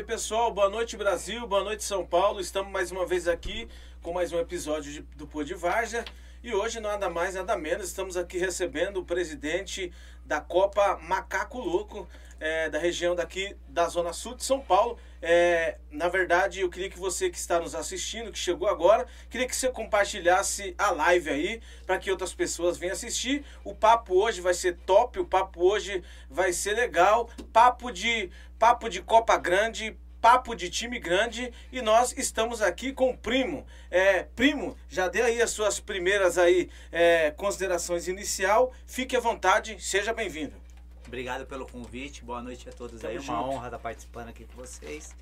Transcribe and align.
Salve, 0.00 0.04
pessoal, 0.04 0.50
boa 0.50 0.68
noite 0.68 0.96
Brasil, 0.96 1.46
boa 1.46 1.62
noite 1.62 1.84
São 1.84 2.06
Paulo. 2.06 2.40
Estamos 2.40 2.72
mais 2.72 2.90
uma 2.90 3.04
vez 3.04 3.28
aqui 3.28 3.68
com 4.02 4.12
mais 4.12 4.32
um 4.32 4.38
episódio 4.38 4.90
de, 4.90 5.00
do 5.14 5.26
Pô 5.26 5.42
de 5.44 5.52
Várzea. 5.52 6.04
E 6.42 6.54
hoje, 6.54 6.80
nada 6.80 7.10
mais, 7.10 7.34
nada 7.34 7.56
menos, 7.56 7.88
estamos 7.88 8.16
aqui 8.16 8.38
recebendo 8.38 8.98
o 8.98 9.04
presidente 9.04 9.92
da 10.24 10.40
Copa 10.40 10.98
Macaco 11.02 11.58
Louco, 11.58 12.08
é, 12.38 12.70
da 12.70 12.78
região 12.78 13.14
daqui 13.14 13.54
da 13.68 13.88
Zona 13.88 14.12
Sul 14.12 14.34
de 14.36 14.44
São 14.44 14.60
Paulo. 14.60 14.98
É, 15.22 15.76
na 15.90 16.08
verdade, 16.08 16.60
eu 16.60 16.70
queria 16.70 16.88
que 16.88 16.98
você 16.98 17.28
que 17.28 17.36
está 17.36 17.60
nos 17.60 17.74
assistindo, 17.74 18.32
que 18.32 18.38
chegou 18.38 18.68
agora, 18.68 19.06
queria 19.28 19.46
que 19.46 19.54
você 19.54 19.68
compartilhasse 19.68 20.74
a 20.78 20.90
live 20.90 21.30
aí 21.30 21.60
para 21.86 21.98
que 21.98 22.10
outras 22.10 22.32
pessoas 22.32 22.78
venham 22.78 22.92
assistir. 22.92 23.44
O 23.64 23.74
papo 23.74 24.14
hoje 24.14 24.40
vai 24.40 24.54
ser 24.54 24.76
top, 24.86 25.18
o 25.18 25.24
papo 25.24 25.62
hoje 25.62 26.02
vai 26.28 26.52
ser 26.52 26.74
legal. 26.74 27.28
Papo 27.52 27.90
de 27.90 28.30
papo 28.58 28.88
de 28.88 29.00
Copa 29.02 29.36
Grande, 29.36 29.96
papo 30.20 30.54
de 30.54 30.68
time 30.68 30.98
grande 30.98 31.50
e 31.72 31.80
nós 31.80 32.14
estamos 32.16 32.60
aqui 32.60 32.92
com 32.92 33.10
o 33.10 33.16
Primo. 33.16 33.66
É, 33.90 34.24
Primo, 34.36 34.76
já 34.88 35.08
dê 35.08 35.22
aí 35.22 35.40
as 35.40 35.50
suas 35.50 35.80
primeiras 35.80 36.36
aí 36.36 36.68
é, 36.92 37.30
considerações 37.30 38.06
inicial. 38.06 38.72
Fique 38.86 39.16
à 39.16 39.20
vontade, 39.20 39.76
seja 39.80 40.12
bem-vindo. 40.12 40.59
Obrigado 41.10 41.44
pelo 41.44 41.66
convite, 41.66 42.22
boa 42.22 42.40
noite 42.40 42.68
a 42.68 42.72
todos 42.72 43.00
Tamo 43.00 43.10
aí, 43.10 43.18
uma 43.18 43.24
junto. 43.24 43.48
honra 43.50 43.66
estar 43.66 43.80
participando 43.80 44.28
aqui 44.28 44.44
com 44.44 44.54
vocês. 44.54 45.12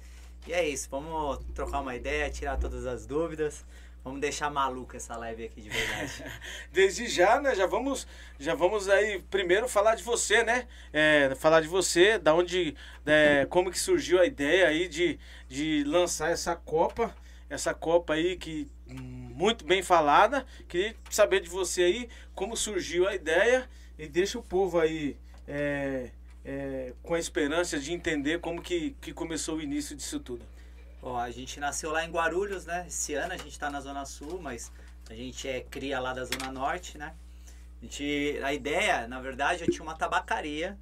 E 0.46 0.52
é 0.52 0.68
isso, 0.68 0.86
vamos 0.90 1.38
trocar 1.54 1.80
uma 1.80 1.96
ideia, 1.96 2.28
tirar 2.28 2.58
todas 2.58 2.84
as 2.84 3.06
dúvidas, 3.06 3.64
vamos 4.04 4.20
deixar 4.20 4.50
maluca 4.50 4.98
essa 4.98 5.16
live 5.16 5.46
aqui 5.46 5.62
de 5.62 5.70
verdade. 5.70 6.24
Desde 6.70 7.08
já, 7.08 7.40
né? 7.40 7.54
Já 7.54 7.66
vamos, 7.66 8.06
já 8.38 8.54
vamos 8.54 8.86
aí 8.86 9.22
primeiro 9.30 9.66
falar 9.66 9.94
de 9.94 10.02
você, 10.02 10.44
né? 10.44 10.68
É, 10.92 11.34
falar 11.36 11.62
de 11.62 11.68
você, 11.68 12.18
da 12.18 12.34
onde, 12.34 12.76
é, 13.06 13.46
como 13.48 13.70
que 13.70 13.78
surgiu 13.80 14.20
a 14.20 14.26
ideia 14.26 14.68
aí 14.68 14.88
de, 14.88 15.18
de 15.48 15.84
lançar 15.84 16.30
essa 16.30 16.54
Copa, 16.54 17.16
essa 17.48 17.72
Copa 17.72 18.12
aí 18.12 18.36
que 18.36 18.70
muito 18.86 19.64
bem 19.64 19.82
falada. 19.82 20.44
Queria 20.68 20.94
saber 21.08 21.40
de 21.40 21.48
você 21.48 21.82
aí 21.82 22.08
como 22.34 22.58
surgiu 22.58 23.08
a 23.08 23.14
ideia 23.14 23.66
e 23.98 24.06
deixa 24.06 24.38
o 24.38 24.42
povo 24.42 24.78
aí 24.78 25.16
é, 25.48 26.10
é, 26.44 26.92
com 27.02 27.14
a 27.14 27.18
esperança 27.18 27.78
de 27.78 27.92
entender 27.92 28.38
como 28.40 28.60
que, 28.60 28.90
que 29.00 29.12
começou 29.12 29.56
o 29.56 29.62
início 29.62 29.96
disso 29.96 30.20
tudo. 30.20 30.44
Ó, 31.02 31.16
a 31.16 31.30
gente 31.30 31.58
nasceu 31.58 31.90
lá 31.90 32.04
em 32.04 32.10
Guarulhos, 32.10 32.66
né? 32.66 32.84
Esse 32.86 33.14
ano 33.14 33.32
a 33.32 33.36
gente 33.36 33.58
tá 33.58 33.70
na 33.70 33.80
Zona 33.80 34.04
Sul, 34.04 34.40
mas 34.42 34.70
a 35.08 35.14
gente 35.14 35.48
é 35.48 35.60
cria 35.60 35.98
lá 35.98 36.12
da 36.12 36.24
Zona 36.24 36.52
Norte, 36.52 36.98
né? 36.98 37.14
A, 37.80 37.84
gente, 37.84 38.40
a 38.42 38.52
ideia, 38.52 39.08
na 39.08 39.20
verdade, 39.20 39.64
eu 39.64 39.70
tinha 39.70 39.82
uma 39.82 39.94
tabacaria, 39.94 40.78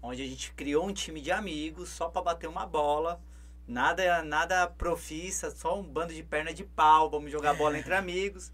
onde 0.00 0.22
a 0.22 0.26
gente 0.26 0.52
criou 0.52 0.86
um 0.86 0.92
time 0.92 1.20
de 1.20 1.32
amigos 1.32 1.88
só 1.88 2.08
para 2.08 2.22
bater 2.22 2.46
uma 2.46 2.66
bola. 2.66 3.20
Nada, 3.66 4.22
nada 4.22 4.66
profissa, 4.66 5.50
só 5.50 5.80
um 5.80 5.82
bando 5.82 6.12
de 6.12 6.22
perna 6.22 6.52
de 6.52 6.62
pau, 6.62 7.10
vamos 7.10 7.32
jogar 7.32 7.54
bola 7.54 7.78
entre 7.78 7.94
amigos. 7.94 8.52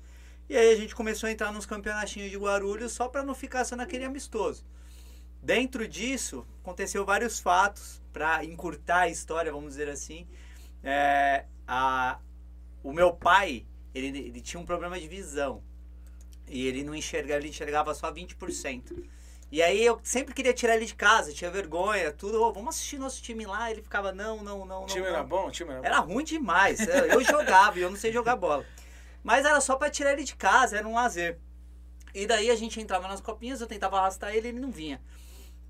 E 0.48 0.56
aí 0.56 0.72
a 0.72 0.77
gente 0.77 0.94
começou 0.94 1.28
a 1.28 1.32
entrar 1.32 1.53
nos 1.53 1.66
campeonatinhos 1.66 2.31
de 2.31 2.38
Guarulhos 2.38 2.92
só 2.92 3.09
para 3.09 3.25
não 3.25 3.34
ficar 3.34 3.65
só 3.65 3.75
naquele 3.75 4.04
amistoso. 4.04 4.65
Dentro 5.43 5.87
disso, 5.89 6.47
aconteceu 6.61 7.05
vários 7.05 7.41
fatos 7.41 8.01
para 8.12 8.45
encurtar 8.45 9.01
a 9.01 9.09
história, 9.09 9.51
vamos 9.53 9.71
dizer 9.71 9.89
assim. 9.89 10.27
É, 10.83 11.47
a, 11.67 12.19
o 12.83 12.93
meu 12.93 13.12
pai, 13.12 13.67
ele, 13.95 14.09
ele 14.19 14.41
tinha 14.41 14.61
um 14.61 14.67
problema 14.67 14.99
de 15.01 15.09
visão. 15.09 15.62
E 16.47 16.67
ele 16.67 16.83
não 16.83 16.95
enxergava, 16.95 17.41
ele 17.41 17.49
enxergava 17.49 17.95
só 17.95 18.12
20%. 18.12 19.05
E 19.53 19.62
aí 19.62 19.84
eu 19.84 19.99
sempre 20.05 20.33
queria 20.33 20.53
tirar 20.53 20.77
ele 20.77 20.87
de 20.87 20.95
casa, 20.95 21.33
tinha 21.33 21.51
vergonha, 21.51 22.12
tudo. 22.12 22.41
"Ô, 22.41 22.53
vamos 22.53 22.77
assistir 22.77 22.99
nosso 22.99 23.21
time 23.22 23.45
lá. 23.47 23.71
Ele 23.71 23.83
ficava, 23.83 24.12
não, 24.12 24.43
não, 24.45 24.65
não, 24.65 24.77
O 24.78 24.81
não. 24.81 24.87
time 24.87 25.03
não. 25.07 25.09
era 25.15 25.22
bom? 25.25 25.49
O 25.49 25.51
time 25.51 25.71
era 25.71 25.81
bom? 25.81 25.87
Era 25.87 25.99
ruim 25.99 26.25
demais. 26.25 26.81
Eu 26.81 27.07
eu 27.07 27.25
jogava 27.25 27.78
e 27.78 27.83
eu 27.83 27.91
não 27.91 27.97
sei 27.97 28.12
jogar 28.12 28.37
bola. 28.37 28.65
Mas 29.25 29.45
era 29.45 29.61
só 29.61 29.77
pra 29.77 29.91
tirar 29.91 30.12
ele 30.12 30.22
de 30.25 30.37
casa, 30.37 30.77
era 30.78 30.87
um 30.87 30.95
lazer. 30.95 31.39
E 32.15 32.27
daí 32.27 32.51
a 32.51 32.57
gente 32.57 32.81
entrava 32.81 33.07
nas 33.09 33.21
copinhas, 33.21 33.61
eu 33.61 33.67
tentava 33.67 33.99
arrastar 33.99 34.34
ele 34.34 34.49
e 34.49 34.51
ele 34.51 34.61
não 34.61 34.71
vinha. 34.71 35.01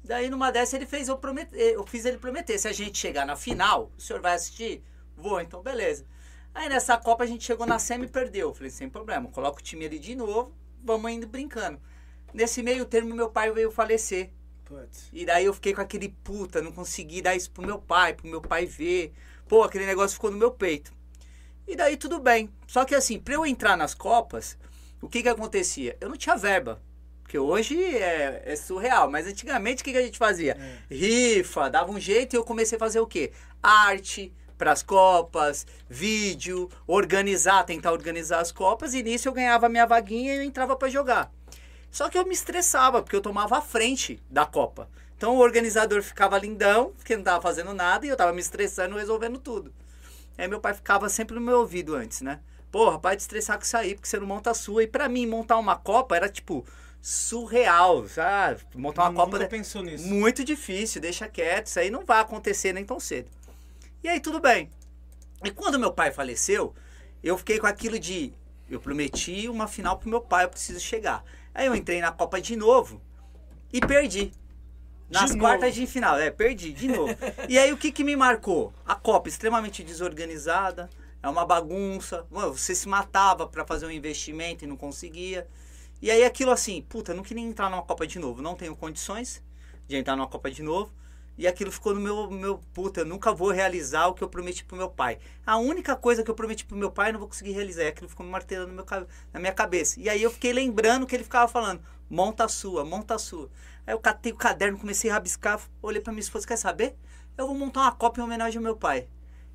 Daí 0.02 0.30
numa 0.30 0.50
dessa 0.50 0.76
ele 0.76 0.86
fez 0.86 1.08
eu 1.08 1.18
prometer, 1.18 1.56
eu 1.56 1.86
fiz 1.86 2.04
ele 2.04 2.18
prometer, 2.18 2.58
se 2.58 2.66
a 2.66 2.72
gente 2.72 2.98
chegar 2.98 3.26
na 3.26 3.36
final, 3.36 3.92
o 3.96 4.00
senhor 4.00 4.20
vai 4.20 4.34
assistir? 4.34 4.82
Vou, 5.16 5.40
então 5.40 5.62
beleza. 5.62 6.06
Aí 6.54 6.68
nessa 6.68 6.96
Copa 6.96 7.24
a 7.24 7.26
gente 7.26 7.44
chegou 7.44 7.66
na 7.66 7.78
semi 7.78 8.06
e 8.06 8.08
perdeu. 8.08 8.48
Eu 8.48 8.54
falei, 8.54 8.70
sem 8.70 8.88
problema, 8.88 9.28
coloca 9.30 9.60
o 9.60 9.62
time 9.62 9.84
ali 9.84 9.98
de 9.98 10.14
novo, 10.14 10.54
vamos 10.82 11.10
indo 11.12 11.26
brincando. 11.26 11.80
Nesse 12.32 12.62
meio 12.62 12.84
termo 12.84 13.14
meu 13.14 13.30
pai 13.30 13.52
veio 13.52 13.70
falecer. 13.70 14.30
Putz. 14.64 15.08
E 15.12 15.26
daí 15.26 15.44
eu 15.44 15.52
fiquei 15.52 15.74
com 15.74 15.80
aquele 15.80 16.08
puta, 16.08 16.62
não 16.62 16.72
consegui 16.72 17.20
dar 17.20 17.34
isso 17.34 17.50
pro 17.50 17.66
meu 17.66 17.78
pai, 17.78 18.14
pro 18.14 18.28
meu 18.28 18.40
pai 18.40 18.66
ver. 18.66 19.12
Pô, 19.48 19.62
aquele 19.64 19.84
negócio 19.84 20.14
ficou 20.14 20.30
no 20.30 20.38
meu 20.38 20.50
peito. 20.50 20.92
E 21.66 21.76
daí 21.76 21.96
tudo 21.96 22.20
bem. 22.20 22.48
Só 22.66 22.84
que 22.84 22.94
assim, 22.94 23.18
pra 23.18 23.34
eu 23.34 23.44
entrar 23.44 23.76
nas 23.76 23.94
Copas, 23.94 24.56
o 25.00 25.08
que 25.08 25.22
que 25.22 25.28
acontecia? 25.28 25.96
Eu 26.00 26.08
não 26.08 26.16
tinha 26.16 26.36
verba. 26.36 26.80
Porque 27.30 27.38
hoje 27.38 27.80
é, 27.80 28.42
é 28.44 28.56
surreal, 28.56 29.08
mas 29.08 29.24
antigamente 29.24 29.82
o 29.82 29.84
que, 29.84 29.92
que 29.92 29.98
a 29.98 30.02
gente 30.02 30.18
fazia? 30.18 30.56
Rifa, 30.90 31.70
dava 31.70 31.92
um 31.92 32.00
jeito 32.00 32.34
e 32.34 32.36
eu 32.36 32.42
comecei 32.42 32.74
a 32.74 32.78
fazer 32.80 32.98
o 32.98 33.06
quê? 33.06 33.30
Arte 33.62 34.34
pras 34.58 34.82
Copas, 34.82 35.64
vídeo, 35.88 36.68
organizar, 36.88 37.62
tentar 37.62 37.92
organizar 37.92 38.40
as 38.40 38.50
Copas, 38.50 38.94
e 38.94 39.02
nisso 39.04 39.28
eu 39.28 39.32
ganhava 39.32 39.66
a 39.66 39.68
minha 39.68 39.86
vaguinha 39.86 40.34
e 40.34 40.38
eu 40.38 40.42
entrava 40.42 40.74
pra 40.74 40.88
jogar. 40.88 41.32
Só 41.88 42.08
que 42.08 42.18
eu 42.18 42.26
me 42.26 42.34
estressava, 42.34 43.00
porque 43.00 43.14
eu 43.14 43.22
tomava 43.22 43.58
a 43.58 43.62
frente 43.62 44.20
da 44.28 44.44
Copa. 44.44 44.90
Então 45.16 45.36
o 45.36 45.38
organizador 45.38 46.02
ficava 46.02 46.36
lindão, 46.36 46.92
porque 46.96 47.16
não 47.16 47.22
tava 47.22 47.40
fazendo 47.40 47.72
nada, 47.72 48.04
e 48.04 48.08
eu 48.08 48.16
tava 48.16 48.32
me 48.32 48.40
estressando, 48.40 48.96
resolvendo 48.96 49.38
tudo. 49.38 49.72
Aí 50.36 50.48
meu 50.48 50.58
pai 50.58 50.74
ficava 50.74 51.08
sempre 51.08 51.36
no 51.36 51.40
meu 51.40 51.60
ouvido 51.60 51.94
antes, 51.94 52.22
né? 52.22 52.40
Porra, 52.72 52.98
para 52.98 53.14
de 53.14 53.22
estressar 53.22 53.56
com 53.56 53.62
isso 53.62 53.76
aí, 53.76 53.94
porque 53.94 54.08
você 54.08 54.18
não 54.18 54.26
monta 54.26 54.50
a 54.50 54.54
sua. 54.54 54.82
E 54.82 54.88
pra 54.88 55.08
mim, 55.08 55.26
montar 55.26 55.58
uma 55.58 55.76
Copa 55.76 56.16
era 56.16 56.28
tipo 56.28 56.66
surreal, 57.00 58.06
sabe? 58.08 58.60
Montar 58.74 59.04
uma 59.04 59.14
Copa 59.14 59.32
Nunca 59.38 59.44
de- 59.44 59.50
pensou 59.50 59.82
nisso. 59.82 60.06
muito 60.06 60.44
difícil, 60.44 61.00
deixa 61.00 61.26
quieto, 61.28 61.66
isso 61.66 61.78
aí 61.80 61.90
não 61.90 62.04
vai 62.04 62.20
acontecer 62.20 62.72
nem 62.72 62.84
tão 62.84 63.00
cedo. 63.00 63.30
E 64.02 64.08
aí 64.08 64.20
tudo 64.20 64.40
bem. 64.40 64.70
E 65.44 65.50
quando 65.50 65.78
meu 65.78 65.92
pai 65.92 66.10
faleceu, 66.12 66.74
eu 67.22 67.36
fiquei 67.38 67.58
com 67.58 67.66
aquilo 67.66 67.98
de 67.98 68.32
eu 68.68 68.78
prometi 68.80 69.48
uma 69.48 69.66
final 69.66 69.98
pro 69.98 70.08
meu 70.08 70.20
pai, 70.20 70.44
eu 70.44 70.48
preciso 70.48 70.78
chegar. 70.78 71.24
Aí 71.54 71.66
eu 71.66 71.74
entrei 71.74 72.00
na 72.00 72.12
Copa 72.12 72.40
de 72.40 72.54
novo 72.56 73.00
e 73.72 73.80
perdi. 73.80 74.32
Nas 75.10 75.32
De 75.32 75.38
quartas 75.38 75.70
novo? 75.70 75.80
de 75.80 75.86
final, 75.88 76.16
é, 76.18 76.30
perdi 76.30 76.72
de 76.72 76.86
novo. 76.86 77.12
e 77.48 77.58
aí 77.58 77.72
o 77.72 77.76
que 77.76 77.90
que 77.90 78.04
me 78.04 78.14
marcou? 78.14 78.72
A 78.86 78.94
Copa 78.94 79.28
extremamente 79.28 79.82
desorganizada, 79.82 80.88
é 81.22 81.28
uma 81.28 81.44
bagunça. 81.44 82.24
Mano, 82.30 82.56
Você 82.56 82.74
se 82.76 82.88
matava 82.88 83.46
pra 83.46 83.64
fazer 83.66 83.86
um 83.86 83.90
investimento 83.90 84.64
e 84.64 84.68
não 84.68 84.76
conseguia. 84.76 85.48
E 86.02 86.10
aí 86.10 86.24
aquilo 86.24 86.50
assim, 86.50 86.82
puta, 86.82 87.12
não 87.12 87.22
queria 87.22 87.42
entrar 87.42 87.68
numa 87.68 87.82
Copa 87.82 88.06
de 88.06 88.18
novo, 88.18 88.40
não 88.40 88.54
tenho 88.54 88.74
condições 88.74 89.42
de 89.86 89.96
entrar 89.96 90.16
numa 90.16 90.26
Copa 90.26 90.50
de 90.50 90.62
novo. 90.62 90.92
E 91.36 91.46
aquilo 91.46 91.72
ficou 91.72 91.94
no 91.94 92.00
meu, 92.00 92.30
meu 92.30 92.58
puta, 92.72 93.00
eu 93.00 93.06
nunca 93.06 93.32
vou 93.32 93.50
realizar 93.50 94.06
o 94.08 94.14
que 94.14 94.22
eu 94.22 94.28
prometi 94.28 94.64
pro 94.64 94.76
meu 94.76 94.90
pai. 94.90 95.18
A 95.46 95.56
única 95.56 95.96
coisa 95.96 96.22
que 96.22 96.30
eu 96.30 96.34
prometi 96.34 96.66
pro 96.66 96.76
meu 96.76 96.90
pai 96.90 97.08
eu 97.08 97.12
não 97.14 97.20
vou 97.20 97.28
conseguir 97.28 97.52
realizar. 97.52 97.84
E 97.84 97.88
aquilo 97.88 98.08
ficou 98.08 98.26
me 98.26 98.32
martelando 98.32 98.72
meu, 98.72 98.84
na 99.32 99.40
minha 99.40 99.52
cabeça. 99.52 99.98
E 99.98 100.08
aí 100.08 100.22
eu 100.22 100.30
fiquei 100.30 100.52
lembrando 100.52 101.06
que 101.06 101.16
ele 101.16 101.24
ficava 101.24 101.48
falando, 101.48 101.82
monta 102.10 102.44
a 102.44 102.48
sua, 102.48 102.84
monta 102.84 103.14
a 103.14 103.18
sua. 103.18 103.48
Aí 103.86 103.94
eu 103.94 103.98
catei 103.98 104.32
o 104.32 104.36
caderno, 104.36 104.78
comecei 104.78 105.10
a 105.10 105.14
rabiscar, 105.14 105.60
olhei 105.80 106.02
pra 106.02 106.12
minha 106.12 106.20
esposa, 106.20 106.46
quer 106.46 106.56
saber? 106.56 106.94
Eu 107.38 107.46
vou 107.46 107.56
montar 107.56 107.80
uma 107.82 107.92
Copa 107.92 108.20
em 108.20 108.24
homenagem 108.24 108.58
ao 108.58 108.62
meu 108.62 108.76
pai. 108.76 109.08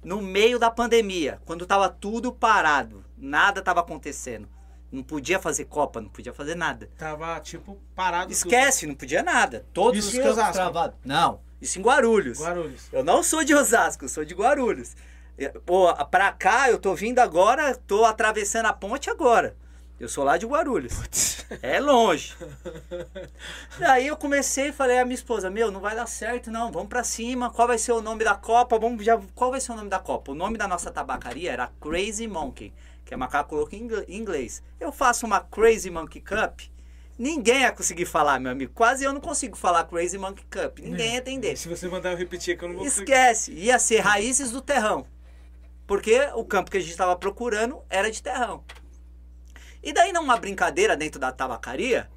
No 0.04 0.22
meio 0.22 0.58
da 0.58 0.72
pandemia, 0.72 1.40
quando 1.46 1.68
tava 1.68 1.88
tudo 1.88 2.32
parado, 2.32 3.06
nada 3.16 3.62
tava 3.62 3.82
acontecendo. 3.82 4.48
Não 4.92 5.04
podia 5.04 5.40
fazer 5.40 5.66
Copa, 5.66 6.00
não 6.00 6.10
podia 6.10 6.34
fazer 6.34 6.56
nada. 6.56 6.90
Tava, 6.98 7.40
tipo, 7.40 7.78
parado 7.96 8.32
Esquece, 8.32 8.86
não 8.88 8.96
podia 8.96 9.22
nada. 9.24 9.66
Todos 9.74 10.00
Isso 10.00 10.10
os 10.10 10.14
campos 10.18 10.32
Osasco? 10.32 10.54
travados. 10.54 10.98
Não, 11.04 11.42
isso 11.62 11.80
em 11.80 11.82
Guarulhos. 11.82 12.38
tudo. 12.38 12.48
Guarulhos. 12.48 12.82
Eu 12.94 13.04
não 13.04 13.22
sou 13.24 13.44
de 13.44 13.54
Osasco, 13.54 14.06
eu 14.06 14.10
sou 14.10 14.24
de 14.24 14.34
Guarulhos. 14.34 14.96
Eu- 15.38 15.60
Pô, 15.66 15.94
pra 16.06 16.32
cá 16.32 16.70
eu 16.70 16.78
tô 16.80 16.96
vindo 16.96 17.20
agora, 17.20 17.76
tô 17.76 18.06
atravessando 18.06 18.68
a 18.68 18.74
ponte 18.74 19.10
agora. 19.10 19.56
Eu 20.00 20.08
sou 20.10 20.24
lá 20.24 20.38
de 20.38 20.46
Guarulhos. 20.46 20.94
É 21.62 21.80
longe. 21.80 22.34
Daí 23.80 24.08
eu 24.08 24.18
comecei 24.18 24.70
e 24.70 24.74
falei 24.74 25.00
à 25.00 25.06
minha 25.06 25.16
esposa, 25.16 25.50
meu, 25.50 25.72
não 25.72 25.80
vai 25.80 25.96
dar 25.96 26.06
certo 26.08 26.50
não, 26.52 26.72
vamos 26.72 26.90
pra 26.90 27.04
cima, 27.04 27.50
qual 27.50 27.68
vai 27.68 27.78
ser 27.78 27.92
o 27.92 28.02
nome 28.02 28.24
da 28.24 28.36
Copa? 28.36 28.78
Vamos 28.80 29.04
já, 29.04 29.20
qual 29.34 29.52
vai 29.52 29.60
ser 29.62 29.72
o 29.72 29.76
nome 29.76 29.90
da 29.90 30.00
Copa? 30.00 30.32
O 30.32 30.36
nome 30.36 30.58
da 30.58 30.68
nossa 30.68 30.92
tabacaria 30.92 31.52
era 31.52 31.70
Crazy 31.82 32.28
Monkey, 32.28 32.74
que 33.06 33.14
é 33.14 33.18
macaco 33.18 33.56
louco 33.56 33.76
em 33.76 33.84
ingl- 33.84 34.04
em 34.08 34.18
inglês. 34.18 34.62
Eu 34.80 34.92
faço 34.92 35.26
uma 35.26 35.40
Crazy 35.40 35.90
Monkey 35.90 36.20
Cup, 36.20 36.62
ninguém 37.18 37.62
ia 37.62 37.72
conseguir 37.72 38.06
falar, 38.06 38.40
meu 38.40 38.52
amigo. 38.52 38.74
Quase 38.74 39.04
eu 39.04 39.14
não 39.14 39.22
consigo 39.22 39.56
falar 39.56 39.84
Crazy 39.86 40.18
Monkey 40.18 40.44
Cup, 40.50 40.80
ninguém 40.80 41.12
ia 41.14 41.18
entender. 41.20 41.56
Se 41.56 41.70
você 41.70 41.88
mandar 41.88 42.12
eu 42.12 42.18
repetir, 42.18 42.58
que 42.58 42.64
eu 42.66 42.70
não 42.70 42.76
vou 42.78 42.86
Esquece, 42.86 43.52
ia 43.54 43.78
ser 43.80 44.00
Raízes 44.00 44.52
do 44.52 44.62
Terrão. 44.62 45.06
Porque 45.88 46.20
o 46.34 46.44
campo 46.44 46.72
que 46.72 46.78
a 46.78 46.80
gente 46.80 46.90
estava 46.90 47.16
procurando 47.16 47.80
era 47.92 48.10
de 48.10 48.22
terrão. 48.24 48.64
E 49.84 49.94
daí, 49.94 50.12
numa 50.12 50.36
brincadeira 50.36 50.98
dentro 50.98 51.20
da 51.20 51.32
tabacaria, 51.32 52.10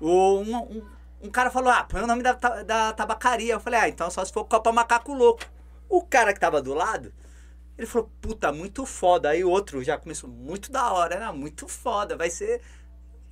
um, 0.00 0.40
um, 0.56 0.82
um 1.24 1.28
cara 1.30 1.50
falou: 1.50 1.70
Ah, 1.70 1.84
põe 1.84 2.00
o 2.00 2.06
nome 2.06 2.22
da, 2.22 2.32
da 2.32 2.94
tabacaria. 2.94 3.52
Eu 3.52 3.60
falei: 3.60 3.78
Ah, 3.78 3.88
então 3.90 4.10
só 4.10 4.24
se 4.24 4.32
for 4.32 4.44
Copa 4.44 4.72
Macaco 4.72 5.12
Louco. 5.12 5.44
O 5.86 6.00
cara 6.02 6.32
que 6.32 6.40
tava 6.40 6.62
do 6.62 6.72
lado, 6.72 7.12
ele 7.80 7.86
falou, 7.86 8.10
puta, 8.20 8.52
muito 8.52 8.84
foda. 8.84 9.30
Aí 9.30 9.42
o 9.42 9.48
outro 9.48 9.82
já 9.82 9.96
começou, 9.96 10.28
muito 10.28 10.70
da 10.70 10.92
hora, 10.92 11.14
era 11.14 11.32
muito 11.32 11.66
foda, 11.66 12.14
vai 12.14 12.28
ser. 12.28 12.60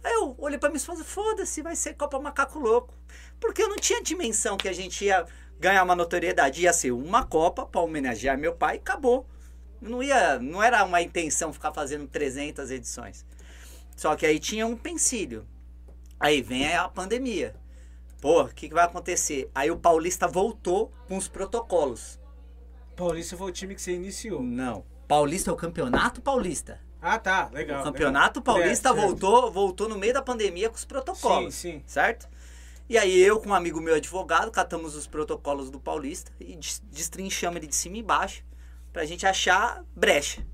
Aí 0.02 0.14
eu 0.14 0.34
olhei 0.38 0.58
pra 0.58 0.70
mim 0.70 0.76
e 0.76 0.80
falei, 0.80 1.04
foda-se, 1.04 1.60
vai 1.60 1.76
ser 1.76 1.92
Copa 1.92 2.18
Macaco 2.18 2.58
Louco. 2.58 2.94
Porque 3.38 3.62
eu 3.62 3.68
não 3.68 3.76
tinha 3.76 4.02
dimensão 4.02 4.56
que 4.56 4.66
a 4.66 4.72
gente 4.72 5.04
ia 5.04 5.26
ganhar 5.60 5.82
uma 5.82 5.94
notoriedade. 5.94 6.62
Ia 6.62 6.72
ser 6.72 6.92
uma 6.92 7.26
Copa 7.26 7.66
pra 7.66 7.82
homenagear 7.82 8.38
meu 8.38 8.54
pai 8.54 8.76
e 8.76 8.78
acabou. 8.78 9.26
Não 9.82 10.02
ia, 10.02 10.38
não 10.38 10.62
era 10.62 10.82
uma 10.82 11.02
intenção 11.02 11.52
ficar 11.52 11.74
fazendo 11.74 12.08
300 12.08 12.70
edições. 12.70 13.26
Só 13.96 14.16
que 14.16 14.24
aí 14.24 14.38
tinha 14.40 14.66
um 14.66 14.78
pensilho. 14.78 15.46
Aí 16.18 16.40
vem 16.40 16.74
a 16.74 16.88
pandemia. 16.88 17.54
Pô, 18.18 18.44
o 18.44 18.48
que, 18.48 18.66
que 18.66 18.74
vai 18.74 18.86
acontecer? 18.86 19.50
Aí 19.54 19.70
o 19.70 19.78
Paulista 19.78 20.26
voltou 20.26 20.90
com 21.06 21.18
os 21.18 21.28
protocolos. 21.28 22.17
Paulista 22.98 23.36
foi 23.36 23.48
o 23.48 23.52
time 23.52 23.74
que 23.74 23.80
você 23.80 23.92
iniciou. 23.94 24.42
Não. 24.42 24.84
Paulista 25.06 25.50
é 25.50 25.52
o 25.52 25.56
Campeonato 25.56 26.20
Paulista. 26.20 26.80
Ah, 27.00 27.18
tá, 27.18 27.48
legal. 27.52 27.80
O 27.80 27.84
Campeonato 27.84 28.40
legal. 28.40 28.56
Paulista 28.56 28.88
É, 28.88 28.92
certo. 28.92 29.06
voltou, 29.06 29.52
voltou 29.52 29.88
no 29.88 29.96
meio 29.96 30.12
da 30.12 30.20
pandemia 30.20 30.68
com 30.68 30.74
os 30.76 30.84
protocolos. 30.84 31.54
Sim, 31.54 31.74
sim. 31.78 31.82
Certo? 31.86 32.28
E 32.88 32.98
aí 32.98 33.16
eu 33.20 33.38
com 33.40 33.50
um 33.50 33.54
amigo 33.54 33.80
meu 33.80 33.94
advogado 33.94 34.50
catamos 34.50 34.96
os 34.96 35.06
protocolos 35.06 35.70
do 35.70 35.78
Paulista 35.78 36.32
e 36.40 36.56
des- 36.56 36.82
destrinchamos 36.90 37.56
ele 37.58 37.66
de 37.68 37.76
cima 37.76 37.96
e 37.96 38.00
embaixo 38.00 38.42
pra 38.92 39.04
gente 39.04 39.24
achar 39.26 39.84
brecha. 39.94 40.44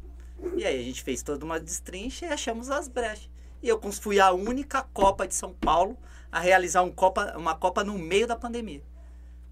E 0.57 0.67
aí 0.67 0.79
a 0.79 0.83
gente 0.83 1.03
fez 1.03 1.23
toda 1.23 1.43
uma 1.45 1.59
destrincha 1.59 2.27
e 2.27 2.29
achamos 2.29 2.71
as 2.71 2.89
brechas. 2.89 3.31
E 3.63 3.69
eu 3.69 3.81
fui 3.93 4.21
a 4.21 4.31
única 4.33 4.83
Copa 4.93 5.27
de 5.27 5.35
São 5.35 5.55
Paulo 5.55 5.97
a 6.31 6.41
realizar 6.41 6.83
um 6.83 6.91
Copa, 6.93 7.33
uma 7.39 7.55
Copa 7.55 7.83
no 7.83 7.97
meio 7.99 8.27
da 8.27 8.37
pandemia. 8.37 8.83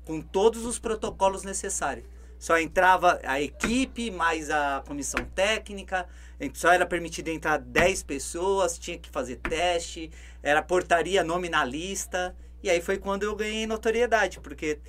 Com 0.05 0.21
todos 0.21 0.67
os 0.67 0.79
protocolos 0.79 1.43
necessários. 1.45 2.05
Só 2.43 2.59
entrava 2.59 3.21
a 3.23 3.41
equipe, 3.41 4.11
mais 4.11 4.51
a 4.51 4.83
comissão 4.85 5.25
técnica, 5.27 6.09
só 6.55 6.73
era 6.73 6.85
permitido 6.85 7.29
entrar 7.29 7.57
10 7.57 8.03
pessoas, 8.03 8.77
tinha 8.77 8.99
que 8.99 9.09
fazer 9.09 9.37
teste, 9.37 10.11
era 10.43 10.61
portaria 10.61 11.23
nominalista. 11.23 12.35
E 12.61 12.69
aí 12.69 12.81
foi 12.81 12.99
quando 12.99 13.23
eu 13.23 13.37
ganhei 13.37 13.65
notoriedade, 13.65 14.41
porque 14.41 14.81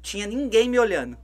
tinha 0.00 0.24
ninguém 0.24 0.68
me 0.68 0.78
olhando. 0.78 1.18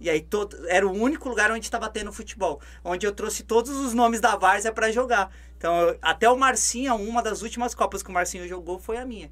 E 0.00 0.08
aí 0.08 0.22
todo, 0.22 0.66
era 0.66 0.88
o 0.88 0.92
único 0.92 1.28
lugar 1.28 1.50
onde 1.50 1.66
estava 1.66 1.90
tendo 1.90 2.10
futebol, 2.10 2.58
onde 2.82 3.06
eu 3.06 3.12
trouxe 3.12 3.42
todos 3.42 3.68
os 3.76 3.92
nomes 3.92 4.22
da 4.22 4.34
Várzea 4.34 4.72
para 4.72 4.90
jogar. 4.90 5.30
Então, 5.58 5.78
eu- 5.88 5.98
até 6.00 6.30
o 6.30 6.38
Marcinho, 6.38 6.94
uma 6.94 7.22
das 7.22 7.42
últimas 7.42 7.74
copas 7.74 8.02
que 8.02 8.08
o 8.08 8.14
Marcinho 8.14 8.48
jogou 8.48 8.78
foi 8.78 8.96
a 8.96 9.04
minha. 9.04 9.30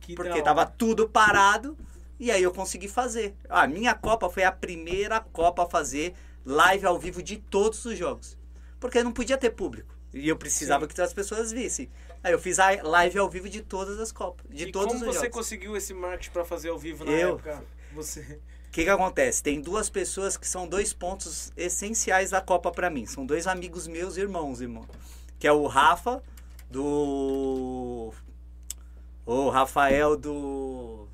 Que 0.00 0.14
Porque 0.14 0.30
da 0.30 0.36
hora. 0.36 0.44
tava 0.44 0.64
tudo 0.66 1.06
parado 1.06 1.76
e 2.18 2.30
aí 2.30 2.42
eu 2.42 2.52
consegui 2.52 2.88
fazer. 2.88 3.34
A 3.48 3.66
minha 3.66 3.94
Copa 3.94 4.28
foi 4.30 4.44
a 4.44 4.52
primeira 4.52 5.20
Copa 5.20 5.64
a 5.64 5.68
fazer 5.68 6.14
live 6.44 6.86
ao 6.86 6.98
vivo 6.98 7.22
de 7.22 7.38
todos 7.38 7.84
os 7.84 7.96
jogos. 7.98 8.38
Porque 8.78 9.02
não 9.02 9.12
podia 9.12 9.38
ter 9.38 9.50
público. 9.50 9.94
E 10.12 10.28
eu 10.28 10.36
precisava 10.36 10.86
que 10.86 11.00
as 11.00 11.12
pessoas 11.12 11.50
vissem. 11.50 11.90
Aí 12.22 12.32
eu 12.32 12.38
fiz 12.38 12.58
a 12.58 12.70
live 12.82 13.18
ao 13.18 13.28
vivo 13.28 13.48
de 13.48 13.60
todas 13.60 13.98
as 13.98 14.12
Copas. 14.12 14.46
De 14.48 14.68
e 14.68 14.72
todos 14.72 14.94
como 14.94 15.00
os 15.08 15.14
você 15.16 15.24
jogos. 15.26 15.36
conseguiu 15.36 15.76
esse 15.76 15.92
marketing 15.92 16.30
pra 16.30 16.44
fazer 16.44 16.68
ao 16.68 16.78
vivo 16.78 17.04
na 17.04 17.10
Eu. 17.10 17.30
época? 17.30 17.64
Você. 17.94 18.40
O 18.68 18.70
que, 18.74 18.84
que 18.84 18.90
acontece? 18.90 19.42
Tem 19.42 19.60
duas 19.60 19.88
pessoas 19.88 20.36
que 20.36 20.46
são 20.48 20.66
dois 20.66 20.92
pontos 20.92 21.52
essenciais 21.56 22.30
da 22.30 22.40
Copa 22.40 22.70
pra 22.72 22.90
mim. 22.90 23.06
São 23.06 23.24
dois 23.24 23.46
amigos 23.46 23.86
meus, 23.86 24.16
irmãos, 24.16 24.60
irmão. 24.60 24.86
Que 25.38 25.46
é 25.46 25.52
o 25.52 25.66
Rafa, 25.66 26.22
do. 26.70 28.12
O 29.24 29.48
Rafael 29.48 30.16
do. 30.16 31.08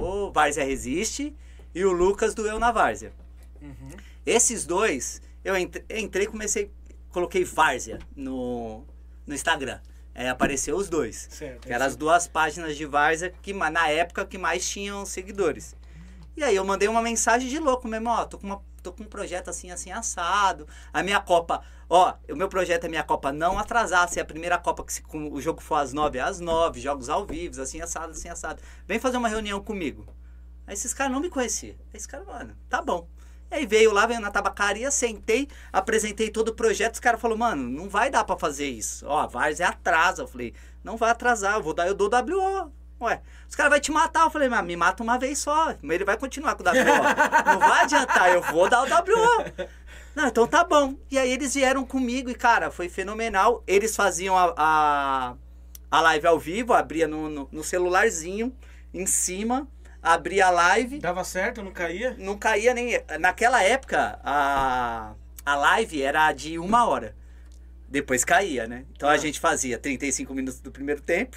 O 0.00 0.30
Várzea 0.32 0.64
Resiste. 0.64 1.34
E 1.74 1.84
o 1.84 1.92
Lucas 1.92 2.34
do 2.34 2.46
Eu 2.46 2.58
na 2.58 2.72
Várzea. 2.72 3.12
Uhum. 3.60 3.88
Esses 4.24 4.64
dois, 4.64 5.20
eu 5.44 5.54
entre- 5.56 5.84
entrei 5.90 6.24
e 6.24 6.28
comecei. 6.28 6.70
Coloquei 7.10 7.44
Várzea 7.44 7.98
no, 8.14 8.84
no 9.26 9.34
Instagram. 9.34 9.78
Aí 10.14 10.26
apareceu 10.28 10.76
os 10.76 10.88
dois. 10.88 11.28
Certo. 11.30 11.66
Que 11.66 11.72
eram 11.72 11.84
as 11.84 11.94
duas 11.94 12.26
páginas 12.26 12.76
de 12.76 12.86
Várzea 12.86 13.32
que 13.42 13.52
na 13.52 13.88
época 13.88 14.24
que 14.24 14.38
mais 14.38 14.66
tinham 14.68 15.04
seguidores. 15.04 15.76
E 16.34 16.42
aí 16.42 16.56
eu 16.56 16.64
mandei 16.64 16.88
uma 16.88 17.02
mensagem 17.02 17.48
de 17.48 17.58
louco 17.58 17.86
mesmo, 17.88 18.08
ó, 18.10 18.24
tô 18.24 18.38
com, 18.38 18.46
uma, 18.46 18.62
tô 18.82 18.92
com 18.92 19.02
um 19.02 19.06
projeto 19.06 19.48
assim, 19.48 19.70
assim, 19.70 19.90
assado. 19.90 20.66
A 20.92 21.02
minha 21.02 21.20
Copa, 21.20 21.62
ó, 21.88 22.14
o 22.30 22.36
meu 22.36 22.48
projeto 22.48 22.84
é 22.84 22.88
minha 22.88 23.02
Copa 23.02 23.32
não 23.32 23.58
atrasar, 23.58 24.08
se 24.08 24.18
é 24.18 24.22
a 24.22 24.26
primeira 24.26 24.58
Copa 24.58 24.84
que 24.84 24.92
se, 24.92 25.02
o 25.12 25.40
jogo 25.40 25.60
for 25.60 25.76
às 25.76 25.92
nove, 25.92 26.18
é 26.18 26.22
às 26.22 26.40
nove, 26.40 26.80
jogos 26.80 27.08
ao 27.08 27.26
vivo, 27.26 27.60
assim, 27.60 27.80
assado, 27.80 28.12
assim, 28.12 28.28
assado. 28.28 28.62
Vem 28.86 28.98
fazer 28.98 29.16
uma 29.16 29.28
reunião 29.28 29.60
comigo. 29.60 30.06
Aí 30.66 30.74
esses 30.74 30.92
caras 30.92 31.12
não 31.12 31.20
me 31.20 31.30
conheciam. 31.30 31.76
Aí 31.92 31.96
esses 31.96 32.06
caras, 32.06 32.26
mano, 32.26 32.56
tá 32.68 32.82
bom. 32.82 33.08
Aí 33.50 33.64
veio 33.64 33.92
lá, 33.92 34.06
veio 34.06 34.20
na 34.20 34.30
tabacaria, 34.30 34.90
sentei, 34.90 35.48
apresentei 35.72 36.30
todo 36.30 36.48
o 36.48 36.54
projeto, 36.54 36.94
os 36.94 37.00
caras 37.00 37.20
falaram, 37.20 37.38
mano, 37.38 37.68
não 37.70 37.88
vai 37.88 38.10
dar 38.10 38.24
pra 38.24 38.36
fazer 38.36 38.68
isso. 38.68 39.06
Ó, 39.06 39.20
a 39.20 39.26
Várzea 39.26 39.68
atrasa. 39.68 40.22
Eu 40.22 40.26
falei, 40.26 40.52
não 40.82 40.96
vai 40.96 41.10
atrasar, 41.10 41.54
eu 41.54 41.62
vou 41.62 41.72
dar, 41.72 41.86
eu 41.86 41.94
dou 41.94 42.10
WO. 42.10 42.72
Ué, 43.00 43.20
os 43.46 43.54
caras 43.54 43.70
vão 43.70 43.80
te 43.80 43.92
matar. 43.92 44.24
Eu 44.24 44.30
falei, 44.30 44.48
mas 44.48 44.64
me 44.64 44.74
mata 44.74 45.02
uma 45.02 45.18
vez 45.18 45.38
só. 45.38 45.74
Mas 45.80 45.94
ele 45.94 46.04
vai 46.04 46.16
continuar 46.16 46.56
com 46.56 46.62
o 46.62 46.66
WO. 46.66 46.72
não 47.46 47.58
vai 47.60 47.82
adiantar, 47.84 48.32
eu 48.32 48.42
vou 48.42 48.68
dar 48.68 48.82
o 48.82 48.86
WO. 48.86 49.68
Não, 50.16 50.28
então 50.28 50.46
tá 50.46 50.64
bom. 50.64 50.94
E 51.10 51.18
aí 51.18 51.30
eles 51.30 51.52
vieram 51.54 51.84
comigo 51.84 52.30
e, 52.30 52.34
cara, 52.34 52.70
foi 52.70 52.88
fenomenal. 52.88 53.62
Eles 53.66 53.94
faziam 53.94 54.34
a, 54.36 54.54
a, 54.56 55.34
a 55.90 56.00
live 56.00 56.26
ao 56.26 56.38
vivo, 56.38 56.72
abria 56.72 57.06
no, 57.06 57.28
no, 57.28 57.48
no 57.52 57.62
celularzinho, 57.62 58.50
em 58.94 59.04
cima, 59.04 59.68
abria 60.02 60.46
a 60.46 60.50
live 60.50 60.98
Dava 61.00 61.22
certo, 61.22 61.62
não 61.62 61.70
caía? 61.70 62.16
não 62.18 62.38
caía 62.38 62.72
nem. 62.72 62.98
Naquela 63.20 63.62
época, 63.62 64.18
a, 64.24 65.12
a 65.44 65.54
live 65.54 66.00
era 66.02 66.32
de 66.32 66.58
uma 66.58 66.86
hora. 66.86 67.14
Depois 67.86 68.24
caía, 68.24 68.66
né? 68.66 68.86
Então 68.96 69.08
Ah. 69.10 69.12
a 69.12 69.16
gente 69.18 69.38
fazia 69.38 69.78
35 69.78 70.32
minutos 70.34 70.60
do 70.60 70.72
primeiro 70.72 71.02
tempo, 71.02 71.36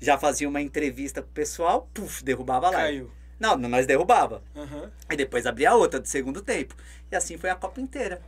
já 0.00 0.18
fazia 0.18 0.48
uma 0.48 0.60
entrevista 0.60 1.22
com 1.22 1.28
o 1.28 1.32
pessoal, 1.32 1.88
puf, 1.94 2.24
derrubava 2.24 2.66
a 2.66 2.70
live. 2.70 2.98
Caiu. 2.98 3.12
Não, 3.38 3.56
nós 3.56 3.86
derrubava. 3.86 4.42
Aham. 4.54 4.90
E 5.10 5.16
depois 5.16 5.46
abria 5.46 5.74
outra 5.74 6.00
do 6.00 6.08
segundo 6.08 6.40
tempo. 6.40 6.74
E 7.10 7.16
assim 7.16 7.36
foi 7.36 7.50
a 7.50 7.54
Copa 7.54 7.80
inteira. 7.80 8.20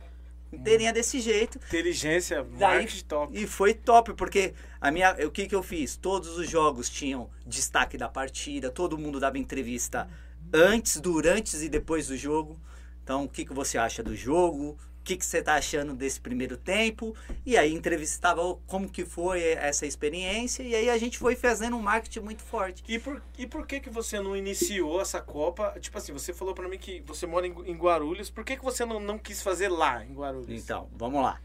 Inteirinha 0.51 0.91
desse 0.91 1.19
jeito. 1.19 1.57
Inteligência, 1.57 2.43
Daí- 2.43 2.87
top. 3.03 3.37
E 3.39 3.45
foi 3.45 3.73
top, 3.73 4.13
porque 4.13 4.53
a 4.81 4.89
minha, 4.91 5.11
o 5.25 5.29
que, 5.31 5.47
que 5.47 5.53
eu 5.53 5.61
fiz? 5.61 5.95
Todos 5.95 6.37
os 6.37 6.49
jogos 6.49 6.89
tinham 6.89 7.29
destaque 7.45 7.97
da 7.97 8.09
partida, 8.09 8.69
todo 8.71 8.97
mundo 8.97 9.19
dava 9.19 9.37
entrevista 9.37 10.09
antes, 10.51 10.99
durante 10.99 11.55
e 11.57 11.69
depois 11.69 12.07
do 12.07 12.17
jogo. 12.17 12.59
Então, 13.03 13.25
o 13.25 13.29
que, 13.29 13.45
que 13.45 13.53
você 13.53 13.77
acha 13.77 14.01
do 14.01 14.15
jogo? 14.15 14.77
O 15.09 15.11
que, 15.11 15.17
que 15.17 15.25
você 15.25 15.39
está 15.39 15.55
achando 15.55 15.95
desse 15.95 16.21
primeiro 16.21 16.55
tempo? 16.55 17.15
E 17.43 17.57
aí 17.57 17.73
entrevistava 17.73 18.41
como 18.67 18.87
que 18.87 19.03
foi 19.03 19.41
essa 19.41 19.87
experiência. 19.87 20.61
E 20.61 20.75
aí 20.75 20.87
a 20.87 20.99
gente 20.99 21.17
foi 21.17 21.35
fazendo 21.35 21.75
um 21.75 21.81
marketing 21.81 22.19
muito 22.19 22.43
forte. 22.43 22.83
E 22.87 22.99
por, 22.99 23.19
e 23.35 23.47
por 23.47 23.65
que 23.65 23.79
que 23.79 23.89
você 23.89 24.21
não 24.21 24.37
iniciou 24.37 25.01
essa 25.01 25.19
Copa? 25.19 25.75
Tipo 25.79 25.97
assim, 25.97 26.13
você 26.13 26.31
falou 26.31 26.53
pra 26.53 26.69
mim 26.69 26.77
que 26.77 27.01
você 27.07 27.25
mora 27.25 27.47
em, 27.47 27.55
em 27.65 27.75
Guarulhos. 27.75 28.29
Por 28.29 28.45
que 28.45 28.55
que 28.55 28.63
você 28.63 28.85
não, 28.85 28.99
não 28.99 29.17
quis 29.17 29.41
fazer 29.41 29.69
lá, 29.69 30.05
em 30.05 30.13
Guarulhos? 30.13 30.63
Então, 30.63 30.87
vamos 30.95 31.23
lá. 31.23 31.41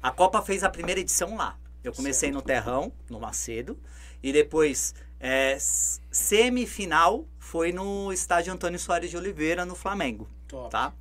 A 0.00 0.12
Copa 0.12 0.40
fez 0.40 0.62
a 0.62 0.70
primeira 0.70 1.00
edição 1.00 1.36
lá. 1.36 1.58
Eu 1.82 1.92
comecei 1.92 2.30
no 2.30 2.40
Terrão, 2.40 2.92
no 3.10 3.18
Macedo, 3.18 3.76
e 4.22 4.32
depois 4.32 4.94
é, 5.18 5.58
semifinal 5.58 7.26
foi 7.40 7.72
no 7.72 8.12
estádio 8.12 8.52
Antônio 8.52 8.78
Soares 8.78 9.10
de 9.10 9.16
Oliveira, 9.16 9.64
no 9.64 9.74
Flamengo, 9.74 10.28
Top. 10.46 10.70
tá? 10.70 10.94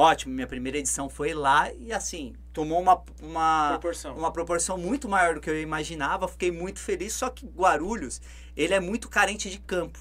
Ótimo, 0.00 0.32
minha 0.32 0.46
primeira 0.46 0.78
edição 0.78 1.10
foi 1.10 1.34
lá 1.34 1.70
e 1.74 1.92
assim, 1.92 2.34
tomou 2.54 2.80
uma, 2.80 3.02
uma, 3.20 3.68
Proporção. 3.72 4.16
uma 4.16 4.32
proporção 4.32 4.78
muito 4.78 5.06
maior 5.06 5.34
do 5.34 5.42
que 5.42 5.50
eu 5.50 5.60
imaginava, 5.60 6.26
fiquei 6.26 6.50
muito 6.50 6.80
feliz, 6.80 7.12
só 7.12 7.28
que 7.28 7.44
Guarulhos, 7.44 8.18
ele 8.56 8.72
é 8.72 8.80
muito 8.80 9.10
carente 9.10 9.50
de 9.50 9.58
campo. 9.58 9.98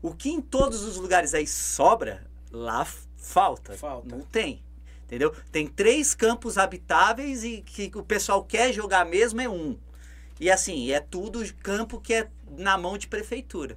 O 0.00 0.14
que 0.14 0.30
em 0.30 0.40
todos 0.40 0.84
os 0.84 0.96
lugares 0.96 1.34
aí 1.34 1.46
sobra, 1.46 2.26
lá 2.50 2.86
falta. 3.18 3.74
Falta. 3.74 4.08
Não 4.08 4.22
tem. 4.22 4.64
Entendeu? 5.04 5.36
Tem 5.52 5.66
três 5.66 6.14
campos 6.14 6.56
habitáveis 6.56 7.44
e 7.44 7.60
que 7.60 7.92
o 7.94 8.02
pessoal 8.02 8.42
quer 8.42 8.72
jogar 8.72 9.04
mesmo 9.04 9.38
é 9.42 9.48
um. 9.50 9.78
E 10.40 10.50
assim, 10.50 10.90
é 10.90 10.98
tudo 10.98 11.44
campo 11.56 12.00
que 12.00 12.14
é 12.14 12.30
na 12.56 12.78
mão 12.78 12.96
de 12.96 13.06
prefeitura. 13.06 13.76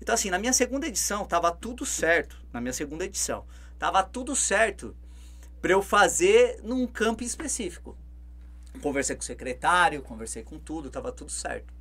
Então 0.00 0.14
assim, 0.14 0.30
na 0.30 0.38
minha 0.38 0.54
segunda 0.54 0.86
edição 0.86 1.26
tava 1.26 1.52
tudo 1.52 1.84
certo, 1.84 2.42
na 2.50 2.58
minha 2.58 2.72
segunda 2.72 3.04
edição, 3.04 3.44
tava 3.78 4.02
tudo 4.02 4.34
certo 4.34 4.96
para 5.60 5.72
eu 5.72 5.82
fazer 5.82 6.60
num 6.62 6.86
campo 6.86 7.22
específico. 7.22 7.96
Conversei 8.80 9.16
com 9.16 9.22
o 9.22 9.24
secretário, 9.24 10.02
conversei 10.02 10.42
com 10.42 10.58
tudo, 10.58 10.90
tava 10.90 11.10
tudo 11.10 11.30
certo. 11.30 11.72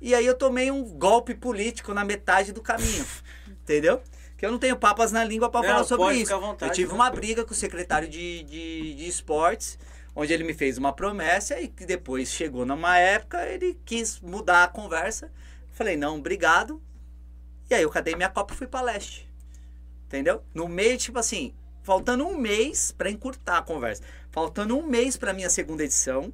E 0.00 0.14
aí 0.14 0.24
eu 0.24 0.34
tomei 0.34 0.70
um 0.70 0.84
golpe 0.84 1.34
político 1.34 1.92
na 1.92 2.04
metade 2.04 2.52
do 2.52 2.62
caminho, 2.62 3.04
entendeu? 3.48 4.00
Que 4.36 4.46
eu 4.46 4.52
não 4.52 4.58
tenho 4.58 4.76
papas 4.76 5.10
na 5.10 5.24
língua 5.24 5.50
para 5.50 5.66
falar 5.66 5.84
sobre 5.84 6.16
isso. 6.16 6.38
vontade, 6.38 6.70
eu 6.70 6.74
tive 6.74 6.88
né? 6.90 6.94
uma 6.94 7.10
briga 7.10 7.44
com 7.44 7.52
o 7.52 7.56
secretário 7.56 8.08
de, 8.08 8.44
de, 8.44 8.94
de 8.94 9.08
esportes, 9.08 9.78
onde 10.14 10.32
ele 10.32 10.44
me 10.44 10.54
fez 10.54 10.78
uma 10.78 10.92
promessa 10.92 11.60
e 11.60 11.66
que 11.66 11.84
depois 11.84 12.28
chegou 12.28 12.64
numa 12.64 12.98
época, 12.98 13.44
ele 13.46 13.78
quis 13.84 14.20
mudar 14.20 14.64
a 14.64 14.68
conversa. 14.68 15.32
Falei, 15.72 15.96
não, 15.96 16.18
obrigado. 16.18 16.80
E 17.68 17.74
aí 17.74 17.82
eu 17.82 17.90
cadei 17.90 18.14
minha 18.14 18.28
copa 18.28 18.54
e 18.54 18.56
fui 18.56 18.66
pra 18.66 18.80
leste. 18.80 19.27
Entendeu? 20.08 20.42
No 20.54 20.66
meio, 20.66 20.96
tipo 20.96 21.18
assim, 21.18 21.54
faltando 21.82 22.26
um 22.26 22.36
mês 22.36 22.90
para 22.90 23.10
encurtar 23.10 23.58
a 23.58 23.62
conversa. 23.62 24.02
Faltando 24.30 24.76
um 24.76 24.82
mês 24.82 25.16
para 25.16 25.34
minha 25.34 25.50
segunda 25.50 25.84
edição, 25.84 26.32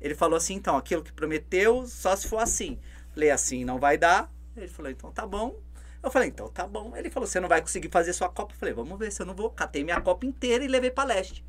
ele 0.00 0.14
falou 0.14 0.36
assim, 0.36 0.54
então, 0.54 0.76
aquilo 0.76 1.02
que 1.02 1.12
prometeu, 1.12 1.86
só 1.88 2.14
se 2.14 2.28
for 2.28 2.38
assim. 2.38 2.78
Falei, 3.12 3.30
assim 3.30 3.64
não 3.64 3.80
vai 3.80 3.98
dar. 3.98 4.32
Ele 4.56 4.68
falou, 4.68 4.90
então 4.90 5.10
tá 5.10 5.26
bom. 5.26 5.58
Eu 6.02 6.10
falei, 6.10 6.28
então 6.28 6.48
tá 6.48 6.64
bom. 6.66 6.96
Ele 6.96 7.10
falou, 7.10 7.26
você 7.26 7.40
não 7.40 7.48
vai 7.48 7.60
conseguir 7.60 7.88
fazer 7.90 8.12
sua 8.12 8.28
Copa. 8.28 8.54
Eu 8.54 8.58
falei, 8.58 8.72
vamos 8.72 8.96
ver 8.96 9.10
se 9.10 9.20
eu 9.20 9.26
não 9.26 9.34
vou. 9.34 9.50
Catei 9.50 9.82
minha 9.82 10.00
Copa 10.00 10.24
inteira 10.24 10.64
e 10.64 10.68
levei 10.68 10.90
pra 10.90 11.02
leste. 11.02 11.44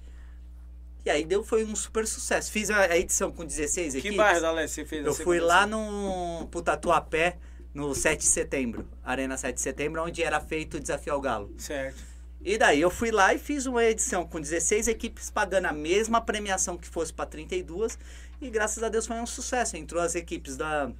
E 1.06 1.10
aí 1.10 1.24
deu, 1.24 1.44
foi 1.44 1.64
um 1.64 1.76
super 1.76 2.06
sucesso. 2.08 2.52
Fiz 2.52 2.70
a, 2.72 2.82
a 2.82 2.98
edição 2.98 3.32
com 3.32 3.46
16 3.46 3.94
Que 3.94 4.00
equipes. 4.00 4.18
bairro 4.18 4.42
da 4.42 4.52
Leste 4.52 4.74
você 4.76 4.86
fez 4.86 5.06
Eu 5.06 5.14
fui 5.14 5.40
lá 5.40 5.66
no 5.66 6.48
pro 6.52 6.62
Tatuapé, 6.62 7.38
no 7.78 7.94
7 7.94 8.22
de 8.22 8.26
setembro. 8.26 8.88
Arena 9.04 9.38
7 9.38 9.54
de 9.54 9.62
setembro, 9.62 10.04
onde 10.04 10.24
era 10.24 10.40
feito 10.40 10.78
o 10.78 10.80
Desafio 10.80 11.14
ao 11.14 11.22
Galo. 11.22 11.54
Certo. 11.60 12.04
E 12.44 12.58
daí 12.58 12.82
eu 12.82 12.90
fui 12.90 13.12
lá 13.12 13.36
e 13.36 13.38
fiz 13.38 13.68
uma 13.68 13.84
edição 13.86 14.26
com 14.26 14.42
16 14.42 14.88
equipes 14.88 15.30
pagando 15.30 15.68
a 15.68 15.72
mesma 15.72 16.20
premiação 16.20 16.76
que 16.76 16.88
fosse 16.88 17.14
para 17.14 17.28
32 17.28 18.00
e 18.42 18.50
graças 18.50 18.82
a 18.82 18.90
Deus 18.90 19.06
foi 19.06 19.18
um 19.18 19.28
sucesso. 19.28 19.78
Entrou 19.78 20.02
as 20.02 20.16
equipes 20.16 20.58
da, 20.58 20.92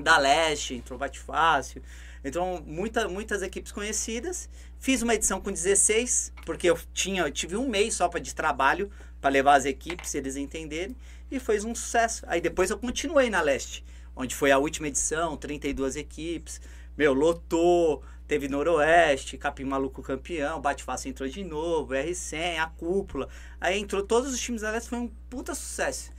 da 0.00 0.16
Leste, 0.16 0.74
entrou 0.74 0.98
Bate 0.98 1.18
Fácil, 1.18 1.82
entrou 2.24 2.62
muita, 2.62 3.06
muitas 3.10 3.42
equipes 3.42 3.70
conhecidas. 3.70 4.48
Fiz 4.78 5.02
uma 5.02 5.14
edição 5.14 5.38
com 5.38 5.52
16, 5.52 6.32
porque 6.46 6.70
eu 6.70 6.78
tinha, 6.94 7.24
eu 7.24 7.30
tive 7.30 7.58
um 7.58 7.68
mês 7.68 7.92
só 7.92 8.08
pra, 8.08 8.20
de 8.20 8.34
trabalho 8.34 8.90
para 9.20 9.28
levar 9.28 9.56
as 9.56 9.66
equipes, 9.66 10.14
eles 10.14 10.36
entenderem, 10.36 10.96
e 11.30 11.38
foi 11.38 11.60
um 11.60 11.74
sucesso. 11.74 12.24
Aí 12.26 12.40
depois 12.40 12.70
eu 12.70 12.78
continuei 12.78 13.28
na 13.28 13.42
Leste, 13.42 13.84
onde 14.16 14.34
foi 14.34 14.50
a 14.50 14.58
última 14.58 14.88
edição, 14.88 15.36
32 15.36 15.96
equipes. 15.96 16.60
Meu, 16.96 17.12
lotou, 17.12 18.02
teve 18.26 18.48
Noroeste, 18.48 19.36
Capim 19.36 19.64
Maluco 19.64 20.02
campeão, 20.02 20.60
Bate 20.60 20.82
Fácil 20.82 21.10
entrou 21.10 21.28
de 21.28 21.44
novo, 21.44 21.92
R100, 21.92 22.58
a 22.58 22.66
Cúpula. 22.66 23.28
Aí 23.60 23.78
entrou 23.78 24.02
todos 24.02 24.32
os 24.32 24.40
times 24.40 24.62
da 24.62 24.70
Leste, 24.70 24.88
foi 24.88 24.98
um 24.98 25.08
puta 25.28 25.54
sucesso. 25.54 26.10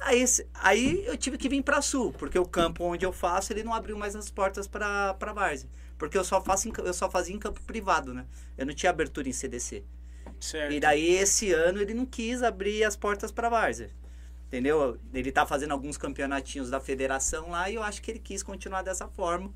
Aí, 0.00 0.24
aí 0.54 1.06
eu 1.06 1.16
tive 1.16 1.38
que 1.38 1.48
vir 1.48 1.62
para 1.62 1.80
Sul, 1.80 2.12
porque 2.12 2.38
o 2.38 2.44
campo 2.44 2.84
onde 2.84 3.06
eu 3.06 3.12
faço, 3.12 3.52
ele 3.52 3.62
não 3.62 3.72
abriu 3.72 3.96
mais 3.96 4.16
as 4.16 4.28
portas 4.28 4.66
para 4.66 5.14
para 5.14 5.32
Várzea. 5.32 5.68
Porque 5.96 6.18
eu 6.18 6.24
só, 6.24 6.40
faço 6.40 6.68
em 6.68 6.72
eu 6.78 6.92
só 6.92 7.08
fazia 7.08 7.34
em 7.34 7.38
campo 7.38 7.62
privado, 7.62 8.12
né? 8.12 8.26
Eu 8.58 8.66
não 8.66 8.74
tinha 8.74 8.90
abertura 8.90 9.28
em 9.28 9.32
CDC. 9.32 9.84
Certo. 10.40 10.72
E 10.72 10.80
daí 10.80 11.14
esse 11.14 11.52
ano 11.52 11.80
ele 11.80 11.94
não 11.94 12.04
quis 12.04 12.42
abrir 12.42 12.84
as 12.84 12.96
portas 12.96 13.30
para 13.30 13.48
Várzea. 13.48 13.90
Entendeu? 14.46 14.98
Ele 15.12 15.32
tá 15.32 15.44
fazendo 15.44 15.72
alguns 15.72 15.96
campeonatinhos 15.96 16.70
da 16.70 16.80
federação 16.80 17.50
lá 17.50 17.68
e 17.68 17.74
eu 17.74 17.82
acho 17.82 18.00
que 18.00 18.10
ele 18.10 18.20
quis 18.20 18.42
continuar 18.42 18.82
dessa 18.82 19.08
forma, 19.08 19.52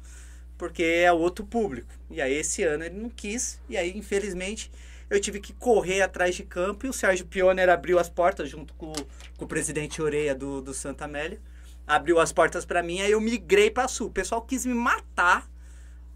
porque 0.57 0.83
é 0.83 1.13
outro 1.13 1.45
público. 1.45 1.93
E 2.11 2.21
aí 2.21 2.35
esse 2.35 2.63
ano 2.65 2.85
ele 2.85 2.99
não 2.99 3.11
quis, 3.11 3.61
e 3.69 3.77
aí 3.77 3.97
infelizmente 3.97 4.71
eu 5.11 5.21
tive 5.21 5.41
que 5.41 5.53
correr 5.55 6.03
atrás 6.03 6.35
de 6.35 6.43
campo 6.43 6.85
e 6.85 6.89
o 6.89 6.93
Sérgio 6.93 7.27
Pioner 7.27 7.69
abriu 7.71 7.99
as 7.99 8.09
portas 8.11 8.49
junto 8.49 8.75
com, 8.75 8.93
com 9.37 9.45
o 9.45 9.49
presidente 9.49 10.03
Oreia 10.03 10.35
do, 10.35 10.61
do 10.61 10.75
Santa 10.75 11.07
Amélia. 11.07 11.41
Abriu 11.87 12.21
as 12.21 12.33
portas 12.33 12.67
para 12.67 12.83
mim, 12.83 13.01
aí 13.01 13.13
eu 13.13 13.21
migrei 13.21 13.71
para 13.71 13.89
Sul. 13.89 14.09
O 14.09 14.13
pessoal 14.13 14.43
quis 14.43 14.67
me 14.67 14.75
matar, 14.75 15.49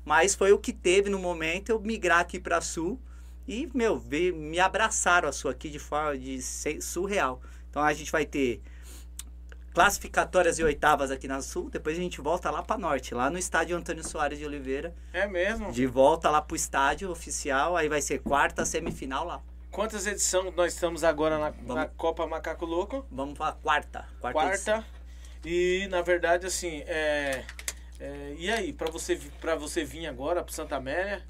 mas 0.04 0.34
foi 0.34 0.52
o 0.52 0.58
que 0.58 0.72
teve 0.72 1.08
no 1.08 1.18
momento 1.18 1.70
eu 1.70 1.80
migrar 1.80 2.20
aqui 2.20 2.38
para 2.38 2.60
Sul. 2.60 3.00
E, 3.48 3.68
meu, 3.74 3.98
veio, 3.98 4.36
me 4.36 4.60
abraçaram 4.60 5.28
a 5.28 5.32
Sul 5.32 5.50
aqui 5.50 5.70
de 5.70 5.78
forma 5.78 6.18
de 6.18 6.40
surreal. 6.82 7.40
Então 7.72 7.82
a 7.82 7.94
gente 7.94 8.12
vai 8.12 8.26
ter 8.26 8.60
classificatórias 9.72 10.58
e 10.58 10.62
oitavas 10.62 11.10
aqui 11.10 11.26
na 11.26 11.40
Sul, 11.40 11.70
depois 11.70 11.96
a 11.96 12.00
gente 12.02 12.20
volta 12.20 12.50
lá 12.50 12.62
para 12.62 12.76
Norte, 12.76 13.14
lá 13.14 13.30
no 13.30 13.38
estádio 13.38 13.74
Antônio 13.74 14.06
Soares 14.06 14.38
de 14.38 14.44
Oliveira. 14.44 14.94
É 15.10 15.26
mesmo? 15.26 15.72
De 15.72 15.86
volta 15.86 16.28
lá 16.28 16.42
pro 16.42 16.54
estádio 16.54 17.10
oficial, 17.10 17.74
aí 17.74 17.88
vai 17.88 18.02
ser 18.02 18.18
quarta 18.18 18.66
semifinal 18.66 19.24
lá. 19.24 19.40
Quantas 19.70 20.06
edições 20.06 20.54
nós 20.54 20.74
estamos 20.74 21.02
agora 21.02 21.38
na, 21.38 21.50
na 21.50 21.56
Vamos. 21.62 21.90
Copa 21.96 22.26
Macaco 22.26 22.66
Louco? 22.66 23.06
Vamos 23.10 23.38
pra 23.38 23.52
quarta. 23.52 24.06
Quarta. 24.20 24.38
Quarta. 24.38 24.84
E 25.42 25.88
na 25.90 26.02
verdade, 26.02 26.44
assim, 26.44 26.82
é, 26.86 27.42
é, 27.98 28.34
e 28.36 28.50
aí, 28.50 28.70
para 28.70 28.90
você, 28.90 29.18
pra 29.40 29.56
você 29.56 29.82
vir 29.82 30.06
agora 30.06 30.44
pro 30.44 30.52
Santa 30.52 30.76
Amélia, 30.76 31.22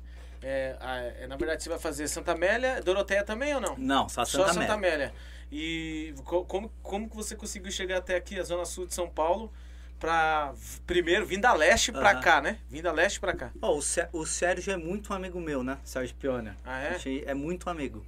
é, 0.43 0.77
é, 1.21 1.27
na 1.29 1.37
verdade 1.37 1.63
você 1.63 1.69
vai 1.69 1.79
fazer 1.79 2.09
Santa 2.09 2.33
Amélia, 2.33 2.83
Doroteia 2.83 3.23
também 3.23 3.55
ou 3.55 3.61
não? 3.61 3.77
Não, 3.79 4.09
só 4.09 4.25
Só 4.25 4.39
Santa 4.39 4.55
Santa 4.55 4.73
Amélia. 4.73 4.97
Amélia. 4.97 5.15
E 5.55 6.15
co- 6.25 6.45
como, 6.47 6.73
como 6.83 7.11
que 7.11 7.15
você 7.15 7.37
conseguiu 7.37 7.71
chegar 7.71 7.99
até 7.99 8.17
aqui, 8.17 8.41
a 8.41 8.43
Zona 8.43 8.65
Sul 8.65 8.87
de 8.87 8.95
São 8.95 9.07
Paulo, 9.09 9.53
pra 10.01 10.53
v- 10.53 10.81
primeiro 10.87 11.27
vir 11.27 11.39
da 11.39 11.53
leste 11.53 11.93
Aham. 11.95 12.21
cá, 12.21 12.41
né? 12.41 12.59
Vir 12.71 12.81
da 12.83 12.91
leste 12.91 13.21
pra 13.21 13.35
cá. 13.35 13.53
Ó, 13.61 13.77
o, 13.79 14.19
o 14.19 14.27
Sérgio 14.27 14.73
é 14.73 14.77
muito 14.79 15.13
amigo 15.13 15.39
meu, 15.39 15.63
né? 15.63 15.79
Sérgio 15.85 16.17
Pioner. 16.17 16.55
Ah, 16.65 16.77
A 16.79 16.83
é? 16.83 16.99
gente 16.99 17.23
é 17.27 17.35
muito 17.35 17.69
amigo. 17.69 18.05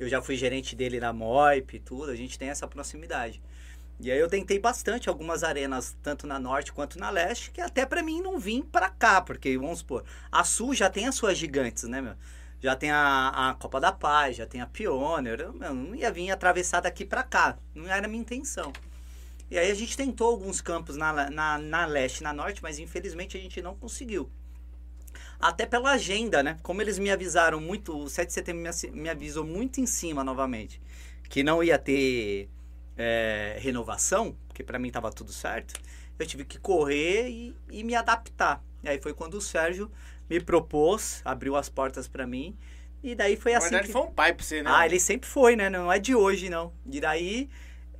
Eu 0.00 0.08
já 0.08 0.22
fui 0.22 0.36
gerente 0.36 0.74
dele 0.74 0.98
na 0.98 1.12
Moip 1.12 1.76
e 1.76 1.80
tudo, 1.80 2.10
a 2.10 2.16
gente 2.16 2.38
tem 2.38 2.48
essa 2.48 2.66
proximidade. 2.66 3.42
E 4.00 4.10
aí 4.10 4.18
eu 4.18 4.28
tentei 4.28 4.58
bastante 4.58 5.08
algumas 5.08 5.42
arenas, 5.44 5.96
tanto 6.02 6.26
na 6.26 6.38
norte 6.38 6.72
quanto 6.72 6.98
na 6.98 7.08
leste, 7.10 7.50
que 7.50 7.60
até 7.62 7.84
pra 7.86 8.02
mim 8.02 8.20
não 8.22 8.38
vim 8.38 8.62
pra 8.62 8.90
cá, 8.90 9.20
porque 9.22 9.56
vamos 9.56 9.78
supor, 9.80 10.04
a 10.32 10.44
Sul 10.44 10.74
já 10.74 10.90
tem 10.90 11.06
as 11.06 11.14
suas 11.14 11.36
gigantes, 11.38 11.84
né, 11.84 12.00
meu? 12.02 12.14
Já 12.66 12.74
tem 12.74 12.90
a, 12.90 13.50
a 13.50 13.54
Copa 13.54 13.78
da 13.78 13.92
Paz, 13.92 14.34
já 14.34 14.44
tem 14.44 14.60
a 14.60 14.66
Pioneer, 14.66 15.40
eu, 15.40 15.52
meu, 15.52 15.72
não 15.72 15.94
ia 15.94 16.10
vir 16.10 16.32
atravessar 16.32 16.80
daqui 16.80 17.04
pra 17.04 17.22
cá, 17.22 17.56
não 17.72 17.86
era 17.88 18.06
a 18.06 18.08
minha 18.08 18.20
intenção. 18.20 18.72
E 19.48 19.56
aí 19.56 19.70
a 19.70 19.74
gente 19.74 19.96
tentou 19.96 20.26
alguns 20.26 20.60
campos 20.60 20.96
na, 20.96 21.30
na, 21.30 21.58
na 21.58 21.86
leste 21.86 22.24
na 22.24 22.32
norte, 22.32 22.60
mas 22.60 22.80
infelizmente 22.80 23.36
a 23.36 23.40
gente 23.40 23.62
não 23.62 23.76
conseguiu. 23.76 24.28
Até 25.38 25.64
pela 25.64 25.92
agenda, 25.92 26.42
né? 26.42 26.58
Como 26.60 26.82
eles 26.82 26.98
me 26.98 27.08
avisaram 27.08 27.60
muito, 27.60 27.96
o 27.96 28.10
7 28.10 28.26
de 28.26 28.32
setembro 28.32 28.64
me, 28.64 28.90
me 29.00 29.08
avisou 29.08 29.44
muito 29.44 29.80
em 29.80 29.86
cima 29.86 30.24
novamente, 30.24 30.82
que 31.30 31.44
não 31.44 31.62
ia 31.62 31.78
ter 31.78 32.50
é, 32.96 33.58
renovação, 33.60 34.36
porque 34.48 34.64
pra 34.64 34.76
mim 34.76 34.90
tava 34.90 35.12
tudo 35.12 35.32
certo, 35.32 35.80
eu 36.18 36.26
tive 36.26 36.44
que 36.44 36.58
correr 36.58 37.28
e, 37.28 37.54
e 37.70 37.84
me 37.84 37.94
adaptar. 37.94 38.60
E 38.82 38.88
aí 38.88 39.00
foi 39.00 39.14
quando 39.14 39.34
o 39.34 39.40
Sérgio 39.40 39.88
me 40.28 40.40
propôs, 40.40 41.20
abriu 41.24 41.56
as 41.56 41.68
portas 41.68 42.08
pra 42.08 42.26
mim, 42.26 42.56
e 43.02 43.14
daí 43.14 43.36
foi 43.36 43.52
Na 43.52 43.58
assim 43.58 43.70
verdade, 43.70 43.86
que... 43.86 43.92
foi 43.92 44.02
um 44.02 44.10
pai 44.10 44.32
pra 44.32 44.44
você, 44.44 44.62
né? 44.62 44.70
Ah, 44.72 44.84
ele 44.84 44.98
sempre 44.98 45.28
foi, 45.28 45.54
né? 45.54 45.70
Não 45.70 45.92
é 45.92 45.98
de 45.98 46.14
hoje, 46.14 46.48
não. 46.48 46.72
E 46.90 47.00
daí 47.00 47.48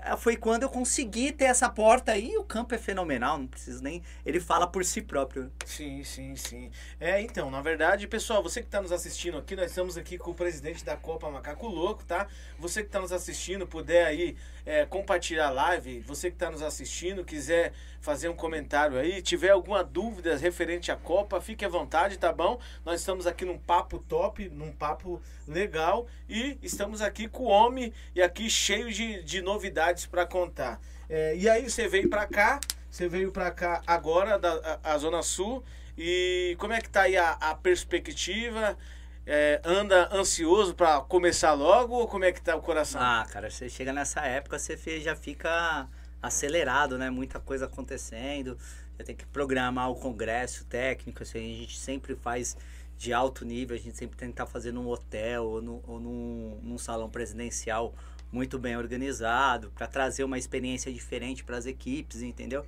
eh, 0.00 0.16
foi 0.16 0.37
quando 0.37 0.64
eu 0.64 0.68
consegui 0.68 1.30
ter 1.30 1.45
essa 1.45 1.68
porta 1.68 2.11
aí. 2.11 2.37
O 2.37 2.42
campo 2.45 2.75
é 2.75 2.78
fenomenal, 2.78 3.38
não 3.38 3.47
preciso 3.47 3.83
nem. 3.83 4.02
Ele 4.25 4.40
fala 4.40 4.66
por 4.66 4.85
si 4.85 5.00
próprio. 5.00 5.52
Sim, 5.64 6.02
sim, 6.02 6.35
sim. 6.35 6.71
É, 6.99 7.21
então, 7.21 7.50
na 7.50 7.61
verdade, 7.61 8.09
pessoal, 8.09 8.42
você 8.42 8.61
que 8.61 8.66
está 8.66 8.83
nos 8.83 8.90
assistindo 8.90 9.38
aqui, 9.38 9.54
nós 9.54 9.71
estamos 9.71 9.97
aqui 9.97 10.18
com 10.18 10.33
o 10.33 10.35
presidente 10.35 10.85
da 10.85 10.97
Copa 10.97 11.30
Macaco 11.30 11.68
Louco, 11.68 12.04
tá? 12.04 12.26
Você 12.59 12.83
que 12.83 12.88
está 12.88 13.00
nos 13.00 13.12
assistindo, 13.12 13.64
puder 13.64 14.06
aí 14.06 14.37
é, 14.64 14.85
compartilhar 14.87 15.49
a 15.49 15.50
live, 15.50 16.00
você 16.00 16.30
que 16.30 16.37
está 16.37 16.50
nos 16.50 16.62
assistindo, 16.62 17.25
quiser 17.25 17.73
fazer 18.07 18.29
um 18.29 18.37
comentário 18.37 18.97
aí, 18.97 19.21
tiver 19.21 19.51
alguma 19.51 19.83
dúvida 19.83 20.37
referente 20.37 20.93
à 20.93 20.97
Copa, 20.97 21.41
fique 21.41 21.65
à 21.65 21.69
vontade, 21.69 22.17
tá 22.17 22.33
bom? 22.33 22.57
Nós 22.85 23.01
estamos 23.01 23.27
aqui 23.27 23.45
num 23.45 23.59
papo 23.59 23.99
top, 23.99 24.49
num 24.49 24.71
papo 24.71 25.21
legal 25.45 26.07
e 26.29 26.57
estamos 26.63 27.03
aqui 27.03 27.27
com 27.27 27.43
o 27.43 27.49
homem 27.49 27.93
e 28.15 28.23
aqui 28.23 28.49
cheio 28.49 28.93
de, 28.93 29.25
de 29.25 29.43
novidades 29.43 30.07
para 30.07 30.25
contar. 30.25 30.81
É, 31.11 31.35
e 31.35 31.49
aí 31.49 31.69
você 31.69 31.89
veio 31.89 32.09
para 32.09 32.29
cá, 32.29 32.61
você 32.89 33.09
veio 33.09 33.33
para 33.33 33.51
cá 33.51 33.83
agora, 33.85 34.39
da 34.39 34.79
a, 34.85 34.95
a 34.95 34.99
Zona 34.99 35.21
Sul, 35.21 35.65
e 35.99 36.55
como 36.61 36.75
é 36.75 36.81
que 36.81 36.89
tá 36.89 37.03
aí 37.03 37.17
a, 37.17 37.33
a 37.33 37.57
perspectiva? 37.57 38.79
É, 39.27 39.61
anda 39.65 40.09
ansioso 40.15 40.77
para 40.77 41.01
começar 41.01 41.53
logo 41.55 41.97
ou 41.97 42.07
como 42.07 42.25
é 42.25 42.31
que 42.31 42.41
tá 42.41 42.55
o 42.55 42.63
coração? 42.63 43.01
Ah, 43.03 43.27
cara, 43.29 43.51
você 43.51 43.69
chega 43.69 43.93
nessa 43.93 44.21
época, 44.21 44.61
você 44.61 45.01
já 45.01 45.17
fica 45.17 45.89
acelerado, 46.26 46.99
né? 46.99 47.11
Muita 47.11 47.40
coisa 47.40 47.66
acontecendo. 47.66 48.59
Já 48.99 49.04
tem 49.04 49.14
que 49.14 49.26
programar 49.26 49.90
o 49.90 49.95
congresso 49.95 50.64
técnico, 50.64 51.23
assim, 51.23 51.38
a 51.38 51.59
gente 51.61 51.78
sempre 51.78 52.14
faz 52.14 52.56
de 52.97 53.12
alto 53.12 53.45
nível, 53.45 53.76
a 53.76 53.78
gente 53.78 53.97
sempre 53.97 54.16
tenta 54.16 54.47
fazer 54.47 54.73
num 54.73 54.88
hotel 54.88 55.45
ou, 55.45 55.62
no, 55.62 55.83
ou 55.87 56.00
num, 56.00 56.61
num 56.62 56.78
salão 56.78 57.11
presidencial 57.11 57.95
muito 58.33 58.59
bem 58.59 58.76
organizado, 58.76 59.71
para 59.75 59.87
trazer 59.87 60.25
uma 60.25 60.38
experiência 60.38 60.92
diferente 60.92 61.45
para 61.45 61.56
as 61.56 61.66
equipes, 61.66 62.23
entendeu? 62.23 62.64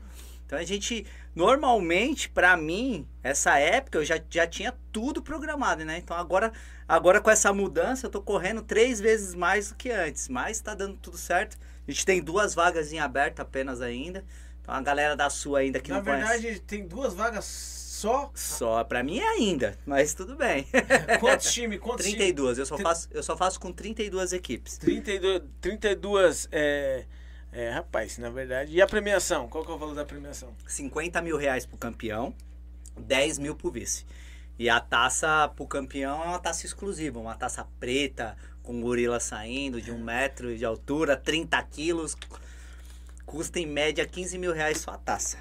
Então 0.46 0.58
a 0.58 0.64
gente, 0.64 1.04
normalmente, 1.34 2.28
para 2.28 2.56
mim, 2.56 3.06
essa 3.22 3.58
época 3.58 3.98
eu 3.98 4.04
já, 4.04 4.18
já 4.30 4.46
tinha 4.46 4.74
tudo 4.90 5.22
programado, 5.22 5.84
né? 5.84 5.98
Então 5.98 6.16
agora, 6.16 6.52
agora 6.88 7.20
com 7.20 7.30
essa 7.30 7.52
mudança 7.52 8.06
eu 8.06 8.10
tô 8.10 8.22
correndo 8.22 8.62
três 8.62 8.98
vezes 8.98 9.34
mais 9.34 9.68
do 9.68 9.74
que 9.74 9.90
antes, 9.90 10.26
mas 10.28 10.58
tá 10.58 10.74
dando 10.74 10.96
tudo 10.96 11.18
certo. 11.18 11.58
A 11.88 11.90
gente 11.90 12.04
tem 12.04 12.20
duas 12.20 12.54
vagas 12.54 12.92
em 12.92 12.98
aberto 12.98 13.40
apenas 13.40 13.80
ainda. 13.80 14.22
Então 14.60 14.74
a 14.74 14.82
galera 14.82 15.16
da 15.16 15.30
sua 15.30 15.60
ainda 15.60 15.80
que 15.80 15.90
Na 15.90 15.96
não 15.96 16.04
conhece. 16.04 16.42
verdade, 16.42 16.60
tem 16.60 16.86
duas 16.86 17.14
vagas 17.14 17.46
só. 17.46 18.30
Só 18.34 18.84
pra 18.84 19.02
mim 19.02 19.18
é 19.18 19.26
ainda, 19.26 19.76
mas 19.86 20.12
tudo 20.12 20.36
bem. 20.36 20.66
Quantos 21.18 21.50
times? 21.52 21.80
Quantos 21.80 22.04
times? 22.04 22.18
32, 22.18 22.58
eu 22.58 22.66
só 22.66 22.76
faço, 22.76 23.08
eu 23.10 23.22
só 23.22 23.36
faço 23.36 23.58
com 23.58 23.72
32 23.72 24.34
equipes. 24.34 24.76
32, 24.76 25.42
32 25.62 26.48
é, 26.52 27.06
é, 27.50 27.70
rapaz, 27.70 28.18
na 28.18 28.28
verdade. 28.28 28.72
E 28.72 28.82
a 28.82 28.86
premiação? 28.86 29.48
Qual 29.48 29.64
que 29.64 29.70
é 29.70 29.74
o 29.74 29.78
valor 29.78 29.94
da 29.94 30.04
premiação? 30.04 30.54
50 30.66 31.22
mil 31.22 31.38
reais 31.38 31.64
pro 31.64 31.78
campeão, 31.78 32.34
10 32.98 33.38
mil 33.38 33.56
pro 33.56 33.70
vice. 33.70 34.04
E 34.58 34.68
a 34.68 34.78
taça 34.80 35.48
pro 35.56 35.66
campeão 35.66 36.22
é 36.22 36.26
uma 36.26 36.38
taça 36.38 36.66
exclusiva, 36.66 37.18
uma 37.18 37.34
taça 37.36 37.66
preta, 37.80 38.36
com 38.68 38.82
gorila 38.82 39.18
saindo 39.18 39.80
de 39.80 39.90
um 39.90 39.96
metro 39.96 40.54
de 40.54 40.62
altura, 40.62 41.16
30 41.16 41.62
quilos. 41.70 42.14
Custa 43.24 43.58
em 43.58 43.64
média 43.64 44.06
15 44.06 44.36
mil 44.36 44.52
reais 44.52 44.76
só 44.76 44.90
a 44.90 44.98
taça. 44.98 45.38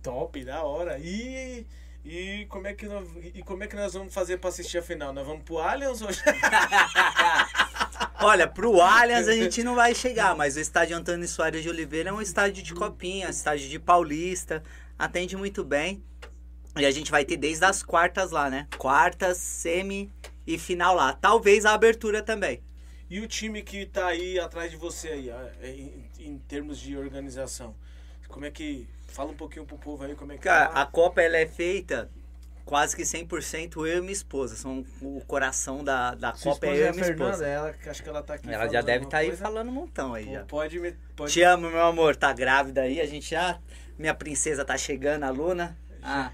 Top, 0.00 0.44
da 0.44 0.62
hora. 0.62 0.96
E, 1.00 1.66
e, 2.04 2.46
como, 2.48 2.68
é 2.68 2.72
que 2.72 2.86
nós, 2.86 3.08
e 3.34 3.42
como 3.42 3.64
é 3.64 3.66
que 3.66 3.74
nós 3.74 3.94
vamos 3.94 4.14
fazer 4.14 4.36
pra 4.36 4.50
assistir 4.50 4.78
a 4.78 4.82
final? 4.82 5.12
Nós 5.12 5.26
vamos 5.26 5.42
pro 5.42 5.58
Allianz 5.58 6.00
hoje? 6.00 6.20
Olha, 8.22 8.46
pro 8.46 8.80
Allianz 8.80 9.26
a 9.26 9.34
gente 9.34 9.64
não 9.64 9.74
vai 9.74 9.92
chegar, 9.92 10.36
mas 10.36 10.54
o 10.54 10.60
estádio 10.60 10.96
Antônio 10.96 11.26
Soares 11.26 11.64
de 11.64 11.68
Oliveira 11.68 12.10
é 12.10 12.12
um 12.12 12.22
estádio 12.22 12.62
de 12.62 12.72
copinha, 12.72 13.30
estádio 13.30 13.68
de 13.68 13.80
paulista, 13.80 14.62
atende 14.96 15.36
muito 15.36 15.64
bem. 15.64 16.04
E 16.76 16.86
a 16.86 16.90
gente 16.92 17.10
vai 17.10 17.24
ter 17.24 17.36
desde 17.36 17.64
as 17.64 17.82
quartas 17.82 18.30
lá, 18.30 18.48
né? 18.48 18.68
Quartas, 18.78 19.38
semi 19.38 20.08
e 20.54 20.58
final 20.58 20.94
lá. 20.94 21.12
Talvez 21.12 21.64
a 21.64 21.74
abertura 21.74 22.22
também. 22.22 22.62
E 23.08 23.20
o 23.20 23.26
time 23.26 23.62
que 23.62 23.86
tá 23.86 24.06
aí 24.06 24.38
atrás 24.38 24.70
de 24.70 24.76
você 24.76 25.08
aí, 25.08 25.30
em, 25.62 26.10
em 26.18 26.38
termos 26.38 26.78
de 26.78 26.96
organização? 26.96 27.74
Como 28.28 28.44
é 28.44 28.50
que. 28.50 28.88
Fala 29.08 29.32
um 29.32 29.36
pouquinho 29.36 29.66
pro 29.66 29.76
povo 29.76 30.04
aí 30.04 30.14
como 30.14 30.30
é 30.32 30.36
que 30.36 30.42
Cara, 30.42 30.68
tá. 30.68 30.82
a 30.82 30.86
Copa 30.86 31.20
ela 31.20 31.36
é 31.36 31.46
feita 31.46 32.08
quase 32.70 32.94
que 32.94 33.02
100% 33.02 33.84
eu 33.84 33.98
e 33.98 34.00
minha 34.00 34.12
esposa. 34.12 34.54
São 34.54 34.84
o 35.02 35.20
coração 35.26 35.82
da, 35.82 36.14
da 36.14 36.32
Sua 36.34 36.52
Copa 36.52 36.66
é 36.66 36.70
eu 36.70 36.74
é 36.74 36.78
e 36.78 36.88
a 36.88 36.92
minha 36.92 37.04
Fernanda, 37.04 37.24
esposa. 37.32 37.46
ela, 37.46 37.74
acho 37.86 38.02
que 38.04 38.08
ela 38.08 38.22
tá 38.22 38.34
aqui. 38.34 38.48
Ela 38.48 38.68
já 38.68 38.80
deve 38.80 39.06
estar 39.06 39.18
aí 39.18 39.26
coisa. 39.26 39.42
falando 39.42 39.68
um 39.68 39.72
montão 39.72 40.14
aí 40.14 40.26
Pô, 40.26 40.32
já. 40.32 40.44
Pode 40.44 40.78
me. 40.78 40.92
Pode... 41.16 41.32
Te 41.32 41.42
amo, 41.42 41.68
meu 41.68 41.82
amor. 41.84 42.14
Tá 42.14 42.32
grávida 42.32 42.82
aí. 42.82 43.00
A 43.00 43.06
gente 43.06 43.28
já. 43.28 43.58
Minha 43.98 44.14
princesa 44.14 44.64
tá 44.64 44.78
chegando, 44.78 45.24
a 45.24 45.30
Luna. 45.30 45.76
A, 46.00 46.30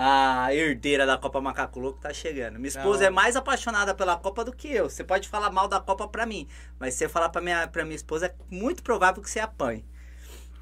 a 0.00 0.54
herdeira 0.54 1.04
da 1.04 1.18
Copa 1.18 1.40
Macaco 1.40 1.80
Louco 1.80 1.98
tá 1.98 2.14
chegando. 2.14 2.56
Minha 2.56 2.68
esposa 2.68 2.98
hora. 2.98 3.06
é 3.06 3.10
mais 3.10 3.34
apaixonada 3.34 3.92
pela 3.92 4.16
Copa 4.16 4.44
do 4.44 4.52
que 4.52 4.68
eu. 4.68 4.88
Você 4.88 5.02
pode 5.02 5.28
falar 5.28 5.50
mal 5.50 5.66
da 5.66 5.80
Copa 5.80 6.06
pra 6.06 6.24
mim. 6.24 6.46
Mas 6.78 6.94
se 6.94 6.98
você 6.98 7.08
falar 7.08 7.30
pra 7.30 7.42
minha, 7.42 7.66
pra 7.66 7.84
minha 7.84 7.96
esposa, 7.96 8.26
é 8.26 8.34
muito 8.48 8.80
provável 8.80 9.20
que 9.20 9.28
você 9.28 9.40
apanhe. 9.40 9.84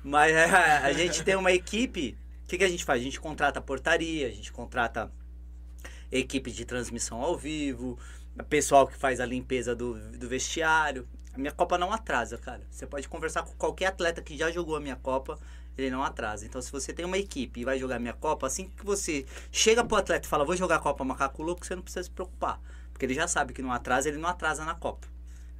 Mas 0.02 0.34
é, 0.34 0.46
a 0.82 0.90
gente 0.94 1.22
tem 1.22 1.36
uma 1.36 1.52
equipe. 1.52 2.16
O 2.44 2.48
que, 2.48 2.56
que 2.56 2.64
a 2.64 2.68
gente 2.68 2.82
faz? 2.82 2.98
A 2.98 3.04
gente 3.04 3.20
contrata 3.20 3.60
portaria, 3.60 4.26
a 4.26 4.30
gente 4.30 4.50
contrata 4.50 5.12
equipe 6.10 6.50
de 6.50 6.64
transmissão 6.64 7.20
ao 7.20 7.36
vivo, 7.36 7.98
pessoal 8.48 8.86
que 8.86 8.96
faz 8.96 9.20
a 9.20 9.26
limpeza 9.26 9.76
do, 9.76 9.98
do 10.12 10.28
vestiário. 10.30 11.06
A 11.34 11.38
minha 11.38 11.52
Copa 11.52 11.76
não 11.76 11.92
atrasa, 11.92 12.38
cara. 12.38 12.62
Você 12.70 12.86
pode 12.86 13.06
conversar 13.06 13.42
com 13.42 13.52
qualquer 13.56 13.88
atleta 13.88 14.22
que 14.22 14.34
já 14.34 14.50
jogou 14.50 14.76
a 14.76 14.80
minha 14.80 14.96
Copa, 14.96 15.38
ele 15.76 15.90
não 15.90 16.02
atrasa. 16.02 16.46
Então, 16.46 16.60
se 16.60 16.70
você 16.72 16.92
tem 16.92 17.04
uma 17.04 17.18
equipe 17.18 17.60
e 17.60 17.64
vai 17.64 17.78
jogar 17.78 17.98
minha 17.98 18.14
Copa, 18.14 18.46
assim 18.46 18.68
que 18.68 18.84
você 18.84 19.26
chega 19.50 19.84
pro 19.84 19.96
atleta 19.96 20.26
e 20.26 20.28
fala, 20.28 20.44
vou 20.44 20.56
jogar 20.56 20.76
a 20.76 20.78
Copa 20.78 21.04
Macaco 21.04 21.42
Louco, 21.42 21.64
você 21.64 21.74
não 21.74 21.82
precisa 21.82 22.04
se 22.04 22.10
preocupar. 22.10 22.60
Porque 22.92 23.04
ele 23.04 23.14
já 23.14 23.28
sabe 23.28 23.52
que 23.52 23.60
não 23.60 23.72
atrasa, 23.72 24.08
ele 24.08 24.18
não 24.18 24.28
atrasa 24.28 24.64
na 24.64 24.74
Copa. 24.74 25.06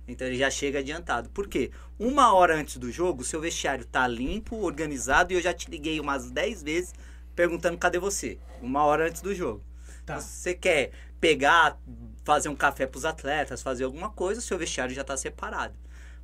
Então 0.09 0.27
ele 0.27 0.37
já 0.37 0.51
chega 0.51 0.79
adiantado. 0.79 1.29
Por 1.31 1.49
quê? 1.49 1.71
Uma 1.99 2.33
hora 2.33 2.57
antes 2.57 2.77
do 2.77 2.91
jogo, 2.91 3.23
o 3.23 3.25
seu 3.25 3.41
vestiário 3.41 3.85
tá 3.85 4.07
limpo, 4.07 4.57
organizado, 4.57 5.33
e 5.33 5.37
eu 5.37 5.43
já 5.43 5.53
te 5.53 5.71
liguei 5.71 5.99
umas 6.01 6.31
10 6.31 6.63
vezes 6.63 6.95
perguntando 7.35 7.77
cadê 7.77 7.99
você. 7.99 8.39
Uma 8.63 8.85
hora 8.85 9.09
antes 9.09 9.21
do 9.21 9.35
jogo. 9.35 9.63
Tá. 10.07 10.21
Se 10.21 10.29
você 10.29 10.55
quer 10.55 10.93
pegar, 11.21 11.79
fazer 12.25 12.49
um 12.49 12.57
café 12.57 12.87
pros 12.87 13.05
atletas, 13.05 13.63
fazer 13.63 13.85
alguma 13.85 14.11
coisa, 14.11 14.41
o 14.41 14.43
seu 14.43 14.57
vestiário 14.57 14.95
já 14.95 15.03
tá 15.03 15.17
separado. 15.17 15.75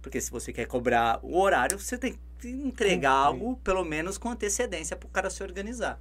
Porque 0.00 0.20
se 0.20 0.30
você 0.30 0.52
quer 0.52 0.66
cobrar 0.66 1.18
o 1.22 1.38
horário, 1.38 1.78
você 1.78 1.98
tem 1.98 2.12
que 2.12 2.20
entregar 2.48 3.12
algo, 3.12 3.56
pelo 3.64 3.84
menos 3.84 4.18
com 4.18 4.30
antecedência, 4.30 4.96
pro 4.96 5.08
cara 5.08 5.30
se 5.30 5.42
organizar. 5.42 5.98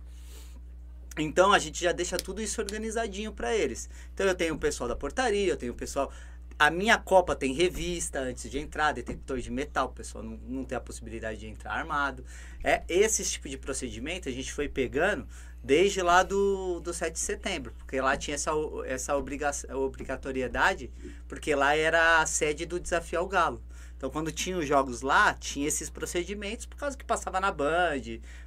Então 1.17 1.51
a 1.51 1.59
gente 1.59 1.83
já 1.83 1.91
deixa 1.91 2.17
tudo 2.17 2.41
isso 2.41 2.61
organizadinho 2.61 3.31
para 3.33 3.55
eles. 3.55 3.89
Então 4.13 4.25
eu 4.25 4.35
tenho 4.35 4.55
o 4.55 4.57
pessoal 4.57 4.87
da 4.87 4.95
portaria, 4.95 5.47
eu 5.47 5.57
tenho 5.57 5.73
o 5.73 5.75
pessoal. 5.75 6.11
A 6.57 6.69
minha 6.69 6.97
Copa 6.97 7.35
tem 7.35 7.53
revista 7.53 8.19
antes 8.19 8.49
de 8.49 8.59
entrar, 8.59 8.91
detector 8.93 9.39
de 9.39 9.51
metal, 9.51 9.87
o 9.87 9.91
pessoal 9.93 10.23
não, 10.23 10.37
não 10.47 10.63
tem 10.63 10.77
a 10.77 10.81
possibilidade 10.81 11.39
de 11.39 11.47
entrar 11.47 11.73
armado. 11.73 12.23
É 12.63 12.83
esse 12.87 13.23
tipo 13.25 13.49
de 13.49 13.57
procedimento 13.57 14.29
a 14.29 14.31
gente 14.31 14.53
foi 14.53 14.69
pegando 14.69 15.27
desde 15.63 16.01
lá 16.01 16.23
do, 16.23 16.79
do 16.79 16.93
7 16.93 17.13
de 17.13 17.19
setembro, 17.19 17.73
porque 17.77 17.99
lá 17.99 18.15
tinha 18.15 18.35
essa, 18.35 18.53
o- 18.53 18.83
essa 18.83 19.15
obriga, 19.17 19.51
obrigatoriedade, 19.73 20.89
porque 21.27 21.53
lá 21.55 21.75
era 21.75 22.21
a 22.21 22.25
sede 22.25 22.65
do 22.65 22.79
desafio 22.79 23.19
ao 23.19 23.27
Galo. 23.27 23.61
Então, 24.01 24.09
quando 24.09 24.31
tinha 24.31 24.57
os 24.57 24.67
jogos 24.67 25.03
lá, 25.03 25.31
tinha 25.31 25.67
esses 25.67 25.87
procedimentos, 25.87 26.65
por 26.65 26.75
causa 26.75 26.97
que 26.97 27.05
passava 27.05 27.39
na 27.39 27.51
Band, 27.51 28.01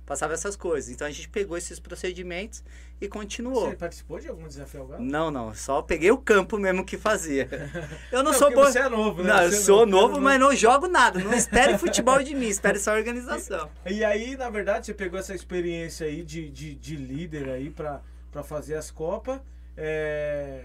passava 0.05 0.35
essas 0.35 0.57
coisas. 0.57 0.91
Então, 0.91 1.07
a 1.07 1.11
gente 1.13 1.29
pegou 1.29 1.57
esses 1.57 1.79
procedimentos 1.79 2.65
e 3.01 3.07
continuou. 3.07 3.71
Você 3.71 3.77
participou 3.77 4.19
de 4.19 4.27
algum 4.27 4.49
desafio 4.49 4.81
ao 4.81 4.87
Galo? 4.89 5.05
Não, 5.05 5.31
não, 5.31 5.55
só 5.55 5.81
peguei 5.81 6.11
o 6.11 6.19
campo 6.19 6.59
mesmo 6.59 6.85
que 6.85 6.99
fazia. 6.99 7.49
Eu 8.11 8.25
não, 8.25 8.33
Não, 8.33 8.39
sou 8.41 8.53
bom. 8.53 8.65
você 8.65 8.81
é 8.81 8.89
novo, 8.89 9.23
né? 9.23 9.33
Não, 9.33 9.43
eu 9.45 9.53
Você 9.53 9.59
sou 9.59 9.87
novo, 9.87 10.09
novo, 10.15 10.21
mas 10.23 10.41
não 10.41 10.57
jogo 10.57 10.89
nada. 10.89 11.21
Não 11.21 11.33
espere 11.33 11.79
futebol 11.79 12.21
de 12.21 12.35
mim, 12.35 12.49
espere 12.49 12.81
só 12.81 12.93
organização. 12.93 13.71
E 13.87 14.03
aí, 14.03 14.37
na 14.37 14.51
verdade, 14.51 14.87
você 14.87 14.93
pegou 14.95 15.21
essa 15.21 15.37
experiência 15.37 16.05
aí 16.05 16.25
de, 16.25 16.51
de, 16.51 16.75
de 16.75 16.97
líder 16.97 17.49
aí 17.49 17.71
pra 17.71 18.03
fazer 18.43 18.75
as 18.75 18.91
Copas 18.91 19.41
é, 19.77 20.65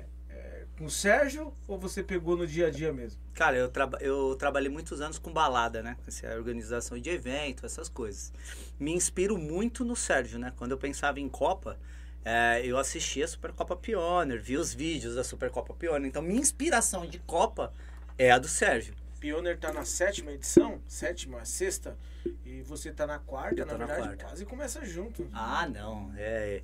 com 0.80 0.86
o 0.86 0.90
Sérgio 0.90 1.54
ou 1.68 1.78
você 1.78 2.02
pegou 2.02 2.38
no 2.38 2.48
dia 2.48 2.68
a 2.68 2.70
dia 2.70 2.94
mesmo? 2.94 3.20
Cara, 3.34 3.58
eu, 3.58 3.68
traba 3.70 3.98
eu 4.00 4.34
trabalhei 4.38 4.70
muitos 4.70 5.02
anos 5.02 5.20
com 5.20 5.32
balada, 5.32 5.84
né? 5.84 5.98
Essa 6.08 6.34
organização 6.36 6.98
de 6.98 7.10
evento, 7.10 7.66
essas 7.66 7.90
coisas. 7.90 8.32
Me 8.80 8.94
inspiro 8.94 9.38
muito 9.38 9.84
no 9.84 9.94
Sérgio, 9.94 10.40
né? 10.40 10.54
Quando 10.56 10.72
eu 10.72 10.78
pensava 10.78 11.20
em 11.20 11.28
Copa, 11.28 11.78
é, 12.24 12.62
eu 12.64 12.78
assistia 12.78 13.26
a 13.26 13.28
Supercopa 13.28 13.76
Pioneer, 13.76 14.42
vi 14.42 14.56
os 14.56 14.74
vídeos 14.74 15.16
da 15.16 15.24
Supercopa 15.24 15.74
Pioneer. 15.74 16.06
Então, 16.06 16.22
minha 16.22 16.40
inspiração 16.40 17.06
de 17.06 17.20
Copa 17.20 17.74
é 18.18 18.32
a 18.32 18.40
do 18.40 18.48
Sérgio. 18.48 18.96
Pioneer 19.20 19.60
tá 19.60 19.74
na 19.74 19.84
sétima 19.84 20.32
edição, 20.32 20.82
sétima, 20.88 21.44
sexta, 21.44 21.98
e 22.46 22.62
você 22.62 22.90
tá 22.90 23.06
na 23.06 23.20
quarta, 23.20 23.66
na 23.66 23.74
tô 23.74 23.78
na 23.78 23.86
verdade, 23.86 24.08
quarta. 24.08 24.24
quase 24.24 24.46
começa 24.46 24.86
junto. 24.86 25.28
Ah, 25.34 25.68
não. 25.68 26.14
É, 26.16 26.62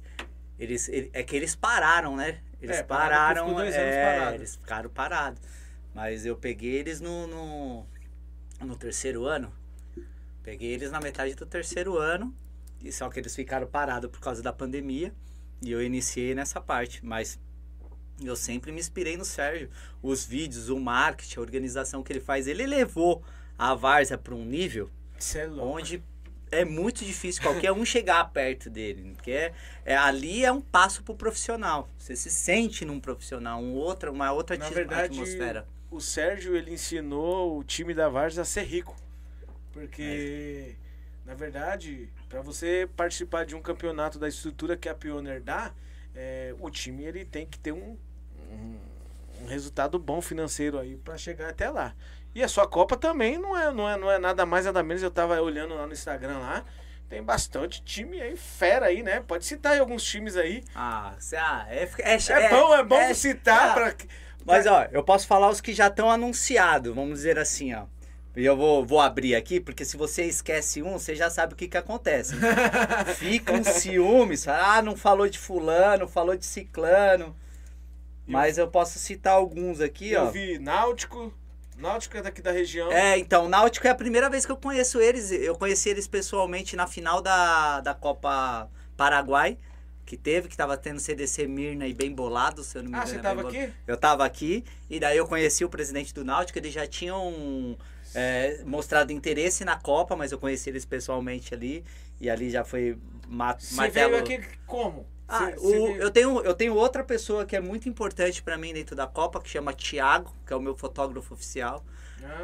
eles, 0.60 0.88
ele- 0.90 1.10
é 1.14 1.24
que 1.24 1.36
eles 1.36 1.56
pararam, 1.56 2.16
né? 2.16 2.42
Eles 2.62 2.78
É, 2.78 2.84
pararam, 2.84 3.48
ficou 3.48 3.60
dois 3.62 3.76
é, 3.76 4.36
eles 4.36 4.56
ficaram 4.56 4.90
parados. 4.90 5.42
Mas 5.94 6.26
eu 6.26 6.36
peguei 6.36 6.76
eles 6.76 7.00
no, 7.00 7.28
no, 7.28 7.86
no 8.62 8.76
terceiro 8.76 9.26
ano. 9.26 9.54
Peguei 10.44 10.72
eles 10.74 10.92
na 10.92 11.00
metade 11.00 11.36
do 11.36 11.46
terceiro 11.46 11.98
ano. 11.98 12.34
E 12.82 12.92
só 12.92 13.10
que 13.10 13.20
eles 13.20 13.36
ficaram 13.36 13.68
parados 13.68 14.10
por 14.12 14.20
causa 14.20 14.42
da 14.42 14.52
pandemia. 14.54 15.14
E 15.62 15.72
eu 15.72 15.82
iniciei 15.82 16.36
nessa 16.36 16.60
parte. 16.62 17.04
Mas 17.06 17.40
eu 18.24 18.36
sempre 18.36 18.72
me 18.72 18.80
inspirei 18.80 19.18
no 19.18 19.26
Sérgio. 19.26 19.70
Os 20.02 20.26
vídeos, 20.26 20.70
o 20.70 20.80
marketing, 20.80 21.40
a 21.40 21.42
organização 21.42 22.04
que 22.04 22.12
ele 22.14 22.20
faz. 22.20 22.48
Ele 22.48 22.66
levou 22.66 23.24
a 23.58 23.74
Várzea 23.74 24.18
para 24.18 24.36
um 24.36 24.46
nível 24.46 24.90
é 25.36 25.48
onde 25.48 26.04
é 26.56 26.66
muito 26.66 27.04
difícil 27.06 27.42
qualquer 27.44 27.72
um 27.72 27.84
chegar 27.86 28.24
perto 28.32 28.70
dele, 28.70 29.14
porque 29.16 29.32
é, 29.32 29.54
é- 29.86 29.96
ali 29.98 30.44
é 30.46 30.52
um 30.52 30.62
passo 30.62 31.04
pro 31.04 31.16
profissional. 31.16 31.90
Você 31.98 32.16
se 32.16 32.30
sente 32.30 32.84
num 32.86 33.00
profissional, 33.00 33.60
um 33.62 33.74
outra, 33.74 34.12
uma 34.12 34.32
outra 34.32 34.58
Na 34.58 34.70
verdade, 34.70 35.14
atmosfera. 35.14 35.68
o 35.92 36.00
Sérgio 36.02 36.56
ele 36.56 36.72
ensinou 36.74 37.58
o 37.58 37.64
time 37.64 37.94
da 37.94 38.08
Vargas 38.10 38.38
a 38.40 38.46
ser 38.46 38.64
rico. 38.64 38.96
Porque, 39.72 40.74
É. 40.74 40.76
na 41.26 41.34
verdade, 41.36 42.10
para 42.30 42.42
você 42.42 42.88
participar 42.96 43.46
de 43.46 43.56
um 43.56 43.62
campeonato 43.62 44.18
da 44.18 44.28
estrutura 44.28 44.78
que 44.78 44.88
a 44.88 44.96
Pioneer 44.96 45.42
dá, 45.42 45.74
é, 46.16 46.56
o 46.60 46.70
time 46.70 47.04
ele 47.04 47.26
tem 47.26 47.46
que 47.46 47.60
ter 47.60 47.74
um, 47.74 47.98
um, 48.52 48.78
um 49.42 49.46
resultado 49.48 50.00
bom 50.00 50.22
financeiro 50.22 50.80
aí 50.80 50.96
para 50.96 51.18
chegar 51.18 51.50
até 51.50 51.70
lá. 51.70 51.94
E 52.36 52.44
a 52.44 52.50
sua 52.50 52.68
Copa 52.68 52.98
também 52.98 53.38
não 53.38 53.58
é, 53.58 53.72
não 53.72 53.90
é, 53.90 53.98
não 53.98 54.12
é 54.12 54.20
nada 54.20 54.46
mais 54.46 54.66
nada 54.66 54.84
menos. 54.84 55.02
Eu 55.02 55.10
tava 55.10 55.42
olhando 55.42 55.74
lá 55.74 55.88
no 55.88 55.94
Instagram 55.94 56.38
lá. 56.40 56.66
Tem 57.08 57.24
bastante 57.24 57.82
time 57.82 58.20
aí, 58.20 58.36
fera 58.36 58.88
aí, 58.88 59.02
né? 59.02 59.22
Pode 59.26 59.46
citar 59.46 59.72
aí 59.72 59.80
alguns 59.80 60.04
times 60.04 60.36
aí. 60.36 60.62
Ah, 60.76 61.14
ah, 61.38 61.66
é, 61.70 61.90
é, 62.00 62.16
É, 62.16 62.50
bom, 62.50 62.76
é 62.76 62.84
bom 62.84 62.98
é- 62.98 63.14
citar 63.14 63.70
ah, 63.70 63.74
pra. 63.74 63.96
Mas 64.44 64.68
ó, 64.68 64.86
eu 64.92 65.02
posso 65.02 65.26
falar 65.26 65.50
os 65.50 65.62
que 65.62 65.74
já 65.74 65.88
estão 65.88 66.12
anunciados, 66.12 66.94
vamos 66.94 67.20
dizer 67.20 67.40
assim, 67.40 67.74
ó. 67.74 67.86
E 68.36 68.44
eu 68.44 68.58
vou, 68.58 68.86
vou 68.86 69.00
abrir 69.00 69.34
aqui, 69.34 69.62
porque 69.62 69.86
se 69.86 69.96
você 69.96 70.26
esquece 70.26 70.84
um, 70.84 71.00
você 71.00 71.16
já 71.16 71.30
sabe 71.30 71.54
o 71.54 71.56
que 71.56 71.70
que 71.70 71.78
acontece. 71.78 72.36
Ficam 73.16 73.64
ciúmes, 73.64 74.46
ah, 74.46 74.82
não 74.82 74.98
falou 74.98 75.30
de 75.30 75.40
fulano, 75.40 76.06
falou 76.06 76.36
de 76.36 76.46
ciclano. 76.46 77.34
Mas 78.28 78.58
eu 78.58 78.68
posso 78.68 79.00
citar 79.00 79.34
alguns 79.36 79.80
aqui, 79.80 80.16
ó. 80.16 80.26
Eu 80.26 80.32
vi 80.32 80.60
Náutico. 80.60 81.34
Náutico 81.78 82.18
é 82.18 82.22
daqui 82.22 82.42
da 82.42 82.52
região. 82.52 82.92
É, 82.92 83.18
então, 83.18 83.46
o 83.46 83.50
Náutico 83.50 83.86
é 83.88 83.90
a 83.90 83.96
primeira 83.96 84.30
vez 84.30 84.46
que 84.46 84.52
eu 84.52 84.58
conheço 84.58 85.00
eles. 85.02 85.32
Eu 85.32 85.56
conheci 85.56 85.90
eles 85.90 86.08
pessoalmente 86.08 86.76
na 86.76 86.88
final 86.88 87.22
da, 87.22 87.82
da 87.82 87.94
Copa 87.94 88.70
Paraguai, 88.96 89.58
que 90.06 90.16
teve, 90.16 90.48
que 90.48 90.56
tava 90.56 90.78
tendo 90.78 91.00
CDC 91.00 91.48
Mirna 91.48 91.88
e 91.88 91.94
bem 91.94 92.14
bolado, 92.14 92.64
se 92.64 92.78
eu 92.78 92.84
não 92.84 92.92
me 92.92 92.96
Ah, 92.98 93.00
engano. 93.00 93.12
você 93.14 93.18
é 93.18 93.22
tava 93.22 93.42
aqui? 93.48 93.74
Eu 93.88 93.98
tava 93.98 94.26
aqui, 94.26 94.64
e 94.90 95.00
daí 95.00 95.18
eu 95.18 95.28
conheci 95.28 95.66
o 95.66 95.70
presidente 95.70 96.14
do 96.14 96.24
Náutico, 96.24 96.58
eles 96.60 96.72
já 96.74 96.86
tinham 96.88 97.78
é, 98.14 98.62
mostrado 98.66 99.12
interesse 99.12 99.66
na 99.66 99.76
Copa, 99.78 100.16
mas 100.16 100.32
eu 100.32 100.38
conheci 100.38 100.70
eles 100.70 100.86
pessoalmente 100.86 101.54
ali, 101.54 101.84
e 102.22 102.30
ali 102.30 102.50
já 102.50 102.64
foi 102.64 102.98
ma 103.28 103.56
Você 103.60 103.76
martelo. 103.76 104.12
veio 104.12 104.24
aqui 104.24 104.48
como? 104.68 105.06
Ah, 105.28 105.52
Se- 105.52 105.56
o- 105.58 105.70
se- 105.70 105.98
eu, 106.00 106.12
tenho, 106.12 106.40
eu 106.42 106.54
tenho 106.54 106.76
outra 106.76 107.04
pessoa 107.04 107.46
que 107.46 107.56
é 107.56 107.60
muito 107.60 107.90
importante 107.90 108.44
pra 108.44 108.58
mim 108.58 108.74
dentro 108.74 108.96
da 108.96 109.08
Copa, 109.08 109.42
que 109.42 109.50
chama 109.50 109.74
Thiago, 109.74 110.32
que 110.46 110.54
é 110.54 110.56
o 110.56 110.62
meu 110.62 110.76
fotógrafo 110.76 111.34
oficial. 111.34 111.84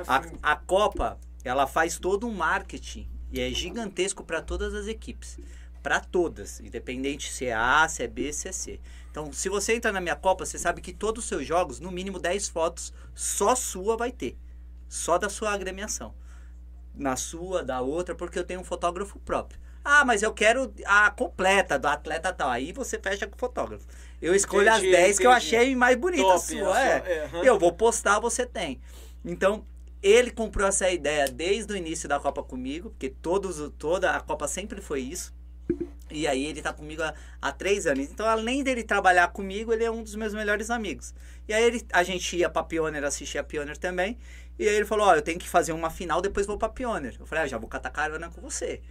Ah, 0.08 0.24
A, 0.42 0.54
a 0.54 0.56
Copa, 0.56 1.20
ela 1.44 1.68
faz 1.68 2.00
todo 2.00 2.28
um 2.28 2.34
marketing 2.34 3.08
e 3.32 3.40
é 3.40 3.50
gigantesco 3.52 4.24
para 4.24 4.42
todas 4.42 4.74
as 4.74 4.88
equipes. 4.88 5.40
Para 5.84 6.00
todas, 6.00 6.60
independente 6.60 7.32
se 7.32 7.46
é 7.48 7.54
A, 7.54 7.88
se 7.88 8.04
é 8.04 8.08
B, 8.08 8.32
se 8.34 8.48
é 8.48 8.52
C. 8.52 8.80
Então, 9.10 9.32
se 9.34 9.50
você 9.50 9.74
entrar 9.76 9.92
na 9.92 10.02
minha 10.02 10.16
Copa, 10.16 10.46
você 10.46 10.58
sabe 10.60 10.82
que 10.82 10.94
todos 10.94 11.24
os 11.24 11.30
seus 11.30 11.46
jogos, 11.46 11.80
no 11.80 11.92
mínimo 11.92 12.20
10 12.20 12.48
fotos 12.50 12.94
só 13.16 13.56
sua 13.56 13.98
vai 13.98 14.12
ter. 14.12 14.38
Só 14.88 15.18
da 15.18 15.30
sua 15.30 15.52
agremiação. 15.54 16.14
Na 16.94 17.16
sua, 17.16 17.64
da 17.64 17.82
outra, 17.82 18.16
porque 18.16 18.38
eu 18.40 18.44
tenho 18.44 18.60
um 18.62 18.64
fotógrafo 18.64 19.20
próprio. 19.20 19.60
Ah, 19.84 20.06
mas 20.06 20.22
eu 20.22 20.32
quero 20.34 20.74
a 20.86 21.10
completa 21.12 21.78
do 21.80 21.88
atleta 21.88 22.32
tal. 22.32 22.50
Aí 22.50 22.72
você 22.72 23.00
fecha 23.00 23.26
com 23.28 23.36
o 23.36 23.40
fotógrafo. 23.40 23.86
Eu 24.22 24.36
escolho 24.36 24.70
Entendi, 24.70 24.88
as 24.88 24.92
10 24.92 25.20
que 25.20 25.26
eu 25.26 25.32
entendi. 25.32 25.56
achei 25.56 25.76
mais 25.76 25.98
bonitas 25.98 26.26
Top, 26.26 26.46
sua. 26.60 26.76
a 26.78 26.80
É. 26.82 27.00
sua- 27.00 27.10
é, 27.10 27.26
aham. 27.26 27.44
Eu 27.44 27.58
vou 27.60 27.74
postar, 27.74 28.20
você 28.20 28.46
tem. 28.46 28.80
Então, 29.26 29.66
ele 30.04 30.30
comprou 30.32 30.68
essa 30.68 30.90
ideia 30.90 31.26
desde 31.28 31.74
o 31.74 31.76
início 31.76 32.08
da 32.08 32.20
Copa 32.20 32.44
comigo, 32.44 32.92
porque 32.92 33.10
todos, 33.10 33.72
toda 33.78 34.12
a 34.12 34.20
Copa 34.20 34.48
sempre 34.48 34.82
foi 34.82 35.02
isso. 35.02 35.34
E 36.12 36.28
aí 36.28 36.46
ele 36.46 36.62
tá 36.62 36.74
comigo 36.74 37.02
há, 37.02 37.14
há 37.42 37.52
três 37.52 37.88
anos. 37.88 38.10
Então, 38.12 38.28
além 38.28 38.64
dele 38.64 38.84
trabalhar 38.84 39.30
comigo, 39.30 39.72
ele 39.72 39.84
é 39.86 39.90
um 39.90 40.04
dos 40.04 40.14
meus 40.16 40.34
melhores 40.34 40.70
amigos. 40.70 41.14
E 41.48 41.54
aí 41.54 41.64
ele, 41.64 41.82
a 41.94 42.04
gente 42.04 42.36
ia 42.36 42.50
pra 42.50 42.64
Pioneer, 42.64 43.04
assistir 43.06 43.38
a 43.38 43.44
Pioneer 43.44 43.78
também. 43.78 44.18
E 44.60 44.68
aí 44.68 44.76
ele 44.76 44.86
falou, 44.86 45.08
ó, 45.08 45.16
eu 45.16 45.22
tenho 45.22 45.40
que 45.40 45.48
fazer 45.48 45.72
uma 45.72 45.90
final, 45.90 46.22
depois 46.22 46.46
vou 46.46 46.58
pra 46.58 46.68
Pioneer. 46.70 47.16
Eu 47.20 47.26
falei, 47.26 47.46
ah, 47.46 47.48
já 47.48 47.58
vou 47.58 47.70
catar 47.70 47.90
carona 47.90 48.30
com 48.30 48.42
você. 48.42 48.82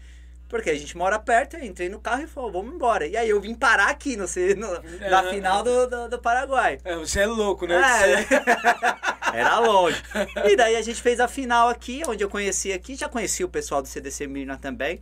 Porque 0.50 0.68
a 0.68 0.74
gente 0.76 0.96
mora 0.96 1.16
perto, 1.18 1.56
eu 1.56 1.64
entrei 1.64 1.88
no 1.88 2.00
carro 2.00 2.22
e 2.22 2.26
falou, 2.26 2.50
vamos 2.50 2.74
embora. 2.74 3.06
E 3.06 3.16
aí 3.16 3.30
eu 3.30 3.40
vim 3.40 3.54
parar 3.54 3.88
aqui 3.88 4.16
no, 4.16 4.24
no- 4.56 5.08
na 5.08 5.24
É. 5.24 5.30
final 5.30 5.62
do, 5.62 5.86
do, 5.86 6.08
do 6.10 6.18
Paraguai. 6.18 6.78
É, 6.84 6.96
você 6.96 7.20
é 7.20 7.26
louco, 7.26 7.66
né? 7.68 7.76
É, 7.80 8.26
era 9.38 9.58
longe. 9.60 10.02
E 10.44 10.56
daí 10.56 10.74
a 10.76 10.82
gente 10.82 11.00
fez 11.00 11.20
a 11.20 11.28
final 11.28 11.68
aqui, 11.68 12.02
onde 12.06 12.24
eu 12.24 12.28
conheci 12.28 12.72
aqui, 12.72 12.96
já 12.96 13.08
conheci 13.08 13.44
o 13.44 13.48
pessoal 13.48 13.80
do 13.80 13.86
CDC 13.88 14.26
Mirna 14.26 14.58
também. 14.58 15.00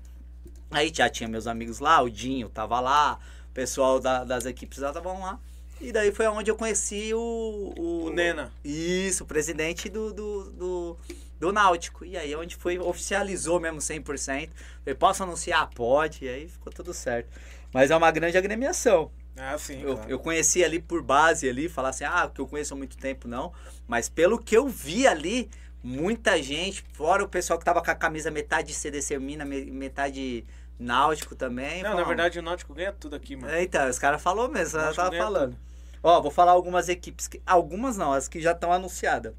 Aí 0.71 0.93
já 0.95 1.09
tinha 1.09 1.27
meus 1.29 1.47
amigos 1.47 1.79
lá, 1.79 2.03
o 2.03 2.11
Dinho 2.11 2.51
tava 2.51 2.79
lá, 2.79 3.19
o 3.51 3.55
pessoal 3.55 3.99
da- 3.99 4.25
das 4.25 4.45
equipes 4.45 4.79
lá 4.79 4.89
estavam 4.89 5.19
lá. 5.21 5.39
E 5.81 5.91
daí 5.93 6.13
foi 6.13 6.27
onde 6.27 6.51
eu 6.51 6.57
conheci 6.57 7.15
o. 7.15 7.73
O 7.79 8.11
Nena. 8.11 8.53
Isso, 8.65 9.25
o 9.25 9.27
presidente 9.27 9.89
do, 9.89 10.13
do, 10.13 10.51
do, 10.51 10.99
do 11.39 11.53
Náutico. 11.53 12.05
E 12.05 12.17
aí 12.17 12.33
é 12.33 12.37
onde 12.37 12.57
foi, 12.57 12.79
oficializou 12.79 13.61
mesmo 13.61 13.79
100%. 13.79 14.51
Falei, 14.85 14.95
posso 14.95 15.23
anunciar? 15.23 15.69
Pode. 15.75 16.25
E 16.25 16.29
aí 16.29 16.49
ficou 16.49 16.73
tudo 16.73 16.93
certo. 16.93 17.29
Mas 17.73 17.91
é 17.91 17.97
uma 17.97 18.11
grande 18.11 18.37
agremiação. 18.39 19.11
Ah, 19.37 19.57
sim. 19.57 19.81
Eu, 19.83 19.95
claro. 19.95 20.11
eu 20.11 20.19
conheci 20.19 20.65
ali 20.65 20.81
por 20.81 21.03
base 21.03 21.49
ali, 21.49 21.69
falar 21.69 21.91
assim, 21.91 22.05
ah, 22.05 22.29
que 22.33 22.41
eu 22.41 22.47
conheço 22.47 22.75
há 22.75 22.77
muito 22.77 22.97
tempo, 22.97 23.29
não. 23.29 23.53
Mas 23.87 24.09
pelo 24.09 24.39
que 24.39 24.57
eu 24.57 24.67
vi 24.67 25.07
ali, 25.07 25.49
muita 25.83 26.43
gente, 26.43 26.85
fora 26.93 27.23
o 27.23 27.29
pessoal 27.29 27.59
que 27.59 27.65
tava 27.65 27.83
com 27.83 27.91
a 27.91 27.95
camisa 27.95 28.31
metade 28.31 28.75
CDC 28.75 29.19
Mina, 29.19 29.45
me- 29.45 29.71
metade 29.71 30.45
Náutico 30.79 31.35
também. 31.37 31.83
Não, 31.83 31.95
na 31.95 32.05
verdade 32.05 32.39
o 32.39 32.43
Náutico 32.43 32.75
ganha 32.75 32.93
tudo 32.93 33.15
aqui, 33.17 33.37
mano. 33.37 33.53
Eita, 33.55 33.89
os 33.89 33.99
caras 33.99 34.21
falaram 34.21 34.51
mesmo, 34.51 34.77
ela 34.79 34.87
Náutico 34.87 35.05
tava 35.05 35.17
falando. 35.17 35.57
Ó, 36.03 36.21
vou 36.21 36.31
falar 36.31 36.53
algumas 36.53 36.89
equipes, 36.89 37.27
que, 37.29 37.41
algumas 37.47 37.97
não, 37.97 38.13
as 38.13 38.29
que 38.29 38.41
já 38.41 38.53
estão 38.53 38.73
anunciadas. 38.73 39.35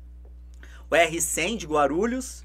O 0.89 0.95
R100 0.95 1.57
de 1.57 1.67
Guarulhos, 1.67 2.43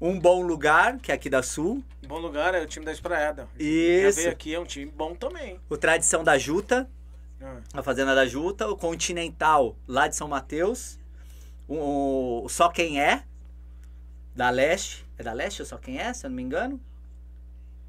Um 0.00 0.18
Bom 0.18 0.42
Lugar, 0.42 0.98
que 0.98 1.10
é 1.10 1.14
aqui 1.14 1.28
da 1.30 1.42
Sul. 1.42 1.82
Bom 2.06 2.18
lugar 2.18 2.54
é 2.54 2.60
o 2.62 2.66
time 2.66 2.84
da 2.84 2.90
Espraiada. 2.92 3.48
Já 3.56 3.64
Isso. 3.64 4.16
veio 4.18 4.30
aqui, 4.30 4.54
é 4.54 4.58
um 4.58 4.64
time 4.64 4.90
bom 4.90 5.14
também. 5.14 5.60
O 5.68 5.76
Tradição 5.76 6.24
da 6.24 6.36
Juta, 6.36 6.88
Ah, 7.40 7.58
a 7.74 7.82
Fazenda 7.82 8.14
da 8.14 8.26
Juta, 8.26 8.68
o 8.68 8.76
Continental 8.76 9.76
lá 9.86 10.08
de 10.08 10.16
São 10.16 10.26
Mateus, 10.26 10.98
o, 11.68 12.42
o 12.44 12.48
Só 12.48 12.68
Quem 12.68 13.00
É, 13.00 13.22
da 14.34 14.50
Leste. 14.50 15.06
É 15.18 15.22
da 15.22 15.32
Leste 15.32 15.62
ou 15.62 15.66
Só 15.66 15.76
Quem 15.78 15.98
É, 15.98 16.12
se 16.12 16.26
eu 16.26 16.30
não 16.30 16.36
me 16.36 16.42
engano? 16.42 16.80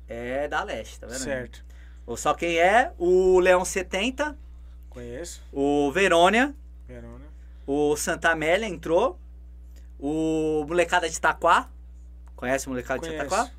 É 0.08 0.48
da 0.48 0.64
Leste, 0.64 1.00
tá 1.00 1.08
vendo? 1.08 1.18
certo. 1.20 1.66
O 2.06 2.16
Só 2.16 2.34
Quem 2.34 2.58
É, 2.60 2.92
o 3.00 3.40
Leão 3.40 3.66
70, 3.66 4.38
Conheço. 4.90 5.42
o 5.52 5.92
Verônia, 5.92 6.54
Verona. 6.88 7.26
o 7.66 7.96
Santa 7.96 8.30
Amélia 8.32 8.68
entrou, 8.68 9.18
o 10.02 10.66
Molecada 10.68 11.08
de 11.08 11.16
Itaquá, 11.16 11.70
conhece 12.36 12.66
o 12.66 12.72
Molecada 12.72 13.02
de 13.02 13.10
Conheço. 13.10 13.26
Itaquá? 13.28 13.52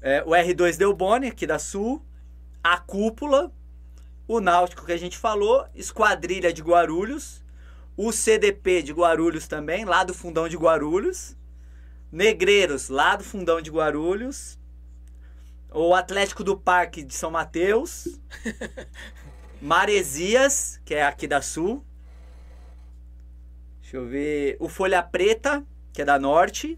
É, 0.00 0.22
o 0.22 0.30
R2 0.30 0.76
Delboni, 0.76 1.26
aqui 1.26 1.44
da 1.44 1.58
Sul, 1.58 2.00
a 2.62 2.78
Cúpula, 2.78 3.50
o 4.28 4.40
Náutico 4.40 4.86
que 4.86 4.92
a 4.92 4.96
gente 4.96 5.18
falou, 5.18 5.66
Esquadrilha 5.74 6.52
de 6.52 6.62
Guarulhos, 6.62 7.42
o 7.96 8.12
CDP 8.12 8.82
de 8.82 8.92
Guarulhos 8.92 9.48
também, 9.48 9.84
lá 9.84 10.04
do 10.04 10.14
fundão 10.14 10.48
de 10.48 10.56
Guarulhos, 10.56 11.36
Negreiros, 12.12 12.88
lá 12.88 13.16
do 13.16 13.24
fundão 13.24 13.60
de 13.60 13.70
Guarulhos, 13.70 14.56
o 15.72 15.94
Atlético 15.94 16.44
do 16.44 16.56
Parque 16.56 17.02
de 17.02 17.12
São 17.12 17.32
Mateus, 17.32 18.20
Maresias, 19.60 20.80
que 20.84 20.94
é 20.94 21.04
aqui 21.04 21.26
da 21.26 21.42
Sul, 21.42 21.84
deixa 23.94 23.98
eu 23.98 24.06
ver, 24.06 24.56
o 24.58 24.68
Folha 24.68 25.00
Preta, 25.02 25.64
que 25.92 26.02
é 26.02 26.04
da 26.04 26.18
Norte, 26.18 26.76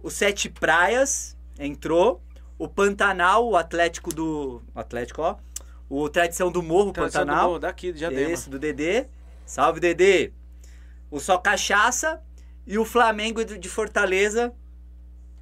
o 0.00 0.08
Sete 0.08 0.48
Praias 0.48 1.36
entrou, 1.58 2.22
o 2.56 2.68
Pantanal, 2.68 3.48
o 3.48 3.56
Atlético 3.56 4.14
do. 4.14 4.62
o 4.72 4.78
Atlético, 4.78 5.22
ó. 5.22 5.36
O 5.90 6.08
Tradição 6.08 6.52
do 6.52 6.62
Morro, 6.62 6.92
Tradição 6.92 7.22
do 7.22 7.26
Pantanal. 7.26 7.48
Morro, 7.48 7.58
daqui, 7.58 7.92
de 7.92 7.98
Diadema. 7.98 8.30
Esse, 8.30 8.48
do 8.48 8.58
Dedê. 8.58 9.06
Salve, 9.44 9.80
Dedê. 9.80 10.32
O 11.10 11.18
Só 11.18 11.38
Cachaça 11.38 12.22
e 12.66 12.78
o 12.78 12.84
Flamengo 12.84 13.44
de 13.44 13.68
Fortaleza, 13.68 14.52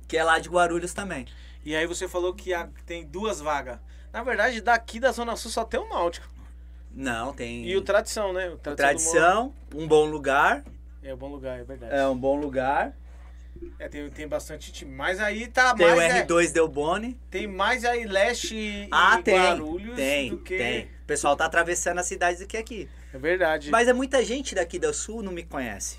que 0.09 0.17
é 0.17 0.25
lá 0.25 0.39
de 0.39 0.49
Guarulhos 0.49 0.95
também. 0.95 1.27
E 1.65 1.75
aí 1.75 1.87
você 1.87 2.09
falou 2.09 2.33
que 2.33 2.53
tem 2.87 3.05
duas 3.05 3.41
vagas. 3.41 3.79
Na 4.13 4.23
verdade, 4.23 4.61
daqui 4.63 5.01
da 5.01 5.11
Zona 5.13 5.37
Sul 5.37 5.51
só 5.51 5.65
tem 5.65 5.81
o 5.81 5.89
Náutico. 5.89 6.27
Não, 6.91 7.35
tem. 7.35 7.67
E 7.67 7.77
o 7.77 7.83
Tradição, 7.83 8.33
né? 8.33 8.49
O 8.49 8.57
Tradição. 8.57 8.73
do 8.73 8.77
Tradição, 8.77 9.55
um 9.75 9.87
bom 9.87 10.07
lugar. 10.07 10.65
É 11.07 11.15
um 11.15 11.17
bom 11.17 11.29
lugar, 11.29 11.61
é 11.61 11.65
verdade. 11.65 11.95
É 11.95 12.07
um 12.09 12.17
bom 12.19 12.37
lugar. 12.37 12.97
É, 13.79 13.89
tem, 13.89 14.09
tem 14.11 14.29
bastante 14.29 14.71
time. 14.73 14.91
Mas 14.95 15.19
aí 15.21 15.47
tá 15.47 15.75
Tem 15.75 15.87
mais. 15.87 15.99
o 15.99 16.03
é, 16.03 16.27
R2 16.27 16.53
Delboni. 16.53 17.19
tem 17.31 17.47
mais 17.47 17.85
aí 17.85 18.05
Leste 18.05 18.55
e 18.55 18.89
Ah, 18.91 19.21
tem. 19.23 19.35
Guarulhos 19.35 19.97
Tem, 19.97 20.31
do 20.31 20.39
que. 20.39 20.59
tem. 20.59 20.85
O 20.85 21.07
pessoal 21.07 21.37
tá 21.37 21.47
atravessando 21.47 21.99
as 21.99 22.07
cidades 22.07 22.43
aqui 22.43 22.57
aqui. 22.57 22.89
É 23.15 23.19
verdade. 23.19 23.71
Mas 23.71 23.89
é 23.89 23.93
muita 23.93 24.23
gente 24.25 24.55
daqui 24.55 24.79
do 24.79 24.93
sul 24.93 25.23
não 25.23 25.33
me 25.33 25.43
conhece. 25.43 25.99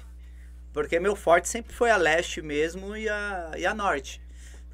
Porque 0.72 1.00
meu 1.00 1.16
forte 1.16 1.50
sempre 1.50 1.74
foi 1.74 1.90
a 1.90 1.98
leste 1.98 2.42
mesmo 2.42 2.96
e 2.96 3.10
a, 3.10 3.52
e 3.58 3.66
a 3.66 3.74
norte. 3.74 4.22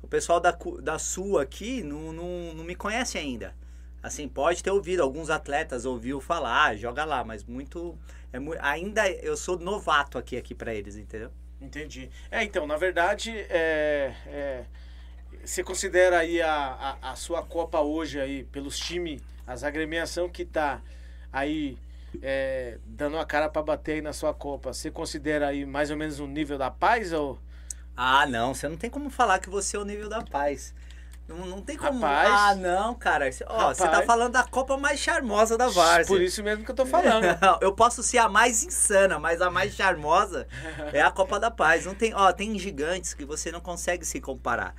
O 0.01 0.07
pessoal 0.07 0.39
da, 0.41 0.53
da 0.81 0.99
sul 0.99 1.39
aqui 1.39 1.81
não, 1.83 2.11
não, 2.11 2.53
não 2.53 2.63
me 2.65 2.75
conhece 2.75 3.17
ainda. 3.17 3.55
Assim, 4.01 4.27
pode 4.27 4.61
ter 4.61 4.71
ouvido, 4.71 5.01
alguns 5.01 5.29
atletas 5.29 5.85
ouviu 5.85 6.19
falar, 6.19 6.65
ah, 6.65 6.75
joga 6.75 7.05
lá, 7.05 7.23
mas 7.23 7.45
muito. 7.45 7.97
É, 8.33 8.39
ainda 8.59 9.07
eu 9.09 9.37
sou 9.37 9.59
novato 9.59 10.17
aqui, 10.17 10.35
aqui 10.35 10.55
para 10.55 10.73
eles, 10.73 10.95
entendeu? 10.95 11.31
Entendi. 11.61 12.09
É, 12.29 12.43
então, 12.43 12.65
na 12.67 12.75
verdade, 12.75 13.31
é, 13.49 14.13
é, 14.25 14.65
você 15.43 15.63
considera 15.63 16.17
aí 16.19 16.41
a, 16.41 16.97
a, 17.01 17.11
a 17.11 17.15
sua 17.15 17.43
Copa 17.43 17.79
hoje 17.79 18.19
aí, 18.19 18.43
pelos 18.45 18.77
times, 18.77 19.21
as 19.45 19.63
agremiação 19.63 20.27
que 20.27 20.43
tá 20.43 20.81
aí 21.31 21.77
é, 22.21 22.79
dando 22.85 23.17
a 23.17 23.25
cara 23.25 23.47
para 23.49 23.61
bater 23.61 23.93
aí 23.93 24.01
na 24.01 24.13
sua 24.13 24.33
Copa, 24.33 24.73
você 24.73 24.91
considera 24.91 25.47
aí 25.47 25.65
mais 25.65 25.89
ou 25.89 25.97
menos 25.97 26.19
o 26.19 26.27
nível 26.27 26.57
da 26.57 26.71
paz 26.71 27.13
ou... 27.13 27.39
Ah, 27.95 28.25
não, 28.25 28.55
você 28.55 28.67
não 28.67 28.75
tem 28.75 28.89
como 28.89 29.09
falar 29.09 29.37
que 29.39 29.49
você 29.49 29.77
é 29.77 29.79
o 29.79 29.85
nível 29.85 30.09
da 30.09 30.23
paz. 30.23 30.73
Não, 31.27 31.37
não 31.45 31.61
tem 31.61 31.77
como. 31.77 32.01
Rapaz. 32.01 32.29
ah, 32.31 32.55
não, 32.55 32.93
cara. 32.93 33.29
Ó, 33.47 33.73
você 33.73 33.87
tá 33.87 34.03
falando 34.03 34.33
da 34.33 34.43
Copa 34.43 34.75
mais 34.77 34.99
charmosa 34.99 35.57
da 35.57 35.69
Várzea. 35.69 36.05
Por 36.07 36.21
isso 36.21 36.43
mesmo 36.43 36.65
que 36.65 36.71
eu 36.71 36.75
tô 36.75 36.85
falando. 36.85 37.25
Eu 37.61 37.73
posso 37.73 38.03
ser 38.03 38.17
a 38.17 38.27
mais 38.27 38.63
insana, 38.63 39.17
mas 39.19 39.41
a 39.41 39.49
mais 39.49 39.73
charmosa 39.73 40.47
é 40.91 41.01
a 41.01 41.09
Copa 41.09 41.39
da 41.39 41.49
Paz. 41.49 41.85
Não 41.85 41.95
tem, 41.95 42.13
ó, 42.13 42.31
tem 42.33 42.57
gigantes 42.59 43.13
que 43.13 43.23
você 43.23 43.51
não 43.51 43.61
consegue 43.61 44.05
se 44.05 44.19
comparar. 44.19 44.75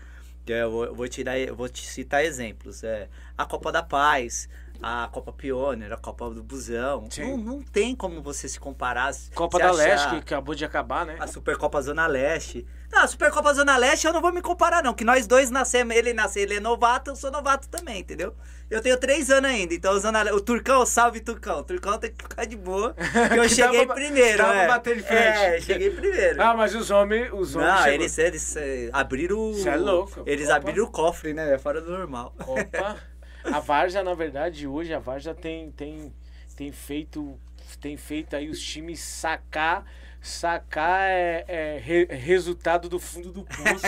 Eu 0.47 0.71
vou, 0.71 0.85
eu 0.85 0.95
vou 0.95 1.09
tirar, 1.09 1.39
eu 1.39 1.57
vou 1.57 1.69
te 1.69 1.87
citar 1.87 2.23
exemplos. 2.23 2.85
É, 2.85 3.09
a 3.37 3.47
Copa 3.47 3.73
da 3.73 3.83
Paz, 3.83 4.47
a 4.83 5.09
Copa 5.11 5.33
Pioneer, 5.33 5.93
a 5.93 5.97
Copa 5.97 6.29
do 6.31 6.43
Busão. 6.43 7.09
Não, 7.19 7.37
não 7.37 7.63
tem 7.63 7.95
como 7.95 8.23
você 8.23 8.49
se 8.49 8.59
comparar. 8.61 9.13
Copa 9.35 9.59
se 9.59 9.63
da 9.65 9.71
Leste, 9.73 10.09
que 10.11 10.17
acabou 10.17 10.55
de 10.55 10.65
acabar, 10.65 11.07
né? 11.07 11.17
A 11.21 11.27
Supercopa 11.27 11.81
Zona 11.81 12.07
Leste. 12.07 12.67
Não, 12.93 13.03
a 13.03 13.07
Supercopa 13.09 13.53
Zona 13.55 13.77
Leste 13.77 14.07
eu 14.07 14.13
não 14.13 14.21
vou 14.21 14.33
me 14.33 14.41
comparar, 14.43 14.83
não. 14.83 14.95
Que 14.95 15.05
nós 15.05 15.27
dois 15.27 15.51
nascemos, 15.51 15.97
ele 15.97 16.13
nasceu, 16.13 16.43
ele 16.43 16.55
é 16.57 16.61
novato, 16.61 17.11
eu 17.11 17.17
sou 17.17 17.31
novato 17.31 17.69
também, 17.69 18.01
entendeu? 18.01 18.35
Eu 18.71 18.81
tenho 18.81 18.97
três 18.99 19.31
anos 19.31 19.51
ainda, 19.51 19.75
então 19.75 19.99
Zona 19.99 20.33
o 20.35 20.41
Turcão, 20.41 20.85
salve 20.87 21.21
Turcão. 21.21 21.61
O 21.61 21.65
Turcão 21.65 21.99
tem 21.99 22.11
que 22.13 22.23
ficar 22.23 22.45
de 22.45 22.57
boa. 22.57 22.95
Que 23.33 23.39
eu 23.39 23.49
cheguei 23.49 23.87
pra- 23.87 23.95
primeiro, 23.95 24.39
dá 24.39 24.45
pra 24.45 24.63
é. 24.63 24.67
bater 24.69 24.97
de 24.97 25.03
frente. 25.03 25.21
É, 25.23 25.61
cheguei 25.61 25.91
primeiro. 25.91 26.43
Ah, 26.43 26.55
mas 26.55 26.75
os 26.75 26.91
homens... 26.91 27.31
Os 27.33 27.55
homens 27.55 27.71
não, 27.71 27.79
chegou- 27.79 27.93
eles, 27.95 28.19
eles 28.19 28.57
eh, 28.57 28.91
abriram. 28.93 29.39
o- 29.51 29.55
Cê 29.55 29.69
é 29.71 29.77
louco. 29.77 30.23
Eles 30.27 30.47
Copa. 30.47 30.57
abriram 30.57 30.85
o 30.85 30.91
cofre, 30.91 31.35
né? 31.35 31.55
É 31.55 31.59
fora 31.59 31.81
do 31.81 31.91
normal. 31.91 32.35
Copa... 32.39 32.97
A 33.45 33.61
Varja, 33.61 34.03
na 34.03 34.15
verdade, 34.15 34.67
hoje 34.67 34.93
a 34.93 34.99
Varja 34.99 35.35
tem, 35.35 35.71
tem, 35.73 36.13
tem 36.57 36.73
feito 36.73 37.39
tem 37.81 37.97
feito 37.97 38.37
aí 38.37 38.49
os 38.49 38.61
times 38.61 39.01
sacar 39.01 39.85
sacar 40.21 41.03
é, 41.03 41.45
é 41.49 41.79
re, 41.79 42.07
resultado 42.07 42.89
do 42.89 42.99
fundo 42.99 43.31
do 43.31 43.43
poço 43.43 43.87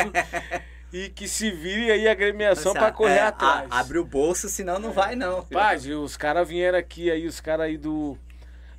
e 0.93 1.09
que 1.09 1.27
se 1.27 1.51
vire 1.51 1.91
aí 1.91 2.07
a 2.07 2.13
agremiação 2.13 2.75
para 2.75 2.93
correr 2.93 3.17
é, 3.17 3.23
atrás. 3.23 3.71
A, 3.71 3.81
abre 3.81 3.99
o 3.99 4.05
bolso, 4.05 4.49
senão 4.49 4.79
não 4.79 4.91
é. 4.91 4.93
vai 4.93 5.17
não. 5.17 5.43
Paz, 5.43 5.87
os 5.87 6.17
caras 6.17 6.49
vieram 6.49 6.79
aqui 6.79 7.11
aí, 7.11 7.27
os 7.27 7.41
caras 7.41 7.67
aí 7.67 7.77
do 7.77 8.19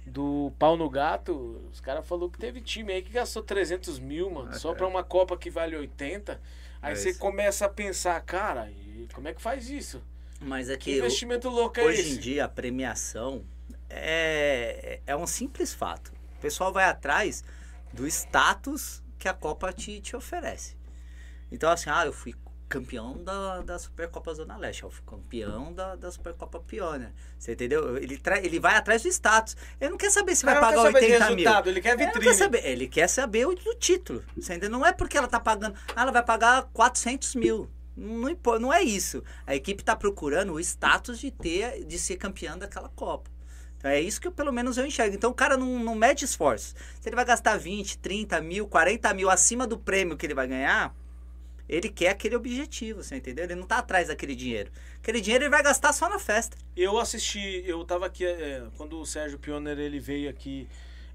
do 0.05 0.53
pau 0.57 0.77
no 0.77 0.89
gato, 0.89 1.61
os 1.69 1.81
caras 1.81 2.07
falou 2.07 2.29
que 2.29 2.39
teve 2.39 2.61
time 2.61 2.93
aí 2.93 3.01
que 3.01 3.11
gastou 3.11 3.43
300 3.43 3.99
mil, 3.99 4.29
mano, 4.29 4.53
só 4.57 4.73
para 4.73 4.87
uma 4.87 5.03
Copa 5.03 5.35
que 5.35 5.49
vale 5.49 5.75
80. 5.75 6.39
Aí 6.81 6.93
é 6.93 6.95
você 6.95 7.13
começa 7.13 7.65
a 7.65 7.69
pensar, 7.69 8.19
cara, 8.21 8.71
como 9.13 9.27
é 9.27 9.33
que 9.33 9.41
faz 9.41 9.69
isso? 9.69 10.01
Mas 10.39 10.69
é 10.69 10.77
que, 10.77 10.91
que 10.91 10.97
investimento 10.97 11.49
louco 11.49 11.79
é 11.79 11.83
hoje 11.83 12.01
esse? 12.01 12.11
Em 12.11 12.19
dia 12.19 12.45
a 12.45 12.49
premiação 12.49 13.43
é, 13.89 14.99
é 15.05 15.15
um 15.15 15.27
simples 15.27 15.73
fato. 15.73 16.11
O 16.37 16.39
pessoal 16.39 16.71
vai 16.71 16.85
atrás 16.85 17.43
do 17.91 18.05
status 18.07 19.01
que 19.17 19.27
a 19.27 19.33
Copa 19.33 19.73
te, 19.73 19.99
te 19.99 20.15
oferece. 20.15 20.77
Então, 21.51 21.71
assim, 21.71 21.89
ah, 21.89 22.05
eu 22.05 22.13
fui 22.13 22.35
campeão 22.67 23.23
da, 23.23 23.61
da 23.61 23.79
Supercopa 23.79 24.33
Zona 24.33 24.57
Leste, 24.57 24.83
eu 24.83 24.91
fui 24.91 25.03
campeão 25.05 25.73
da, 25.73 25.95
da 25.95 26.11
Supercopa 26.11 26.59
Pioneer. 26.59 27.13
Você 27.39 27.53
entendeu? 27.53 27.97
Ele, 27.97 28.17
tra, 28.17 28.37
ele 28.39 28.59
vai 28.59 28.75
atrás 28.75 29.03
do 29.03 29.07
status. 29.07 29.55
Ele 29.79 29.91
não 29.91 29.97
quer 29.97 30.11
saber 30.11 30.35
se 30.35 30.45
vai 30.45 30.59
pagar 30.59 30.81
80 30.81 31.29
mil. 31.31 31.49
Ele 31.65 31.81
quer 31.81 31.97
vitrine. 31.97 32.17
Ele 32.17 32.25
quer 32.25 32.33
saber, 32.33 32.65
ele 32.65 32.87
quer 32.87 33.07
saber 33.07 33.47
o, 33.47 33.51
o 33.51 33.75
título. 33.75 34.23
Você 34.35 34.53
entendeu? 34.53 34.69
Não 34.69 34.85
é 34.85 34.91
porque 34.91 35.17
ela 35.17 35.27
tá 35.27 35.39
pagando. 35.39 35.77
Ah, 35.95 36.01
ela 36.01 36.11
vai 36.11 36.23
pagar 36.23 36.63
400 36.73 37.35
mil. 37.35 37.69
Não, 37.97 38.59
não 38.59 38.71
é 38.71 38.83
isso. 38.83 39.23
A 39.45 39.55
equipe 39.55 39.81
está 39.81 39.95
procurando 39.95 40.53
o 40.53 40.59
status 40.59 41.19
de 41.19 41.31
ter, 41.31 41.83
de 41.83 41.97
ser 41.97 42.17
campeã 42.17 42.55
daquela 42.55 42.89
Copa. 42.89 43.29
Então 43.77 43.89
é 43.89 43.99
isso 43.99 44.21
que 44.21 44.27
eu, 44.27 44.31
pelo 44.31 44.51
menos 44.51 44.77
eu 44.77 44.85
enxergo. 44.85 45.15
Então 45.15 45.31
o 45.31 45.33
cara 45.33 45.57
não, 45.57 45.79
não 45.79 45.95
mede 45.95 46.23
esforço. 46.23 46.75
Se 46.99 47.09
ele 47.09 47.15
vai 47.15 47.25
gastar 47.25 47.57
20, 47.57 47.97
30 47.97 48.39
mil, 48.41 48.67
40 48.67 49.13
mil 49.13 49.29
acima 49.29 49.65
do 49.65 49.77
prêmio 49.77 50.15
que 50.15 50.25
ele 50.25 50.33
vai 50.33 50.47
ganhar, 50.47 50.95
ele 51.67 51.89
quer 51.89 52.09
aquele 52.09 52.35
objetivo, 52.35 53.03
você 53.03 53.17
entendeu? 53.17 53.43
Ele 53.45 53.55
não 53.55 53.65
tá 53.65 53.79
atrás 53.79 54.07
daquele 54.07 54.35
dinheiro. 54.35 54.71
Aquele 54.97 55.19
dinheiro 55.19 55.43
ele 55.45 55.51
vai 55.51 55.61
gastar 55.61 55.91
só 55.91 56.07
na 56.07 56.17
festa. 56.17 56.57
Eu 56.75 56.97
assisti, 56.97 57.63
eu 57.65 57.83
tava 57.83 58.05
aqui, 58.05 58.25
é, 58.25 58.63
quando 58.77 58.99
o 58.99 59.05
Sérgio 59.05 59.37
Pioner 59.37 59.77
ele 59.77 59.99
veio 59.99 60.29
aqui 60.29 60.67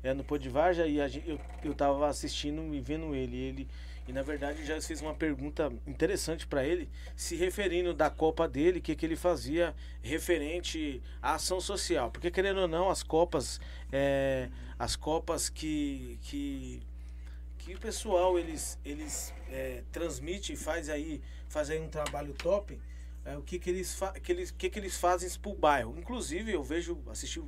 é, 0.03 0.12
no 0.12 0.23
Podivarja 0.23 0.87
e 0.87 1.01
a, 1.01 1.09
eu, 1.27 1.40
eu 1.64 1.75
tava 1.75 2.07
assistindo 2.09 2.75
e 2.75 2.81
vendo 2.81 3.14
ele. 3.14 3.37
Ele 3.37 3.68
e 4.07 4.12
na 4.12 4.23
verdade 4.23 4.65
já 4.65 4.81
fez 4.81 5.01
uma 5.01 5.15
pergunta 5.15 5.73
interessante 5.87 6.47
para 6.47 6.65
ele, 6.65 6.88
se 7.15 7.37
referindo 7.37 7.95
da 7.95 8.11
Copa 8.11 8.49
dele, 8.49 8.79
o 8.79 8.83
que, 8.83 8.97
que 8.97 9.07
ele 9.07 9.17
fazia 9.17 9.75
referente 10.03 11.03
à 11.21 11.35
ação 11.35 11.61
social. 11.61 12.11
Porque 12.11 12.31
querendo 12.31 12.62
ou 12.62 12.69
não, 12.69 12.91
as 12.91 13.03
Copas, 13.03 13.61
é, 13.93 14.49
as 14.79 14.97
Copas 14.97 15.49
que, 15.49 16.19
que, 16.23 16.83
que 17.59 17.75
o 17.75 17.79
pessoal 17.79 18.38
eles, 18.38 18.79
eles 18.85 19.33
é, 19.49 19.83
transmite 19.93 20.53
e 20.53 20.57
faz 20.57 20.88
aí, 20.88 21.23
faz 21.49 21.71
aí 21.71 21.81
um 21.81 21.88
trabalho 21.88 22.33
top. 22.35 22.81
É, 23.25 23.37
o 23.37 23.43
que, 23.43 23.57
que, 23.57 23.71
eles 23.71 24.01
que, 24.21 24.33
eles, 24.33 24.51
que, 24.51 24.69
que 24.69 24.79
eles 24.81 24.97
fazem 24.97 25.31
pro 25.41 25.55
bairro. 25.55 25.95
Inclusive, 25.97 26.53
eu 26.53 26.62
vejo, 26.65 27.01
assisti, 27.09 27.41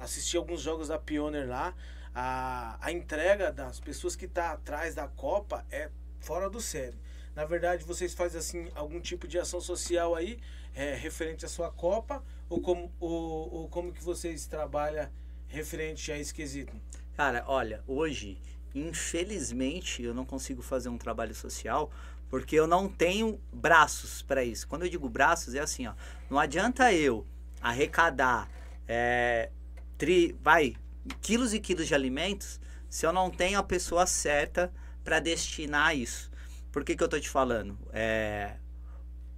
assisti 0.00 0.36
alguns 0.36 0.60
jogos 0.60 0.88
da 0.88 0.98
Pioneer 0.98 1.48
lá, 1.48 1.72
a, 2.18 2.78
a 2.80 2.90
entrega 2.90 3.52
das 3.52 3.78
pessoas 3.78 4.16
que 4.16 4.24
está 4.24 4.52
atrás 4.52 4.94
da 4.94 5.06
Copa 5.06 5.66
é 5.70 5.90
fora 6.18 6.48
do 6.48 6.62
sério. 6.62 6.98
Na 7.34 7.44
verdade, 7.44 7.84
vocês 7.84 8.14
fazem 8.14 8.38
assim 8.38 8.68
algum 8.74 8.98
tipo 8.98 9.28
de 9.28 9.38
ação 9.38 9.60
social 9.60 10.14
aí 10.14 10.40
é, 10.74 10.94
referente 10.94 11.44
à 11.44 11.48
sua 11.48 11.70
Copa 11.70 12.24
ou 12.48 12.62
como, 12.62 12.90
ou, 12.98 13.52
ou 13.52 13.68
como 13.68 13.92
que 13.92 14.02
vocês 14.02 14.46
trabalham 14.46 15.10
referente 15.46 16.10
a 16.10 16.18
esse 16.18 16.32
quesito? 16.32 16.72
Cara, 17.14 17.44
olha, 17.46 17.84
hoje, 17.86 18.40
infelizmente, 18.74 20.02
eu 20.02 20.14
não 20.14 20.24
consigo 20.24 20.62
fazer 20.62 20.88
um 20.88 20.96
trabalho 20.96 21.34
social 21.34 21.92
porque 22.30 22.56
eu 22.56 22.66
não 22.66 22.88
tenho 22.88 23.38
braços 23.52 24.22
para 24.22 24.42
isso. 24.42 24.66
Quando 24.66 24.84
eu 24.84 24.88
digo 24.88 25.06
braços, 25.06 25.54
é 25.54 25.60
assim, 25.60 25.86
ó. 25.86 25.92
Não 26.30 26.38
adianta 26.38 26.90
eu 26.94 27.26
arrecadar, 27.60 28.48
é, 28.88 29.50
tri, 29.98 30.34
vai, 30.42 30.76
quilos 31.20 31.54
e 31.54 31.60
quilos 31.60 31.86
de 31.86 31.94
alimentos 31.94 32.60
se 32.88 33.06
eu 33.06 33.12
não 33.12 33.30
tenho 33.30 33.58
a 33.58 33.62
pessoa 33.62 34.06
certa 34.06 34.72
para 35.04 35.20
destinar 35.20 35.96
isso. 35.96 36.30
Por 36.72 36.84
que, 36.84 36.96
que 36.96 37.02
eu 37.02 37.08
tô 37.08 37.18
te 37.18 37.28
falando? 37.28 37.78
É... 37.92 38.56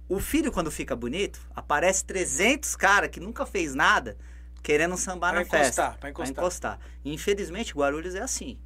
O 0.07 0.19
filho, 0.19 0.51
quando 0.51 0.71
fica 0.71 0.95
bonito, 0.95 1.39
aparece 1.55 2.03
300 2.03 2.75
cara 2.75 3.07
que 3.07 3.19
nunca 3.19 3.45
fez 3.45 3.75
nada 3.75 4.17
querendo 4.63 4.97
sambar 4.97 5.31
pra 5.31 5.41
na 5.41 5.45
encostar, 5.45 5.65
festa. 5.65 5.97
Pra 5.99 6.09
encostar. 6.09 6.33
Pra 6.33 6.43
encostar. 6.43 6.79
Infelizmente, 7.05 7.73
Guarulhos 7.73 8.15
é 8.15 8.21
assim. 8.21 8.59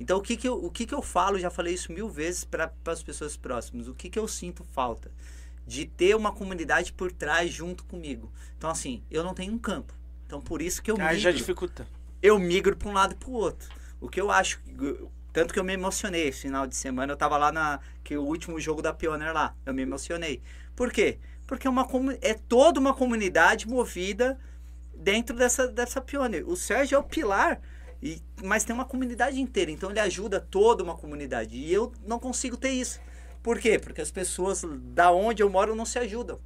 Então, 0.00 0.18
o 0.18 0.22
que, 0.22 0.36
que, 0.36 0.48
eu, 0.48 0.54
o 0.54 0.70
que, 0.70 0.86
que 0.86 0.94
eu 0.94 1.02
falo, 1.02 1.38
já 1.38 1.50
falei 1.50 1.74
isso 1.74 1.92
mil 1.92 2.08
vezes 2.08 2.44
para 2.44 2.72
as 2.86 3.02
pessoas 3.02 3.36
próximas, 3.36 3.88
o 3.88 3.94
que, 3.94 4.08
que 4.08 4.18
eu 4.18 4.28
sinto 4.28 4.62
falta? 4.62 5.10
De 5.66 5.84
ter 5.84 6.14
uma 6.14 6.32
comunidade 6.32 6.92
por 6.92 7.10
trás 7.10 7.50
junto 7.50 7.84
comigo. 7.84 8.32
Então, 8.56 8.70
assim, 8.70 9.02
eu 9.10 9.24
não 9.24 9.34
tenho 9.34 9.52
um 9.52 9.58
campo. 9.58 9.92
Então, 10.24 10.40
por 10.40 10.62
isso 10.62 10.80
que 10.80 10.90
eu 10.90 10.96
Aí 11.00 11.18
já 11.18 11.32
dificulta 11.32 11.86
eu 12.22 12.38
migro 12.38 12.76
para 12.76 12.88
um 12.88 12.92
lado 12.92 13.12
e 13.12 13.16
para 13.16 13.28
o 13.28 13.32
outro. 13.32 13.68
O 14.00 14.08
que 14.08 14.20
eu 14.20 14.30
acho, 14.30 14.60
tanto 15.32 15.52
que 15.52 15.60
eu 15.60 15.64
me 15.64 15.72
emocionei 15.72 16.28
esse 16.28 16.42
final 16.42 16.66
de 16.66 16.76
semana, 16.76 17.12
eu 17.12 17.16
tava 17.16 17.36
lá 17.36 17.52
na 17.52 17.80
que 18.04 18.16
o 18.16 18.24
último 18.24 18.60
jogo 18.60 18.80
da 18.80 18.92
Pioneer 18.92 19.32
lá, 19.32 19.54
eu 19.66 19.74
me 19.74 19.82
emocionei. 19.82 20.42
Por 20.74 20.92
quê? 20.92 21.18
Porque 21.46 21.66
é 21.66 21.70
uma 21.70 21.86
é 22.20 22.34
toda 22.34 22.78
uma 22.78 22.94
comunidade 22.94 23.66
movida 23.66 24.38
dentro 24.94 25.36
dessa 25.36 25.66
dessa 25.66 26.00
Pioneer. 26.00 26.48
O 26.48 26.56
Sérgio 26.56 26.96
é 26.96 26.98
o 26.98 27.02
pilar 27.02 27.60
e, 28.02 28.22
mas 28.42 28.64
tem 28.64 28.74
uma 28.74 28.84
comunidade 28.84 29.40
inteira, 29.40 29.70
então 29.70 29.90
ele 29.90 30.00
ajuda 30.00 30.40
toda 30.40 30.82
uma 30.84 30.96
comunidade. 30.96 31.56
E 31.56 31.72
eu 31.72 31.92
não 32.06 32.18
consigo 32.18 32.56
ter 32.56 32.70
isso. 32.70 33.00
Por 33.42 33.58
quê? 33.58 33.78
Porque 33.78 34.00
as 34.00 34.10
pessoas 34.10 34.62
da 34.92 35.10
onde 35.10 35.42
eu 35.42 35.50
moro 35.50 35.74
não 35.74 35.84
se 35.84 35.98
ajudam. 35.98 36.40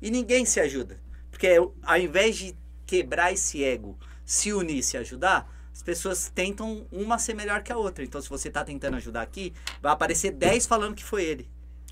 E 0.00 0.10
ninguém 0.10 0.44
se 0.44 0.60
ajuda. 0.60 1.00
Porque 1.30 1.48
ao 1.82 1.98
invés 1.98 2.36
de 2.36 2.56
quebrar 2.86 3.32
esse 3.32 3.62
ego, 3.64 3.98
se 4.24 4.52
unir, 4.52 4.82
se 4.82 4.96
ajudar, 4.96 5.50
as 5.72 5.82
pessoas 5.82 6.30
tentam 6.32 6.86
uma 6.92 7.18
ser 7.18 7.34
melhor 7.34 7.62
que 7.62 7.72
a 7.72 7.76
outra. 7.76 8.04
Então, 8.04 8.20
se 8.20 8.28
você 8.28 8.48
está 8.48 8.64
tentando 8.64 8.96
ajudar 8.96 9.22
aqui, 9.22 9.52
vai 9.82 9.92
aparecer 9.92 10.30
10 10.30 10.66
falando 10.66 10.94
que 10.94 11.04
foi 11.04 11.24
ele. 11.24 11.50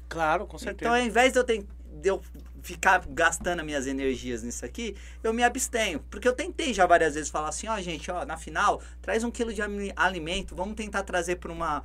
Claro, 0.08 0.46
com 0.46 0.58
certeza. 0.58 0.90
Então, 0.90 0.94
ao 0.94 1.06
invés 1.06 1.32
de 1.32 1.38
eu, 1.38 1.44
ter, 1.44 1.66
de 2.00 2.08
eu 2.08 2.22
ficar 2.62 3.04
gastando 3.08 3.60
as 3.60 3.66
minhas 3.66 3.86
energias 3.86 4.42
nisso 4.42 4.64
aqui, 4.64 4.96
eu 5.22 5.32
me 5.32 5.42
abstenho. 5.42 6.00
Porque 6.10 6.28
eu 6.28 6.32
tentei 6.32 6.72
já 6.72 6.86
várias 6.86 7.14
vezes 7.14 7.28
falar 7.28 7.48
assim, 7.48 7.66
ó, 7.66 7.74
oh, 7.74 7.80
gente, 7.80 8.10
ó, 8.10 8.24
na 8.24 8.36
final, 8.36 8.80
traz 9.00 9.24
um 9.24 9.30
quilo 9.30 9.52
de 9.52 9.60
alimento, 9.96 10.54
vamos 10.54 10.74
tentar 10.74 11.02
trazer 11.02 11.36
para 11.36 11.50
uma 11.50 11.82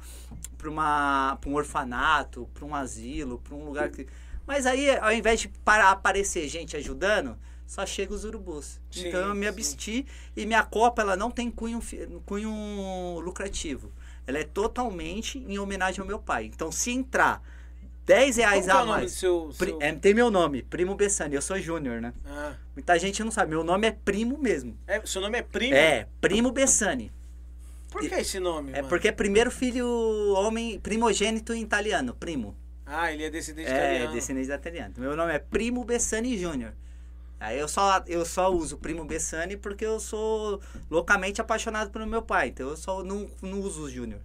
uma 0.65 1.37
pra 1.39 1.49
um 1.49 1.55
orfanato, 1.55 2.49
para 2.53 2.65
um 2.65 2.75
asilo, 2.75 3.39
para 3.39 3.55
um 3.55 3.63
lugar 3.63 3.89
que 3.89 4.05
Mas 4.45 4.65
aí, 4.65 4.97
ao 4.97 5.13
invés 5.13 5.39
de 5.39 5.47
parar 5.47 5.91
aparecer 5.91 6.47
gente 6.47 6.75
ajudando, 6.75 7.37
só 7.67 7.85
chega 7.85 8.13
os 8.13 8.23
urubus. 8.23 8.79
Sim, 8.89 9.09
então 9.09 9.19
eu 9.19 9.35
me 9.35 9.45
absti 9.45 9.97
sim. 9.97 10.05
e 10.35 10.45
minha 10.45 10.63
copa 10.63 11.01
ela 11.01 11.15
não 11.15 11.29
tem 11.29 11.51
cunho, 11.51 11.79
cunho 12.25 13.19
lucrativo. 13.19 13.91
Ela 14.25 14.39
é 14.39 14.43
totalmente 14.43 15.37
em 15.37 15.59
homenagem 15.59 16.01
ao 16.01 16.07
meu 16.07 16.17
pai. 16.17 16.45
Então 16.45 16.71
se 16.71 16.91
entrar 16.91 17.43
10 18.05 18.37
reais 18.37 18.65
Como 18.65 18.77
a 18.77 18.81
é 18.81 18.85
mais. 18.85 19.11
Seu, 19.11 19.51
seu... 19.51 19.77
É, 19.81 19.91
tem 19.91 20.13
meu 20.13 20.31
nome, 20.31 20.63
Primo 20.63 20.95
Bessani. 20.95 21.35
Eu 21.35 21.41
sou 21.41 21.59
júnior, 21.59 22.01
né? 22.01 22.13
Ah. 22.25 22.55
Muita 22.73 22.97
gente 22.97 23.21
não 23.23 23.31
sabe. 23.31 23.49
Meu 23.49 23.63
nome 23.63 23.87
é 23.87 23.91
Primo 23.91 24.37
mesmo. 24.37 24.77
É, 24.87 25.05
seu 25.05 25.21
nome 25.21 25.37
é 25.37 25.41
Primo? 25.41 25.75
É, 25.75 26.07
Primo 26.21 26.51
Bessani. 26.51 27.11
Por 27.91 28.01
que 28.01 28.15
esse 28.15 28.39
nome? 28.39 28.71
É 28.71 28.77
mano? 28.77 28.89
porque 28.89 29.09
é 29.09 29.11
primeiro 29.11 29.51
filho 29.51 29.87
homem 30.35 30.79
primogênito 30.79 31.53
em 31.53 31.61
italiano, 31.61 32.13
primo. 32.13 32.55
Ah, 32.85 33.11
ele 33.11 33.23
é 33.23 33.29
descendente 33.29 33.69
é, 33.69 33.73
italiano. 33.73 34.11
É, 34.11 34.13
descendente 34.13 34.51
italiano. 34.51 34.93
Meu 34.97 35.15
nome 35.15 35.33
é 35.33 35.39
Primo 35.39 35.83
Bessani 35.83 36.37
Júnior. 36.37 36.73
Aí 37.39 37.59
eu 37.59 37.67
só, 37.67 38.03
eu 38.07 38.25
só 38.25 38.51
uso 38.51 38.77
Primo 38.77 39.05
Bessani 39.05 39.55
porque 39.55 39.85
eu 39.85 39.99
sou 39.99 40.59
loucamente 40.89 41.39
apaixonado 41.39 41.91
pelo 41.91 42.07
meu 42.07 42.21
pai. 42.21 42.49
Então 42.49 42.69
eu 42.69 42.77
só 42.77 43.03
não, 43.03 43.29
não 43.41 43.61
uso 43.61 43.83
o 43.83 43.89
Júnior. 43.89 44.21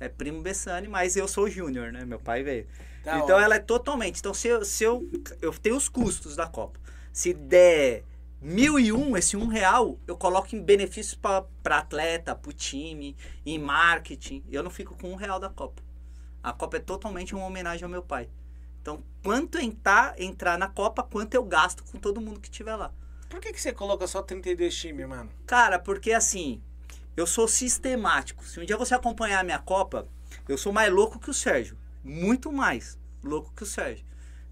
É 0.00 0.08
Primo 0.08 0.42
Bessani, 0.42 0.88
mas 0.88 1.16
eu 1.16 1.26
sou 1.26 1.44
o 1.44 1.50
Júnior, 1.50 1.92
né? 1.92 2.04
Meu 2.04 2.20
pai 2.20 2.42
veio. 2.42 2.66
Tá 3.02 3.18
então 3.18 3.38
ela 3.38 3.56
é 3.56 3.58
totalmente. 3.58 4.18
Então 4.18 4.32
se 4.32 4.48
eu, 4.48 4.64
se 4.64 4.84
eu. 4.84 5.08
Eu 5.40 5.52
tenho 5.52 5.76
os 5.76 5.88
custos 5.88 6.36
da 6.36 6.46
Copa. 6.46 6.78
Se 7.12 7.32
der 7.32 8.04
mil 8.40 8.78
e 8.78 8.92
um, 8.92 9.16
esse 9.16 9.36
um 9.36 9.46
real, 9.46 9.98
eu 10.06 10.16
coloco 10.16 10.54
em 10.54 10.62
benefícios 10.62 11.14
para 11.14 11.46
atleta, 11.78 12.34
para 12.34 12.50
o 12.50 12.52
time, 12.52 13.16
em 13.44 13.58
marketing. 13.58 14.44
Eu 14.50 14.62
não 14.62 14.70
fico 14.70 14.96
com 14.96 15.12
um 15.12 15.16
real 15.16 15.40
da 15.40 15.48
Copa. 15.48 15.82
A 16.42 16.52
Copa 16.52 16.76
é 16.76 16.80
totalmente 16.80 17.34
uma 17.34 17.46
homenagem 17.46 17.84
ao 17.84 17.90
meu 17.90 18.02
pai. 18.02 18.28
Então, 18.84 19.02
quanto 19.22 19.58
entrar, 19.58 20.14
entrar 20.20 20.58
na 20.58 20.68
Copa, 20.68 21.02
quanto 21.02 21.32
eu 21.32 21.42
gasto 21.42 21.82
com 21.84 21.98
todo 21.98 22.20
mundo 22.20 22.38
que 22.38 22.50
tiver 22.50 22.76
lá. 22.76 22.92
Por 23.30 23.40
que, 23.40 23.50
que 23.50 23.58
você 23.58 23.72
coloca 23.72 24.06
só 24.06 24.20
32 24.20 24.76
times, 24.76 25.08
mano? 25.08 25.30
Cara, 25.46 25.78
porque 25.78 26.12
assim, 26.12 26.62
eu 27.16 27.26
sou 27.26 27.48
sistemático. 27.48 28.44
Se 28.44 28.60
um 28.60 28.64
dia 28.66 28.76
você 28.76 28.94
acompanhar 28.94 29.40
a 29.40 29.42
minha 29.42 29.58
Copa, 29.58 30.06
eu 30.46 30.58
sou 30.58 30.70
mais 30.70 30.92
louco 30.92 31.18
que 31.18 31.30
o 31.30 31.32
Sérgio. 31.32 31.78
Muito 32.04 32.52
mais 32.52 32.98
louco 33.22 33.54
que 33.56 33.62
o 33.62 33.66
Sérgio. 33.66 34.04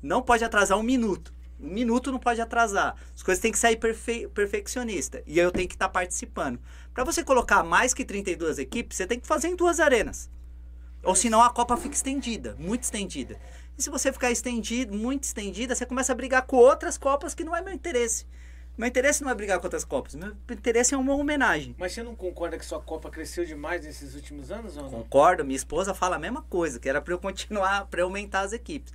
Não 0.03 0.23
pode 0.23 0.43
atrasar 0.43 0.79
um 0.79 0.83
minuto. 0.83 1.35
Um 1.61 1.69
minuto 1.69 2.11
não 2.11 2.19
pode 2.19 2.41
atrasar. 2.41 2.97
As 3.15 3.23
coisas 3.23 3.43
têm 3.43 3.53
que 3.53 3.59
sair 3.59 3.77
perfe 3.77 4.29
perfeccionista. 4.29 5.23
E 5.27 5.39
eu 5.39 5.53
tenho 5.53 5.69
que 5.69 5.75
estar 5.75 5.89
tá 5.89 5.93
participando. 5.93 6.59
Para 6.95 7.05
você 7.05 7.23
colocar 7.23 7.63
mais 7.63 7.93
que 7.93 8.03
32 8.03 8.59
equipes, 8.59 8.97
você 8.97 9.07
tem 9.07 9.21
que 9.21 9.27
fazer 9.27 9.49
em 9.49 9.57
duas 9.57 9.79
arenas. 9.79 10.31
Ou 11.03 11.17
senão 11.17 11.43
a 11.43 11.51
Copa 11.51 11.77
fica 11.77 11.95
estendida, 11.95 12.57
muito 12.59 12.85
estendida. 12.85 13.39
E 13.77 13.83
se 13.83 13.91
você 13.91 14.13
ficar 14.13 14.31
estendido, 14.31 14.97
muito 14.97 15.25
estendida, 15.25 15.75
você 15.75 15.87
começa 15.87 16.13
a 16.13 16.15
brigar 16.15 16.43
com 16.43 16.57
outras 16.57 16.99
Copas 16.99 17.35
que 17.35 17.45
não 17.45 17.57
é 17.57 17.61
meu 17.61 17.73
interesse. 17.73 18.27
Meu 18.77 18.89
interesse 18.89 19.23
não 19.23 19.31
é 19.31 19.35
brigar 19.35 19.59
com 19.59 19.67
outras 19.67 19.85
Copas. 19.85 20.15
Meu 20.15 20.35
interesse 20.51 20.95
é 20.95 20.97
uma 20.97 21.15
homenagem. 21.15 21.75
Mas 21.79 21.93
você 21.93 22.03
não 22.03 22.15
concorda 22.15 22.59
que 22.59 22.65
sua 22.65 22.81
Copa 22.81 23.11
cresceu 23.11 23.45
demais 23.45 23.85
nesses 23.85 24.15
últimos 24.15 24.51
anos 24.51 24.77
ou 24.77 24.85
não? 24.85 24.91
Concordo. 24.91 25.45
Minha 25.45 25.57
esposa 25.57 25.93
fala 25.93 26.17
a 26.17 26.19
mesma 26.19 26.43
coisa, 26.43 26.79
que 26.79 26.89
era 26.89 27.01
para 27.01 27.13
eu 27.13 27.19
continuar, 27.19 27.87
para 27.87 28.03
aumentar 28.03 28.41
as 28.41 28.53
equipes. 28.53 28.93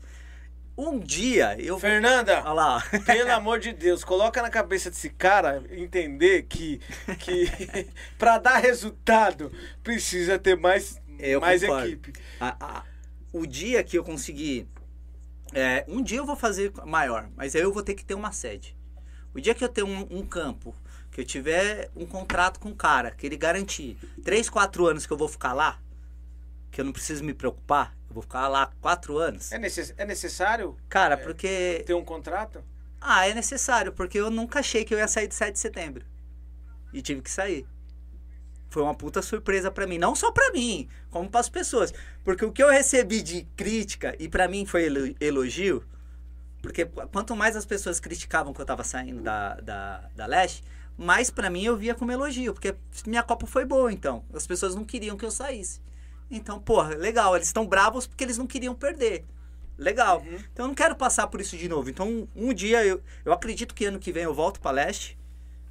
Um 0.78 1.00
dia 1.00 1.60
eu. 1.60 1.80
Fernanda! 1.80 2.40
Olha 2.42 2.54
lá. 2.54 2.84
Pelo 3.06 3.32
amor 3.32 3.60
de 3.60 3.74
Deus, 3.74 4.04
coloca 4.04 4.42
na 4.44 4.50
cabeça 4.50 4.92
desse 4.92 5.10
cara 5.10 5.64
entender 5.72 6.44
que, 6.44 6.80
que 7.20 7.50
para 8.18 8.38
dar 8.38 8.58
resultado 8.58 9.52
precisa 9.84 10.38
ter 10.38 10.56
mais, 10.56 11.02
eu 11.18 11.42
mais 11.42 11.62
concordo. 11.62 11.88
equipe. 11.88 12.14
A, 12.40 12.56
a, 12.60 12.84
o 13.38 13.46
dia 13.46 13.84
que 13.84 13.98
eu 13.98 14.04
conseguir. 14.04 14.68
É, 15.54 15.86
um 15.88 16.02
dia 16.02 16.18
eu 16.18 16.26
vou 16.26 16.36
fazer 16.36 16.72
maior, 16.86 17.30
mas 17.36 17.56
aí 17.56 17.62
eu 17.62 17.72
vou 17.72 17.84
ter 17.84 17.94
que 17.96 18.04
ter 18.04 18.14
uma 18.14 18.32
sede. 18.32 18.76
O 19.34 19.40
dia 19.40 19.54
que 19.54 19.64
eu 19.64 19.70
tenho 19.70 19.88
um, 19.88 20.20
um 20.20 20.26
campo, 20.26 20.76
que 21.12 21.22
eu 21.22 21.26
tiver 21.26 21.90
um 21.96 22.06
contrato 22.06 22.60
com 22.60 22.70
o 22.70 22.76
cara, 22.76 23.12
que 23.12 23.26
ele 23.26 23.38
garantir 23.38 23.98
3, 24.24 24.50
4 24.50 24.88
anos 24.88 25.06
que 25.06 25.14
eu 25.14 25.18
vou 25.18 25.28
ficar 25.28 25.54
lá, 25.54 25.80
que 26.72 26.82
eu 26.82 26.86
não 26.86 26.92
preciso 26.92 27.24
me 27.24 27.34
preocupar, 27.34 27.96
eu 28.10 28.14
vou 28.14 28.24
ficar 28.24 28.48
lá 28.48 28.72
4 28.82 29.18
anos. 29.18 29.52
É, 29.52 29.58
necess, 29.58 29.94
é 29.98 30.06
necessário? 30.06 30.76
Cara, 30.90 31.16
é, 31.16 31.18
porque. 31.18 31.84
Ter 31.86 31.94
um 31.94 32.04
contrato? 32.04 32.64
Ah, 33.00 33.28
é 33.28 33.34
necessário, 33.34 33.94
porque 33.94 34.20
eu 34.20 34.30
nunca 34.30 34.60
achei 34.60 34.84
que 34.84 34.94
eu 34.94 34.98
ia 34.98 35.08
sair 35.08 35.28
de 35.28 35.36
7 35.36 35.54
de 35.54 35.60
setembro. 35.60 36.06
E 36.92 37.02
tive 37.02 37.22
que 37.22 37.32
sair. 37.32 37.66
Foi 38.70 38.84
uma 38.84 38.94
puta 38.94 39.22
surpresa 39.22 39.72
para 39.72 39.88
mim, 39.88 39.98
não 39.98 40.14
só 40.14 40.32
para 40.32 40.52
mim, 40.52 40.88
como 41.10 41.30
para 41.30 41.40
as 41.40 41.50
pessoas, 41.50 41.94
porque 42.24 42.44
o 42.44 42.52
que 42.52 42.62
eu 42.62 42.70
recebi 42.70 43.22
de 43.22 43.44
crítica 43.56 44.16
e 44.20 44.28
para 44.28 44.48
mim 44.48 44.66
foi 44.66 45.16
elogio, 45.22 45.84
porque 46.62 46.86
quanto 46.86 47.36
mais 47.36 47.56
as 47.56 47.66
pessoas 47.66 48.00
criticavam 48.00 48.54
que 48.54 48.60
eu 48.60 48.66
tava 48.66 48.84
saindo 48.84 49.22
da, 49.22 49.56
da, 49.56 50.10
da 50.16 50.26
Leste, 50.26 50.64
mais 50.98 51.30
para 51.30 51.50
mim 51.50 51.64
eu 51.64 51.78
via 51.78 51.96
como 51.96 52.12
elogio, 52.12 52.54
porque 52.54 52.76
minha 53.06 53.24
Copa 53.24 53.46
foi 53.46 53.64
boa, 53.64 53.92
então. 53.94 54.26
As 54.34 54.48
pessoas 54.48 54.76
não 54.76 54.84
queriam 54.84 55.16
que 55.16 55.24
eu 55.24 55.32
saísse. 55.32 55.80
Então, 56.30 56.60
porra, 56.60 56.96
legal, 56.96 57.36
eles 57.36 57.48
estão 57.48 57.66
bravos 57.66 58.08
porque 58.08 58.24
eles 58.24 58.38
não 58.38 58.48
queriam 58.48 58.76
perder. 58.76 59.24
Legal. 59.78 60.22
Uhum. 60.22 60.40
Então 60.52 60.66
eu 60.66 60.68
não 60.68 60.76
quero 60.76 60.96
passar 60.96 61.28
por 61.28 61.40
isso 61.40 61.56
de 61.56 61.70
novo. 61.70 61.90
Então, 61.90 62.10
um, 62.10 62.28
um 62.36 62.54
dia, 62.54 62.84
eu, 62.84 63.02
eu 63.24 63.32
acredito 63.32 63.76
que 63.76 63.86
ano 63.86 64.00
que 64.00 64.12
vem 64.12 64.24
eu 64.24 64.34
volto 64.34 64.60
pra 64.60 64.72
Leste, 64.72 65.18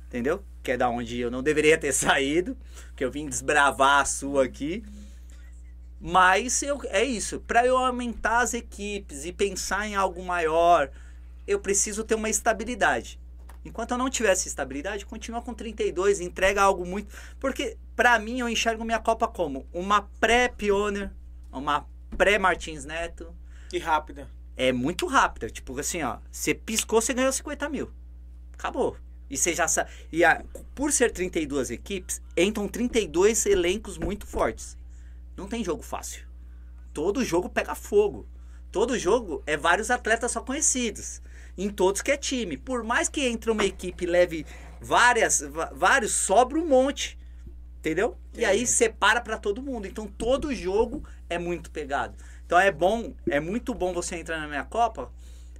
entendeu? 0.06 0.42
Que 0.66 0.72
é 0.72 0.76
da 0.76 0.88
onde 0.88 1.20
eu 1.20 1.30
não 1.30 1.44
deveria 1.44 1.78
ter 1.78 1.92
saído, 1.94 2.56
que 2.96 3.04
eu 3.04 3.08
vim 3.08 3.28
desbravar 3.28 4.00
a 4.00 4.04
sua 4.04 4.46
aqui. 4.46 4.82
Mas 6.00 6.60
eu, 6.60 6.80
é 6.86 7.04
isso. 7.04 7.38
Para 7.38 7.64
eu 7.64 7.78
aumentar 7.78 8.40
as 8.40 8.52
equipes 8.52 9.24
e 9.24 9.32
pensar 9.32 9.86
em 9.86 9.94
algo 9.94 10.20
maior, 10.24 10.90
eu 11.46 11.60
preciso 11.60 12.02
ter 12.02 12.16
uma 12.16 12.28
estabilidade. 12.28 13.20
Enquanto 13.64 13.92
eu 13.92 13.98
não 13.98 14.10
tiver 14.10 14.32
essa 14.32 14.48
estabilidade, 14.48 15.06
continua 15.06 15.40
com 15.40 15.54
32, 15.54 16.18
entrega 16.18 16.62
algo 16.62 16.84
muito. 16.84 17.14
Porque, 17.38 17.76
para 17.94 18.18
mim, 18.18 18.40
eu 18.40 18.48
enxergo 18.48 18.84
minha 18.84 18.98
Copa 18.98 19.28
como 19.28 19.68
uma 19.72 20.02
pré-Pioneer, 20.18 21.12
uma 21.52 21.86
pré-Martins 22.18 22.84
Neto. 22.84 23.32
E 23.72 23.78
rápida. 23.78 24.28
É 24.56 24.72
muito 24.72 25.06
rápida. 25.06 25.48
Tipo 25.48 25.78
assim, 25.78 26.02
ó. 26.02 26.18
Você 26.28 26.52
piscou, 26.52 27.00
você 27.00 27.14
ganhou 27.14 27.30
50 27.30 27.68
mil. 27.68 27.88
Acabou. 28.52 28.96
E 29.28 29.36
você 29.36 29.54
já 29.54 29.66
sabe. 29.66 29.90
E 30.12 30.24
a, 30.24 30.44
por 30.74 30.92
ser 30.92 31.10
32 31.10 31.70
equipes, 31.70 32.22
entram 32.36 32.68
32 32.68 33.46
elencos 33.46 33.98
muito 33.98 34.26
fortes. 34.26 34.76
Não 35.36 35.48
tem 35.48 35.64
jogo 35.64 35.82
fácil. 35.82 36.26
Todo 36.92 37.24
jogo 37.24 37.48
pega 37.48 37.74
fogo. 37.74 38.26
Todo 38.70 38.98
jogo 38.98 39.42
é 39.46 39.56
vários 39.56 39.90
atletas 39.90 40.32
só 40.32 40.40
conhecidos. 40.40 41.20
Em 41.58 41.70
todos 41.70 42.02
que 42.02 42.10
é 42.10 42.16
time. 42.16 42.56
Por 42.56 42.82
mais 42.84 43.08
que 43.08 43.26
entre 43.26 43.50
uma 43.50 43.64
equipe 43.64 44.04
e 44.04 44.08
leve 44.08 44.46
várias, 44.80 45.42
vários, 45.72 46.12
sobra 46.12 46.58
um 46.58 46.66
monte. 46.66 47.18
Entendeu? 47.78 48.16
E 48.34 48.44
aí 48.44 48.66
separa 48.66 49.20
para 49.20 49.38
todo 49.38 49.62
mundo. 49.62 49.86
Então 49.86 50.06
todo 50.06 50.54
jogo 50.54 51.02
é 51.28 51.38
muito 51.38 51.70
pegado. 51.70 52.16
Então 52.44 52.58
é 52.58 52.70
bom, 52.70 53.12
é 53.28 53.40
muito 53.40 53.74
bom 53.74 53.92
você 53.92 54.16
entrar 54.16 54.38
na 54.38 54.46
minha 54.46 54.64
Copa, 54.64 55.10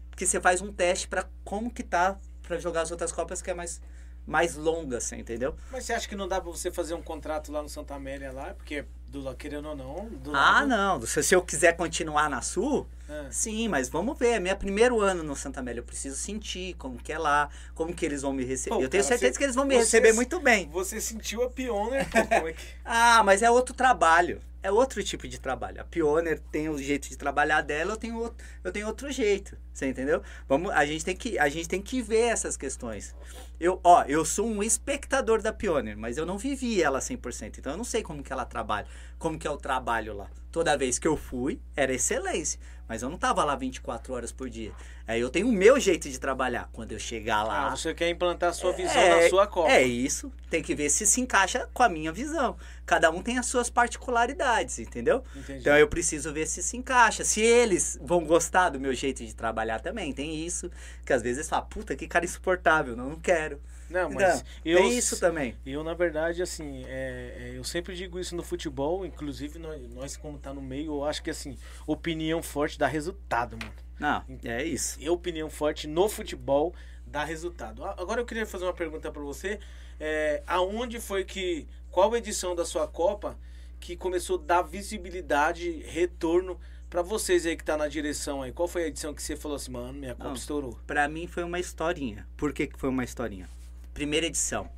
porque 0.09 0.25
você 0.25 0.41
faz 0.41 0.63
um 0.63 0.73
teste 0.73 1.09
para 1.09 1.29
como 1.45 1.71
que 1.71 1.83
tá 1.83 2.17
para 2.47 2.59
jogar 2.59 2.83
as 2.83 2.91
outras 2.91 3.13
Copas 3.13 3.43
que 3.43 3.51
é 3.51 3.55
mais 3.55 3.81
mais 4.27 4.57
longa, 4.57 4.99
assim, 4.99 5.19
entendeu? 5.21 5.55
Mas 5.71 5.85
você 5.85 5.93
acha 5.93 6.09
que 6.09 6.17
não 6.17 6.27
dá 6.27 6.41
para 6.41 6.51
você 6.51 6.71
fazer 6.71 6.95
um 6.95 7.03
contrato 7.03 7.53
lá 7.53 7.63
no 7.63 7.69
Santa 7.69 7.95
Amélia 7.95 8.33
lá, 8.33 8.55
porque 8.55 8.85
do 9.09 9.35
querendo 9.37 9.69
ou 9.69 9.77
não. 9.77 10.11
ah, 10.35 10.61
lado... 10.61 10.69
não. 10.69 11.07
Se, 11.07 11.23
se 11.23 11.35
eu 11.35 11.41
quiser 11.41 11.77
continuar 11.77 12.29
na 12.29 12.43
Sul, 12.43 12.87
é. 13.09 13.27
sim, 13.31 13.69
mas 13.69 13.89
vamos 13.89 14.19
ver. 14.19 14.33
É 14.33 14.41
meu 14.41 14.57
primeiro 14.57 15.01
ano 15.01 15.23
no 15.23 15.37
Santa 15.37 15.61
Amélia. 15.61 15.81
Eu 15.81 15.85
preciso 15.85 16.17
sentir 16.17 16.75
como 16.75 16.99
que 16.99 17.13
é 17.13 17.19
lá, 17.19 17.49
como 17.75 17.95
que 17.95 18.05
eles 18.05 18.23
vão 18.23 18.33
me 18.33 18.45
receber. 18.45 18.75
Pô, 18.75 18.83
eu 18.83 18.89
tenho 18.89 19.05
cara, 19.05 19.17
certeza 19.17 19.33
você, 19.33 19.39
que 19.39 19.45
eles 19.45 19.55
vão 19.55 19.65
me 19.65 19.77
receber 19.77 20.13
muito 20.13 20.41
bem. 20.41 20.69
Você 20.71 21.01
sentiu 21.01 21.45
a 21.45 21.49
Pioneer, 21.49 22.09
como 22.11 22.49
é 22.49 22.53
que... 22.53 22.67
ah, 22.85 23.23
mas 23.25 23.43
é 23.43 23.51
outro 23.51 23.75
trabalho. 23.75 24.41
É 24.67 24.73
outro 24.73 25.01
tipo 25.01 25.29
de 25.29 25.39
trabalho. 25.39 25.81
A 25.81 25.85
Pioneer 25.85 26.41
tem 26.51 26.69
o 26.69 26.77
jeito 26.77 27.09
de 27.09 27.17
trabalhar 27.17 27.61
dela, 27.61 27.93
eu 27.93 27.97
tenho 27.97 28.19
outro, 28.19 28.45
eu 28.65 28.73
tenho 28.73 28.89
outro 28.89 29.13
jeito. 29.13 29.57
Você 29.73 29.87
entendeu? 29.87 30.21
Vamos, 30.49 30.73
a 30.73 30.85
gente 30.85 31.05
tem 31.05 31.15
que, 31.15 31.39
a 31.39 31.49
gente 31.49 31.69
tem 31.69 31.81
que 31.81 32.03
ver 32.03 32.33
essas 32.33 32.57
questões. 32.57 33.15
Eu, 33.61 33.79
ó, 33.85 34.03
eu 34.09 34.25
sou 34.25 34.45
um 34.45 34.65
espectador 34.65 35.41
da 35.41 35.53
Pioneer, 35.53 35.97
mas 35.97 36.19
eu 36.19 36.27
não 36.27 36.37
vivi 36.37 36.83
ela 36.83 36.99
100%. 36.99 37.59
Então 37.59 37.75
eu 37.75 37.77
não 37.77 37.85
sei 37.85 38.03
como 38.03 38.25
que 38.25 38.33
ela 38.33 38.45
trabalha, 38.45 38.89
como 39.21 39.39
que 39.39 39.47
é 39.47 39.51
o 39.53 39.57
trabalho 39.57 40.17
lá. 40.17 40.29
Toda 40.51 40.77
vez 40.77 40.99
que 40.99 41.07
eu 41.07 41.17
fui, 41.17 41.61
era 41.77 41.95
excelência. 41.95 42.59
Mas 42.89 43.03
eu 43.03 43.09
não 43.09 43.19
tava 43.19 43.45
lá 43.45 43.55
24 43.55 44.15
horas 44.15 44.33
por 44.33 44.51
dia. 44.51 44.73
Aí 45.09 45.21
eu 45.21 45.31
tenho 45.31 45.49
o 45.49 45.53
meu 45.53 45.79
jeito 45.79 46.09
de 46.11 46.19
trabalhar. 46.19 46.69
Quando 46.73 46.93
eu 46.93 46.99
chegar 46.99 47.45
lá. 47.45 47.69
Ah, 47.69 47.77
você 47.77 47.95
quer 47.95 48.09
implantar 48.09 48.51
a 48.51 48.53
sua 48.53 48.73
visão 48.73 49.01
é, 49.01 49.23
na 49.23 49.29
sua 49.29 49.47
Copa. 49.47 49.71
É 49.71 49.83
isso. 49.83 50.33
Tem 50.51 50.63
que 50.63 50.75
ver 50.75 50.91
se 50.91 51.07
se 51.07 51.21
encaixa 51.21 51.69
com 51.73 51.83
a 51.83 51.89
minha 51.89 52.11
visão. 52.11 52.57
Cada 52.85 53.11
um 53.11 53.23
tem 53.23 53.39
as 53.39 53.47
suas 53.47 53.71
particularidades, 53.71 54.81
entendeu? 54.81 55.23
Entendi. 55.35 55.61
Então 55.61 55.77
eu 55.77 55.87
preciso 55.87 56.33
ver 56.33 56.47
se 56.47 56.63
se 56.63 56.77
encaixa. 56.77 57.25
Se 57.25 57.41
eles 57.41 57.99
vão 58.03 58.25
gostar 58.25 58.71
do 58.71 58.81
meu 58.81 58.93
jeito 58.95 59.25
de 59.25 59.33
trabalhar 59.33 59.81
também. 59.81 60.13
Tem 60.13 60.45
isso. 60.45 60.71
Que 61.05 61.13
às 61.13 61.23
vezes 61.23 61.49
fala, 61.49 61.63
puta, 61.63 61.95
que 61.95 62.09
cara 62.09 62.25
insuportável. 62.25 62.97
Não, 62.97 63.11
não 63.11 63.21
quero. 63.21 63.61
Não, 63.89 64.11
mas 64.11 64.45
eu, 64.65 64.79
tem 64.79 64.99
isso 64.99 65.19
também. 65.19 65.57
Eu, 65.65 65.85
na 65.85 65.95
verdade, 65.95 66.43
assim, 66.43 66.85
é, 66.87 67.37
é, 67.39 67.59
eu 67.59 67.65
sempre 67.65 67.95
digo 67.95 68.19
isso 68.19 68.35
no 68.35 68.43
futebol, 68.43 69.07
inclusive 69.07 69.59
nós, 69.59 69.81
nós, 69.95 70.17
como 70.17 70.39
tá 70.39 70.53
no 70.53 70.61
meio, 70.61 70.93
eu 70.95 71.05
acho 71.05 71.23
que, 71.23 71.31
assim, 71.31 71.57
opinião 71.87 72.43
forte 72.43 72.79
dá 72.79 72.87
resultado, 72.87 73.57
mano. 73.57 73.87
Não, 73.99 74.23
é 74.45 74.65
isso. 74.65 74.99
E 75.01 75.09
opinião 75.09 75.49
forte 75.49 75.87
no 75.87 76.09
futebol 76.09 76.75
dá 77.07 77.25
resultado. 77.25 77.85
Agora 77.85 78.21
eu 78.21 78.27
queria 78.27 78.45
fazer 78.45 78.65
uma 78.65 78.73
pergunta 78.73 79.11
para 79.11 79.23
você. 79.23 79.59
É, 79.99 80.43
aonde 80.47 81.01
foi 81.01 81.25
que, 81.25 81.67
qual 81.91 82.15
edição 82.15 82.55
da 82.55 82.65
sua 82.65 82.87
Copa 82.87 83.39
que 83.81 83.97
começou 83.97 84.39
a 84.39 84.43
dar 84.43 84.63
visibilidade, 84.63 85.83
retorno 85.87 86.59
para 86.91 87.03
vocês 87.03 87.47
aí 87.47 87.57
que 87.57 87.65
tá 87.65 87.77
na 87.77 87.89
direção 87.89 88.43
aí? 88.43 88.53
Qual 88.53 88.69
foi 88.69 88.85
a 88.85 88.87
edição 88.89 89.15
que 89.15 89.23
você 89.23 89.37
falou 89.37 89.57
assim, 89.57 89.71
mano, 89.71 89.95
minha 89.95 90.15
Copa 90.15 90.29
Não, 90.29 90.35
estourou? 90.35 90.79
Para 90.87 91.09
mim 91.09 91.27
foi 91.27 91.45
uma 91.45 91.59
historinha. 91.59 92.27
Por 92.37 92.53
que, 92.53 92.67
que 92.67 92.79
foi 92.79 92.91
uma 92.91 93.05
historinha? 93.05 93.49
Primeira 93.97 94.27
edição. 94.27 94.69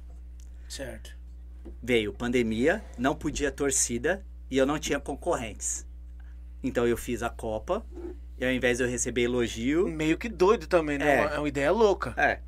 Certo. 0.69 1.11
Veio 1.83 2.13
pandemia, 2.13 2.85
não 2.97 3.17
podia 3.17 3.51
torcida 3.51 4.25
e 4.49 4.57
eu 4.57 4.65
não 4.65 4.79
tinha 4.79 5.01
concorrentes. 5.01 5.85
Então 6.63 6.87
eu 6.87 6.97
fiz 6.97 7.21
a 7.21 7.29
Copa 7.29 7.85
e 8.39 8.45
ao 8.45 8.53
invés 8.53 8.79
de 8.79 8.85
eu 8.85 8.89
receber 8.89 9.23
elogio. 9.23 9.89
Meio 9.89 10.17
que 10.17 10.29
doido 10.29 10.69
também, 10.69 10.99
né? 10.99 11.17
É, 11.17 11.35
é 11.35 11.39
uma 11.39 11.49
ideia 11.49 11.73
louca. 11.73 12.15
É. 12.17 12.39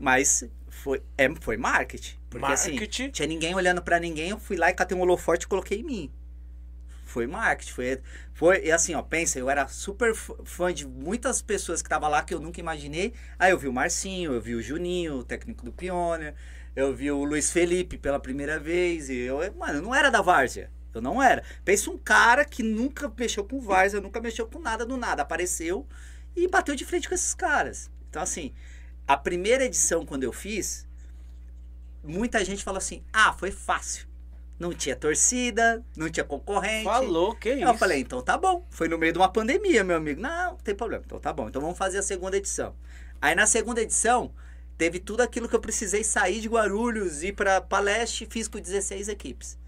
Mas 0.00 0.44
foi, 0.68 1.00
é, 1.16 1.32
foi 1.40 1.56
marketing. 1.56 2.16
Porque 2.28 2.44
assim, 2.46 2.70
marketing. 2.72 3.02
assim, 3.04 3.12
tinha 3.12 3.28
ninguém 3.28 3.54
olhando 3.54 3.80
para 3.80 4.00
ninguém, 4.00 4.30
eu 4.30 4.40
fui 4.40 4.56
lá 4.56 4.70
e 4.70 4.74
catei 4.74 4.98
um 4.98 5.00
holoforte 5.00 5.44
e 5.44 5.48
coloquei 5.48 5.78
em 5.78 5.84
mim. 5.84 6.12
Foi 7.08 7.26
marketing, 7.26 7.72
foi, 7.72 8.00
foi 8.34 8.66
e 8.66 8.70
assim, 8.70 8.94
ó, 8.94 9.00
pensa, 9.00 9.38
eu 9.38 9.48
era 9.48 9.66
super 9.66 10.14
fã 10.14 10.72
de 10.72 10.86
muitas 10.86 11.40
pessoas 11.40 11.80
que 11.80 11.86
estavam 11.86 12.10
lá 12.10 12.22
que 12.22 12.34
eu 12.34 12.38
nunca 12.38 12.60
imaginei. 12.60 13.14
Aí 13.38 13.50
eu 13.50 13.58
vi 13.58 13.66
o 13.66 13.72
Marcinho, 13.72 14.34
eu 14.34 14.40
vi 14.42 14.54
o 14.54 14.60
Juninho, 14.60 15.14
o 15.14 15.24
técnico 15.24 15.64
do 15.64 15.72
Pioneer, 15.72 16.34
eu 16.76 16.94
vi 16.94 17.10
o 17.10 17.24
Luiz 17.24 17.50
Felipe 17.50 17.96
pela 17.96 18.20
primeira 18.20 18.58
vez, 18.58 19.08
e 19.08 19.16
eu, 19.16 19.38
mano, 19.54 19.78
eu 19.78 19.82
não 19.82 19.94
era 19.94 20.10
da 20.10 20.20
Várzea. 20.20 20.70
Eu 20.92 21.00
não 21.00 21.22
era. 21.22 21.42
Pensa 21.64 21.90
um 21.90 21.96
cara 21.96 22.44
que 22.44 22.62
nunca 22.62 23.10
mexeu 23.16 23.44
com 23.44 23.60
Várzea, 23.60 24.00
nunca 24.00 24.20
mexeu 24.20 24.46
com 24.46 24.58
nada 24.58 24.84
do 24.84 24.96
nada, 24.96 25.22
apareceu 25.22 25.86
e 26.36 26.46
bateu 26.46 26.74
de 26.74 26.84
frente 26.84 27.08
com 27.08 27.14
esses 27.14 27.32
caras. 27.32 27.90
Então 28.10 28.20
assim, 28.20 28.52
a 29.06 29.16
primeira 29.16 29.64
edição 29.64 30.04
quando 30.04 30.24
eu 30.24 30.32
fiz, 30.32 30.86
muita 32.04 32.44
gente 32.44 32.62
falou 32.64 32.78
assim: 32.78 33.02
"Ah, 33.12 33.32
foi 33.32 33.50
fácil" 33.50 34.07
não 34.58 34.72
tinha 34.72 34.96
torcida, 34.96 35.84
não 35.96 36.10
tinha 36.10 36.24
concorrente. 36.24 36.84
Falou, 36.84 37.34
que 37.34 37.54
isso. 37.54 37.64
Eu 37.64 37.74
falei, 37.74 38.00
então 38.00 38.20
tá 38.20 38.36
bom. 38.36 38.66
Foi 38.70 38.88
no 38.88 38.98
meio 38.98 39.12
de 39.12 39.18
uma 39.18 39.28
pandemia, 39.28 39.84
meu 39.84 39.96
amigo. 39.96 40.20
Não, 40.20 40.52
não 40.52 40.56
tem 40.56 40.74
problema. 40.74 41.04
Então 41.06 41.20
tá 41.20 41.32
bom. 41.32 41.48
Então 41.48 41.62
vamos 41.62 41.78
fazer 41.78 41.98
a 41.98 42.02
segunda 42.02 42.36
edição. 42.36 42.74
Aí 43.20 43.34
na 43.34 43.46
segunda 43.46 43.80
edição, 43.80 44.32
teve 44.76 44.98
tudo 44.98 45.20
aquilo 45.20 45.48
que 45.48 45.54
eu 45.54 45.60
precisei 45.60 46.02
sair 46.02 46.40
de 46.40 46.48
Guarulhos, 46.48 47.22
ir 47.22 47.32
pra, 47.32 47.60
pra 47.60 47.78
leste, 47.78 48.26
fiz 48.28 48.48
com 48.48 48.58
16 48.58 49.08
equipes. 49.08 49.58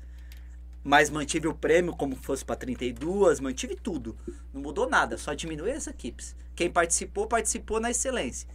Mas 0.83 1.11
mantive 1.11 1.47
o 1.47 1.55
prêmio 1.55 1.95
como 1.95 2.17
fosse 2.17 2.45
para 2.45 2.57
32, 2.57 3.39
mantive 3.39 3.77
tudo. 3.77 4.17
Não 4.53 4.63
mudou 4.63 4.89
nada, 4.89 5.17
só 5.19 5.35
diminuiu 5.35 5.77
as 5.77 5.87
equipes. 5.87 6.35
Quem 6.57 6.71
participou, 6.71 7.27
participou 7.27 7.79
na 7.79 7.91
excelência. 7.91 8.49